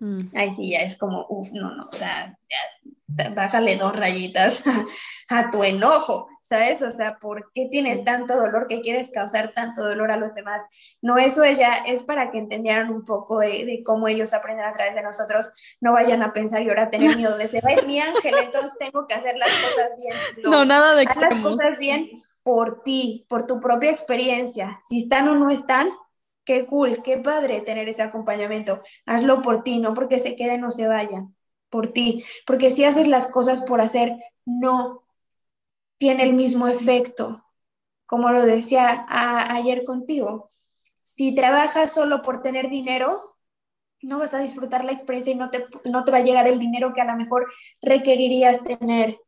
mm. 0.00 0.18
ahí 0.34 0.52
sí 0.52 0.70
ya 0.70 0.80
es 0.80 0.98
como, 0.98 1.26
uff, 1.28 1.50
no, 1.52 1.70
no, 1.74 1.88
o 1.90 1.92
sea, 1.92 2.36
ya 2.50 2.90
bájale 3.06 3.76
dos 3.76 3.94
rayitas 3.94 4.62
a, 5.28 5.50
tu 5.50 5.62
enojo, 5.62 6.28
¿sabes? 6.40 6.82
O 6.82 6.90
sea, 6.90 7.18
¿por 7.18 7.50
qué 7.52 7.66
tienes 7.70 8.04
tanto 8.04 8.36
dolor 8.36 8.66
que 8.66 8.80
quieres 8.80 9.10
causar 9.10 9.52
tanto 9.54 9.82
dolor 9.82 10.10
a 10.10 10.16
los 10.16 10.34
demás? 10.34 10.66
No, 11.02 11.16
eso 11.18 11.44
es 11.44 11.58
ya, 11.58 11.74
es 11.86 12.02
para 12.02 12.30
que 12.30 12.38
entendieran 12.38 12.90
un 12.90 13.04
poco 13.04 13.38
de, 13.38 13.82
cómo 13.84 14.08
ellos 14.08 14.32
aprenden 14.34 14.66
a 14.66 14.72
través 14.72 14.94
de 14.94 15.02
nosotros, 15.02 15.52
no 15.80 15.92
vayan 15.92 16.22
a 16.22 16.32
pensar 16.32 16.62
y 16.62 16.68
ahora 16.68 16.90
tener 16.90 17.16
miedo 17.16 17.36
de 17.36 17.48
ser, 17.48 17.62
es 17.68 17.86
mi 17.86 18.00
ángel, 18.00 18.34
entonces 18.42 18.72
tengo 18.78 19.06
que 19.06 19.14
hacer 19.14 19.36
las 19.36 19.48
cosas 19.48 19.96
bien. 19.96 20.14
No, 20.50 20.64
nada 20.64 20.94
de 20.94 21.02
extremos. 21.02 21.42
las 21.42 21.52
cosas 21.52 21.78
bien 21.78 22.22
por 22.42 22.82
ti, 22.82 23.26
por 23.28 23.46
tu 23.46 23.60
propia 23.60 23.90
experiencia, 23.90 24.78
si 24.86 24.98
están 24.98 25.28
o 25.28 25.34
no 25.34 25.50
están, 25.50 25.88
qué 26.44 26.66
cool, 26.66 27.02
qué 27.02 27.16
padre 27.16 27.62
tener 27.62 27.88
ese 27.88 28.02
acompañamiento. 28.02 28.80
Hazlo 29.06 29.40
por 29.40 29.62
ti, 29.62 29.78
no 29.78 29.94
porque 29.94 30.18
se 30.18 30.36
queden 30.36 30.62
o 30.64 30.70
se 30.70 30.86
vayan 30.86 31.33
por 31.74 31.88
ti, 31.88 32.22
porque 32.46 32.70
si 32.70 32.84
haces 32.84 33.08
las 33.08 33.26
cosas 33.26 33.62
por 33.62 33.80
hacer, 33.80 34.16
no 34.44 35.02
tiene 35.98 36.22
el 36.22 36.32
mismo 36.32 36.68
efecto, 36.68 37.44
como 38.06 38.30
lo 38.30 38.46
decía 38.46 39.04
ayer 39.08 39.84
contigo. 39.84 40.46
Si 41.02 41.34
trabajas 41.34 41.92
solo 41.92 42.22
por 42.22 42.42
tener 42.42 42.70
dinero, 42.70 43.36
no 44.02 44.20
vas 44.20 44.34
a 44.34 44.38
disfrutar 44.38 44.84
la 44.84 44.92
experiencia 44.92 45.32
y 45.32 45.36
no 45.36 45.50
te, 45.50 45.66
no 45.90 46.04
te 46.04 46.12
va 46.12 46.18
a 46.18 46.22
llegar 46.22 46.46
el 46.46 46.60
dinero 46.60 46.92
que 46.94 47.00
a 47.00 47.06
lo 47.06 47.16
mejor 47.16 47.52
requerirías 47.82 48.62
tener. 48.62 49.18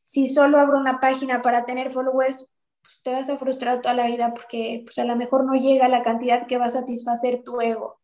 Si 0.00 0.28
solo 0.28 0.60
abro 0.60 0.78
una 0.78 1.00
página 1.00 1.42
para 1.42 1.64
tener 1.64 1.90
followers, 1.90 2.48
pues 2.82 3.00
te 3.02 3.10
vas 3.10 3.28
a 3.28 3.36
frustrar 3.36 3.80
toda 3.80 3.94
la 3.94 4.06
vida 4.06 4.32
porque 4.32 4.82
pues, 4.84 4.96
a 5.00 5.04
lo 5.04 5.16
mejor 5.16 5.44
no 5.44 5.54
llega 5.54 5.88
la 5.88 6.04
cantidad 6.04 6.46
que 6.46 6.56
va 6.56 6.66
a 6.66 6.70
satisfacer 6.70 7.42
tu 7.42 7.60
ego. 7.60 7.98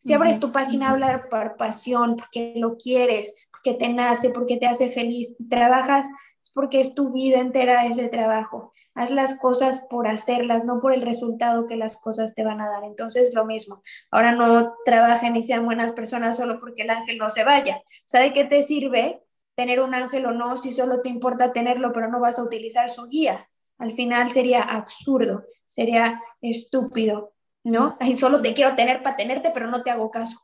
Si 0.00 0.14
abres 0.14 0.40
tu 0.40 0.50
página, 0.50 0.88
hablar 0.88 1.28
por 1.28 1.58
pasión, 1.58 2.16
porque 2.16 2.54
lo 2.56 2.78
quieres, 2.78 3.34
porque 3.50 3.74
te 3.74 3.92
nace, 3.92 4.30
porque 4.30 4.56
te 4.56 4.66
hace 4.66 4.88
feliz. 4.88 5.36
Si 5.36 5.46
trabajas, 5.46 6.06
es 6.40 6.50
porque 6.50 6.80
es 6.80 6.94
tu 6.94 7.12
vida 7.12 7.38
entera 7.38 7.84
ese 7.84 8.08
trabajo. 8.08 8.72
Haz 8.94 9.10
las 9.10 9.38
cosas 9.38 9.84
por 9.90 10.08
hacerlas, 10.08 10.64
no 10.64 10.80
por 10.80 10.94
el 10.94 11.02
resultado 11.02 11.66
que 11.66 11.76
las 11.76 11.98
cosas 11.98 12.34
te 12.34 12.44
van 12.44 12.62
a 12.62 12.70
dar. 12.70 12.82
Entonces, 12.84 13.34
lo 13.34 13.44
mismo. 13.44 13.82
Ahora 14.10 14.32
no 14.32 14.72
trabajen 14.86 15.36
y 15.36 15.42
sean 15.42 15.66
buenas 15.66 15.92
personas 15.92 16.38
solo 16.38 16.60
porque 16.60 16.84
el 16.84 16.90
ángel 16.90 17.18
no 17.18 17.28
se 17.28 17.44
vaya. 17.44 17.82
O 17.84 18.06
sea, 18.06 18.22
¿de 18.22 18.32
qué 18.32 18.44
te 18.44 18.62
sirve 18.62 19.22
tener 19.54 19.80
un 19.80 19.94
ángel 19.94 20.24
o 20.24 20.32
no 20.32 20.56
si 20.56 20.72
solo 20.72 21.02
te 21.02 21.10
importa 21.10 21.52
tenerlo, 21.52 21.92
pero 21.92 22.08
no 22.08 22.20
vas 22.20 22.38
a 22.38 22.42
utilizar 22.42 22.88
su 22.88 23.06
guía? 23.06 23.50
Al 23.76 23.92
final 23.92 24.30
sería 24.30 24.62
absurdo, 24.62 25.44
sería 25.66 26.22
estúpido. 26.40 27.34
¿No? 27.64 27.96
Ahí 28.00 28.16
solo 28.16 28.40
te 28.42 28.54
quiero 28.54 28.74
tener 28.76 29.02
para 29.02 29.16
tenerte, 29.16 29.50
pero 29.52 29.68
no 29.68 29.82
te 29.82 29.90
hago 29.90 30.10
caso. 30.10 30.38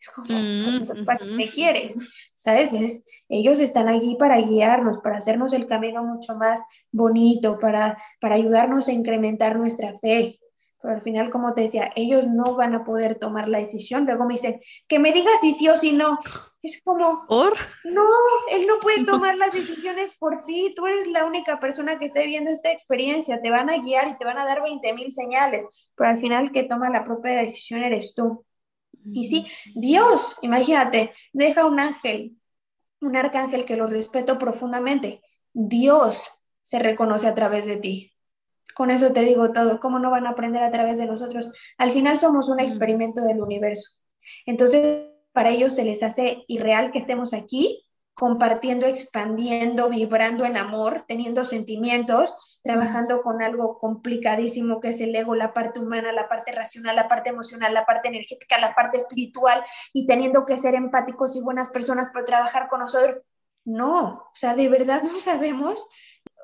Es 0.00 0.10
como, 0.10 0.28
mm, 0.28 1.04
¿para 1.04 1.18
qué 1.18 1.50
quieres? 1.50 1.98
¿Sabes? 2.34 2.72
Es, 2.72 3.04
ellos 3.28 3.58
están 3.58 3.88
aquí 3.88 4.16
para 4.16 4.38
guiarnos, 4.40 4.98
para 4.98 5.18
hacernos 5.18 5.52
el 5.52 5.66
camino 5.66 6.04
mucho 6.04 6.36
más 6.36 6.62
bonito, 6.92 7.58
para, 7.58 7.98
para 8.20 8.36
ayudarnos 8.36 8.88
a 8.88 8.92
incrementar 8.92 9.56
nuestra 9.56 9.94
fe. 9.98 10.38
Pero 10.80 10.94
al 10.94 11.02
final, 11.02 11.30
como 11.30 11.54
te 11.54 11.62
decía, 11.62 11.90
ellos 11.96 12.28
no 12.28 12.54
van 12.54 12.74
a 12.74 12.84
poder 12.84 13.16
tomar 13.16 13.48
la 13.48 13.58
decisión. 13.58 14.04
Luego 14.04 14.26
me 14.26 14.34
dicen, 14.34 14.60
que 14.86 14.98
me 14.98 15.12
digas 15.12 15.40
si 15.40 15.52
sí 15.52 15.68
o 15.68 15.76
si 15.76 15.92
no. 15.92 16.18
Es 16.62 16.80
como, 16.84 17.26
¿Por? 17.26 17.54
no, 17.84 18.02
él 18.50 18.66
no 18.66 18.78
puede 18.80 19.04
tomar 19.06 19.36
las 19.36 19.52
decisiones 19.52 20.16
por 20.16 20.44
ti. 20.44 20.72
Tú 20.76 20.86
eres 20.86 21.08
la 21.08 21.24
única 21.24 21.58
persona 21.58 21.98
que 21.98 22.06
esté 22.06 22.22
viviendo 22.22 22.50
esta 22.50 22.70
experiencia. 22.70 23.40
Te 23.42 23.50
van 23.50 23.70
a 23.70 23.78
guiar 23.78 24.08
y 24.08 24.16
te 24.16 24.24
van 24.24 24.38
a 24.38 24.46
dar 24.46 24.62
20 24.62 24.92
mil 24.92 25.10
señales, 25.10 25.64
pero 25.96 26.10
al 26.10 26.18
final 26.18 26.52
que 26.52 26.62
toma 26.62 26.90
la 26.90 27.04
propia 27.04 27.36
decisión 27.38 27.82
eres 27.82 28.14
tú. 28.14 28.44
Y 29.12 29.24
sí, 29.24 29.46
Dios, 29.74 30.36
imagínate, 30.42 31.12
deja 31.32 31.64
un 31.64 31.80
ángel, 31.80 32.36
un 33.00 33.16
arcángel 33.16 33.64
que 33.64 33.76
lo 33.76 33.86
respeto 33.86 34.38
profundamente. 34.38 35.22
Dios 35.52 36.30
se 36.62 36.78
reconoce 36.78 37.26
a 37.26 37.34
través 37.34 37.64
de 37.64 37.76
ti. 37.76 38.12
Con 38.78 38.92
eso 38.92 39.12
te 39.12 39.22
digo 39.22 39.50
todo, 39.50 39.80
¿cómo 39.80 39.98
no 39.98 40.08
van 40.08 40.28
a 40.28 40.30
aprender 40.30 40.62
a 40.62 40.70
través 40.70 40.98
de 40.98 41.06
nosotros? 41.06 41.50
Al 41.78 41.90
final 41.90 42.16
somos 42.16 42.48
un 42.48 42.60
experimento 42.60 43.22
del 43.22 43.42
universo. 43.42 43.98
Entonces, 44.46 45.08
para 45.32 45.50
ellos 45.50 45.74
se 45.74 45.82
les 45.82 46.04
hace 46.04 46.44
irreal 46.46 46.92
que 46.92 47.00
estemos 47.00 47.34
aquí 47.34 47.84
compartiendo, 48.14 48.86
expandiendo, 48.86 49.88
vibrando 49.88 50.44
en 50.44 50.56
amor, 50.56 51.04
teniendo 51.08 51.44
sentimientos, 51.44 52.60
trabajando 52.62 53.20
con 53.22 53.42
algo 53.42 53.80
complicadísimo 53.80 54.78
que 54.78 54.90
es 54.90 55.00
el 55.00 55.12
ego, 55.16 55.34
la 55.34 55.52
parte 55.52 55.80
humana, 55.80 56.12
la 56.12 56.28
parte 56.28 56.52
racional, 56.52 56.94
la 56.94 57.08
parte 57.08 57.30
emocional, 57.30 57.74
la 57.74 57.84
parte 57.84 58.06
energética, 58.06 58.60
la 58.60 58.76
parte 58.76 58.98
espiritual 58.98 59.64
y 59.92 60.06
teniendo 60.06 60.46
que 60.46 60.56
ser 60.56 60.76
empáticos 60.76 61.34
y 61.34 61.40
buenas 61.40 61.68
personas 61.68 62.10
para 62.10 62.24
trabajar 62.24 62.68
con 62.68 62.78
nosotros. 62.78 63.24
No, 63.64 64.28
o 64.32 64.34
sea, 64.34 64.54
de 64.54 64.68
verdad 64.68 65.02
no 65.02 65.18
sabemos 65.18 65.86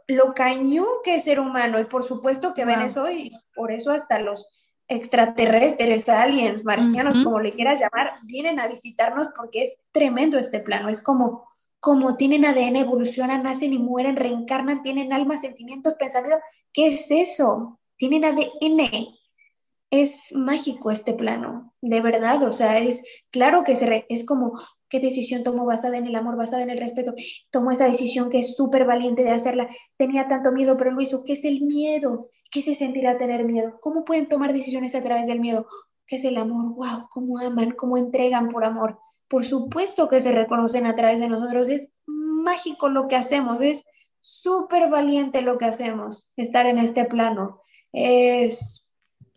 lo 0.06 0.34
cañón 0.34 0.86
que 1.02 1.16
es 1.16 1.24
ser 1.24 1.40
humano 1.40 1.78
y 1.80 1.84
por 1.84 2.04
supuesto 2.04 2.54
que 2.54 2.64
ven 2.64 2.82
eso 2.82 3.10
y 3.10 3.30
por 3.54 3.72
eso 3.72 3.90
hasta 3.90 4.18
los 4.18 4.48
extraterrestres, 4.86 6.08
aliens, 6.08 6.64
marcianos, 6.64 7.22
como 7.24 7.40
le 7.40 7.52
quieras 7.52 7.80
llamar, 7.80 8.18
vienen 8.24 8.60
a 8.60 8.68
visitarnos 8.68 9.28
porque 9.34 9.62
es 9.62 9.76
tremendo 9.92 10.38
este 10.38 10.60
plano, 10.60 10.88
es 10.88 11.02
como 11.02 11.46
como 11.84 12.16
tienen 12.16 12.46
ADN, 12.46 12.76
evolucionan, 12.76 13.42
nacen 13.42 13.74
y 13.74 13.78
mueren, 13.78 14.16
reencarnan, 14.16 14.80
tienen 14.80 15.12
alma, 15.12 15.36
sentimientos, 15.36 15.96
pensamientos. 15.96 16.40
¿Qué 16.72 16.86
es 16.86 17.10
eso? 17.10 17.78
Tienen 17.98 18.24
ADN. 18.24 19.14
Es 19.90 20.34
mágico 20.34 20.90
este 20.90 21.12
plano, 21.12 21.74
de 21.82 22.00
verdad. 22.00 22.42
O 22.44 22.52
sea, 22.52 22.78
es 22.78 23.02
claro 23.30 23.64
que 23.64 23.76
se 23.76 24.06
es 24.08 24.24
como 24.24 24.58
¿Qué 24.94 25.00
decisión 25.00 25.42
tomó 25.42 25.66
basada 25.66 25.96
en 25.96 26.06
el 26.06 26.14
amor, 26.14 26.36
basada 26.36 26.62
en 26.62 26.70
el 26.70 26.78
respeto? 26.78 27.14
Tomó 27.50 27.72
esa 27.72 27.86
decisión 27.86 28.30
que 28.30 28.38
es 28.38 28.54
súper 28.54 28.84
valiente 28.84 29.24
de 29.24 29.32
hacerla. 29.32 29.68
Tenía 29.96 30.28
tanto 30.28 30.52
miedo, 30.52 30.76
pero 30.76 30.92
lo 30.92 31.00
hizo. 31.00 31.24
¿Qué 31.24 31.32
es 31.32 31.44
el 31.44 31.62
miedo? 31.62 32.30
¿Qué 32.48 32.62
se 32.62 32.76
sentirá 32.76 33.18
tener 33.18 33.42
miedo? 33.42 33.80
¿Cómo 33.80 34.04
pueden 34.04 34.28
tomar 34.28 34.52
decisiones 34.52 34.94
a 34.94 35.02
través 35.02 35.26
del 35.26 35.40
miedo? 35.40 35.66
¿Qué 36.06 36.14
es 36.14 36.24
el 36.24 36.36
amor? 36.36 36.76
¡Wow! 36.76 37.08
¿Cómo 37.10 37.40
aman? 37.40 37.72
¿Cómo 37.72 37.98
entregan 37.98 38.50
por 38.50 38.64
amor? 38.64 39.00
Por 39.26 39.44
supuesto 39.44 40.08
que 40.08 40.20
se 40.20 40.30
reconocen 40.30 40.86
a 40.86 40.94
través 40.94 41.18
de 41.18 41.28
nosotros. 41.28 41.68
Es 41.68 41.88
mágico 42.06 42.88
lo 42.88 43.08
que 43.08 43.16
hacemos. 43.16 43.60
Es 43.62 43.84
súper 44.20 44.90
valiente 44.90 45.42
lo 45.42 45.58
que 45.58 45.64
hacemos. 45.64 46.30
Estar 46.36 46.66
en 46.66 46.78
este 46.78 47.04
plano. 47.04 47.62
Es 47.92 48.88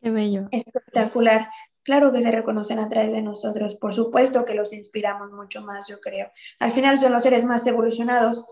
Qué 0.04 0.12
bello. 0.12 0.50
Espectacular. 0.52 1.50
Claro 1.88 2.12
que 2.12 2.22
se 2.22 2.32
reconocen 2.32 2.80
a 2.80 2.90
través 2.90 3.14
de 3.14 3.22
nosotros, 3.22 3.76
por 3.76 3.94
supuesto 3.94 4.44
que 4.44 4.56
los 4.56 4.74
inspiramos 4.74 5.32
mucho 5.32 5.62
más, 5.62 5.88
yo 5.88 6.02
creo. 6.02 6.30
Al 6.60 6.74
final 6.74 6.98
son 6.98 7.14
los 7.14 7.24
seres 7.24 7.46
más 7.46 7.66
evolucionados 7.66 8.46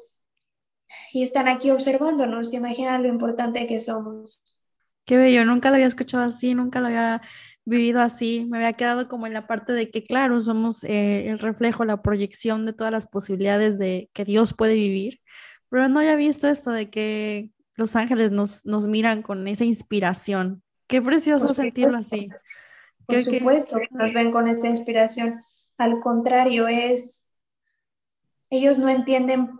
y 1.12 1.22
están 1.22 1.50
aquí 1.50 1.70
observándonos, 1.70 2.54
imaginan 2.54 3.04
lo 3.04 3.10
importante 3.10 3.68
que 3.68 3.82
somos. 3.82 4.42
Qué 5.04 5.18
bello, 5.18 5.44
nunca 5.44 5.68
lo 5.68 5.76
había 5.76 5.88
escuchado 5.88 6.24
así, 6.24 6.56
nunca 6.56 6.80
lo 6.80 6.88
había 6.88 7.22
vivido 7.66 8.00
así, 8.00 8.48
me 8.50 8.56
había 8.56 8.72
quedado 8.72 9.10
como 9.10 9.28
en 9.28 9.34
la 9.34 9.48
parte 9.48 9.74
de 9.74 9.92
que, 9.92 10.02
claro, 10.02 10.40
somos 10.40 10.86
eh, 10.86 11.28
el 11.28 11.40
reflejo, 11.40 11.84
la 11.84 12.02
proyección 12.02 12.66
de 12.66 12.72
todas 12.72 12.94
las 12.94 13.06
posibilidades 13.06 13.78
de 13.78 14.10
que 14.14 14.24
Dios 14.24 14.54
puede 14.54 14.76
vivir, 14.76 15.20
pero 15.68 15.90
no 15.90 16.00
había 16.00 16.16
visto 16.16 16.48
esto 16.48 16.72
de 16.72 16.90
que 16.90 17.50
los 17.74 17.98
ángeles 17.98 18.32
nos, 18.32 18.66
nos 18.66 18.88
miran 18.88 19.22
con 19.22 19.46
esa 19.50 19.66
inspiración. 19.66 20.64
Qué 20.88 21.02
precioso 21.02 21.54
sentirlo 21.54 21.98
así. 21.98 22.30
Por 23.08 23.24
supuesto, 23.24 23.78
nos 23.92 24.14
ven 24.14 24.32
con 24.32 24.48
esa 24.48 24.68
inspiración. 24.68 25.44
Al 25.78 26.00
contrario, 26.00 26.68
es, 26.68 27.26
ellos 28.50 28.78
no 28.78 28.90
entienden 28.90 29.60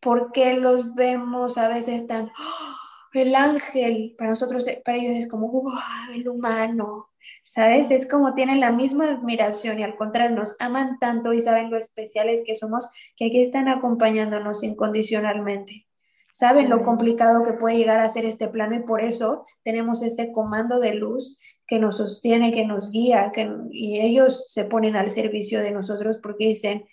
por 0.00 0.32
qué 0.32 0.54
los 0.54 0.94
vemos 0.94 1.58
a 1.58 1.68
veces 1.68 2.06
tan, 2.06 2.26
¡oh! 2.26 2.80
el 3.12 3.34
ángel, 3.34 4.14
para 4.16 4.30
nosotros, 4.30 4.66
para 4.84 4.98
ellos 4.98 5.16
es 5.16 5.28
como, 5.28 5.48
wow, 5.48 5.72
el 6.14 6.28
humano, 6.28 7.10
¿sabes? 7.44 7.90
Es 7.90 8.08
como 8.08 8.34
tienen 8.34 8.60
la 8.60 8.72
misma 8.72 9.10
admiración 9.10 9.78
y 9.78 9.82
al 9.82 9.96
contrario, 9.96 10.36
nos 10.36 10.56
aman 10.60 10.98
tanto 10.98 11.32
y 11.32 11.42
saben 11.42 11.70
lo 11.70 11.76
especiales 11.76 12.42
que 12.46 12.56
somos 12.56 12.88
que 13.16 13.26
aquí 13.26 13.42
están 13.42 13.68
acompañándonos 13.68 14.62
incondicionalmente 14.62 15.89
saben 16.32 16.70
lo 16.70 16.82
complicado 16.82 17.42
que 17.42 17.52
puede 17.52 17.76
llegar 17.76 18.00
a 18.00 18.08
ser 18.08 18.24
este 18.24 18.48
plano 18.48 18.76
y 18.76 18.82
por 18.82 19.02
eso 19.02 19.44
tenemos 19.62 20.02
este 20.02 20.32
comando 20.32 20.80
de 20.80 20.94
luz 20.94 21.36
que 21.66 21.78
nos 21.78 21.98
sostiene, 21.98 22.52
que 22.52 22.64
nos 22.64 22.90
guía, 22.90 23.30
que, 23.32 23.50
y 23.70 24.00
ellos 24.00 24.50
se 24.52 24.64
ponen 24.64 24.96
al 24.96 25.10
servicio 25.10 25.60
de 25.60 25.70
nosotros 25.70 26.18
porque 26.18 26.48
dicen, 26.48 26.86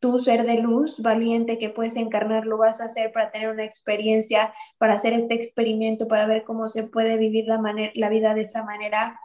tú 0.00 0.18
ser 0.18 0.44
de 0.44 0.56
luz, 0.56 1.00
valiente 1.00 1.56
que 1.56 1.70
puedes 1.70 1.96
encarnar, 1.96 2.46
lo 2.46 2.58
vas 2.58 2.80
a 2.80 2.84
hacer 2.84 3.10
para 3.12 3.30
tener 3.30 3.48
una 3.48 3.64
experiencia, 3.64 4.52
para 4.76 4.94
hacer 4.94 5.14
este 5.14 5.34
experimento, 5.34 6.08
para 6.08 6.26
ver 6.26 6.44
cómo 6.44 6.68
se 6.68 6.82
puede 6.82 7.16
vivir 7.16 7.46
la, 7.46 7.60
la 7.94 8.08
vida 8.10 8.34
de 8.34 8.42
esa 8.42 8.62
manera. 8.62 9.18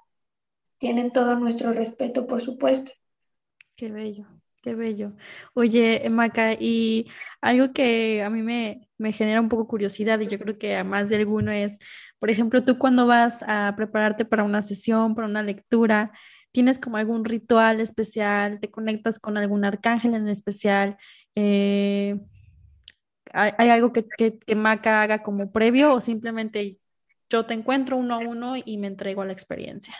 Tienen 0.77 1.11
todo 1.11 1.35
nuestro 1.35 1.73
respeto, 1.73 2.27
por 2.27 2.41
supuesto. 2.41 2.93
Qué 3.75 3.89
bello. 3.89 4.38
Qué 4.61 4.75
bello. 4.75 5.13
Oye, 5.53 6.09
Maca, 6.09 6.53
y 6.53 7.05
algo 7.39 7.71
que 7.71 8.21
a 8.23 8.29
mí 8.29 8.41
me, 8.41 8.89
me, 8.97 9.13
genera 9.13 9.39
un 9.39 9.47
poco 9.47 9.67
curiosidad 9.67 10.19
y 10.19 10.27
yo 10.27 10.37
creo 10.37 10.57
que 10.57 10.75
a 10.75 10.83
más 10.83 11.09
de 11.09 11.15
alguno 11.15 11.51
es, 11.51 11.79
por 12.19 12.29
ejemplo, 12.29 12.65
tú 12.65 12.77
cuando 12.77 13.07
vas 13.07 13.41
a 13.47 13.73
prepararte 13.77 14.25
para 14.25 14.43
una 14.43 14.61
sesión, 14.61 15.15
para 15.15 15.29
una 15.29 15.43
lectura, 15.43 16.11
¿tienes 16.51 16.77
como 16.77 16.97
algún 16.97 17.23
ritual 17.23 17.79
especial? 17.79 18.59
¿Te 18.59 18.69
conectas 18.69 19.17
con 19.17 19.37
algún 19.37 19.63
arcángel 19.63 20.13
en 20.15 20.27
especial? 20.27 20.97
Eh, 21.35 22.19
¿hay, 23.31 23.69
algo 23.69 23.93
que, 23.93 24.05
que, 24.17 24.39
que 24.39 24.55
Maca 24.55 25.01
haga 25.01 25.23
como 25.23 25.53
previo 25.53 25.93
o 25.93 26.01
simplemente 26.01 26.79
yo 27.29 27.45
te 27.45 27.53
encuentro 27.53 27.95
uno 27.95 28.15
a 28.15 28.17
uno 28.17 28.55
y 28.57 28.77
me 28.77 28.87
entrego 28.87 29.21
a 29.21 29.25
la 29.25 29.33
experiencia? 29.33 29.95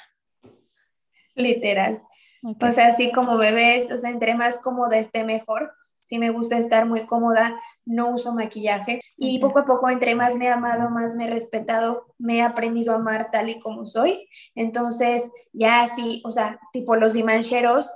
Literal. 1.36 2.02
O 2.44 2.72
sea, 2.72 2.88
así 2.88 3.12
como 3.12 3.38
bebés, 3.38 3.92
o 3.92 3.98
sea, 3.98 4.10
entre 4.10 4.36
más 4.36 4.58
cómoda 4.60 4.98
esté 4.98 5.24
mejor. 5.24 5.74
Sí 5.98 6.18
me 6.18 6.32
gusta 6.32 6.58
estar 6.58 6.86
muy 6.88 7.06
cómoda, 7.06 7.60
no 7.86 8.10
uso 8.10 8.34
maquillaje 8.34 9.00
y 9.16 9.40
poco 9.40 9.60
a 9.60 9.66
poco 9.66 9.90
entre 9.90 10.16
más 10.16 10.36
me 10.36 10.46
he 10.46 10.50
amado, 10.50 10.90
más 10.90 11.14
me 11.14 11.26
he 11.28 11.30
respetado, 11.30 12.08
me 12.18 12.38
he 12.38 12.42
aprendido 12.42 12.94
a 12.94 12.96
amar 12.96 13.30
tal 13.32 13.50
y 13.50 13.60
como 13.60 13.86
soy. 13.86 14.28
Entonces, 14.56 15.30
ya 15.54 15.84
así, 15.84 16.22
o 16.26 16.32
sea, 16.32 16.60
tipo 16.72 16.96
los 16.96 17.14
dimancheros, 17.14 17.92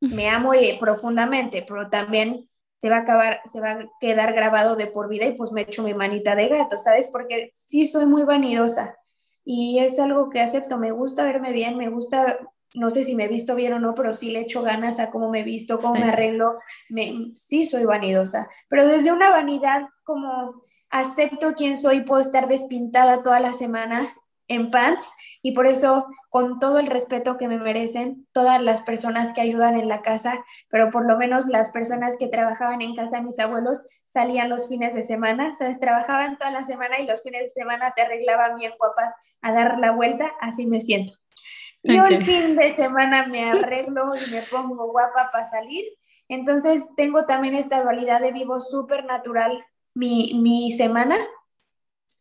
me 0.00 0.28
amo 0.28 0.52
profundamente, 0.78 1.64
pero 1.66 1.88
también 1.90 2.48
se 2.80 2.90
va 2.90 2.98
a 2.98 3.00
acabar, 3.00 3.40
se 3.46 3.60
va 3.60 3.72
a 3.72 3.90
quedar 4.00 4.32
grabado 4.34 4.76
de 4.76 4.86
por 4.86 5.08
vida 5.08 5.26
y 5.26 5.32
pues 5.34 5.50
me 5.52 5.62
echo 5.62 5.82
mi 5.82 5.94
manita 5.94 6.34
de 6.34 6.48
gato, 6.48 6.78
¿sabes? 6.78 7.08
Porque 7.08 7.50
sí 7.52 7.86
soy 7.86 8.06
muy 8.06 8.24
vanidosa 8.24 8.96
y 9.44 9.78
es 9.78 9.98
algo 9.98 10.30
que 10.30 10.40
acepto, 10.40 10.76
me 10.76 10.92
gusta 10.92 11.24
verme 11.24 11.52
bien, 11.52 11.76
me 11.76 11.88
gusta 11.88 12.38
no 12.76 12.90
sé 12.90 13.04
si 13.04 13.16
me 13.16 13.24
he 13.24 13.28
visto 13.28 13.54
bien 13.54 13.72
o 13.72 13.78
no, 13.78 13.94
pero 13.94 14.12
sí 14.12 14.30
le 14.30 14.40
echo 14.40 14.62
ganas 14.62 15.00
a 15.00 15.10
cómo 15.10 15.30
me 15.30 15.40
he 15.40 15.44
visto, 15.44 15.78
cómo 15.78 15.94
me 15.94 16.10
arreglo. 16.10 16.58
Me, 16.88 17.30
sí 17.34 17.64
soy 17.64 17.84
vanidosa, 17.84 18.48
pero 18.68 18.86
desde 18.86 19.12
una 19.12 19.30
vanidad 19.30 19.88
como 20.04 20.62
acepto 20.90 21.54
quién 21.54 21.76
soy, 21.76 22.02
puedo 22.02 22.20
estar 22.20 22.48
despintada 22.48 23.22
toda 23.22 23.40
la 23.40 23.52
semana 23.52 24.14
en 24.48 24.70
pants 24.70 25.10
y 25.42 25.52
por 25.52 25.66
eso 25.66 26.06
con 26.30 26.60
todo 26.60 26.78
el 26.78 26.86
respeto 26.86 27.36
que 27.36 27.48
me 27.48 27.58
merecen 27.58 28.26
todas 28.32 28.62
las 28.62 28.82
personas 28.82 29.32
que 29.32 29.40
ayudan 29.40 29.76
en 29.76 29.88
la 29.88 30.02
casa, 30.02 30.44
pero 30.68 30.90
por 30.90 31.06
lo 31.06 31.16
menos 31.18 31.46
las 31.46 31.70
personas 31.70 32.16
que 32.16 32.28
trabajaban 32.28 32.82
en 32.82 32.94
casa 32.94 33.16
de 33.16 33.22
mis 33.22 33.38
abuelos 33.38 33.84
salían 34.04 34.48
los 34.48 34.68
fines 34.68 34.94
de 34.94 35.02
semana, 35.02 35.52
¿sabes? 35.54 35.80
Trabajaban 35.80 36.38
toda 36.38 36.50
la 36.52 36.64
semana 36.64 37.00
y 37.00 37.06
los 37.06 37.22
fines 37.22 37.42
de 37.42 37.48
semana 37.48 37.90
se 37.90 38.02
arreglaban 38.02 38.56
bien 38.56 38.72
guapas 38.78 39.12
a 39.42 39.52
dar 39.52 39.78
la 39.78 39.92
vuelta, 39.92 40.30
así 40.40 40.66
me 40.66 40.80
siento. 40.80 41.14
Yo 41.86 42.06
el 42.06 42.22
fin 42.22 42.56
de 42.56 42.72
semana 42.72 43.26
me 43.26 43.48
arreglo 43.50 44.14
y 44.14 44.30
me 44.30 44.42
pongo 44.42 44.90
guapa 44.90 45.30
para 45.32 45.46
salir. 45.46 45.84
Entonces 46.28 46.86
tengo 46.96 47.26
también 47.26 47.54
esta 47.54 47.82
dualidad 47.82 48.20
de 48.20 48.32
vivo 48.32 48.60
súper 48.60 49.04
natural 49.04 49.64
mi, 49.94 50.32
mi 50.34 50.72
semana 50.72 51.16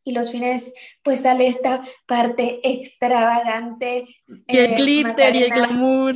y 0.06 0.14
los 0.14 0.32
fines 0.32 0.72
pues 1.04 1.22
sale 1.22 1.48
esta 1.48 1.82
parte 2.06 2.62
extravagante. 2.64 4.06
Y 4.48 4.58
el 4.58 4.72
eh, 4.72 4.76
glitter 4.76 5.36
y 5.36 5.44
el 5.44 5.52
glamour. 5.52 6.16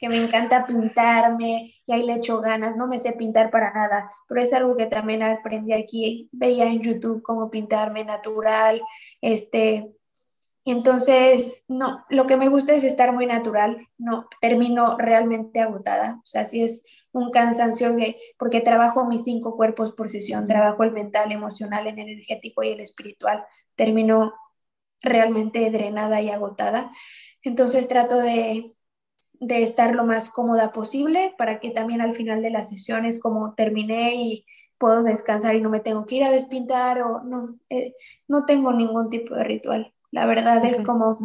Que 0.00 0.08
me 0.08 0.16
encanta 0.16 0.66
pintarme 0.66 1.70
y 1.86 1.92
ahí 1.92 2.02
le 2.02 2.14
echo 2.14 2.40
ganas, 2.40 2.76
no 2.76 2.88
me 2.88 2.98
sé 2.98 3.12
pintar 3.12 3.52
para 3.52 3.72
nada, 3.72 4.10
pero 4.26 4.40
es 4.42 4.52
algo 4.52 4.76
que 4.76 4.86
también 4.86 5.22
aprendí 5.22 5.72
aquí, 5.72 6.28
veía 6.32 6.64
en 6.64 6.82
YouTube 6.82 7.22
cómo 7.22 7.50
pintarme 7.50 8.04
natural, 8.04 8.82
este, 9.20 9.94
entonces, 10.64 11.64
no, 11.68 12.04
lo 12.08 12.26
que 12.26 12.36
me 12.38 12.48
gusta 12.48 12.74
es 12.74 12.84
estar 12.84 13.12
muy 13.12 13.26
natural, 13.26 13.88
no, 13.98 14.28
termino 14.40 14.96
realmente 14.98 15.60
agotada, 15.60 16.20
o 16.22 16.26
sea, 16.26 16.46
si 16.46 16.62
es 16.62 16.82
un 17.12 17.30
cansancio 17.30 17.94
porque 18.38 18.60
trabajo 18.62 19.06
mis 19.06 19.24
cinco 19.24 19.56
cuerpos 19.56 19.92
por 19.92 20.10
sesión, 20.10 20.46
trabajo 20.46 20.82
el 20.84 20.92
mental, 20.92 21.32
emocional, 21.32 21.86
el 21.86 21.98
energético 21.98 22.62
y 22.62 22.70
el 22.70 22.80
espiritual, 22.80 23.44
termino 23.74 24.34
realmente 25.02 25.70
drenada 25.70 26.22
y 26.22 26.30
agotada, 26.30 26.90
entonces 27.42 27.88
trato 27.88 28.18
de, 28.18 28.74
de 29.34 29.62
estar 29.62 29.94
lo 29.94 30.04
más 30.04 30.30
cómoda 30.30 30.72
posible 30.72 31.34
para 31.38 31.60
que 31.60 31.70
también 31.70 32.00
al 32.00 32.14
final 32.16 32.42
de 32.42 32.50
las 32.50 32.70
sesiones 32.70 33.20
como 33.20 33.54
terminé 33.54 34.16
y 34.16 34.46
puedo 34.78 35.02
descansar 35.02 35.56
y 35.56 35.60
no 35.62 35.70
me 35.70 35.80
tengo 35.80 36.06
que 36.06 36.16
ir 36.16 36.24
a 36.24 36.30
despintar 36.32 37.02
o 37.02 37.22
no, 37.24 37.58
eh, 37.70 37.94
no 38.28 38.44
tengo 38.46 38.72
ningún 38.72 39.10
tipo 39.10 39.34
de 39.34 39.44
ritual. 39.44 39.93
La 40.14 40.26
verdad 40.26 40.64
es 40.64 40.80
como, 40.80 41.18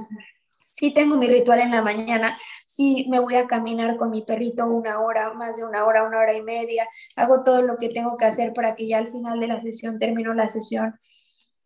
sí 0.63 0.91
tengo 0.91 1.15
mi 1.15 1.27
ritual 1.27 1.59
en 1.59 1.69
la 1.69 1.83
mañana, 1.83 2.39
sí 2.65 3.05
me 3.07 3.19
voy 3.19 3.35
a 3.35 3.45
caminar 3.45 3.97
con 3.97 4.09
mi 4.09 4.23
perrito 4.23 4.65
una 4.65 4.99
hora, 4.99 5.31
más 5.31 5.57
de 5.57 5.63
una 5.63 5.85
hora, 5.85 6.03
una 6.03 6.17
hora 6.17 6.33
y 6.33 6.41
media, 6.41 6.87
hago 7.15 7.43
todo 7.43 7.61
lo 7.61 7.77
que 7.77 7.89
tengo 7.89 8.17
que 8.17 8.25
hacer 8.25 8.51
para 8.51 8.73
que 8.73 8.87
ya 8.87 8.97
al 8.97 9.09
final 9.09 9.39
de 9.39 9.45
la 9.45 9.61
sesión 9.61 9.99
termino 9.99 10.33
la 10.33 10.47
sesión 10.49 10.99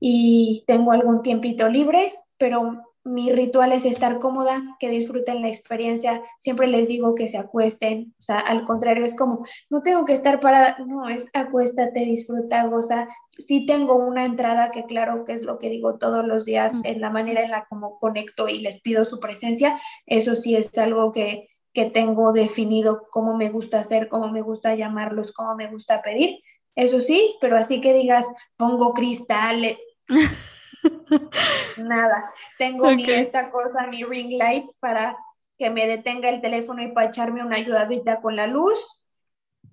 y 0.01 0.65
tengo 0.67 0.91
algún 0.91 1.21
tiempito 1.21 1.69
libre, 1.69 2.13
pero 2.37 2.93
mi 3.05 3.31
ritual 3.31 3.73
es 3.73 3.85
estar 3.85 4.19
cómoda, 4.19 4.63
que 4.80 4.89
disfruten 4.89 5.41
la 5.41 5.49
experiencia. 5.49 6.21
Siempre 6.38 6.67
les 6.67 6.88
digo 6.88 7.15
que 7.15 7.27
se 7.27 7.38
acuesten, 7.38 8.13
o 8.17 8.21
sea, 8.21 8.39
al 8.39 8.63
contrario, 8.65 9.05
es 9.05 9.15
como, 9.15 9.45
no 9.69 9.81
tengo 9.81 10.05
que 10.05 10.13
estar 10.13 10.39
parada, 10.39 10.77
no, 10.85 11.09
es 11.09 11.27
acuéstate, 11.34 11.99
disfruta, 12.01 12.65
goza. 12.67 13.07
Sí 13.38 13.65
tengo 13.65 13.95
una 13.95 14.25
entrada 14.25 14.71
que 14.71 14.85
claro 14.85 15.25
que 15.25 15.34
es 15.34 15.43
lo 15.43 15.59
que 15.59 15.69
digo 15.69 15.97
todos 15.97 16.25
los 16.25 16.45
días, 16.45 16.75
en 16.84 17.01
la 17.01 17.09
manera 17.09 17.43
en 17.43 17.51
la 17.51 17.65
como 17.65 17.99
conecto 17.99 18.47
y 18.47 18.59
les 18.59 18.80
pido 18.81 19.03
su 19.05 19.19
presencia. 19.19 19.77
Eso 20.05 20.35
sí 20.35 20.55
es 20.55 20.77
algo 20.77 21.11
que, 21.11 21.49
que 21.73 21.85
tengo 21.85 22.31
definido 22.31 23.07
cómo 23.11 23.35
me 23.35 23.49
gusta 23.49 23.80
hacer, 23.80 24.07
cómo 24.07 24.30
me 24.30 24.41
gusta 24.41 24.75
llamarlos, 24.75 25.34
cómo 25.34 25.55
me 25.55 25.67
gusta 25.67 26.01
pedir. 26.01 26.39
Eso 26.75 27.01
sí, 27.01 27.35
pero 27.41 27.57
así 27.57 27.81
que 27.81 27.93
digas, 27.93 28.25
pongo 28.55 28.93
cristales. 28.93 29.77
Nada, 31.77 32.31
tengo 32.57 32.91
mi 32.91 33.09
esta 33.09 33.49
cosa, 33.51 33.88
mi 33.88 34.03
ring 34.03 34.38
light 34.38 34.69
para 34.80 35.17
que 35.57 35.69
me 35.69 35.88
detenga 35.88 36.30
el 36.30 36.41
teléfono 36.41 36.81
y 36.81 36.91
para 36.91 37.07
echarme 37.07 37.43
una 37.43 37.57
ayudadita 37.57 38.21
con 38.21 38.35
la 38.35 38.47
luz. 38.47 39.01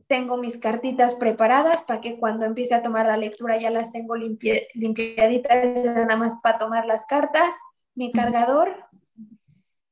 Tengo 0.06 0.36
mis 0.36 0.58
cartitas 0.58 1.14
preparadas 1.14 1.82
para 1.82 2.00
que 2.00 2.18
cuando 2.18 2.44
empiece 2.44 2.74
a 2.74 2.82
tomar 2.82 3.06
la 3.06 3.16
lectura 3.16 3.58
ya 3.58 3.70
las 3.70 3.92
tengo 3.92 4.16
limpiaditas, 4.16 5.84
nada 5.84 6.16
más 6.16 6.40
para 6.42 6.58
tomar 6.58 6.84
las 6.86 7.06
cartas, 7.06 7.54
mi 7.94 8.10
cargador, 8.10 8.74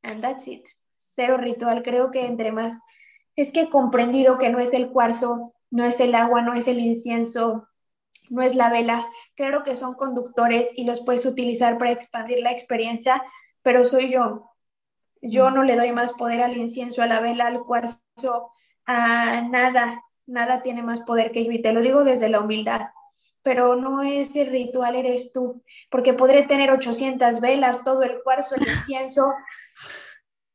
and 0.02 0.20
that's 0.20 0.48
it. 0.48 0.66
Cero 0.96 1.36
ritual, 1.36 1.82
creo 1.82 2.10
que 2.10 2.26
entre 2.26 2.50
más, 2.50 2.78
es 3.36 3.52
que 3.52 3.62
he 3.62 3.70
comprendido 3.70 4.38
que 4.38 4.48
no 4.48 4.58
es 4.58 4.74
el 4.74 4.90
cuarzo, 4.90 5.54
no 5.70 5.84
es 5.84 6.00
el 6.00 6.14
agua, 6.14 6.42
no 6.42 6.54
es 6.54 6.66
el 6.66 6.80
incienso, 6.80 7.68
no 8.30 8.42
es 8.42 8.56
la 8.56 8.70
vela. 8.70 9.08
Claro 9.34 9.62
que 9.62 9.76
son 9.76 9.94
conductores 9.94 10.70
y 10.74 10.84
los 10.84 11.00
puedes 11.00 11.26
utilizar 11.26 11.78
para 11.78 11.92
expandir 11.92 12.40
la 12.40 12.52
experiencia, 12.52 13.22
pero 13.62 13.84
soy 13.84 14.10
yo. 14.10 14.50
Yo 15.20 15.50
mm. 15.50 15.54
no 15.54 15.62
le 15.62 15.76
doy 15.76 15.92
más 15.92 16.12
poder 16.12 16.42
al 16.42 16.56
incienso, 16.56 17.02
a 17.02 17.06
la 17.06 17.20
vela, 17.20 17.46
al 17.46 17.60
cuarzo, 17.64 18.52
a 18.86 19.42
nada. 19.42 20.02
Nada 20.26 20.62
tiene 20.62 20.82
más 20.82 21.00
poder 21.00 21.32
que 21.32 21.44
yo 21.44 21.52
y 21.52 21.62
te 21.62 21.72
lo 21.72 21.80
digo 21.80 22.04
desde 22.04 22.28
la 22.28 22.40
humildad. 22.40 22.88
Pero 23.42 23.76
no 23.76 24.02
es 24.02 24.36
el 24.36 24.48
ritual, 24.48 24.94
eres 24.94 25.32
tú. 25.32 25.62
Porque 25.90 26.12
podré 26.12 26.42
tener 26.42 26.70
800 26.70 27.40
velas, 27.40 27.82
todo 27.82 28.02
el 28.02 28.22
cuarzo, 28.22 28.56
el 28.56 28.68
incienso, 28.68 29.32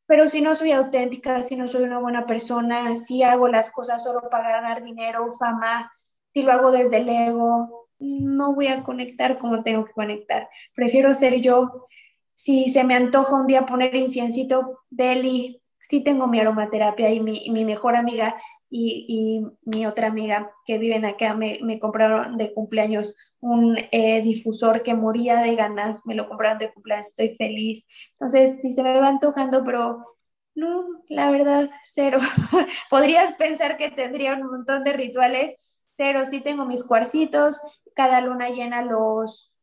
pero 0.05 0.27
si 0.27 0.41
no 0.41 0.53
soy 0.53 0.71
auténtica, 0.71 1.41
si 1.43 1.55
no 1.55 1.67
soy 1.67 1.83
una 1.83 1.99
buena 1.99 2.25
persona, 2.25 2.95
si 2.95 3.23
hago 3.23 3.47
las 3.47 3.71
cosas 3.71 4.03
solo 4.03 4.29
para 4.29 4.51
ganar 4.51 4.83
dinero, 4.83 5.31
fama, 5.31 5.91
si 6.33 6.41
lo 6.41 6.51
hago 6.51 6.71
desde 6.71 6.97
el 6.97 7.09
ego, 7.09 7.87
no 7.99 8.53
voy 8.53 8.67
a 8.67 8.83
conectar 8.83 9.37
como 9.37 9.63
tengo 9.63 9.85
que 9.85 9.93
conectar. 9.93 10.49
Prefiero 10.75 11.13
ser 11.13 11.39
yo. 11.41 11.87
Si 12.33 12.69
se 12.69 12.83
me 12.83 12.95
antoja 12.95 13.35
un 13.35 13.47
día 13.47 13.65
poner 13.65 13.95
inciencito, 13.95 14.79
Deli, 14.89 15.61
sí 15.79 16.03
tengo 16.03 16.27
mi 16.27 16.39
aromaterapia 16.39 17.11
y 17.11 17.19
mi, 17.19 17.65
mejor 17.65 17.95
amiga 17.95 18.35
y, 18.69 19.05
y, 19.07 19.69
mi 19.69 19.85
otra 19.85 20.07
amiga 20.07 20.51
que 20.65 20.79
viven 20.79 21.05
acá 21.05 21.35
me, 21.35 21.59
me 21.61 21.79
compraron 21.79 22.37
de 22.37 22.53
cumpleaños 22.53 23.15
un 23.43 23.77
eh, 23.91 24.21
difusor 24.21 24.83
que 24.83 24.95
moría 24.95 25.41
de 25.41 25.55
ganas, 25.55 26.05
me 26.05 26.15
lo 26.15 26.29
compraron 26.29 26.57
de 26.59 26.73
cumpleaños, 26.73 27.07
estoy 27.07 27.35
feliz. 27.35 27.85
Entonces, 28.13 28.61
si 28.61 28.71
se 28.73 28.83
me 28.83 28.97
va 28.99 29.09
antojando, 29.09 29.65
pero 29.65 30.13
no, 30.55 30.85
la 31.09 31.29
verdad, 31.29 31.69
cero. 31.83 32.19
Podrías 32.89 33.33
pensar 33.33 33.77
que 33.77 33.91
tendría 33.91 34.33
un 34.33 34.47
montón 34.47 34.85
de 34.85 34.93
rituales, 34.93 35.55
Cero, 35.95 36.25
sí 36.25 36.41
tengo 36.41 36.65
mis 36.65 36.83
cuarcitos, 36.83 37.61
cada 37.93 38.21
luna 38.21 38.49
llena 38.49 38.81
los, 38.81 39.53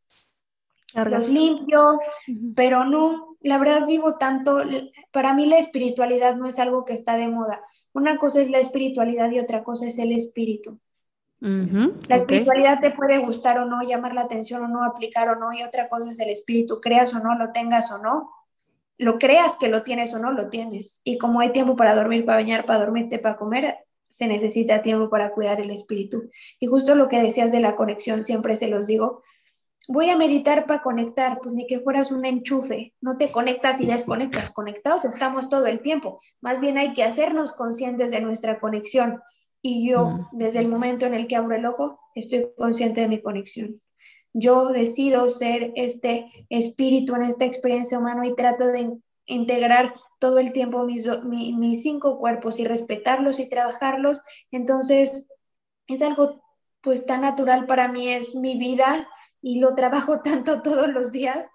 los 0.94 1.28
limpio, 1.28 1.98
pero 2.55 2.85
no, 2.85 3.36
la 3.40 3.59
verdad 3.59 3.86
vivo 3.86 4.16
tanto, 4.16 4.62
para 5.12 5.35
mí 5.35 5.47
la 5.47 5.59
espiritualidad 5.59 6.36
no 6.36 6.47
es 6.47 6.59
algo 6.59 6.85
que 6.85 6.93
está 6.93 7.16
de 7.16 7.28
moda. 7.28 7.62
Una 7.93 8.16
cosa 8.16 8.40
es 8.40 8.51
la 8.51 8.59
espiritualidad 8.59 9.31
y 9.31 9.40
otra 9.40 9.62
cosa 9.62 9.86
es 9.86 9.98
el 9.98 10.12
espíritu. 10.12 10.78
la 11.40 12.16
espiritualidad 12.16 12.81
te 12.81 12.90
puede 12.90 13.19
gustar 13.19 13.59
o 13.59 13.65
no, 13.65 13.82
llamar 13.82 14.15
la 14.15 14.23
atención 14.23 14.62
o 14.62 14.69
no, 14.69 14.85
aplicar 14.85 15.28
o 15.28 15.36
no, 15.36 15.52
y 15.52 15.62
otra 15.62 15.89
cosa 15.89 16.11
es 16.11 16.20
el 16.20 16.28
espíritu, 16.28 16.81
creas 16.81 17.15
o 17.15 17.19
no, 17.19 17.35
lo 17.36 17.51
tengas 17.52 17.90
o 17.90 17.98
no, 17.98 18.31
lo 18.98 19.19
creas 19.19 19.57
que 19.57 19.69
lo 19.69 19.82
tienes 19.82 20.12
o 20.12 20.19
no, 20.19 20.32
lo 20.32 20.51
tienes. 20.51 21.01
Y 21.05 21.16
como 21.16 21.40
hay 21.40 21.51
tiempo 21.52 21.74
para 21.74 21.94
dormir, 21.94 22.27
para 22.27 22.39
bañar, 22.39 22.66
para 22.66 22.81
dormirte, 22.81 23.19
para 23.19 23.36
comer, 23.36 23.78
se 24.11 24.27
necesita 24.27 24.82
tiempo 24.82 25.09
para 25.09 25.32
cuidar 25.32 25.61
el 25.61 25.70
espíritu. 25.70 26.31
Y 26.59 26.66
justo 26.66 26.95
lo 26.95 27.09
que 27.09 27.23
decías 27.23 27.53
de 27.53 27.61
la 27.61 27.77
conexión, 27.77 28.24
siempre 28.24 28.57
se 28.57 28.69
los 28.69 28.87
digo, 28.87 29.23
voy 29.89 30.09
a 30.09 30.16
meditar 30.16 30.66
para 30.66 30.82
conectar, 30.82 31.41
pues 31.43 31.55
ni 31.55 31.66
que 31.66 31.81
fueras 31.81 32.12
un 32.12 32.24
enchufe, 32.24 32.95
no 33.01 33.16
te 33.16 33.32
conectas 33.32 33.81
y 33.81 33.87
desconectas, 33.87 34.53
conectados 34.53 35.05
estamos 35.05 35.49
todo 35.49 35.66
el 35.66 35.81
tiempo, 35.81 36.20
más 36.41 36.61
bien 36.61 36.78
hay 36.78 36.93
que 36.93 37.03
hacernos 37.03 37.53
conscientes 37.53 38.11
de 38.11 38.20
nuestra 38.20 38.61
conexión. 38.61 39.20
Y 39.62 39.89
yo, 39.89 40.07
mm. 40.07 40.28
desde 40.32 40.61
el 40.61 40.69
momento 40.69 41.07
en 41.07 41.15
el 41.15 41.27
que 41.27 41.37
abro 41.37 41.55
el 41.55 41.66
ojo, 41.66 41.99
estoy 42.15 42.49
consciente 42.57 43.03
de 43.03 43.09
mi 43.09 43.20
conexión. 43.20 43.81
Yo 44.32 44.69
decido 44.69 45.28
ser 45.28 45.73
este 45.74 46.27
espíritu 46.49 47.15
en 47.16 47.24
esta 47.24 47.45
experiencia 47.45 47.99
humana 47.99 48.27
y 48.27 48.35
trato 48.35 48.66
de 48.66 48.93
integrar 49.27 49.95
todo 50.20 50.38
el 50.38 50.52
tiempo 50.52 50.84
mis, 50.84 51.06
mis 51.24 51.82
cinco 51.82 52.18
cuerpos 52.18 52.60
y 52.60 52.64
respetarlos 52.64 53.40
y 53.40 53.48
trabajarlos. 53.48 54.22
Entonces, 54.52 55.26
es 55.88 56.02
algo 56.02 56.42
pues 56.80 57.05
tan 57.06 57.22
natural 57.22 57.66
para 57.66 57.88
mí, 57.88 58.09
es 58.09 58.34
mi 58.34 58.56
vida 58.56 59.09
y 59.42 59.59
lo 59.59 59.74
trabajo 59.74 60.20
tanto 60.22 60.62
todos 60.62 60.88
los 60.88 61.10
días 61.10 61.48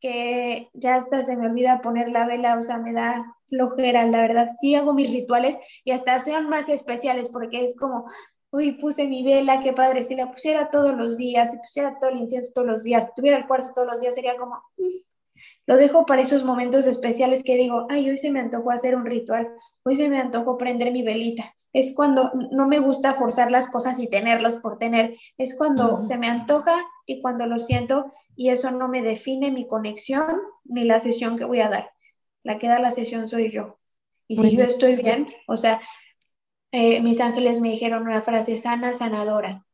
que 0.00 0.68
ya 0.72 0.96
hasta 0.96 1.24
se 1.24 1.36
me 1.36 1.46
olvida 1.46 1.80
poner 1.80 2.08
la 2.08 2.26
vela, 2.26 2.58
o 2.58 2.62
sea, 2.62 2.78
me 2.78 2.92
da 2.92 3.36
flojera, 3.46 4.04
la 4.04 4.20
verdad. 4.20 4.48
Sí 4.60 4.74
hago 4.74 4.94
mis 4.94 5.10
rituales 5.10 5.56
y 5.84 5.92
hasta 5.92 6.18
sean 6.18 6.48
más 6.48 6.68
especiales 6.68 7.28
porque 7.28 7.62
es 7.62 7.76
como, 7.76 8.06
uy, 8.50 8.72
puse 8.72 9.06
mi 9.06 9.22
vela, 9.22 9.60
qué 9.60 9.72
padre, 9.72 10.02
si 10.02 10.16
la 10.16 10.32
pusiera 10.32 10.70
todos 10.70 10.96
los 10.96 11.18
días, 11.18 11.52
si 11.52 11.58
pusiera 11.58 11.98
todo 12.00 12.10
el 12.10 12.18
incienso 12.18 12.50
todos 12.52 12.66
los 12.66 12.82
días, 12.82 13.06
si 13.06 13.12
tuviera 13.14 13.36
el 13.36 13.46
cuarzo 13.46 13.72
todos 13.74 13.86
los 13.92 14.00
días, 14.00 14.16
sería 14.16 14.36
como, 14.36 14.56
mm, 14.76 15.11
lo 15.66 15.76
dejo 15.76 16.06
para 16.06 16.22
esos 16.22 16.44
momentos 16.44 16.86
especiales 16.86 17.42
que 17.44 17.56
digo, 17.56 17.86
ay, 17.88 18.10
hoy 18.10 18.18
se 18.18 18.30
me 18.30 18.40
antojó 18.40 18.70
hacer 18.70 18.96
un 18.96 19.06
ritual, 19.06 19.48
hoy 19.84 19.94
se 19.96 20.08
me 20.08 20.18
antojó 20.18 20.58
prender 20.58 20.92
mi 20.92 21.02
velita. 21.02 21.54
Es 21.72 21.94
cuando 21.94 22.30
no 22.50 22.68
me 22.68 22.80
gusta 22.80 23.14
forzar 23.14 23.50
las 23.50 23.68
cosas 23.68 23.98
y 23.98 24.06
tenerlos 24.08 24.56
por 24.56 24.78
tener. 24.78 25.16
Es 25.38 25.56
cuando 25.56 26.02
se 26.02 26.18
me 26.18 26.28
antoja 26.28 26.76
y 27.06 27.22
cuando 27.22 27.46
lo 27.46 27.58
siento 27.58 28.12
y 28.36 28.50
eso 28.50 28.70
no 28.70 28.88
me 28.88 29.00
define 29.00 29.50
mi 29.50 29.66
conexión 29.66 30.26
ni 30.64 30.84
la 30.84 31.00
sesión 31.00 31.38
que 31.38 31.46
voy 31.46 31.60
a 31.60 31.70
dar. 31.70 31.90
La 32.42 32.58
que 32.58 32.68
da 32.68 32.78
la 32.78 32.90
sesión 32.90 33.26
soy 33.26 33.50
yo. 33.50 33.78
Y 34.28 34.36
si 34.36 34.54
yo 34.54 34.64
estoy 34.64 34.96
bien, 34.96 35.28
o 35.46 35.56
sea, 35.56 35.80
eh, 36.72 37.00
mis 37.00 37.20
ángeles 37.20 37.60
me 37.60 37.70
dijeron 37.70 38.02
una 38.02 38.20
frase 38.20 38.56
sana, 38.58 38.92
sanadora 38.92 39.64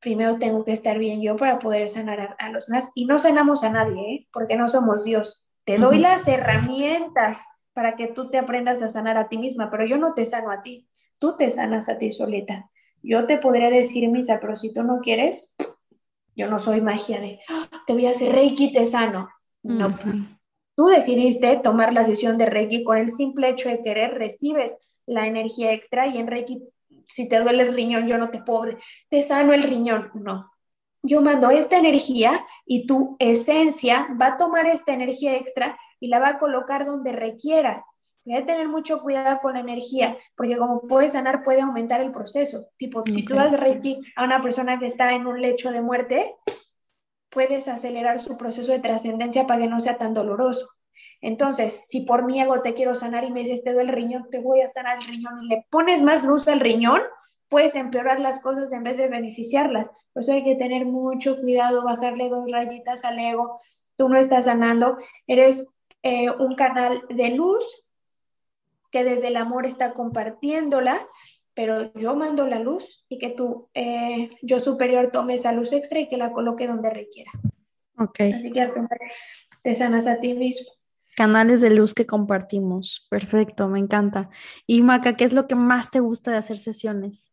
primero 0.00 0.38
tengo 0.38 0.64
que 0.64 0.72
estar 0.72 0.98
bien 0.98 1.20
yo 1.20 1.36
para 1.36 1.58
poder 1.58 1.88
sanar 1.88 2.36
a, 2.38 2.48
los 2.48 2.66
demás. 2.66 2.90
Y 2.94 3.04
no 3.04 3.18
sanamos 3.18 3.62
a 3.62 3.70
nadie, 3.70 4.14
¿eh? 4.14 4.28
porque 4.32 4.56
no 4.56 4.68
somos 4.68 5.04
Dios. 5.04 5.46
Te 5.64 5.78
doy 5.78 5.98
las 5.98 6.26
herramientas 6.26 7.44
para 7.72 7.96
que 7.96 8.08
tú 8.08 8.30
te 8.30 8.38
aprendas 8.38 8.82
a 8.82 8.88
sanar 8.88 9.16
a 9.16 9.28
ti 9.28 9.38
misma, 9.38 9.70
pero 9.70 9.86
yo 9.86 9.98
no 9.98 10.14
te 10.14 10.26
sano 10.26 10.50
a 10.50 10.62
ti, 10.62 10.88
tú 11.18 11.36
te 11.36 11.50
sanas 11.50 11.88
a 11.88 11.98
ti 11.98 12.12
solita. 12.12 12.70
Yo 13.02 13.26
te 13.26 13.38
podría 13.38 13.70
decir 13.70 14.08
misa, 14.08 14.40
pero 14.40 14.56
si 14.56 14.72
tú 14.72 14.82
no 14.82 15.00
quieres, 15.00 15.54
yo 16.34 16.48
no 16.48 16.58
soy 16.58 16.80
magia 16.80 17.20
de, 17.20 17.40
ah, 17.48 17.68
te 17.86 17.92
voy 17.92 18.06
a 18.06 18.10
hacer 18.10 18.32
Reiki, 18.32 18.72
te 18.72 18.86
sano. 18.86 19.28
No, 19.62 19.96
tú 20.74 20.86
decidiste 20.86 21.60
tomar 21.62 21.92
la 21.92 22.04
sesión 22.04 22.38
de 22.38 22.46
Reiki 22.46 22.82
con 22.82 22.96
el 22.96 23.12
simple 23.12 23.50
hecho 23.50 23.68
de 23.68 23.82
querer, 23.82 24.14
recibes 24.14 24.76
la 25.06 25.26
energía 25.26 25.72
extra 25.72 26.06
y 26.06 26.18
en 26.18 26.26
Reiki 26.26 26.62
si 27.10 27.28
te 27.28 27.40
duele 27.40 27.64
el 27.64 27.74
riñón, 27.74 28.06
yo 28.06 28.18
no 28.18 28.30
te 28.30 28.42
puedo, 28.42 28.76
te 29.08 29.22
sano 29.22 29.52
el 29.52 29.62
riñón. 29.62 30.10
No, 30.14 30.50
yo 31.02 31.22
mando 31.22 31.50
esta 31.50 31.78
energía 31.78 32.46
y 32.66 32.86
tu 32.86 33.16
esencia 33.18 34.08
va 34.20 34.28
a 34.28 34.36
tomar 34.36 34.66
esta 34.66 34.92
energía 34.92 35.36
extra 35.36 35.78
y 35.98 36.08
la 36.08 36.18
va 36.18 36.28
a 36.30 36.38
colocar 36.38 36.84
donde 36.84 37.12
requiera. 37.12 37.84
Voy 38.24 38.36
a 38.36 38.44
tener 38.44 38.68
mucho 38.68 39.00
cuidado 39.00 39.38
con 39.40 39.54
la 39.54 39.60
energía, 39.60 40.16
porque 40.36 40.56
como 40.56 40.82
puede 40.82 41.08
sanar, 41.08 41.42
puede 41.42 41.62
aumentar 41.62 42.00
el 42.00 42.10
proceso. 42.10 42.66
Tipo, 42.76 43.02
si 43.06 43.24
tú 43.24 43.34
das 43.34 43.58
Reiki 43.58 44.00
a 44.14 44.24
una 44.24 44.42
persona 44.42 44.78
que 44.78 44.86
está 44.86 45.12
en 45.14 45.26
un 45.26 45.40
lecho 45.40 45.70
de 45.70 45.80
muerte, 45.80 46.36
puedes 47.30 47.66
acelerar 47.66 48.18
su 48.18 48.36
proceso 48.36 48.72
de 48.72 48.80
trascendencia 48.80 49.46
para 49.46 49.60
que 49.60 49.68
no 49.68 49.80
sea 49.80 49.96
tan 49.96 50.12
doloroso. 50.12 50.68
Entonces, 51.20 51.86
si 51.86 52.00
por 52.00 52.24
mi 52.24 52.40
ego 52.40 52.62
te 52.62 52.74
quiero 52.74 52.94
sanar 52.94 53.24
y 53.24 53.30
me 53.30 53.40
dices, 53.40 53.62
te 53.62 53.72
duele 53.72 53.90
el 53.90 53.96
riñón, 53.96 54.28
te 54.30 54.40
voy 54.40 54.62
a 54.62 54.68
sanar 54.68 54.98
el 54.98 55.04
riñón 55.04 55.44
y 55.44 55.48
le 55.48 55.66
pones 55.70 56.02
más 56.02 56.24
luz 56.24 56.48
al 56.48 56.60
riñón, 56.60 57.02
puedes 57.48 57.74
empeorar 57.74 58.20
las 58.20 58.38
cosas 58.38 58.72
en 58.72 58.84
vez 58.84 58.96
de 58.96 59.08
beneficiarlas. 59.08 59.90
Por 60.12 60.22
eso 60.22 60.32
hay 60.32 60.44
que 60.44 60.54
tener 60.54 60.86
mucho 60.86 61.40
cuidado, 61.40 61.84
bajarle 61.84 62.28
dos 62.28 62.50
rayitas 62.50 63.04
al 63.04 63.18
ego. 63.18 63.60
Tú 63.96 64.08
no 64.08 64.18
estás 64.18 64.46
sanando, 64.46 64.96
eres 65.26 65.66
eh, 66.02 66.30
un 66.30 66.54
canal 66.54 67.02
de 67.10 67.30
luz 67.30 67.84
que 68.90 69.04
desde 69.04 69.28
el 69.28 69.36
amor 69.36 69.66
está 69.66 69.92
compartiéndola, 69.92 71.06
pero 71.54 71.92
yo 71.94 72.16
mando 72.16 72.46
la 72.46 72.58
luz 72.58 73.04
y 73.08 73.18
que 73.18 73.30
tú, 73.30 73.68
eh, 73.74 74.30
yo 74.42 74.60
superior, 74.60 75.10
tome 75.12 75.34
esa 75.34 75.52
luz 75.52 75.72
extra 75.72 76.00
y 76.00 76.08
que 76.08 76.16
la 76.16 76.32
coloque 76.32 76.66
donde 76.66 76.90
requiera. 76.90 77.30
Ok. 77.98 78.20
Así 78.34 78.50
que 78.50 78.72
te 79.62 79.74
sanas 79.74 80.06
a 80.06 80.18
ti 80.20 80.34
mismo. 80.34 80.70
Canales 81.20 81.60
de 81.60 81.68
luz 81.68 81.92
que 81.92 82.06
compartimos. 82.06 83.06
Perfecto, 83.10 83.68
me 83.68 83.78
encanta. 83.78 84.30
Y 84.66 84.80
Maca, 84.80 85.16
¿qué 85.16 85.24
es 85.24 85.34
lo 85.34 85.46
que 85.46 85.54
más 85.54 85.90
te 85.90 86.00
gusta 86.00 86.30
de 86.30 86.38
hacer 86.38 86.56
sesiones? 86.56 87.30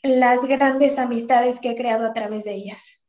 Las 0.00 0.46
grandes 0.46 0.96
amistades 0.96 1.58
que 1.58 1.70
he 1.70 1.74
creado 1.74 2.06
a 2.06 2.12
través 2.12 2.44
de 2.44 2.54
ellas. 2.54 3.04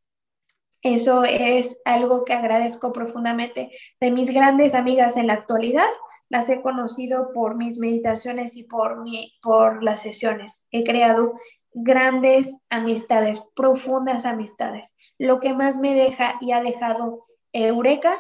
Eso 0.82 1.24
es 1.24 1.78
algo 1.86 2.26
que 2.26 2.34
agradezco 2.34 2.92
profundamente. 2.92 3.70
De 4.02 4.10
mis 4.10 4.34
grandes 4.34 4.74
amigas 4.74 5.18
en 5.18 5.28
la 5.28 5.34
actualidad, 5.34 5.92
las 6.28 6.50
he 6.50 6.64
conocido 6.64 7.34
por 7.36 7.58
mis 7.58 7.78
meditaciones 7.78 8.58
y 8.58 8.64
por, 8.64 9.04
mi, 9.04 9.38
por 9.44 9.84
las 9.84 10.02
sesiones. 10.02 10.66
He 10.72 10.84
creado 10.84 11.36
grandes 11.74 12.56
amistades, 12.72 13.40
profundas 13.56 14.26
amistades. 14.26 14.96
Lo 15.20 15.40
que 15.40 15.54
más 15.54 15.78
me 15.78 15.94
deja 15.94 16.40
y 16.42 16.54
ha 16.54 16.64
dejado 16.64 17.28
Eureka 17.54 18.18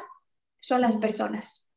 son 0.59 0.81
las 0.81 0.95
personas. 0.95 1.67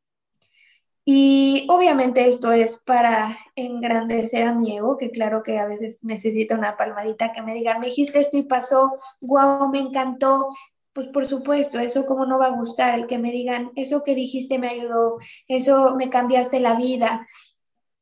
Y 1.04 1.66
obviamente 1.68 2.28
esto 2.28 2.52
es 2.52 2.78
para 2.78 3.36
engrandecer 3.56 4.46
a 4.46 4.54
mi 4.54 4.76
ego, 4.76 4.96
que 4.96 5.10
claro 5.10 5.42
que 5.42 5.58
a 5.58 5.66
veces 5.66 6.04
necesito 6.04 6.54
una 6.54 6.76
palmadita 6.76 7.32
que 7.32 7.42
me 7.42 7.54
digan, 7.54 7.80
me 7.80 7.86
dijiste 7.86 8.20
esto 8.20 8.36
y 8.36 8.42
pasó, 8.42 8.92
wow, 9.22 9.68
me 9.70 9.80
encantó, 9.80 10.48
pues 10.92 11.08
por 11.08 11.26
supuesto, 11.26 11.78
eso 11.78 12.06
como 12.06 12.26
no 12.26 12.38
va 12.38 12.46
a 12.46 12.56
gustar, 12.56 12.98
el 12.98 13.06
que 13.06 13.18
me 13.18 13.32
digan, 13.32 13.72
eso 13.76 14.02
que 14.02 14.14
dijiste 14.14 14.58
me 14.58 14.68
ayudó, 14.68 15.18
eso 15.48 15.96
me 15.96 16.10
cambiaste 16.10 16.60
la 16.60 16.74
vida. 16.74 17.26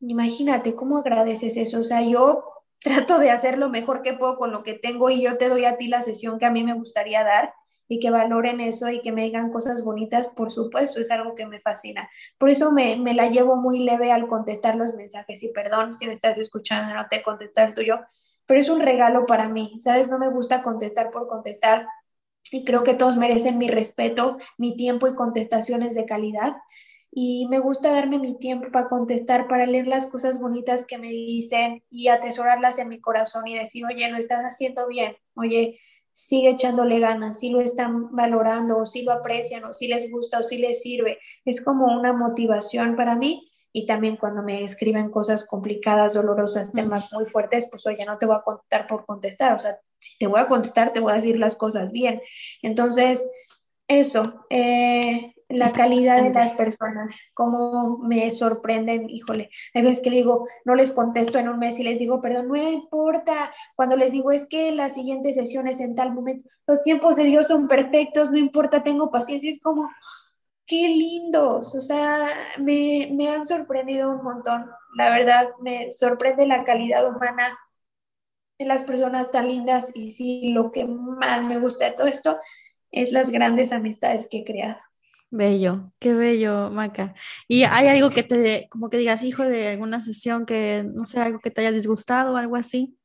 Imagínate 0.01 0.75
cómo 0.75 0.99
agradeces 0.99 1.57
eso. 1.57 1.81
O 1.81 1.85
sea, 1.85 2.03
yo 2.03 2.45
trato 2.81 3.19
de 3.19 3.31
hacer 3.31 3.59
lo 3.59 3.71
mejor 3.71 4.03
que 4.03 4.15
puedo 4.15 4.37
con 4.37 4.53
lo 4.53 4.63
que 4.63 4.75
tengo 4.75 5.11
y 5.11 5.23
yo 5.23 5.37
te 5.37 5.49
doy 5.49 5.65
a 5.65 5.77
ti 5.77 5.89
la 5.89 6.03
sesión 6.03 6.39
que 6.39 6.47
a 6.47 6.51
mí 6.51 6.63
me 6.63 6.75
gustaría 6.75 7.25
dar 7.25 7.53
y 7.89 8.01
que 8.01 8.11
valoren 8.11 8.61
eso 8.61 8.89
y 8.91 9.01
que 9.01 9.13
me 9.13 9.25
digan 9.25 9.51
cosas 9.51 9.83
bonitas, 9.83 10.29
por 10.29 10.51
supuesto, 10.51 11.01
es 11.01 11.11
algo 11.11 11.35
que 11.35 11.47
me 11.47 11.61
fascina. 11.61 12.09
Por 12.39 12.51
eso 12.51 12.71
me, 12.73 12.97
me 12.97 13.15
la 13.15 13.29
llevo 13.29 13.57
muy 13.57 13.81
leve 13.81 14.13
al 14.13 14.29
contestar 14.29 14.77
los 14.77 14.95
mensajes 14.95 15.43
y 15.43 15.49
perdón 15.49 15.95
si 15.95 16.07
me 16.07 16.13
estás 16.13 16.39
escuchando, 16.39 16.95
no 16.95 17.07
te 17.09 17.23
contestar 17.23 17.75
tuyo, 17.75 17.99
pero 18.47 18.61
es 18.61 18.69
un 18.69 18.81
regalo 18.81 19.27
para 19.27 19.49
mí, 19.49 19.79
¿sabes? 19.81 20.09
No 20.09 20.19
me 20.19 20.29
gusta 20.31 20.63
contestar 20.63 21.11
por 21.11 21.29
contestar 21.29 21.87
y 22.51 22.65
creo 22.65 22.83
que 22.85 22.95
todos 22.95 23.17
merecen 23.17 23.59
mi 23.59 23.69
respeto, 23.69 24.39
mi 24.57 24.77
tiempo 24.77 25.07
y 25.09 25.15
contestaciones 25.15 25.95
de 25.95 26.07
calidad. 26.07 26.57
Y 27.11 27.47
me 27.49 27.59
gusta 27.59 27.93
darme 27.93 28.19
mi 28.19 28.39
tiempo 28.39 28.71
para 28.71 28.87
contestar, 28.87 29.49
para 29.49 29.67
leer 29.67 29.87
las 29.87 30.07
cosas 30.07 30.39
bonitas 30.39 30.85
que 30.85 30.99
me 30.99 31.09
dicen 31.09 31.83
y 31.91 32.09
atesorarlas 32.09 32.79
en 32.79 32.89
mi 32.89 33.01
corazón 33.01 33.47
y 33.49 33.59
decir, 33.59 33.85
oye, 33.87 34.11
lo 34.11 34.19
estás 34.19 34.45
haciendo 34.45 34.87
bien, 34.89 35.17
oye, 35.35 35.81
sigue 36.19 36.51
echándole 36.51 36.99
ganas, 36.99 37.39
si 37.39 37.51
lo 37.51 37.61
están 37.61 38.11
valorando 38.11 38.79
o 38.79 38.87
si 38.87 39.03
lo 39.03 39.13
aprecian 39.13 39.65
o 39.65 39.73
si 39.73 39.87
les 39.87 40.11
gusta 40.11 40.41
o 40.41 40.43
si 40.43 40.59
les 40.59 40.83
sirve. 40.83 41.21
Es 41.45 41.63
como 41.63 41.87
una 41.87 42.13
motivación 42.13 42.97
para 42.97 43.15
mí 43.15 43.53
y 43.73 43.87
también 43.87 44.17
cuando 44.17 44.43
me 44.43 44.65
escriben 44.65 45.13
cosas 45.13 45.45
complicadas, 45.45 46.15
dolorosas, 46.15 46.73
temas 46.73 47.13
muy 47.13 47.25
fuertes, 47.25 47.69
pues 47.71 47.87
oye, 47.87 48.05
no 48.05 48.19
te 48.19 48.27
voy 48.27 48.35
a 48.35 48.43
contar 48.43 48.89
por 48.89 49.07
contestar, 49.07 49.55
o 49.55 49.61
sea, 49.61 49.79
si 50.01 50.19
te 50.19 50.27
voy 50.27 50.41
a 50.41 50.49
contestar, 50.49 50.93
te 50.93 50.99
voy 50.99 51.13
a 51.13 51.17
decir 51.17 51.39
las 51.39 51.55
cosas 51.55 51.93
bien. 51.93 52.21
Entonces, 52.63 53.25
eso, 53.87 54.45
eh, 54.51 55.35
la 55.49 55.71
calidad 55.73 56.23
de 56.23 56.31
las 56.31 56.53
personas, 56.53 57.23
cómo 57.33 57.99
me 57.99 58.31
sorprenden, 58.31 59.09
híjole, 59.09 59.49
hay 59.73 59.83
veces 59.83 60.01
que 60.03 60.11
digo, 60.11 60.47
no 60.65 60.75
les 60.75 60.93
contesto 60.93 61.39
en 61.39 61.49
un 61.49 61.59
mes 61.59 61.79
y 61.79 61.85
les 61.85 61.99
digo, 61.99 62.21
perdón, 62.21 62.49
no 62.49 62.57
importa, 62.57 63.51
cuando 63.75 63.97
les 63.97 64.13
digo 64.13 64.31
es 64.31 64.47
que 64.47 64.73
la 64.73 64.91
siguiente 64.91 65.33
sesión 65.33 65.67
es 65.67 65.81
en 65.81 65.95
tal 65.95 66.13
momento, 66.13 66.51
los 66.67 66.83
tiempos 66.83 67.17
de 67.17 67.25
Dios 67.25 67.49
son 67.49 67.67
perfectos, 67.67 68.31
no 68.31 68.37
importa, 68.37 68.83
tengo 68.83 69.11
paciencia, 69.11 69.51
es 69.51 69.61
como, 69.61 69.89
qué 70.67 70.87
lindos, 70.89 71.75
o 71.75 71.81
sea, 71.81 72.29
me, 72.59 73.09
me 73.13 73.31
han 73.31 73.47
sorprendido 73.47 74.11
un 74.11 74.23
montón, 74.23 74.67
la 74.97 75.11
verdad, 75.11 75.49
me 75.63 75.93
sorprende 75.93 76.47
la 76.47 76.65
calidad 76.65 77.09
humana 77.09 77.59
de 78.59 78.67
las 78.67 78.83
personas 78.83 79.31
tan 79.31 79.49
lindas 79.49 79.91
y 79.95 80.11
sí, 80.11 80.51
lo 80.51 80.73
que 80.73 80.85
más 80.85 81.43
me 81.43 81.59
gusta 81.59 81.87
de 81.87 81.93
todo 81.93 82.07
esto 82.07 82.39
es 82.91 83.13
las 83.13 83.31
grandes 83.31 83.73
amistades 83.73 84.29
que 84.29 84.39
he 84.39 84.45
creado. 84.45 84.81
Bello, 85.31 85.93
qué 85.99 86.15
bello, 86.15 86.71
Maca. 86.71 87.15
¿Y 87.49 87.65
hay 87.65 87.89
algo 87.89 88.11
que 88.11 88.23
te, 88.23 88.67
como 88.71 88.89
que 88.89 88.97
digas, 88.97 89.23
hijo 89.23 89.43
de 89.43 89.69
alguna 89.69 90.01
sesión 90.01 90.47
que, 90.47 90.85
no 90.85 91.05
sé, 91.05 91.21
algo 91.21 91.41
que 91.41 91.51
te 91.51 91.61
haya 91.61 91.73
disgustado 91.73 92.33
o 92.35 92.37
algo 92.37 92.57
así? 92.57 92.97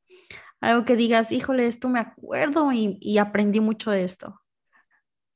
Algo 0.60 0.84
que 0.84 0.96
digas, 0.96 1.32
híjole, 1.32 1.66
esto 1.66 1.88
me 1.88 2.00
acuerdo 2.00 2.72
y, 2.72 2.98
y 3.00 3.18
aprendí 3.18 3.60
mucho 3.60 3.90
de 3.90 4.04
esto. 4.04 4.40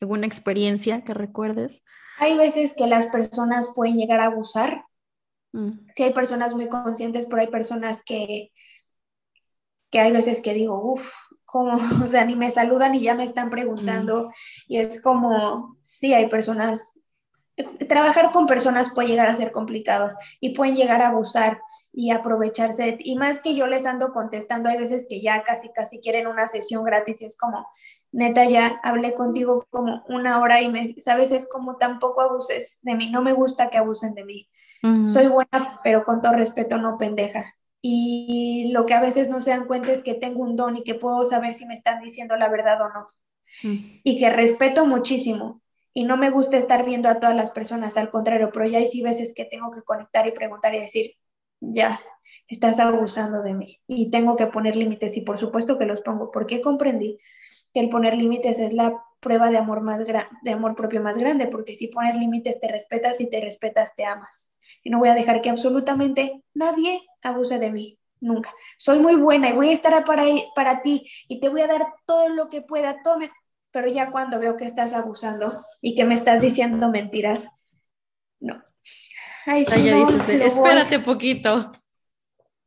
¿Alguna 0.00 0.26
experiencia 0.26 1.04
que 1.04 1.12
recuerdes? 1.12 1.84
Hay 2.18 2.36
veces 2.36 2.74
que 2.74 2.86
las 2.86 3.06
personas 3.06 3.68
pueden 3.74 3.96
llegar 3.96 4.20
a 4.20 4.26
abusar. 4.26 4.84
Mm. 5.52 5.70
Sí, 5.94 6.02
hay 6.04 6.12
personas 6.12 6.54
muy 6.54 6.68
conscientes, 6.68 7.26
pero 7.26 7.42
hay 7.42 7.48
personas 7.48 8.02
que, 8.02 8.50
que 9.90 10.00
hay 10.00 10.12
veces 10.12 10.40
que 10.40 10.54
digo, 10.54 10.80
uff, 10.92 11.12
como, 11.48 11.72
o 12.04 12.06
sea, 12.06 12.24
ni 12.24 12.36
me 12.36 12.50
saludan 12.50 12.94
y 12.94 13.00
ya 13.00 13.14
me 13.14 13.24
están 13.24 13.48
preguntando. 13.48 14.28
Mm. 14.28 14.32
Y 14.68 14.78
es 14.78 15.02
como, 15.02 15.76
sí, 15.80 16.12
hay 16.12 16.28
personas, 16.28 16.94
trabajar 17.88 18.30
con 18.30 18.46
personas 18.46 18.92
puede 18.94 19.08
llegar 19.08 19.28
a 19.28 19.36
ser 19.36 19.50
complicado 19.50 20.10
y 20.40 20.54
pueden 20.54 20.76
llegar 20.76 21.00
a 21.00 21.08
abusar 21.08 21.58
y 21.90 22.10
aprovecharse. 22.10 22.98
Y 23.00 23.16
más 23.16 23.40
que 23.40 23.54
yo 23.54 23.66
les 23.66 23.86
ando 23.86 24.12
contestando, 24.12 24.68
hay 24.68 24.78
veces 24.78 25.06
que 25.08 25.22
ya 25.22 25.42
casi, 25.42 25.70
casi 25.72 26.00
quieren 26.00 26.26
una 26.26 26.48
sesión 26.48 26.84
gratis 26.84 27.22
y 27.22 27.24
es 27.24 27.36
como, 27.36 27.66
neta, 28.12 28.44
ya 28.44 28.78
hablé 28.84 29.14
contigo 29.14 29.66
como 29.70 30.04
una 30.08 30.40
hora 30.40 30.60
y 30.60 30.68
me, 30.68 30.94
sabes, 31.00 31.32
es 31.32 31.48
como 31.48 31.76
tampoco 31.76 32.20
abuses 32.20 32.78
de 32.82 32.94
mí, 32.94 33.10
no 33.10 33.22
me 33.22 33.32
gusta 33.32 33.70
que 33.70 33.78
abusen 33.78 34.14
de 34.14 34.24
mí. 34.24 34.48
Soy 35.06 35.26
buena, 35.26 35.80
pero 35.82 36.04
con 36.04 36.22
todo 36.22 36.34
respeto, 36.34 36.78
no 36.78 36.98
pendeja. 36.98 37.52
Y 37.80 38.70
lo 38.72 38.86
que 38.86 38.94
a 38.94 39.00
veces 39.00 39.28
no 39.28 39.40
se 39.40 39.50
dan 39.50 39.66
cuenta 39.66 39.92
es 39.92 40.02
que 40.02 40.14
tengo 40.14 40.42
un 40.42 40.56
don 40.56 40.76
y 40.76 40.82
que 40.82 40.94
puedo 40.94 41.24
saber 41.24 41.54
si 41.54 41.66
me 41.66 41.74
están 41.74 42.02
diciendo 42.02 42.36
la 42.36 42.48
verdad 42.48 42.80
o 42.82 42.88
no. 42.88 43.08
Y 43.62 44.18
que 44.18 44.30
respeto 44.30 44.86
muchísimo. 44.86 45.62
Y 45.94 46.04
no 46.04 46.16
me 46.16 46.30
gusta 46.30 46.56
estar 46.56 46.84
viendo 46.84 47.08
a 47.08 47.18
todas 47.20 47.34
las 47.34 47.50
personas, 47.50 47.96
al 47.96 48.10
contrario, 48.10 48.50
pero 48.52 48.66
ya 48.66 48.78
hay 48.78 48.86
sí 48.86 49.02
veces 49.02 49.32
que 49.34 49.44
tengo 49.44 49.70
que 49.70 49.82
conectar 49.82 50.26
y 50.26 50.32
preguntar 50.32 50.74
y 50.74 50.80
decir, 50.80 51.14
ya, 51.60 52.00
estás 52.48 52.78
abusando 52.80 53.42
de 53.42 53.54
mí. 53.54 53.80
Y 53.86 54.10
tengo 54.10 54.36
que 54.36 54.46
poner 54.46 54.76
límites 54.76 55.16
y 55.16 55.22
por 55.22 55.38
supuesto 55.38 55.78
que 55.78 55.86
los 55.86 56.00
pongo, 56.00 56.30
porque 56.30 56.60
comprendí 56.60 57.18
que 57.72 57.80
el 57.80 57.88
poner 57.88 58.16
límites 58.16 58.58
es 58.58 58.72
la 58.72 59.02
prueba 59.20 59.50
de 59.50 59.58
amor 59.58 59.80
más 59.80 60.04
de 60.04 60.50
amor 60.50 60.76
propio 60.76 61.02
más 61.02 61.18
grande, 61.18 61.46
porque 61.46 61.74
si 61.74 61.88
pones 61.88 62.16
límites 62.16 62.60
te 62.60 62.68
respetas 62.68 63.20
y 63.20 63.28
te 63.28 63.40
respetas 63.40 63.94
te 63.96 64.04
amas. 64.04 64.52
Y 64.88 64.90
no 64.90 65.00
voy 65.00 65.10
a 65.10 65.14
dejar 65.14 65.42
que 65.42 65.50
absolutamente 65.50 66.42
nadie 66.54 67.02
abuse 67.20 67.58
de 67.58 67.70
mí, 67.70 67.98
nunca. 68.20 68.54
Soy 68.78 69.00
muy 69.00 69.16
buena 69.16 69.50
y 69.50 69.52
voy 69.52 69.68
a 69.68 69.72
estar 69.74 70.02
para, 70.02 70.24
para 70.54 70.80
ti 70.80 71.06
y 71.28 71.40
te 71.40 71.50
voy 71.50 71.60
a 71.60 71.66
dar 71.66 71.88
todo 72.06 72.30
lo 72.30 72.48
que 72.48 72.62
pueda, 72.62 73.02
tome, 73.02 73.30
pero 73.70 73.86
ya 73.88 74.10
cuando 74.10 74.38
veo 74.38 74.56
que 74.56 74.64
estás 74.64 74.94
abusando 74.94 75.52
y 75.82 75.94
que 75.94 76.06
me 76.06 76.14
estás 76.14 76.40
diciendo 76.40 76.88
mentiras, 76.88 77.50
no. 78.40 78.64
Ay, 79.44 79.66
ya 79.66 79.96
dices, 79.96 80.26
espérate 80.26 81.00
poquito. 81.00 81.70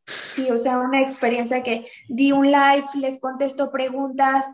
Sí, 0.06 0.52
o 0.52 0.60
sea, 0.60 0.78
una 0.78 1.02
experiencia 1.02 1.64
que 1.64 1.88
di 2.08 2.32
un 2.32 2.52
live, 2.52 2.86
les 3.00 3.20
contesto 3.20 3.72
preguntas, 3.72 4.46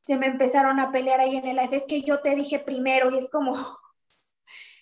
se 0.00 0.16
me 0.16 0.26
empezaron 0.26 0.80
a 0.80 0.90
pelear 0.90 1.20
ahí 1.20 1.36
en 1.36 1.46
el 1.46 1.54
live, 1.54 1.76
es 1.76 1.84
que 1.84 2.02
yo 2.02 2.18
te 2.18 2.34
dije 2.34 2.58
primero 2.58 3.14
y 3.14 3.18
es 3.18 3.30
como, 3.30 3.54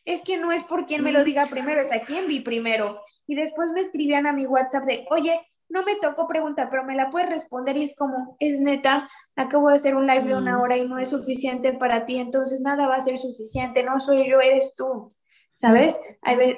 es 0.05 0.23
que 0.23 0.37
no 0.37 0.53
es 0.53 0.63
por 0.65 0.87
quien 0.87 1.03
me 1.03 1.13
lo 1.13 1.25
diga 1.25 1.47
primero, 1.47 1.81
es 1.81 1.93
a 1.93 2.01
quien 2.01 2.27
vi 2.27 2.41
primero. 2.41 3.01
Y 3.27 3.35
después 3.35 3.73
me 3.73 3.81
escribían 3.81 4.27
a 4.27 4.33
mi 4.33 4.47
WhatsApp 4.47 4.85
de, 4.85 5.07
oye, 5.11 5.41
no 5.69 5.83
me 5.83 5.97
tocó 5.97 6.27
pregunta, 6.27 6.69
pero 6.71 6.85
me 6.85 6.95
la 6.95 7.11
puedes 7.11 7.31
responder 7.31 7.77
y 7.77 7.85
es 7.85 7.97
como, 7.97 8.37
es 8.39 8.61
neta, 8.61 9.09
acabo 9.35 9.71
de 9.71 9.77
hacer 9.77 9.97
un 9.97 10.07
live 10.07 10.25
de 10.25 10.37
una 10.37 10.59
mm. 10.59 10.61
hora 10.61 10.77
y 10.77 10.87
no 10.87 10.99
es 10.99 11.09
suficiente 11.09 11.73
para 11.73 12.05
ti, 12.05 12.19
entonces 12.19 12.61
nada 12.61 12.87
va 12.87 12.97
a 12.97 13.03
ser 13.03 13.19
suficiente, 13.19 13.83
no 13.83 13.99
soy 13.99 14.29
yo, 14.29 14.41
eres 14.41 14.75
tú. 14.77 15.13
¿Sabes? 15.57 16.01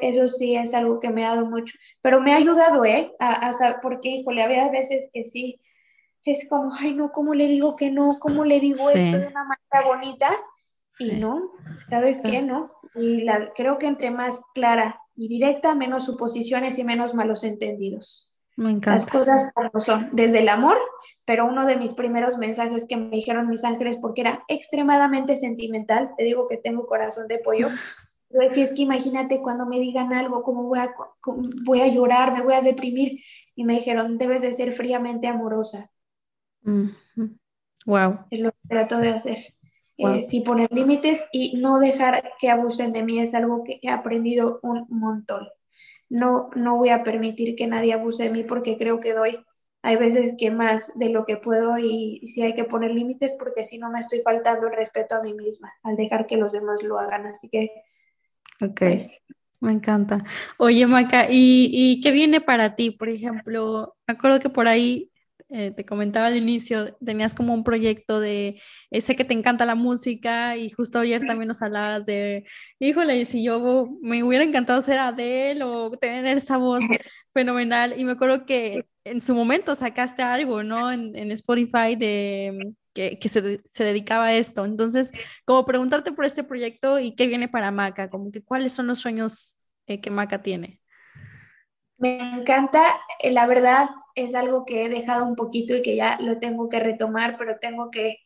Eso 0.01 0.27
sí 0.27 0.56
es 0.56 0.73
algo 0.73 1.01
que 1.01 1.10
me 1.10 1.27
ha 1.27 1.35
dado 1.35 1.44
mucho, 1.44 1.77
pero 2.01 2.18
me 2.23 2.32
ha 2.32 2.36
ayudado, 2.36 2.82
¿eh? 2.86 3.12
A, 3.18 3.52
saber, 3.52 3.77
porque, 3.82 4.09
híjole, 4.09 4.43
había 4.43 4.70
veces 4.70 5.10
que 5.12 5.27
sí, 5.27 5.60
es 6.24 6.48
como, 6.48 6.73
ay, 6.81 6.94
no, 6.94 7.12
¿cómo 7.12 7.35
le 7.35 7.47
digo 7.47 7.77
que 7.77 7.90
no? 7.90 8.18
¿Cómo 8.18 8.47
le 8.47 8.59
digo 8.59 8.89
esto 8.89 9.18
de 9.18 9.27
una 9.27 9.44
manera 9.44 9.86
bonita? 9.86 10.31
Y 10.98 11.12
no, 11.12 11.52
¿sabes 11.90 12.20
qué? 12.23 12.43
No. 12.43 12.73
Y 12.94 13.23
la, 13.23 13.52
creo 13.55 13.78
que 13.78 13.86
entre 13.86 14.10
más 14.10 14.40
clara 14.55 15.01
y 15.14 15.28
directa, 15.28 15.74
menos 15.74 16.05
suposiciones 16.05 16.78
y 16.78 16.85
menos 16.85 17.14
malos 17.14 17.44
entendidos. 17.44 18.32
Me 18.56 18.70
encanta. 18.70 18.93
Las 18.93 19.06
cosas 19.06 19.52
como 19.55 19.81
son, 19.81 20.09
desde 20.12 20.39
el 20.39 20.48
amor, 20.48 20.78
pero 21.27 21.44
uno 21.44 21.66
de 21.66 21.77
mis 21.77 21.93
primeros 21.93 22.39
mensajes 22.39 22.86
que 22.89 22.97
me 22.97 23.10
dijeron 23.10 23.48
mis 23.48 23.64
ángeles, 23.64 23.98
porque 23.98 24.23
era 24.23 24.44
extremadamente 24.48 25.36
sentimental, 25.36 26.12
te 26.16 26.24
digo 26.24 26.47
que 26.48 26.56
tengo 26.56 26.86
corazón 26.86 27.28
de 27.28 27.39
pollo, 27.39 27.68
yo 28.31 28.40
decía, 28.40 28.64
es 28.64 28.73
que 28.73 28.82
imagínate 28.82 29.43
cuando 29.43 29.66
me 29.66 29.78
digan 29.78 30.14
algo, 30.14 30.43
cómo 30.43 30.62
voy 30.64 30.78
a, 30.78 30.94
voy 31.64 31.82
a 31.82 31.89
llorar, 31.89 32.32
me 32.32 32.43
voy 32.43 32.55
a 32.55 32.62
deprimir, 32.62 33.20
y 33.55 33.64
me 33.64 33.74
dijeron, 33.74 34.16
debes 34.16 34.40
de 34.40 34.55
ser 34.55 34.73
fríamente 34.73 35.27
amorosa. 35.27 35.90
Wow. 37.85 38.27
Es 38.31 38.40
lo 38.40 38.51
que 38.51 38.68
trato 38.68 38.98
de 38.98 39.10
hacer. 39.10 39.39
Eh, 39.98 40.23
sí 40.23 40.40
poner 40.40 40.70
límites 40.73 41.24
y 41.32 41.56
no 41.56 41.78
dejar 41.78 42.32
que 42.39 42.51
abusen 42.51 42.93
de 42.93 43.02
mí 43.02 43.18
es 43.18 43.35
algo 43.35 43.64
que 43.64 43.78
he 43.82 43.89
aprendido 43.89 44.60
un 44.62 44.86
montón 44.90 45.48
no, 46.09 46.51
no 46.55 46.77
voy 46.77 46.90
a 46.90 47.02
permitir 47.02 47.56
que 47.56 47.66
nadie 47.66 47.93
abuse 47.93 48.24
de 48.24 48.31
mí 48.31 48.44
porque 48.44 48.77
creo 48.77 49.01
que 49.01 49.12
doy. 49.12 49.39
Hay 49.82 49.97
veces 49.97 50.35
que 50.39 50.51
más 50.51 50.93
de 50.97 51.10
lo 51.10 51.24
que 51.27 51.36
puedo 51.36 51.78
y, 51.78 52.20
si 52.27 52.43
hay 52.43 52.55
que 52.55 52.64
poner 52.64 52.90
límites 52.90 53.36
porque 53.39 53.64
si 53.64 53.78
no 53.78 53.90
me 53.90 54.01
estoy 54.01 54.20
faltando 54.23 54.66
el 54.66 54.74
respeto 54.74 55.14
a 55.14 55.23
mí 55.23 55.32
misma 55.32 55.73
al 55.82 55.97
dejar 55.97 56.27
que 56.27 56.36
los 56.36 56.52
demás 56.52 56.82
lo 56.82 56.98
hagan. 56.98 57.27
Así 57.27 57.48
que... 57.48 57.70
Ok. 58.60 58.78
Pues, 58.78 59.23
me 59.60 59.73
encanta. 59.73 60.24
Oye, 60.59 60.86
Maca, 60.86 61.27
¿y, 61.31 61.70
¿y, 61.73 62.01
qué 62.01 62.10
viene 62.10 62.40
para 62.40 62.74
ti? 62.74 62.90
Por 62.90 63.09
ejemplo, 63.09 63.97
me 64.06 64.14
acuerdo 64.14 64.40
que 64.40 64.51
por 64.51 64.68
ahí 64.68 65.10
eh, 65.48 65.70
te 65.70 65.85
comentaba 65.85 66.27
al 66.27 66.36
inicio, 66.36 66.97
tenías 67.05 67.32
como 67.32 67.55
un 67.55 67.62
proyecto 67.64 68.18
de, 68.20 68.60
eh, 68.90 69.01
sé 69.01 69.14
que 69.14 69.24
te 69.24 69.35
encanta 69.35 69.64
la 69.64 69.77
música 69.77 70.56
y 70.56 70.70
justo 70.70 70.98
ayer 70.98 71.24
también 71.24 71.48
nos 71.48 71.62
hablabas 71.62 72.05
de, 72.05 72.44
híjole, 72.81 73.24
si 73.27 73.44
yo 73.44 73.89
me 74.02 74.24
hubiera 74.24 74.44
encantado 74.44 74.82
ser 74.82 74.98
Adele 74.98 75.62
o 75.64 75.90
tener 75.93 76.36
esa 76.36 76.56
voz 76.56 76.81
fenomenal 77.32 77.94
y 77.97 78.05
me 78.05 78.12
acuerdo 78.12 78.44
que 78.44 78.86
en 79.05 79.20
su 79.20 79.35
momento 79.35 79.77
sacaste 79.77 80.23
algo, 80.23 80.62
¿no? 80.64 80.90
En, 80.90 81.31
Spotify 81.31 81.94
de 81.97 82.74
que, 82.93 83.18
que 83.18 83.28
se, 83.28 83.60
se, 83.64 83.85
dedicaba 83.85 84.27
a 84.27 84.35
esto. 84.35 84.64
Entonces, 84.64 85.12
como 85.44 85.64
preguntarte 85.64 86.12
por 86.12 86.24
este 86.24 86.43
proyecto 86.44 86.98
y 86.98 87.14
qué 87.14 87.27
viene 87.28 87.48
para 87.48 87.70
Maca, 87.70 88.10
como 88.10 88.32
que 88.32 88.43
cuáles 88.43 88.73
son 88.73 88.89
los 88.89 88.98
sueños 88.98 89.59
eh, 89.86 90.01
que 90.01 90.10
Maca 90.10 90.43
tiene. 90.43 90.81
Me 91.98 92.18
encanta, 92.18 93.01
eh, 93.20 93.31
la 93.31 93.47
verdad 93.47 93.89
es 94.14 94.35
algo 94.35 94.66
que 94.66 94.85
he 94.85 94.89
dejado 94.89 95.24
un 95.24 95.35
poquito 95.35 95.74
y 95.74 95.82
que 95.82 95.97
ya 95.97 96.18
lo 96.20 96.39
tengo 96.39 96.68
que 96.68 96.81
retomar, 96.81 97.36
pero 97.39 97.59
tengo 97.59 97.90
que 97.90 98.18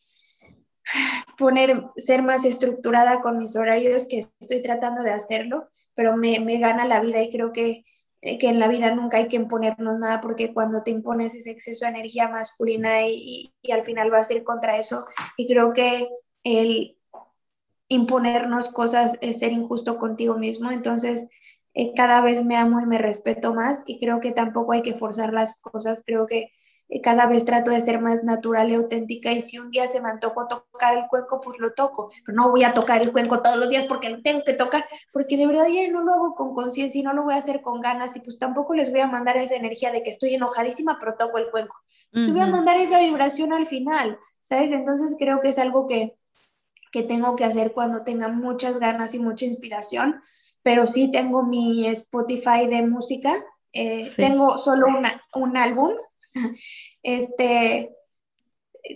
poner, 1.38 1.84
ser 1.96 2.22
más 2.22 2.44
estructurada 2.44 3.20
con 3.20 3.38
mis 3.38 3.54
horarios, 3.56 4.08
que 4.08 4.18
estoy 4.40 4.62
tratando 4.62 5.02
de 5.02 5.12
hacerlo, 5.12 5.68
pero 5.94 6.16
me, 6.16 6.40
me 6.40 6.58
gana 6.58 6.86
la 6.86 7.00
vida 7.00 7.22
y 7.22 7.30
creo 7.30 7.52
que, 7.52 7.84
eh, 8.22 8.38
que, 8.38 8.48
en 8.48 8.58
la 8.58 8.68
vida 8.68 8.92
nunca 8.94 9.18
hay 9.18 9.28
que 9.28 9.36
imponernos 9.36 9.98
nada 9.98 10.20
porque 10.20 10.52
cuando 10.52 10.82
te 10.82 10.90
impones 10.90 11.34
ese 11.34 11.50
exceso 11.50 11.84
de 11.84 11.92
energía 11.92 12.28
masculina 12.28 13.06
y, 13.06 13.52
y, 13.62 13.72
al 13.72 13.84
final 13.84 14.10
vas 14.10 14.30
a 14.30 14.34
ir 14.34 14.44
contra 14.44 14.78
eso 14.78 15.06
y 15.36 15.46
creo 15.46 15.72
que 15.72 16.08
el 16.44 16.96
imponernos 17.88 18.70
cosas 18.72 19.18
es 19.20 19.40
ser 19.40 19.52
injusto 19.52 19.98
contigo 19.98 20.36
mismo, 20.38 20.70
entonces 20.70 21.28
eh, 21.74 21.92
cada 21.94 22.20
vez 22.20 22.44
me 22.44 22.56
amo 22.56 22.80
y 22.80 22.86
me 22.86 22.98
respeto 22.98 23.54
más 23.54 23.82
y 23.86 24.00
creo 24.00 24.20
que 24.20 24.32
tampoco 24.32 24.72
hay 24.72 24.82
que 24.82 24.94
forzar 24.94 25.32
las 25.32 25.58
cosas, 25.60 26.02
creo 26.04 26.26
que 26.26 26.52
eh, 26.90 27.00
cada 27.00 27.26
vez 27.26 27.44
trato 27.44 27.70
de 27.70 27.80
ser 27.80 28.00
más 28.00 28.24
natural 28.24 28.70
y 28.70 28.74
auténtica 28.74 29.30
y 29.30 29.40
si 29.40 29.58
un 29.60 29.70
día 29.70 29.86
se 29.86 30.00
me 30.00 30.10
antojó 30.10 30.48
tocar 30.48 30.98
el 30.98 31.06
cuenco, 31.08 31.40
pues 31.40 31.60
lo 31.60 31.72
toco, 31.72 32.10
pero 32.26 32.36
no 32.36 32.50
voy 32.50 32.64
a 32.64 32.74
tocar 32.74 33.00
el 33.00 33.12
cuenco 33.12 33.40
todos 33.40 33.56
los 33.56 33.70
días 33.70 33.84
porque 33.84 34.10
lo 34.10 34.20
tengo 34.20 34.42
que 34.44 34.54
tocar, 34.54 34.84
porque 35.12 35.36
de 35.36 35.46
verdad 35.46 35.68
ya 35.68 35.88
no 35.88 36.02
lo 36.02 36.12
hago 36.12 36.34
con 36.34 36.54
conciencia 36.54 36.98
y 36.98 37.04
no 37.04 37.12
lo 37.12 37.22
voy 37.22 37.34
a 37.34 37.38
hacer 37.38 37.62
con 37.62 37.80
ganas 37.80 38.16
y 38.16 38.20
pues 38.20 38.38
tampoco 38.38 38.74
les 38.74 38.90
voy 38.90 39.00
a 39.00 39.06
mandar 39.06 39.36
esa 39.36 39.54
energía 39.54 39.92
de 39.92 40.02
que 40.02 40.10
estoy 40.10 40.34
enojadísima, 40.34 40.98
pero 40.98 41.14
toco 41.14 41.38
el 41.38 41.50
cuenco. 41.50 41.76
Te 42.12 42.32
voy 42.32 42.40
a 42.40 42.46
mandar 42.46 42.80
esa 42.80 42.98
vibración 42.98 43.52
al 43.52 43.66
final, 43.66 44.18
¿sabes? 44.40 44.72
Entonces 44.72 45.14
creo 45.16 45.40
que 45.40 45.50
es 45.50 45.58
algo 45.58 45.86
que, 45.86 46.16
que 46.90 47.04
tengo 47.04 47.36
que 47.36 47.44
hacer 47.44 47.70
cuando 47.72 48.02
tenga 48.02 48.26
muchas 48.26 48.80
ganas 48.80 49.14
y 49.14 49.20
mucha 49.20 49.44
inspiración 49.44 50.20
pero 50.62 50.86
sí 50.86 51.10
tengo 51.10 51.42
mi 51.42 51.86
Spotify 51.88 52.66
de 52.68 52.82
música. 52.82 53.44
Eh, 53.72 54.08
tengo 54.16 54.58
solo 54.58 54.88
una, 54.88 55.22
un 55.34 55.56
álbum, 55.56 55.92
este, 57.02 57.94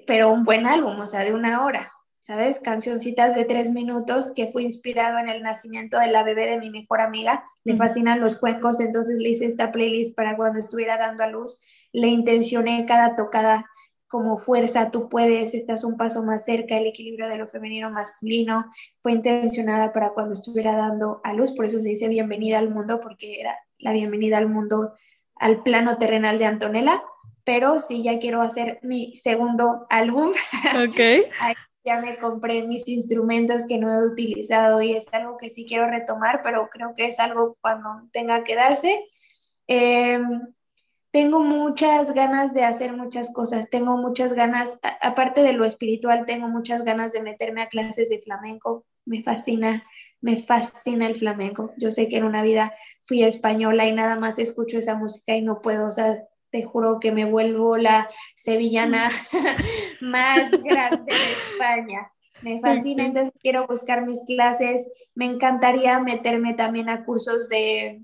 pero 0.07 0.33
un 0.33 0.45
buen 0.45 0.67
álbum, 0.67 0.99
o 0.99 1.07
sea, 1.07 1.21
de 1.21 1.33
una 1.33 1.65
hora, 1.65 1.93
¿sabes? 2.21 2.59
Cancioncitas 2.59 3.35
de 3.35 3.45
tres 3.45 3.71
minutos 3.71 4.33
que 4.35 4.49
fue 4.49 4.63
inspirado 4.63 5.19
en 5.19 5.29
el 5.29 5.43
nacimiento 5.43 5.99
de 5.99 6.09
la 6.09 6.25
bebé 6.25 6.47
de 6.47 6.59
mi 6.59 6.71
mejor 6.71 7.01
amiga. 7.01 7.45
Le 7.63 7.77
fascinan 7.77 8.21
los 8.21 8.37
cuencos, 8.37 8.81
entonces 8.81 9.21
le 9.21 9.31
hice 9.31 9.47
esta 9.47 9.71
playlist 9.71 10.17
para 10.17 10.37
cuando 10.37 10.59
estuviera 10.59 10.99
dando 10.99 11.23
a 11.23 11.29
luz. 11.29 11.61
Le 11.93 12.09
intencioné 12.09 12.85
cada 12.87 13.15
tocada 13.15 13.67
como 14.09 14.39
fuerza, 14.39 14.91
tú 14.91 15.09
puedes, 15.09 15.55
estás 15.55 15.85
un 15.85 15.97
paso 15.97 16.23
más 16.23 16.45
cerca, 16.45 16.77
el 16.77 16.87
equilibrio 16.87 17.29
de 17.29 17.39
lo 17.39 17.49
femenino 17.49 17.91
masculino, 17.91 18.71
fue 19.03 19.13
intencionada 19.13 19.93
para 19.93 20.11
cuando 20.11 20.35
estuviera 20.35 20.77
dando 20.77 21.21
a 21.25 21.33
luz, 21.33 21.53
por 21.53 21.65
eso 21.65 21.81
se 21.81 21.89
dice 21.89 22.09
bienvenida 22.09 22.59
al 22.59 22.71
mundo, 22.71 23.01
porque 23.01 23.41
era 23.41 23.59
la 23.79 23.93
bienvenida 23.93 24.39
al 24.39 24.49
mundo, 24.49 24.95
al 25.37 25.63
plano 25.63 25.99
terrenal 25.99 26.39
de 26.39 26.45
Antonella, 26.45 27.03
pero 27.45 27.79
sí 27.79 28.03
ya 28.03 28.19
quiero 28.19 28.41
hacer 28.41 28.79
mi 28.83 29.17
segundo 29.17 29.87
álbum. 29.91 30.33
Ok. 30.89 31.27
ya 31.85 32.01
me 32.01 32.17
compré 32.19 32.63
mis 32.63 32.89
instrumentos 32.89 33.67
que 33.67 33.79
no 33.79 33.93
he 33.93 34.07
utilizado 34.07 34.81
y 34.81 34.97
es 34.97 35.13
algo 35.13 35.37
que 35.37 35.51
sí 35.51 35.67
quiero 35.67 35.87
retomar, 35.89 36.41
pero 36.43 36.69
creo 36.71 36.95
que 36.97 37.07
es 37.07 37.19
algo 37.21 37.59
cuando 37.61 38.09
tenga 38.11 38.43
que 38.43 38.55
darse. 38.55 39.05
Eh, 39.69 40.19
tengo 41.15 41.39
muchas 41.39 42.13
ganas 42.13 42.55
de 42.55 42.65
hacer 42.65 42.93
muchas 42.93 43.33
cosas, 43.33 43.71
tengo 43.71 43.97
muchas 43.97 44.33
ganas, 44.33 44.77
aparte 45.01 45.45
de 45.45 45.53
lo 45.53 45.65
espiritual, 45.65 46.27
tengo 46.27 46.49
muchas 46.49 46.83
ganas 46.83 47.13
de 47.13 47.23
meterme 47.23 47.63
a 47.63 47.69
clases 47.69 48.09
de 48.09 48.19
flamenco, 48.19 48.85
me 49.07 49.23
fascina, 49.23 49.85
me 50.21 50.39
fascina 50.39 51.07
el 51.07 51.15
flamenco. 51.15 51.73
Yo 51.79 51.93
sé 51.93 52.09
que 52.09 52.17
en 52.17 52.25
una 52.25 52.43
vida 52.43 52.75
fui 53.05 53.23
española 53.23 53.87
y 53.87 53.93
nada 53.93 54.19
más 54.19 54.41
escucho 54.41 54.77
esa 54.77 54.97
música 54.97 55.37
y 55.37 55.43
no 55.43 55.61
puedo, 55.63 55.87
o 55.87 55.93
sea, 55.93 56.19
te 56.51 56.65
juro 56.65 56.99
que 56.99 57.13
me 57.13 57.27
vuelvo 57.27 57.77
la 57.77 58.11
sevillana 58.35 59.09
más 60.01 60.51
grande 60.51 61.15
de 61.15 61.33
España. 61.33 62.11
Me 62.43 62.61
fascina, 62.61 63.07
entonces 63.07 63.33
quiero 63.41 63.69
buscar 63.69 64.05
mis 64.05 64.21
clases. 64.27 64.85
Me 65.15 65.27
encantaría 65.27 66.01
meterme 66.01 66.55
también 66.55 66.89
a 66.89 67.05
cursos 67.05 67.49
de, 67.49 68.03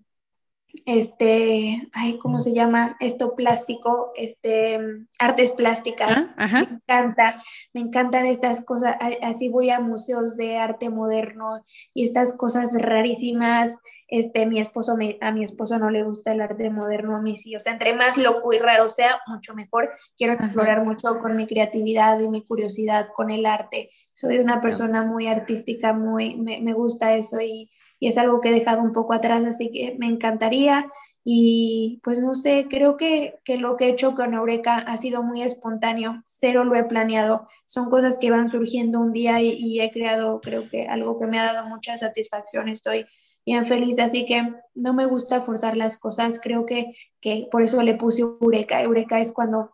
este, 0.87 1.89
ay, 1.93 2.19
¿cómo 2.19 2.41
se 2.41 2.53
llama? 2.53 2.97
Esto 3.01 3.35
plástico, 3.35 4.13
este, 4.15 4.79
artes 5.19 5.53
plásticas. 5.53 6.29
Ah, 6.37 6.49
me 6.49 6.61
encanta, 6.61 7.43
me 7.73 7.81
encantan 7.81 8.27
estas 8.27 8.65
cosas. 8.65 8.97
Así 9.23 9.49
voy 9.49 9.71
a 9.71 9.81
museos 9.81 10.37
de 10.37 10.59
arte 10.59 10.91
moderno 10.91 11.63
y 11.95 12.05
estas 12.05 12.37
cosas 12.37 12.73
rarísimas. 12.75 13.77
Este, 14.09 14.45
mi 14.45 14.59
esposo, 14.59 14.97
a 15.21 15.31
mi 15.31 15.45
esposo 15.45 15.79
no 15.79 15.89
le 15.89 16.03
gusta 16.03 16.33
el 16.33 16.41
arte 16.41 16.69
moderno, 16.69 17.17
a 17.17 17.23
mí 17.23 17.37
sí. 17.37 17.55
O 17.55 17.61
sea, 17.61 17.73
entre 17.73 17.95
más 17.95 18.17
loco 18.17 18.53
y 18.53 18.59
raro 18.59 18.89
sea, 18.89 19.21
mucho 19.29 19.55
mejor. 19.55 19.91
Quiero 20.17 20.33
explorar 20.33 20.85
mucho 20.85 21.19
con 21.21 21.37
mi 21.37 21.47
creatividad 21.47 22.19
y 22.19 22.29
mi 22.29 22.45
curiosidad 22.45 23.09
con 23.15 23.31
el 23.31 23.47
arte. 23.47 23.91
Soy 24.13 24.39
una 24.39 24.61
persona 24.61 25.03
muy 25.03 25.29
artística, 25.29 25.93
muy, 25.93 26.37
me, 26.37 26.61
me 26.61 26.73
gusta 26.73 27.15
eso 27.15 27.41
y 27.41 27.71
y 28.01 28.09
es 28.09 28.18
algo 28.18 28.40
que 28.40 28.48
he 28.48 28.52
dejado 28.52 28.82
un 28.82 28.93
poco 28.93 29.12
atrás, 29.12 29.44
así 29.44 29.70
que 29.70 29.94
me 29.98 30.06
encantaría. 30.06 30.90
Y 31.22 32.01
pues 32.02 32.18
no 32.18 32.35
sé, 32.35 32.66
creo 32.70 32.97
que, 32.97 33.39
que, 33.44 33.59
lo 33.59 33.77
que 33.77 33.85
he 33.86 33.90
hecho 33.90 34.14
con 34.14 34.32
Eureka 34.32 34.78
ha 34.78 34.97
sido 34.97 35.22
muy 35.22 35.43
espontáneo, 35.43 36.22
cero 36.24 36.64
lo 36.64 36.74
he 36.77 36.85
planeado, 36.85 37.47
son 37.66 37.90
cosas 37.90 38.16
que 38.18 38.31
van 38.31 38.48
surgiendo 38.48 39.01
un 39.01 39.12
día 39.12 39.40
y, 39.43 39.81
he 39.81 39.90
creado 39.90 40.40
creo 40.40 40.68
que 40.70 40.86
algo 40.86 41.20
que 41.20 41.27
me 41.27 41.39
ha 41.39 41.52
dado 41.52 41.68
mucha 41.68 41.98
satisfacción, 41.98 42.70
estoy 42.70 43.05
bien 43.44 43.66
feliz, 43.66 43.98
así 43.98 44.24
que 44.24 44.55
no 44.74 44.94
me 44.94 45.05
gusta 45.05 45.43
forzar 45.43 45.77
las 45.77 45.98
cosas, 45.98 46.40
creo 46.43 46.64
que, 46.64 46.94
que 47.20 47.48
por 47.51 47.62
eso 47.62 47.82
le 47.82 47.97
puse 47.97 48.22
Eureka, 48.22 48.81
Eureka 48.81 49.20
es 49.20 49.32
cuando 49.32 49.72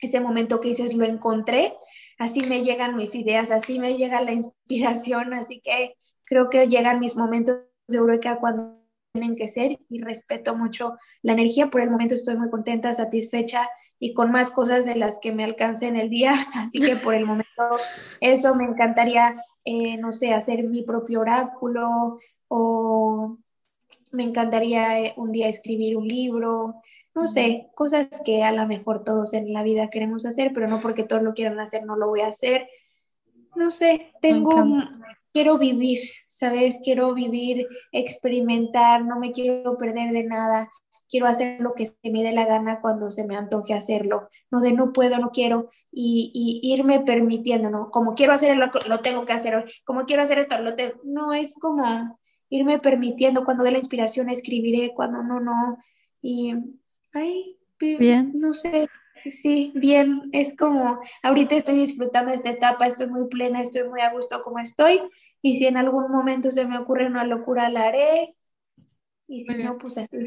ese 0.00 0.18
momento 0.18 0.60
que 0.60 0.70
dices 0.70 0.94
lo 0.94 1.04
encontré, 1.04 1.74
así 2.18 2.40
me 2.48 2.62
llegan 2.62 2.96
mis 2.96 3.14
ideas, 3.14 3.52
así 3.52 3.78
me 3.78 3.96
llega 3.96 4.22
la 4.22 4.32
inspiración, 4.66 5.34
así 5.34 5.60
que 5.60 5.94
creo 6.30 6.48
que 6.48 6.68
llegan 6.68 7.00
mis 7.00 7.16
momentos 7.16 7.56
de 7.88 7.96
eureka 7.96 8.38
cuando 8.38 8.78
tienen 9.12 9.34
que 9.34 9.48
ser 9.48 9.80
y 9.88 10.00
respeto 10.00 10.56
mucho 10.56 10.96
la 11.22 11.32
energía. 11.32 11.70
Por 11.70 11.80
el 11.80 11.90
momento 11.90 12.14
estoy 12.14 12.36
muy 12.36 12.48
contenta, 12.48 12.94
satisfecha 12.94 13.68
y 13.98 14.14
con 14.14 14.30
más 14.30 14.52
cosas 14.52 14.84
de 14.84 14.94
las 14.94 15.18
que 15.18 15.32
me 15.32 15.42
alcance 15.42 15.88
en 15.88 15.96
el 15.96 16.08
día. 16.08 16.32
Así 16.54 16.78
que 16.78 16.94
por 16.94 17.14
el 17.14 17.26
momento 17.26 17.64
eso 18.20 18.54
me 18.54 18.64
encantaría, 18.64 19.42
eh, 19.64 19.96
no 19.96 20.12
sé, 20.12 20.32
hacer 20.32 20.62
mi 20.62 20.82
propio 20.82 21.20
oráculo 21.20 22.20
o 22.46 23.36
me 24.12 24.22
encantaría 24.22 25.00
eh, 25.00 25.14
un 25.16 25.32
día 25.32 25.48
escribir 25.48 25.96
un 25.96 26.06
libro, 26.06 26.76
no 27.12 27.26
sé, 27.26 27.70
cosas 27.74 28.08
que 28.24 28.44
a 28.44 28.52
lo 28.52 28.68
mejor 28.68 29.02
todos 29.02 29.34
en 29.34 29.52
la 29.52 29.64
vida 29.64 29.90
queremos 29.90 30.24
hacer, 30.24 30.52
pero 30.54 30.68
no 30.68 30.78
porque 30.80 31.02
todos 31.02 31.24
lo 31.24 31.34
quieran 31.34 31.58
hacer, 31.58 31.84
no 31.84 31.96
lo 31.96 32.06
voy 32.06 32.20
a 32.20 32.28
hacer. 32.28 32.68
No 33.56 33.72
sé, 33.72 34.12
tengo, 34.22 34.64
quiero 35.32 35.58
vivir, 35.58 36.00
¿sabes? 36.28 36.78
Quiero 36.82 37.14
vivir, 37.14 37.66
experimentar, 37.92 39.04
no 39.04 39.18
me 39.18 39.32
quiero 39.32 39.76
perder 39.76 40.12
de 40.12 40.24
nada. 40.24 40.70
Quiero 41.08 41.26
hacer 41.26 41.60
lo 41.60 41.74
que 41.74 41.86
se 41.86 42.10
me 42.10 42.22
dé 42.22 42.32
la 42.32 42.46
gana 42.46 42.80
cuando 42.80 43.10
se 43.10 43.24
me 43.24 43.36
antoje 43.36 43.74
hacerlo, 43.74 44.28
no 44.50 44.60
de 44.60 44.72
no 44.72 44.92
puedo, 44.92 45.18
no 45.18 45.30
quiero, 45.30 45.70
y, 45.90 46.60
irme 46.62 47.00
permitiendo, 47.00 47.68
¿no? 47.68 47.90
Como 47.90 48.14
quiero 48.14 48.32
hacer 48.32 48.56
lo, 48.56 48.70
lo 48.88 49.00
tengo 49.00 49.26
que 49.26 49.32
hacer, 49.32 49.64
como 49.84 50.04
quiero 50.04 50.22
hacer 50.22 50.38
esto, 50.38 50.60
lo 50.62 50.76
tengo, 50.76 50.94
no, 51.02 51.32
es 51.32 51.54
como 51.54 52.16
irme 52.48 52.78
permitiendo, 52.78 53.44
cuando 53.44 53.64
dé 53.64 53.72
la 53.72 53.78
inspiración 53.78 54.30
escribiré, 54.30 54.92
cuando 54.94 55.24
no, 55.24 55.40
no, 55.40 55.78
y, 56.22 56.54
ay, 57.12 57.56
bien, 57.78 58.32
no 58.34 58.52
sé, 58.52 58.88
sí, 59.28 59.72
bien, 59.74 60.28
es 60.32 60.56
como, 60.56 61.00
ahorita 61.22 61.56
estoy 61.56 61.76
disfrutando 61.76 62.30
esta 62.30 62.50
etapa, 62.50 62.86
estoy 62.86 63.08
muy 63.08 63.28
plena, 63.28 63.60
estoy 63.60 63.88
muy 63.88 64.00
a 64.00 64.12
gusto 64.12 64.40
como 64.42 64.58
estoy, 64.58 65.00
y 65.42 65.56
si 65.56 65.66
en 65.66 65.76
algún 65.76 66.10
momento 66.10 66.50
se 66.50 66.64
me 66.64 66.78
ocurre 66.78 67.06
una 67.06 67.24
locura, 67.24 67.68
la 67.70 67.86
haré, 67.86 68.34
y 69.26 69.42
si 69.42 69.54
no, 69.54 69.78
pues 69.78 69.96
así. 69.96 70.18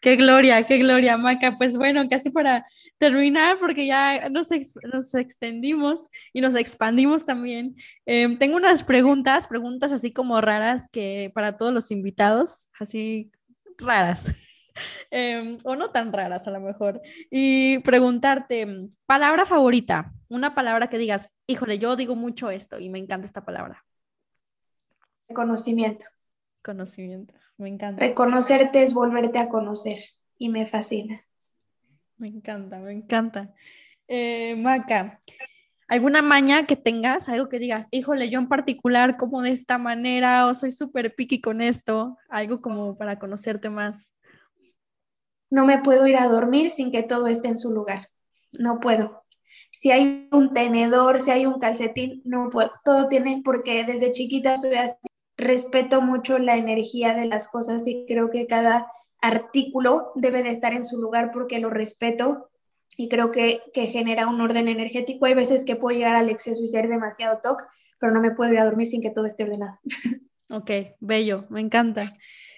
Qué 0.00 0.16
gloria, 0.16 0.64
qué 0.64 0.78
gloria, 0.78 1.16
Maca. 1.16 1.56
Pues 1.56 1.76
bueno, 1.76 2.08
casi 2.08 2.30
para 2.30 2.66
terminar, 2.98 3.58
porque 3.60 3.86
ya 3.86 4.28
nos, 4.28 4.48
nos 4.92 5.14
extendimos 5.14 6.08
y 6.32 6.40
nos 6.40 6.54
expandimos 6.54 7.24
también. 7.24 7.76
Em, 8.06 8.38
tengo 8.38 8.56
unas 8.56 8.84
preguntas, 8.84 9.46
preguntas 9.46 9.92
así 9.92 10.12
como 10.12 10.40
raras 10.40 10.88
que 10.90 11.30
para 11.34 11.56
todos 11.56 11.72
los 11.72 11.90
invitados, 11.90 12.68
así 12.78 13.30
raras. 13.78 14.26
Em, 15.10 15.58
o 15.64 15.74
no 15.74 15.88
tan 15.90 16.12
raras 16.12 16.46
a 16.46 16.52
lo 16.52 16.60
mejor. 16.60 17.00
Y 17.32 17.78
preguntarte, 17.80 18.88
palabra 19.06 19.44
favorita, 19.44 20.12
una 20.28 20.54
palabra 20.54 20.88
que 20.88 20.98
digas, 20.98 21.30
híjole, 21.48 21.80
yo 21.80 21.96
digo 21.96 22.14
mucho 22.14 22.48
esto 22.50 22.78
y 22.78 22.88
me 22.88 23.00
encanta 23.00 23.26
esta 23.26 23.44
palabra. 23.44 23.87
Conocimiento. 25.34 26.06
Conocimiento. 26.62 27.34
Me 27.56 27.68
encanta. 27.68 28.00
Reconocerte 28.00 28.82
es 28.82 28.94
volverte 28.94 29.38
a 29.38 29.48
conocer 29.48 29.98
y 30.38 30.48
me 30.48 30.66
fascina. 30.66 31.24
Me 32.16 32.28
encanta, 32.28 32.78
me 32.78 32.92
encanta. 32.92 33.54
Eh, 34.06 34.56
Maca, 34.56 35.20
¿alguna 35.86 36.22
maña 36.22 36.66
que 36.66 36.76
tengas? 36.76 37.28
Algo 37.28 37.48
que 37.48 37.58
digas, 37.58 37.88
híjole, 37.90 38.30
yo 38.30 38.38
en 38.38 38.48
particular, 38.48 39.16
como 39.16 39.42
de 39.42 39.50
esta 39.50 39.76
manera, 39.76 40.46
o 40.46 40.54
soy 40.54 40.72
súper 40.72 41.14
piqui 41.14 41.40
con 41.40 41.60
esto, 41.60 42.16
algo 42.28 42.60
como 42.60 42.96
para 42.96 43.18
conocerte 43.18 43.70
más. 43.70 44.14
No 45.50 45.66
me 45.66 45.78
puedo 45.78 46.06
ir 46.06 46.16
a 46.16 46.28
dormir 46.28 46.70
sin 46.70 46.90
que 46.90 47.02
todo 47.02 47.26
esté 47.26 47.48
en 47.48 47.58
su 47.58 47.72
lugar. 47.72 48.08
No 48.58 48.80
puedo. 48.80 49.24
Si 49.70 49.90
hay 49.90 50.28
un 50.32 50.52
tenedor, 50.52 51.20
si 51.20 51.30
hay 51.30 51.46
un 51.46 51.58
calcetín, 51.58 52.22
no 52.24 52.50
puedo. 52.50 52.72
Todo 52.84 53.08
tiene, 53.08 53.42
porque 53.44 53.84
desde 53.84 54.12
chiquita 54.12 54.56
soy 54.56 54.74
así 54.74 54.96
respeto 55.38 56.02
mucho 56.02 56.38
la 56.38 56.56
energía 56.56 57.14
de 57.14 57.26
las 57.26 57.48
cosas 57.48 57.86
y 57.86 58.04
creo 58.06 58.28
que 58.30 58.46
cada 58.46 58.92
artículo 59.22 60.12
debe 60.16 60.42
de 60.42 60.50
estar 60.50 60.74
en 60.74 60.84
su 60.84 60.98
lugar 60.98 61.30
porque 61.32 61.60
lo 61.60 61.70
respeto 61.70 62.50
y 62.96 63.08
creo 63.08 63.30
que, 63.30 63.62
genera 63.72 64.26
un 64.26 64.40
orden 64.40 64.66
energético. 64.66 65.26
Hay 65.26 65.34
veces 65.34 65.64
que 65.64 65.76
puedo 65.76 65.96
llegar 65.96 66.16
al 66.16 66.28
exceso 66.28 66.62
y 66.62 66.68
ser 66.68 66.88
demasiado 66.88 67.38
toc, 67.40 67.64
pero 68.00 68.12
no 68.12 68.20
me 68.20 68.32
puedo 68.32 68.52
ir 68.52 68.58
a 68.58 68.64
dormir 68.64 68.88
sin 68.88 69.00
que 69.00 69.10
todo 69.10 69.24
esté 69.24 69.44
ordenado. 69.44 69.78
Ok, 70.50 70.70
bello, 70.98 71.44
me 71.50 71.60
encanta. 71.60 72.14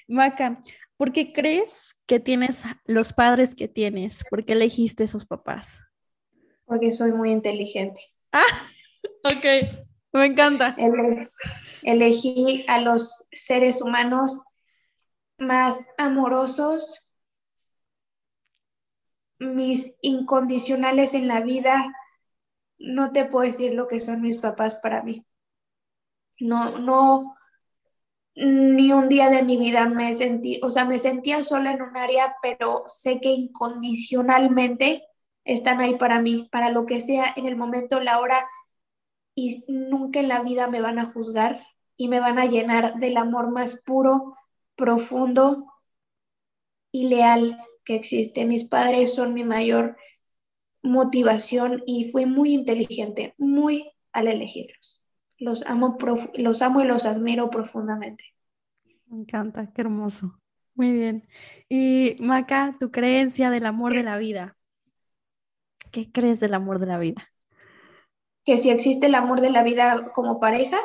Maca, 0.06 0.60
¿por 0.96 1.12
qué 1.12 1.32
crees 1.32 1.96
que 2.06 2.20
tienes 2.20 2.62
los 2.84 3.12
padres 3.12 3.56
que 3.56 3.66
tienes? 3.66 4.22
¿Por 4.30 4.44
qué 4.44 4.52
elegiste 4.52 5.02
esos 5.02 5.26
papás? 5.26 5.80
Porque 6.66 6.92
soy 6.92 7.10
muy 7.10 7.32
inteligente. 7.32 8.00
Ah, 8.30 8.44
ok, 9.24 9.89
me 10.12 10.26
encanta 10.26 10.76
elegí 11.82 12.64
a 12.68 12.80
los 12.80 13.26
seres 13.32 13.82
humanos 13.82 14.40
más 15.38 15.80
amorosos, 15.96 17.06
mis 19.38 19.94
incondicionales 20.02 21.14
en 21.14 21.28
la 21.28 21.40
vida. 21.40 21.94
No 22.78 23.12
te 23.12 23.24
puedo 23.24 23.46
decir 23.46 23.74
lo 23.74 23.88
que 23.88 24.00
son 24.00 24.20
mis 24.20 24.36
papás 24.38 24.74
para 24.76 25.02
mí. 25.02 25.26
No, 26.38 26.78
no, 26.78 27.36
ni 28.34 28.92
un 28.92 29.08
día 29.08 29.28
de 29.28 29.42
mi 29.42 29.58
vida 29.58 29.86
me 29.86 30.14
sentí, 30.14 30.60
o 30.62 30.70
sea, 30.70 30.84
me 30.84 30.98
sentía 30.98 31.42
sola 31.42 31.72
en 31.72 31.82
un 31.82 31.96
área, 31.96 32.36
pero 32.42 32.84
sé 32.86 33.20
que 33.20 33.30
incondicionalmente 33.30 35.04
están 35.44 35.80
ahí 35.80 35.96
para 35.96 36.20
mí, 36.20 36.48
para 36.50 36.70
lo 36.70 36.86
que 36.86 37.00
sea 37.00 37.32
en 37.36 37.46
el 37.46 37.56
momento, 37.56 38.00
la 38.00 38.18
hora, 38.20 38.46
y 39.34 39.64
nunca 39.68 40.20
en 40.20 40.28
la 40.28 40.42
vida 40.42 40.66
me 40.68 40.80
van 40.80 40.98
a 40.98 41.06
juzgar, 41.06 41.60
y 42.00 42.08
me 42.08 42.18
van 42.18 42.38
a 42.38 42.46
llenar 42.46 42.94
del 42.94 43.18
amor 43.18 43.50
más 43.50 43.78
puro, 43.84 44.34
profundo 44.74 45.66
y 46.90 47.08
leal 47.08 47.60
que 47.84 47.94
existe. 47.94 48.46
Mis 48.46 48.64
padres 48.64 49.14
son 49.14 49.34
mi 49.34 49.44
mayor 49.44 49.98
motivación 50.82 51.82
y 51.84 52.10
fui 52.10 52.24
muy 52.24 52.54
inteligente, 52.54 53.34
muy 53.36 53.92
al 54.12 54.28
elegirlos. 54.28 55.02
Los 55.36 55.66
amo, 55.66 55.98
los 56.36 56.62
amo 56.62 56.80
y 56.80 56.84
los 56.84 57.04
admiro 57.04 57.50
profundamente. 57.50 58.24
Me 59.06 59.18
encanta, 59.18 59.70
qué 59.70 59.82
hermoso. 59.82 60.40
Muy 60.74 60.92
bien. 60.92 61.28
Y 61.68 62.16
Maca, 62.18 62.76
tu 62.80 62.90
creencia 62.90 63.50
del 63.50 63.66
amor 63.66 63.92
de 63.92 64.04
la 64.04 64.16
vida. 64.16 64.56
¿Qué 65.90 66.10
crees 66.10 66.40
del 66.40 66.54
amor 66.54 66.78
de 66.78 66.86
la 66.86 66.98
vida? 66.98 67.29
Que 68.50 68.58
si 68.58 68.68
existe 68.70 69.06
el 69.06 69.14
amor 69.14 69.40
de 69.40 69.50
la 69.50 69.62
vida 69.62 70.10
como 70.12 70.40
pareja, 70.40 70.80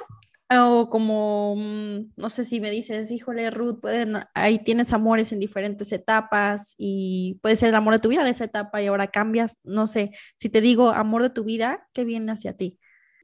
o 0.51 0.87
como, 0.91 1.55
mm, 1.57 2.11
no 2.15 2.29
sé 2.29 2.43
si 2.43 2.59
me 2.59 2.69
dices, 2.69 3.09
híjole, 3.09 3.49
Ruth, 3.49 3.79
pueden, 3.81 4.17
ahí 4.35 4.59
tienes 4.59 4.93
amores 4.93 5.31
en 5.31 5.39
diferentes 5.39 5.91
etapas 5.91 6.75
y 6.77 7.39
puede 7.41 7.55
ser 7.55 7.69
el 7.69 7.75
amor 7.75 7.93
de 7.93 8.01
tu 8.01 8.09
vida 8.09 8.23
de 8.23 8.29
esa 8.29 8.43
etapa 8.43 8.83
y 8.83 8.85
ahora 8.85 9.07
cambias, 9.07 9.57
no 9.63 9.87
sé, 9.87 10.11
si 10.35 10.47
te 10.47 10.61
digo 10.61 10.89
amor 10.89 11.23
de 11.23 11.31
tu 11.31 11.43
vida, 11.43 11.87
¿qué 11.91 12.03
viene 12.03 12.33
hacia 12.33 12.55
ti? 12.55 12.77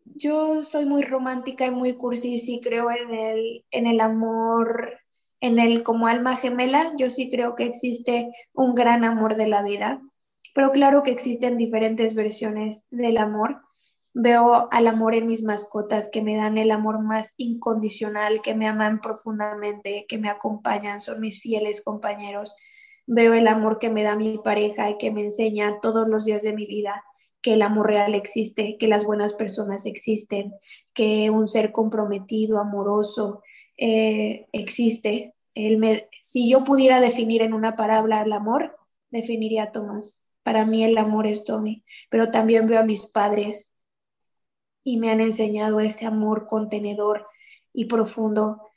Yo 0.05 0.63
soy 0.63 0.87
muy 0.87 1.03
romántica 1.03 1.67
y 1.67 1.71
muy 1.71 1.93
cursi, 1.93 2.39
sí 2.39 2.61
creo 2.63 2.89
en 2.89 3.13
el, 3.13 3.63
en 3.69 3.85
el 3.85 4.01
amor, 4.01 4.97
en 5.39 5.59
el 5.59 5.83
como 5.83 6.07
alma 6.07 6.35
gemela, 6.35 6.93
yo 6.97 7.11
sí 7.11 7.29
creo 7.29 7.53
que 7.53 7.65
existe 7.65 8.31
un 8.53 8.73
gran 8.73 9.03
amor 9.03 9.35
de 9.35 9.45
la 9.45 9.61
vida, 9.61 10.01
pero 10.55 10.71
claro 10.71 11.03
que 11.03 11.11
existen 11.11 11.57
diferentes 11.59 12.15
versiones 12.15 12.87
del 12.89 13.17
amor 13.17 13.61
Veo 14.13 14.67
al 14.71 14.87
amor 14.87 15.15
en 15.15 15.27
mis 15.27 15.43
mascotas 15.43 16.09
que 16.11 16.21
me 16.21 16.35
dan 16.35 16.57
el 16.57 16.71
amor 16.71 17.01
más 17.01 17.33
incondicional, 17.37 18.41
que 18.41 18.55
me 18.55 18.67
aman 18.67 18.99
profundamente, 18.99 20.05
que 20.07 20.17
me 20.17 20.29
acompañan, 20.29 20.99
son 20.99 21.21
mis 21.21 21.41
fieles 21.41 21.81
compañeros. 21.81 22.55
Veo 23.07 23.33
el 23.33 23.47
amor 23.47 23.79
que 23.79 23.89
me 23.89 24.03
da 24.03 24.15
mi 24.15 24.37
pareja 24.37 24.89
y 24.89 24.97
que 24.97 25.11
me 25.11 25.21
enseña 25.21 25.79
todos 25.81 26.07
los 26.07 26.25
días 26.25 26.41
de 26.41 26.53
mi 26.53 26.65
vida 26.65 27.03
que 27.41 27.53
el 27.53 27.61
amor 27.61 27.87
real 27.87 28.13
existe, 28.15 28.77
que 28.77 28.87
las 28.87 29.05
buenas 29.05 29.33
personas 29.33 29.85
existen, 29.85 30.53
que 30.93 31.29
un 31.29 31.47
ser 31.47 31.71
comprometido, 31.71 32.59
amoroso, 32.59 33.41
eh, 33.77 34.47
existe. 34.51 35.33
si 36.21 36.49
yo 36.49 36.63
pudiera 36.63 37.01
definir 37.01 37.41
en 37.41 37.53
una 37.53 37.75
palabra 37.75 38.21
el 38.21 38.33
amor, 38.33 38.77
definiría 39.09 39.63
a 39.63 39.71
Tomás. 39.71 40.23
Para 40.43 40.65
mí 40.65 40.83
el 40.83 40.97
amor 40.97 41.27
es 41.27 41.43
Tommy, 41.43 41.83
pero 42.09 42.31
también 42.31 42.67
veo 42.67 42.79
a 42.79 42.83
mis 42.83 43.05
padres 43.07 43.71
y 44.83 44.97
me 44.97 45.11
han 45.11 45.21
enseñado 45.21 45.79
ese 45.79 46.05
amor 46.05 46.47
contenedor 46.47 47.27
y 47.73 47.85
profundo. 47.85 48.69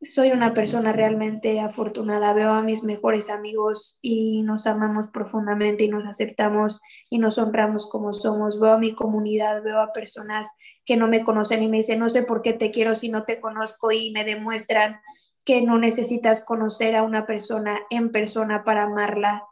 Soy 0.00 0.32
una 0.32 0.52
persona 0.52 0.92
realmente 0.92 1.60
afortunada, 1.60 2.32
veo 2.32 2.50
a 2.50 2.62
mis 2.62 2.82
mejores 2.82 3.30
amigos 3.30 4.00
y 4.02 4.42
nos 4.42 4.66
amamos 4.66 5.08
profundamente 5.08 5.84
y 5.84 5.88
nos 5.88 6.04
aceptamos 6.06 6.80
y 7.08 7.18
nos 7.18 7.38
honramos 7.38 7.88
como 7.88 8.12
somos. 8.12 8.58
Veo 8.58 8.72
a 8.72 8.78
mi 8.78 8.94
comunidad, 8.94 9.62
veo 9.62 9.80
a 9.80 9.92
personas 9.92 10.48
que 10.84 10.96
no 10.96 11.06
me 11.06 11.22
conocen 11.22 11.62
y 11.62 11.68
me 11.68 11.78
dicen, 11.78 12.00
no 12.00 12.08
sé 12.08 12.24
por 12.24 12.42
qué 12.42 12.52
te 12.52 12.72
quiero 12.72 12.96
si 12.96 13.10
no 13.10 13.22
te 13.22 13.40
conozco 13.40 13.92
y 13.92 14.10
me 14.10 14.24
demuestran 14.24 15.00
que 15.44 15.62
no 15.62 15.78
necesitas 15.78 16.42
conocer 16.42 16.96
a 16.96 17.04
una 17.04 17.24
persona 17.24 17.80
en 17.90 18.10
persona 18.10 18.64
para 18.64 18.84
amarla 18.84 19.44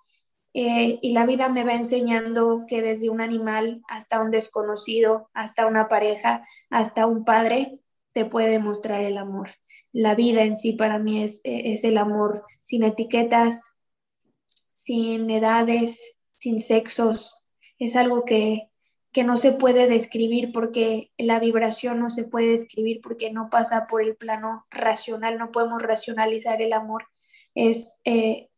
eh, 0.53 0.99
y 1.01 1.13
la 1.13 1.27
vida 1.27 1.49
me 1.49 1.65
va 1.65 1.75
enseñando 1.75 2.65
que 2.67 2.83
desde 2.83 3.11
un 3.11 3.21
animal 3.21 3.83
hasta 3.89 4.21
un 4.21 4.31
desconocido, 4.31 5.31
hasta 5.33 5.67
una 5.67 5.89
pareja, 5.89 6.47
hasta 6.71 7.07
un 7.07 7.25
padre, 7.25 7.79
te 8.13 8.25
puede 8.25 8.59
mostrar 8.59 9.03
el 9.03 9.19
amor. 9.19 9.51
La 9.93 10.15
vida 10.15 10.43
en 10.43 10.57
sí 10.57 10.73
para 10.73 10.99
mí 10.99 11.23
es, 11.23 11.41
es 11.45 11.85
el 11.85 11.99
amor 11.99 12.45
sin 12.61 12.83
etiquetas, 12.83 13.73
sin 14.73 15.31
edades, 15.31 16.17
sin 16.35 16.61
sexos. 16.61 17.45
Es 17.79 17.97
algo 17.97 18.25
que, 18.25 18.71
que 19.13 19.25
no 19.25 19.37
se 19.37 19.53
puede 19.53 19.89
describir 19.89 20.53
porque 20.53 21.13
la 21.19 21.39
vibración 21.41 21.99
no 21.99 22.11
se 22.11 22.25
puede 22.25 22.51
describir 22.51 23.01
porque 23.03 23.33
no 23.33 23.51
pasa 23.51 23.87
por 23.87 24.03
el 24.03 24.17
plano 24.17 24.67
racional, 24.71 25.39
no 25.39 25.51
podemos 25.51 25.83
racionalizar 25.83 26.63
el 26.63 26.73
amor. 26.73 27.09
Es 27.55 28.01
eh, 28.05 28.50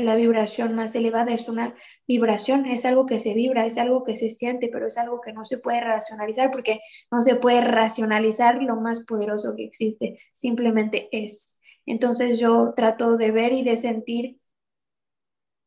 la 0.00 0.16
vibración 0.16 0.74
más 0.74 0.94
elevada, 0.94 1.32
es 1.32 1.48
una 1.48 1.74
vibración, 2.06 2.66
es 2.66 2.84
algo 2.84 3.06
que 3.06 3.18
se 3.18 3.34
vibra, 3.34 3.66
es 3.66 3.78
algo 3.78 4.04
que 4.04 4.16
se 4.16 4.30
siente, 4.30 4.68
pero 4.72 4.86
es 4.86 4.98
algo 4.98 5.20
que 5.20 5.32
no 5.32 5.44
se 5.44 5.58
puede 5.58 5.80
racionalizar 5.80 6.50
porque 6.50 6.80
no 7.10 7.22
se 7.22 7.36
puede 7.36 7.60
racionalizar 7.60 8.62
lo 8.62 8.76
más 8.76 9.04
poderoso 9.04 9.54
que 9.56 9.64
existe, 9.64 10.18
simplemente 10.32 11.08
es. 11.12 11.58
Entonces 11.86 12.38
yo 12.38 12.74
trato 12.74 13.16
de 13.16 13.30
ver 13.30 13.52
y 13.52 13.62
de 13.62 13.76
sentir 13.76 14.38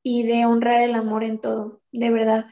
y 0.04 0.24
de 0.24 0.46
honrar 0.46 0.82
el 0.82 0.96
amor 0.96 1.24
en 1.24 1.40
todo, 1.40 1.82
de 1.92 2.10
verdad 2.10 2.46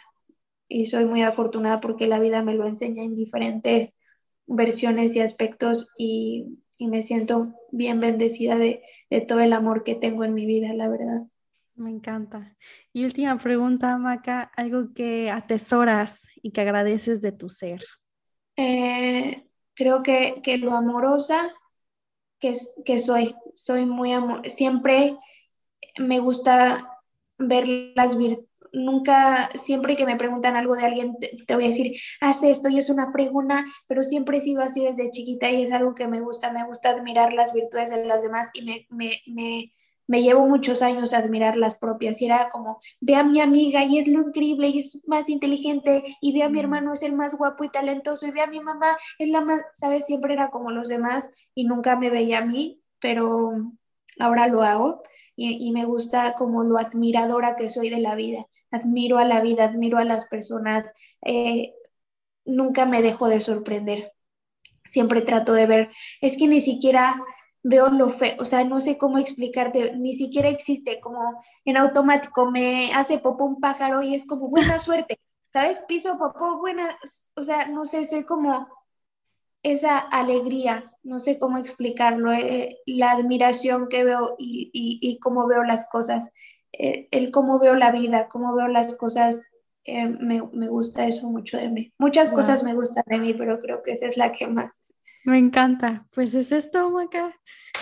y 0.69 0.85
soy 0.85 1.05
muy 1.05 1.23
afortunada 1.23 1.81
porque 1.81 2.07
la 2.07 2.19
vida 2.19 2.43
me 2.43 2.53
lo 2.53 2.65
enseña 2.67 3.03
en 3.03 3.15
diferentes 3.15 3.97
versiones 4.45 5.15
y 5.15 5.19
aspectos 5.19 5.89
y, 5.97 6.59
me 6.79 7.03
siento 7.03 7.53
bien 7.71 7.99
bendecida 7.99 8.57
de, 8.57 8.81
todo 9.27 9.41
el 9.41 9.51
amor 9.51 9.83
que 9.83 9.95
tengo 9.95 10.23
en 10.23 10.33
mi 10.33 10.45
vida, 10.45 10.71
la 10.73 10.87
verdad. 10.87 11.23
Me 11.79 11.89
encanta. 11.89 12.57
Y 12.91 13.05
última 13.05 13.37
pregunta, 13.37 13.97
Maca, 13.97 14.51
algo 14.57 14.91
que 14.93 15.31
atesoras 15.31 16.27
y 16.41 16.51
que 16.51 16.59
agradeces 16.59 17.21
de 17.21 17.31
tu 17.31 17.47
ser. 17.47 17.81
Eh, 18.57 19.47
creo 19.75 20.03
que, 20.03 20.41
lo 20.59 20.75
amorosa 20.75 21.53
que, 22.37 22.53
que 22.83 22.99
soy, 22.99 23.33
soy 23.55 23.85
muy 23.85 24.11
amor, 24.11 24.47
siempre 24.49 25.15
me 25.97 26.19
gusta 26.19 27.01
ver 27.37 27.65
las 27.95 28.17
virtudes 28.17 28.49
nunca, 28.73 29.49
siempre 29.55 29.95
que 29.95 30.05
me 30.05 30.17
preguntan 30.17 30.55
algo 30.55 30.75
de 30.75 30.85
alguien, 30.85 31.15
te, 31.17 31.55
voy 31.55 31.65
a 31.65 31.69
decir, 31.69 31.93
haz 32.21 32.43
esto 32.43 32.69
y 32.69 32.77
es 32.77 32.89
una 32.89 33.11
fregona, 33.11 33.65
pero 33.87 34.03
siempre 34.03 34.37
he 34.37 34.41
sido 34.41 34.61
así 34.61 34.83
desde 34.83 35.09
chiquita 35.09 35.49
y 35.49 35.63
es 35.63 35.71
algo 35.71 35.95
que 35.95 36.07
me 36.07 36.21
gusta, 36.21 36.51
me 36.51 36.65
gusta 36.65 36.89
admirar 36.89 37.33
las 37.33 37.53
virtudes 37.53 37.89
de 37.89 38.05
las 38.05 38.21
demás 38.21 38.49
y 38.53 38.63
me, 38.63 38.85
me, 38.89 39.21
me, 39.27 39.73
me 40.09 40.23
llevo 40.23 40.47
muchos 40.47 40.81
años 40.81 41.13
a 41.13 41.19
admirar 41.19 41.55
las 41.55 41.77
propias 41.77 42.19
y 42.19 42.25
era 42.25 42.49
como, 42.49 42.79
ve 42.99 43.15
a 43.15 43.23
mi 43.23 43.39
amiga 43.41 43.83
y 43.83 43.99
es 43.99 44.07
lo 44.07 44.21
increíble 44.21 44.69
y 44.69 44.79
es 44.79 44.99
más 45.05 45.29
inteligente 45.29 46.03
y 46.19 46.33
ve 46.33 46.41
a 46.41 46.49
mi 46.49 46.59
hermano 46.59 46.93
es 46.93 47.03
el 47.03 47.13
más 47.13 47.35
guapo 47.35 47.63
y 47.63 47.69
talentoso 47.69 48.25
y 48.25 48.31
ve 48.31 48.41
a 48.41 48.47
mi 48.47 48.59
mamá 48.59 48.97
es 49.19 49.29
la 49.29 49.41
más, 49.41 49.61
sabes, 49.71 50.07
siempre 50.07 50.33
era 50.33 50.49
como 50.49 50.71
los 50.71 50.87
demás 50.87 51.29
y 51.53 51.65
nunca 51.65 51.95
me 51.95 52.09
veía 52.09 52.39
a 52.39 52.45
mí, 52.45 52.81
pero 52.99 53.53
ahora 54.17 54.47
lo 54.47 54.63
hago 54.63 55.03
y, 55.35 55.71
me 55.71 55.85
gusta 55.85 56.33
como 56.33 56.63
lo 56.63 56.79
admiradora 56.79 57.55
que 57.55 57.69
soy 57.69 57.89
de 57.89 58.01
la 58.01 58.15
vida. 58.15 58.45
Admiro 58.71 59.19
a 59.19 59.25
la 59.25 59.41
vida, 59.41 59.65
admiro 59.65 59.97
a 59.99 60.03
las 60.03 60.25
personas, 60.25 60.91
eh, 61.21 61.73
nunca 62.45 62.85
me 62.85 63.01
dejo 63.01 63.29
de 63.29 63.39
sorprender. 63.39 64.11
Siempre 64.85 65.21
trato 65.21 65.53
de 65.53 65.67
ver, 65.67 65.89
es 66.19 66.35
que 66.35 66.47
ni 66.47 66.61
siquiera 66.61 67.15
veo 67.63 67.89
lo 67.89 68.09
feo, 68.09 68.35
o 68.39 68.45
sea, 68.45 68.63
no 68.63 68.79
sé 68.79 68.97
cómo 68.97 69.17
explicarte, 69.17 69.95
ni 69.97 70.13
siquiera 70.15 70.49
existe, 70.49 70.99
como 70.99 71.43
en 71.65 71.77
automático 71.77 72.49
me 72.49 72.93
hace 72.93 73.19
popó 73.19 73.45
un 73.45 73.59
pájaro 73.59 74.01
y 74.01 74.15
es 74.15 74.25
como 74.25 74.49
buena 74.49 74.79
suerte, 74.79 75.19
¿sabes? 75.53 75.79
Piso 75.87 76.17
popó, 76.17 76.57
buena, 76.57 76.97
o 77.35 77.41
sea, 77.41 77.67
no 77.67 77.85
sé, 77.85 78.05
soy 78.05 78.23
como 78.23 78.67
esa 79.63 79.97
alegría, 79.97 80.85
no 81.03 81.19
sé 81.19 81.37
cómo 81.37 81.57
explicarlo, 81.57 82.31
eh, 82.33 82.77
la 82.85 83.11
admiración 83.11 83.87
que 83.89 84.03
veo 84.03 84.35
y, 84.37 85.19
cómo 85.21 85.47
veo 85.47 85.63
las 85.63 85.85
cosas, 85.87 86.31
eh, 86.71 87.07
el 87.11 87.31
cómo 87.31 87.59
veo 87.59 87.75
la 87.75 87.91
vida, 87.91 88.29
cómo 88.29 88.55
veo 88.55 88.67
las 88.67 88.95
cosas, 88.95 89.51
eh, 89.83 90.07
me, 90.07 90.39
gusta 90.69 91.05
eso 91.07 91.27
mucho 91.27 91.57
de 91.57 91.69
mí. 91.69 91.93
Muchas 91.97 92.29
cosas 92.29 92.63
me 92.63 92.73
gustan 92.73 93.03
de 93.07 93.17
mí, 93.17 93.33
pero 93.33 93.59
creo 93.59 93.81
que 93.81 93.91
esa 93.91 94.05
es 94.05 94.17
la 94.17 94.31
que 94.31 94.47
más. 94.47 94.79
Me 95.23 95.37
encanta. 95.37 96.05
Pues 96.13 96.33
es 96.35 96.51
esto, 96.51 96.89
Maca, 96.89 97.35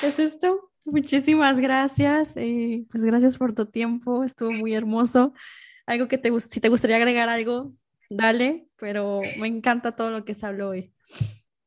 es 0.04 0.20
esto. 0.20 0.72
Muchísimas 0.86 1.60
gracias. 1.60 2.34
pues 2.34 3.06
gracias 3.06 3.38
por 3.38 3.54
tu 3.54 3.66
tiempo, 3.66 4.24
estuvo 4.24 4.52
muy 4.52 4.74
hermoso. 4.74 5.34
Algo 5.86 6.08
que 6.08 6.18
te, 6.18 6.38
si 6.40 6.60
te 6.60 6.70
gustaría 6.70 6.96
agregar 6.96 7.30
algo, 7.30 7.74
dale, 8.10 8.68
pero 8.78 9.22
me 9.38 9.48
encanta 9.48 9.96
todo 9.96 10.12
lo 10.12 10.26
que 10.26 10.34
se 10.34 10.46
habló 10.46 10.70
hoy. 10.70 10.94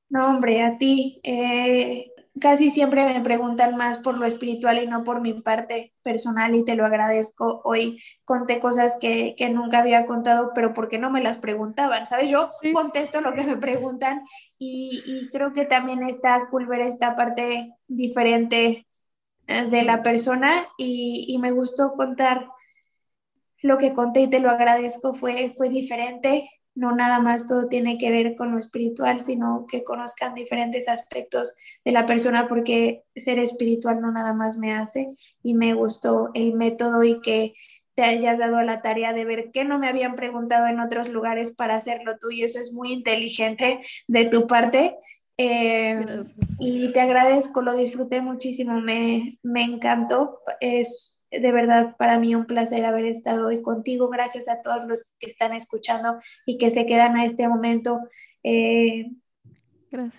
No, 0.09 0.27
hombre, 0.27 0.63
a 0.63 0.77
ti. 0.77 1.21
Eh, 1.23 2.11
casi 2.39 2.71
siempre 2.71 3.05
me 3.05 3.21
preguntan 3.21 3.77
más 3.77 3.99
por 3.99 4.17
lo 4.17 4.27
espiritual 4.27 4.83
y 4.83 4.87
no 4.87 5.05
por 5.05 5.21
mi 5.21 5.35
parte 5.35 5.95
personal 6.03 6.55
y 6.55 6.65
te 6.65 6.77
lo 6.77 6.87
agradezco. 6.87 7.61
Hoy 7.65 8.01
conté 8.25 8.61
cosas 8.61 8.97
que, 9.01 9.35
nunca 9.53 9.81
había 9.81 10.07
contado, 10.07 10.53
pero 10.55 10.73
porque 10.73 10.99
no 10.99 11.11
me 11.11 11.23
las 11.23 11.39
preguntaban, 11.39 12.07
¿sabes? 12.07 12.31
Yo 12.31 12.51
contesto 12.73 13.21
lo 13.21 13.35
que 13.35 13.45
me 13.45 13.57
preguntan 13.57 14.23
y, 14.59 15.29
creo 15.33 15.53
que 15.53 15.65
también 15.65 16.03
está 16.03 16.49
cool 16.51 16.67
ver 16.67 16.81
esta 16.81 17.17
parte 17.17 17.75
diferente 17.89 18.87
eh, 19.47 19.67
de 19.67 19.83
la 19.83 20.03
persona 20.03 20.69
y, 20.79 21.25
y 21.29 21.39
me 21.39 21.51
gustó 21.51 21.95
contar 21.95 22.49
lo 23.63 23.79
que 23.79 23.93
conté 23.93 24.23
y 24.23 24.31
te 24.31 24.41
lo 24.41 24.51
agradezco, 24.51 25.15
fue, 25.15 25.53
fue 25.55 25.69
diferente 25.69 26.51
no 26.75 26.95
nada 26.95 27.19
más 27.21 27.47
todo 27.47 27.69
tiene 27.69 27.99
que 27.99 28.11
ver 28.11 28.37
con 28.37 28.53
lo 28.53 28.59
espiritual, 28.59 29.21
sino 29.21 29.67
que 29.69 29.83
conozcan 29.83 30.35
diferentes 30.35 30.89
aspectos 30.89 31.55
de 31.85 31.93
la 31.93 32.07
persona, 32.07 32.49
porque 32.49 33.03
ser 33.17 33.39
espiritual 33.39 34.01
no 34.01 34.13
nada 34.13 34.33
más 34.33 34.57
me 34.57 34.73
hace 34.73 35.07
y 35.43 35.55
me 35.55 35.75
gustó 35.75 36.31
el 36.35 36.55
método 36.55 37.03
y 37.05 37.21
que 37.21 37.55
te 37.95 38.05
hayas 38.05 38.39
dado 38.39 38.63
la 38.63 38.83
tarea 38.83 39.13
de 39.13 39.25
ver 39.25 39.51
qué 39.53 39.65
no 39.65 39.79
me 39.79 39.89
habían 39.89 40.15
preguntado 40.15 40.69
en 40.69 40.81
otros 40.81 41.09
lugares 41.11 41.51
para 41.51 41.77
hacerlo 41.77 42.17
tú 42.19 42.31
y 42.31 42.45
eso 42.45 42.59
es 42.61 42.73
muy 42.73 42.93
inteligente 42.93 43.81
de 44.07 44.25
tu 44.27 44.47
parte. 44.47 44.97
Eh, 45.37 46.23
y 46.59 46.93
te 46.93 47.01
agradezco, 47.01 47.63
lo 47.63 47.75
disfruté 47.75 48.21
muchísimo, 48.21 48.81
me, 48.81 49.39
me 49.43 49.65
encantó. 49.65 50.41
Es 50.61 51.20
de 51.31 51.53
verdad 51.53 51.97
para 51.97 52.19
mí 52.19 52.35
un 52.35 52.47
placer 52.47 52.85
haber 52.85 53.07
estado 53.07 53.47
hoy 53.47 53.63
contigo. 53.63 54.09
Gracias 54.09 54.49
a 54.49 54.63
todos 54.63 54.87
los 54.87 55.11
que 55.19 55.27
están 55.27 55.53
escuchando 55.53 56.21
y 56.47 56.59
que 56.59 56.71
se 56.71 56.87
quedan 56.87 57.17
a 57.17 57.25
este 57.25 57.49
momento 57.49 58.01
eh, 58.43 59.11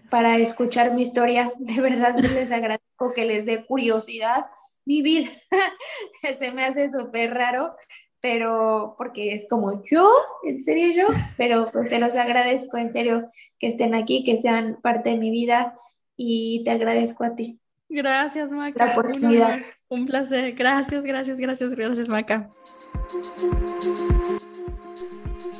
para 0.10 0.38
escuchar 0.38 0.94
mi 0.94 1.04
historia. 1.04 1.52
De 1.60 1.82
verdad 1.82 2.18
les 2.18 2.52
agradezco 2.52 3.14
que 3.14 3.26
les 3.26 3.46
dé 3.46 3.66
curiosidad 3.66 4.46
vivir. 4.86 5.30
se 6.40 6.52
me 6.52 6.66
hace 6.66 6.90
súper 6.90 7.34
raro, 7.34 7.76
pero 8.20 8.96
porque 8.98 9.34
es 9.34 9.48
como 9.50 9.84
yo, 9.84 10.10
en 10.44 10.62
serio 10.62 10.92
yo, 10.94 11.16
pero 11.38 11.70
pues 11.72 11.90
se 11.90 12.00
los 12.00 12.16
agradezco 12.16 12.78
en 12.78 12.92
serio 12.92 13.30
que 13.60 13.68
estén 13.68 13.96
aquí, 13.96 14.24
que 14.24 14.38
sean 14.38 14.80
parte 14.82 15.12
de 15.12 15.18
mi 15.18 15.32
vida 15.32 15.78
y 16.16 16.64
te 16.64 16.72
agradezco 16.72 17.24
a 17.24 17.36
ti. 17.36 17.60
Gracias, 17.90 18.52
Maca. 18.52 18.96
Un, 18.98 19.64
un 19.92 20.06
placer. 20.06 20.56
Gracias, 20.56 21.04
gracias, 21.04 21.38
gracias, 21.38 21.76
gracias, 21.76 22.10
Maca. 22.10 22.50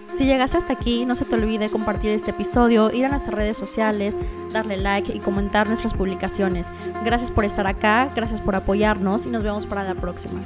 Si 0.08 0.26
llegaste 0.26 0.58
hasta 0.58 0.74
aquí, 0.74 1.06
no 1.06 1.16
se 1.16 1.26
te 1.26 1.36
olvide 1.36 1.70
compartir 1.70 2.12
este 2.12 2.32
episodio, 2.32 2.92
ir 2.92 3.06
a 3.06 3.10
nuestras 3.10 3.36
redes 3.36 3.58
sociales, 3.58 4.20
darle 4.52 4.78
like 4.78 5.16
y 5.16 5.20
comentar 5.20 5.68
nuestras 5.68 5.94
publicaciones. 5.94 6.72
Gracias 7.04 7.30
por 7.30 7.44
estar 7.44 7.68
acá, 7.68 8.10
gracias 8.16 8.40
por 8.40 8.56
apoyarnos 8.56 9.26
y 9.26 9.30
nos 9.30 9.44
vemos 9.44 9.66
para 9.68 9.84
la 9.84 9.96
próxima. 9.96 10.42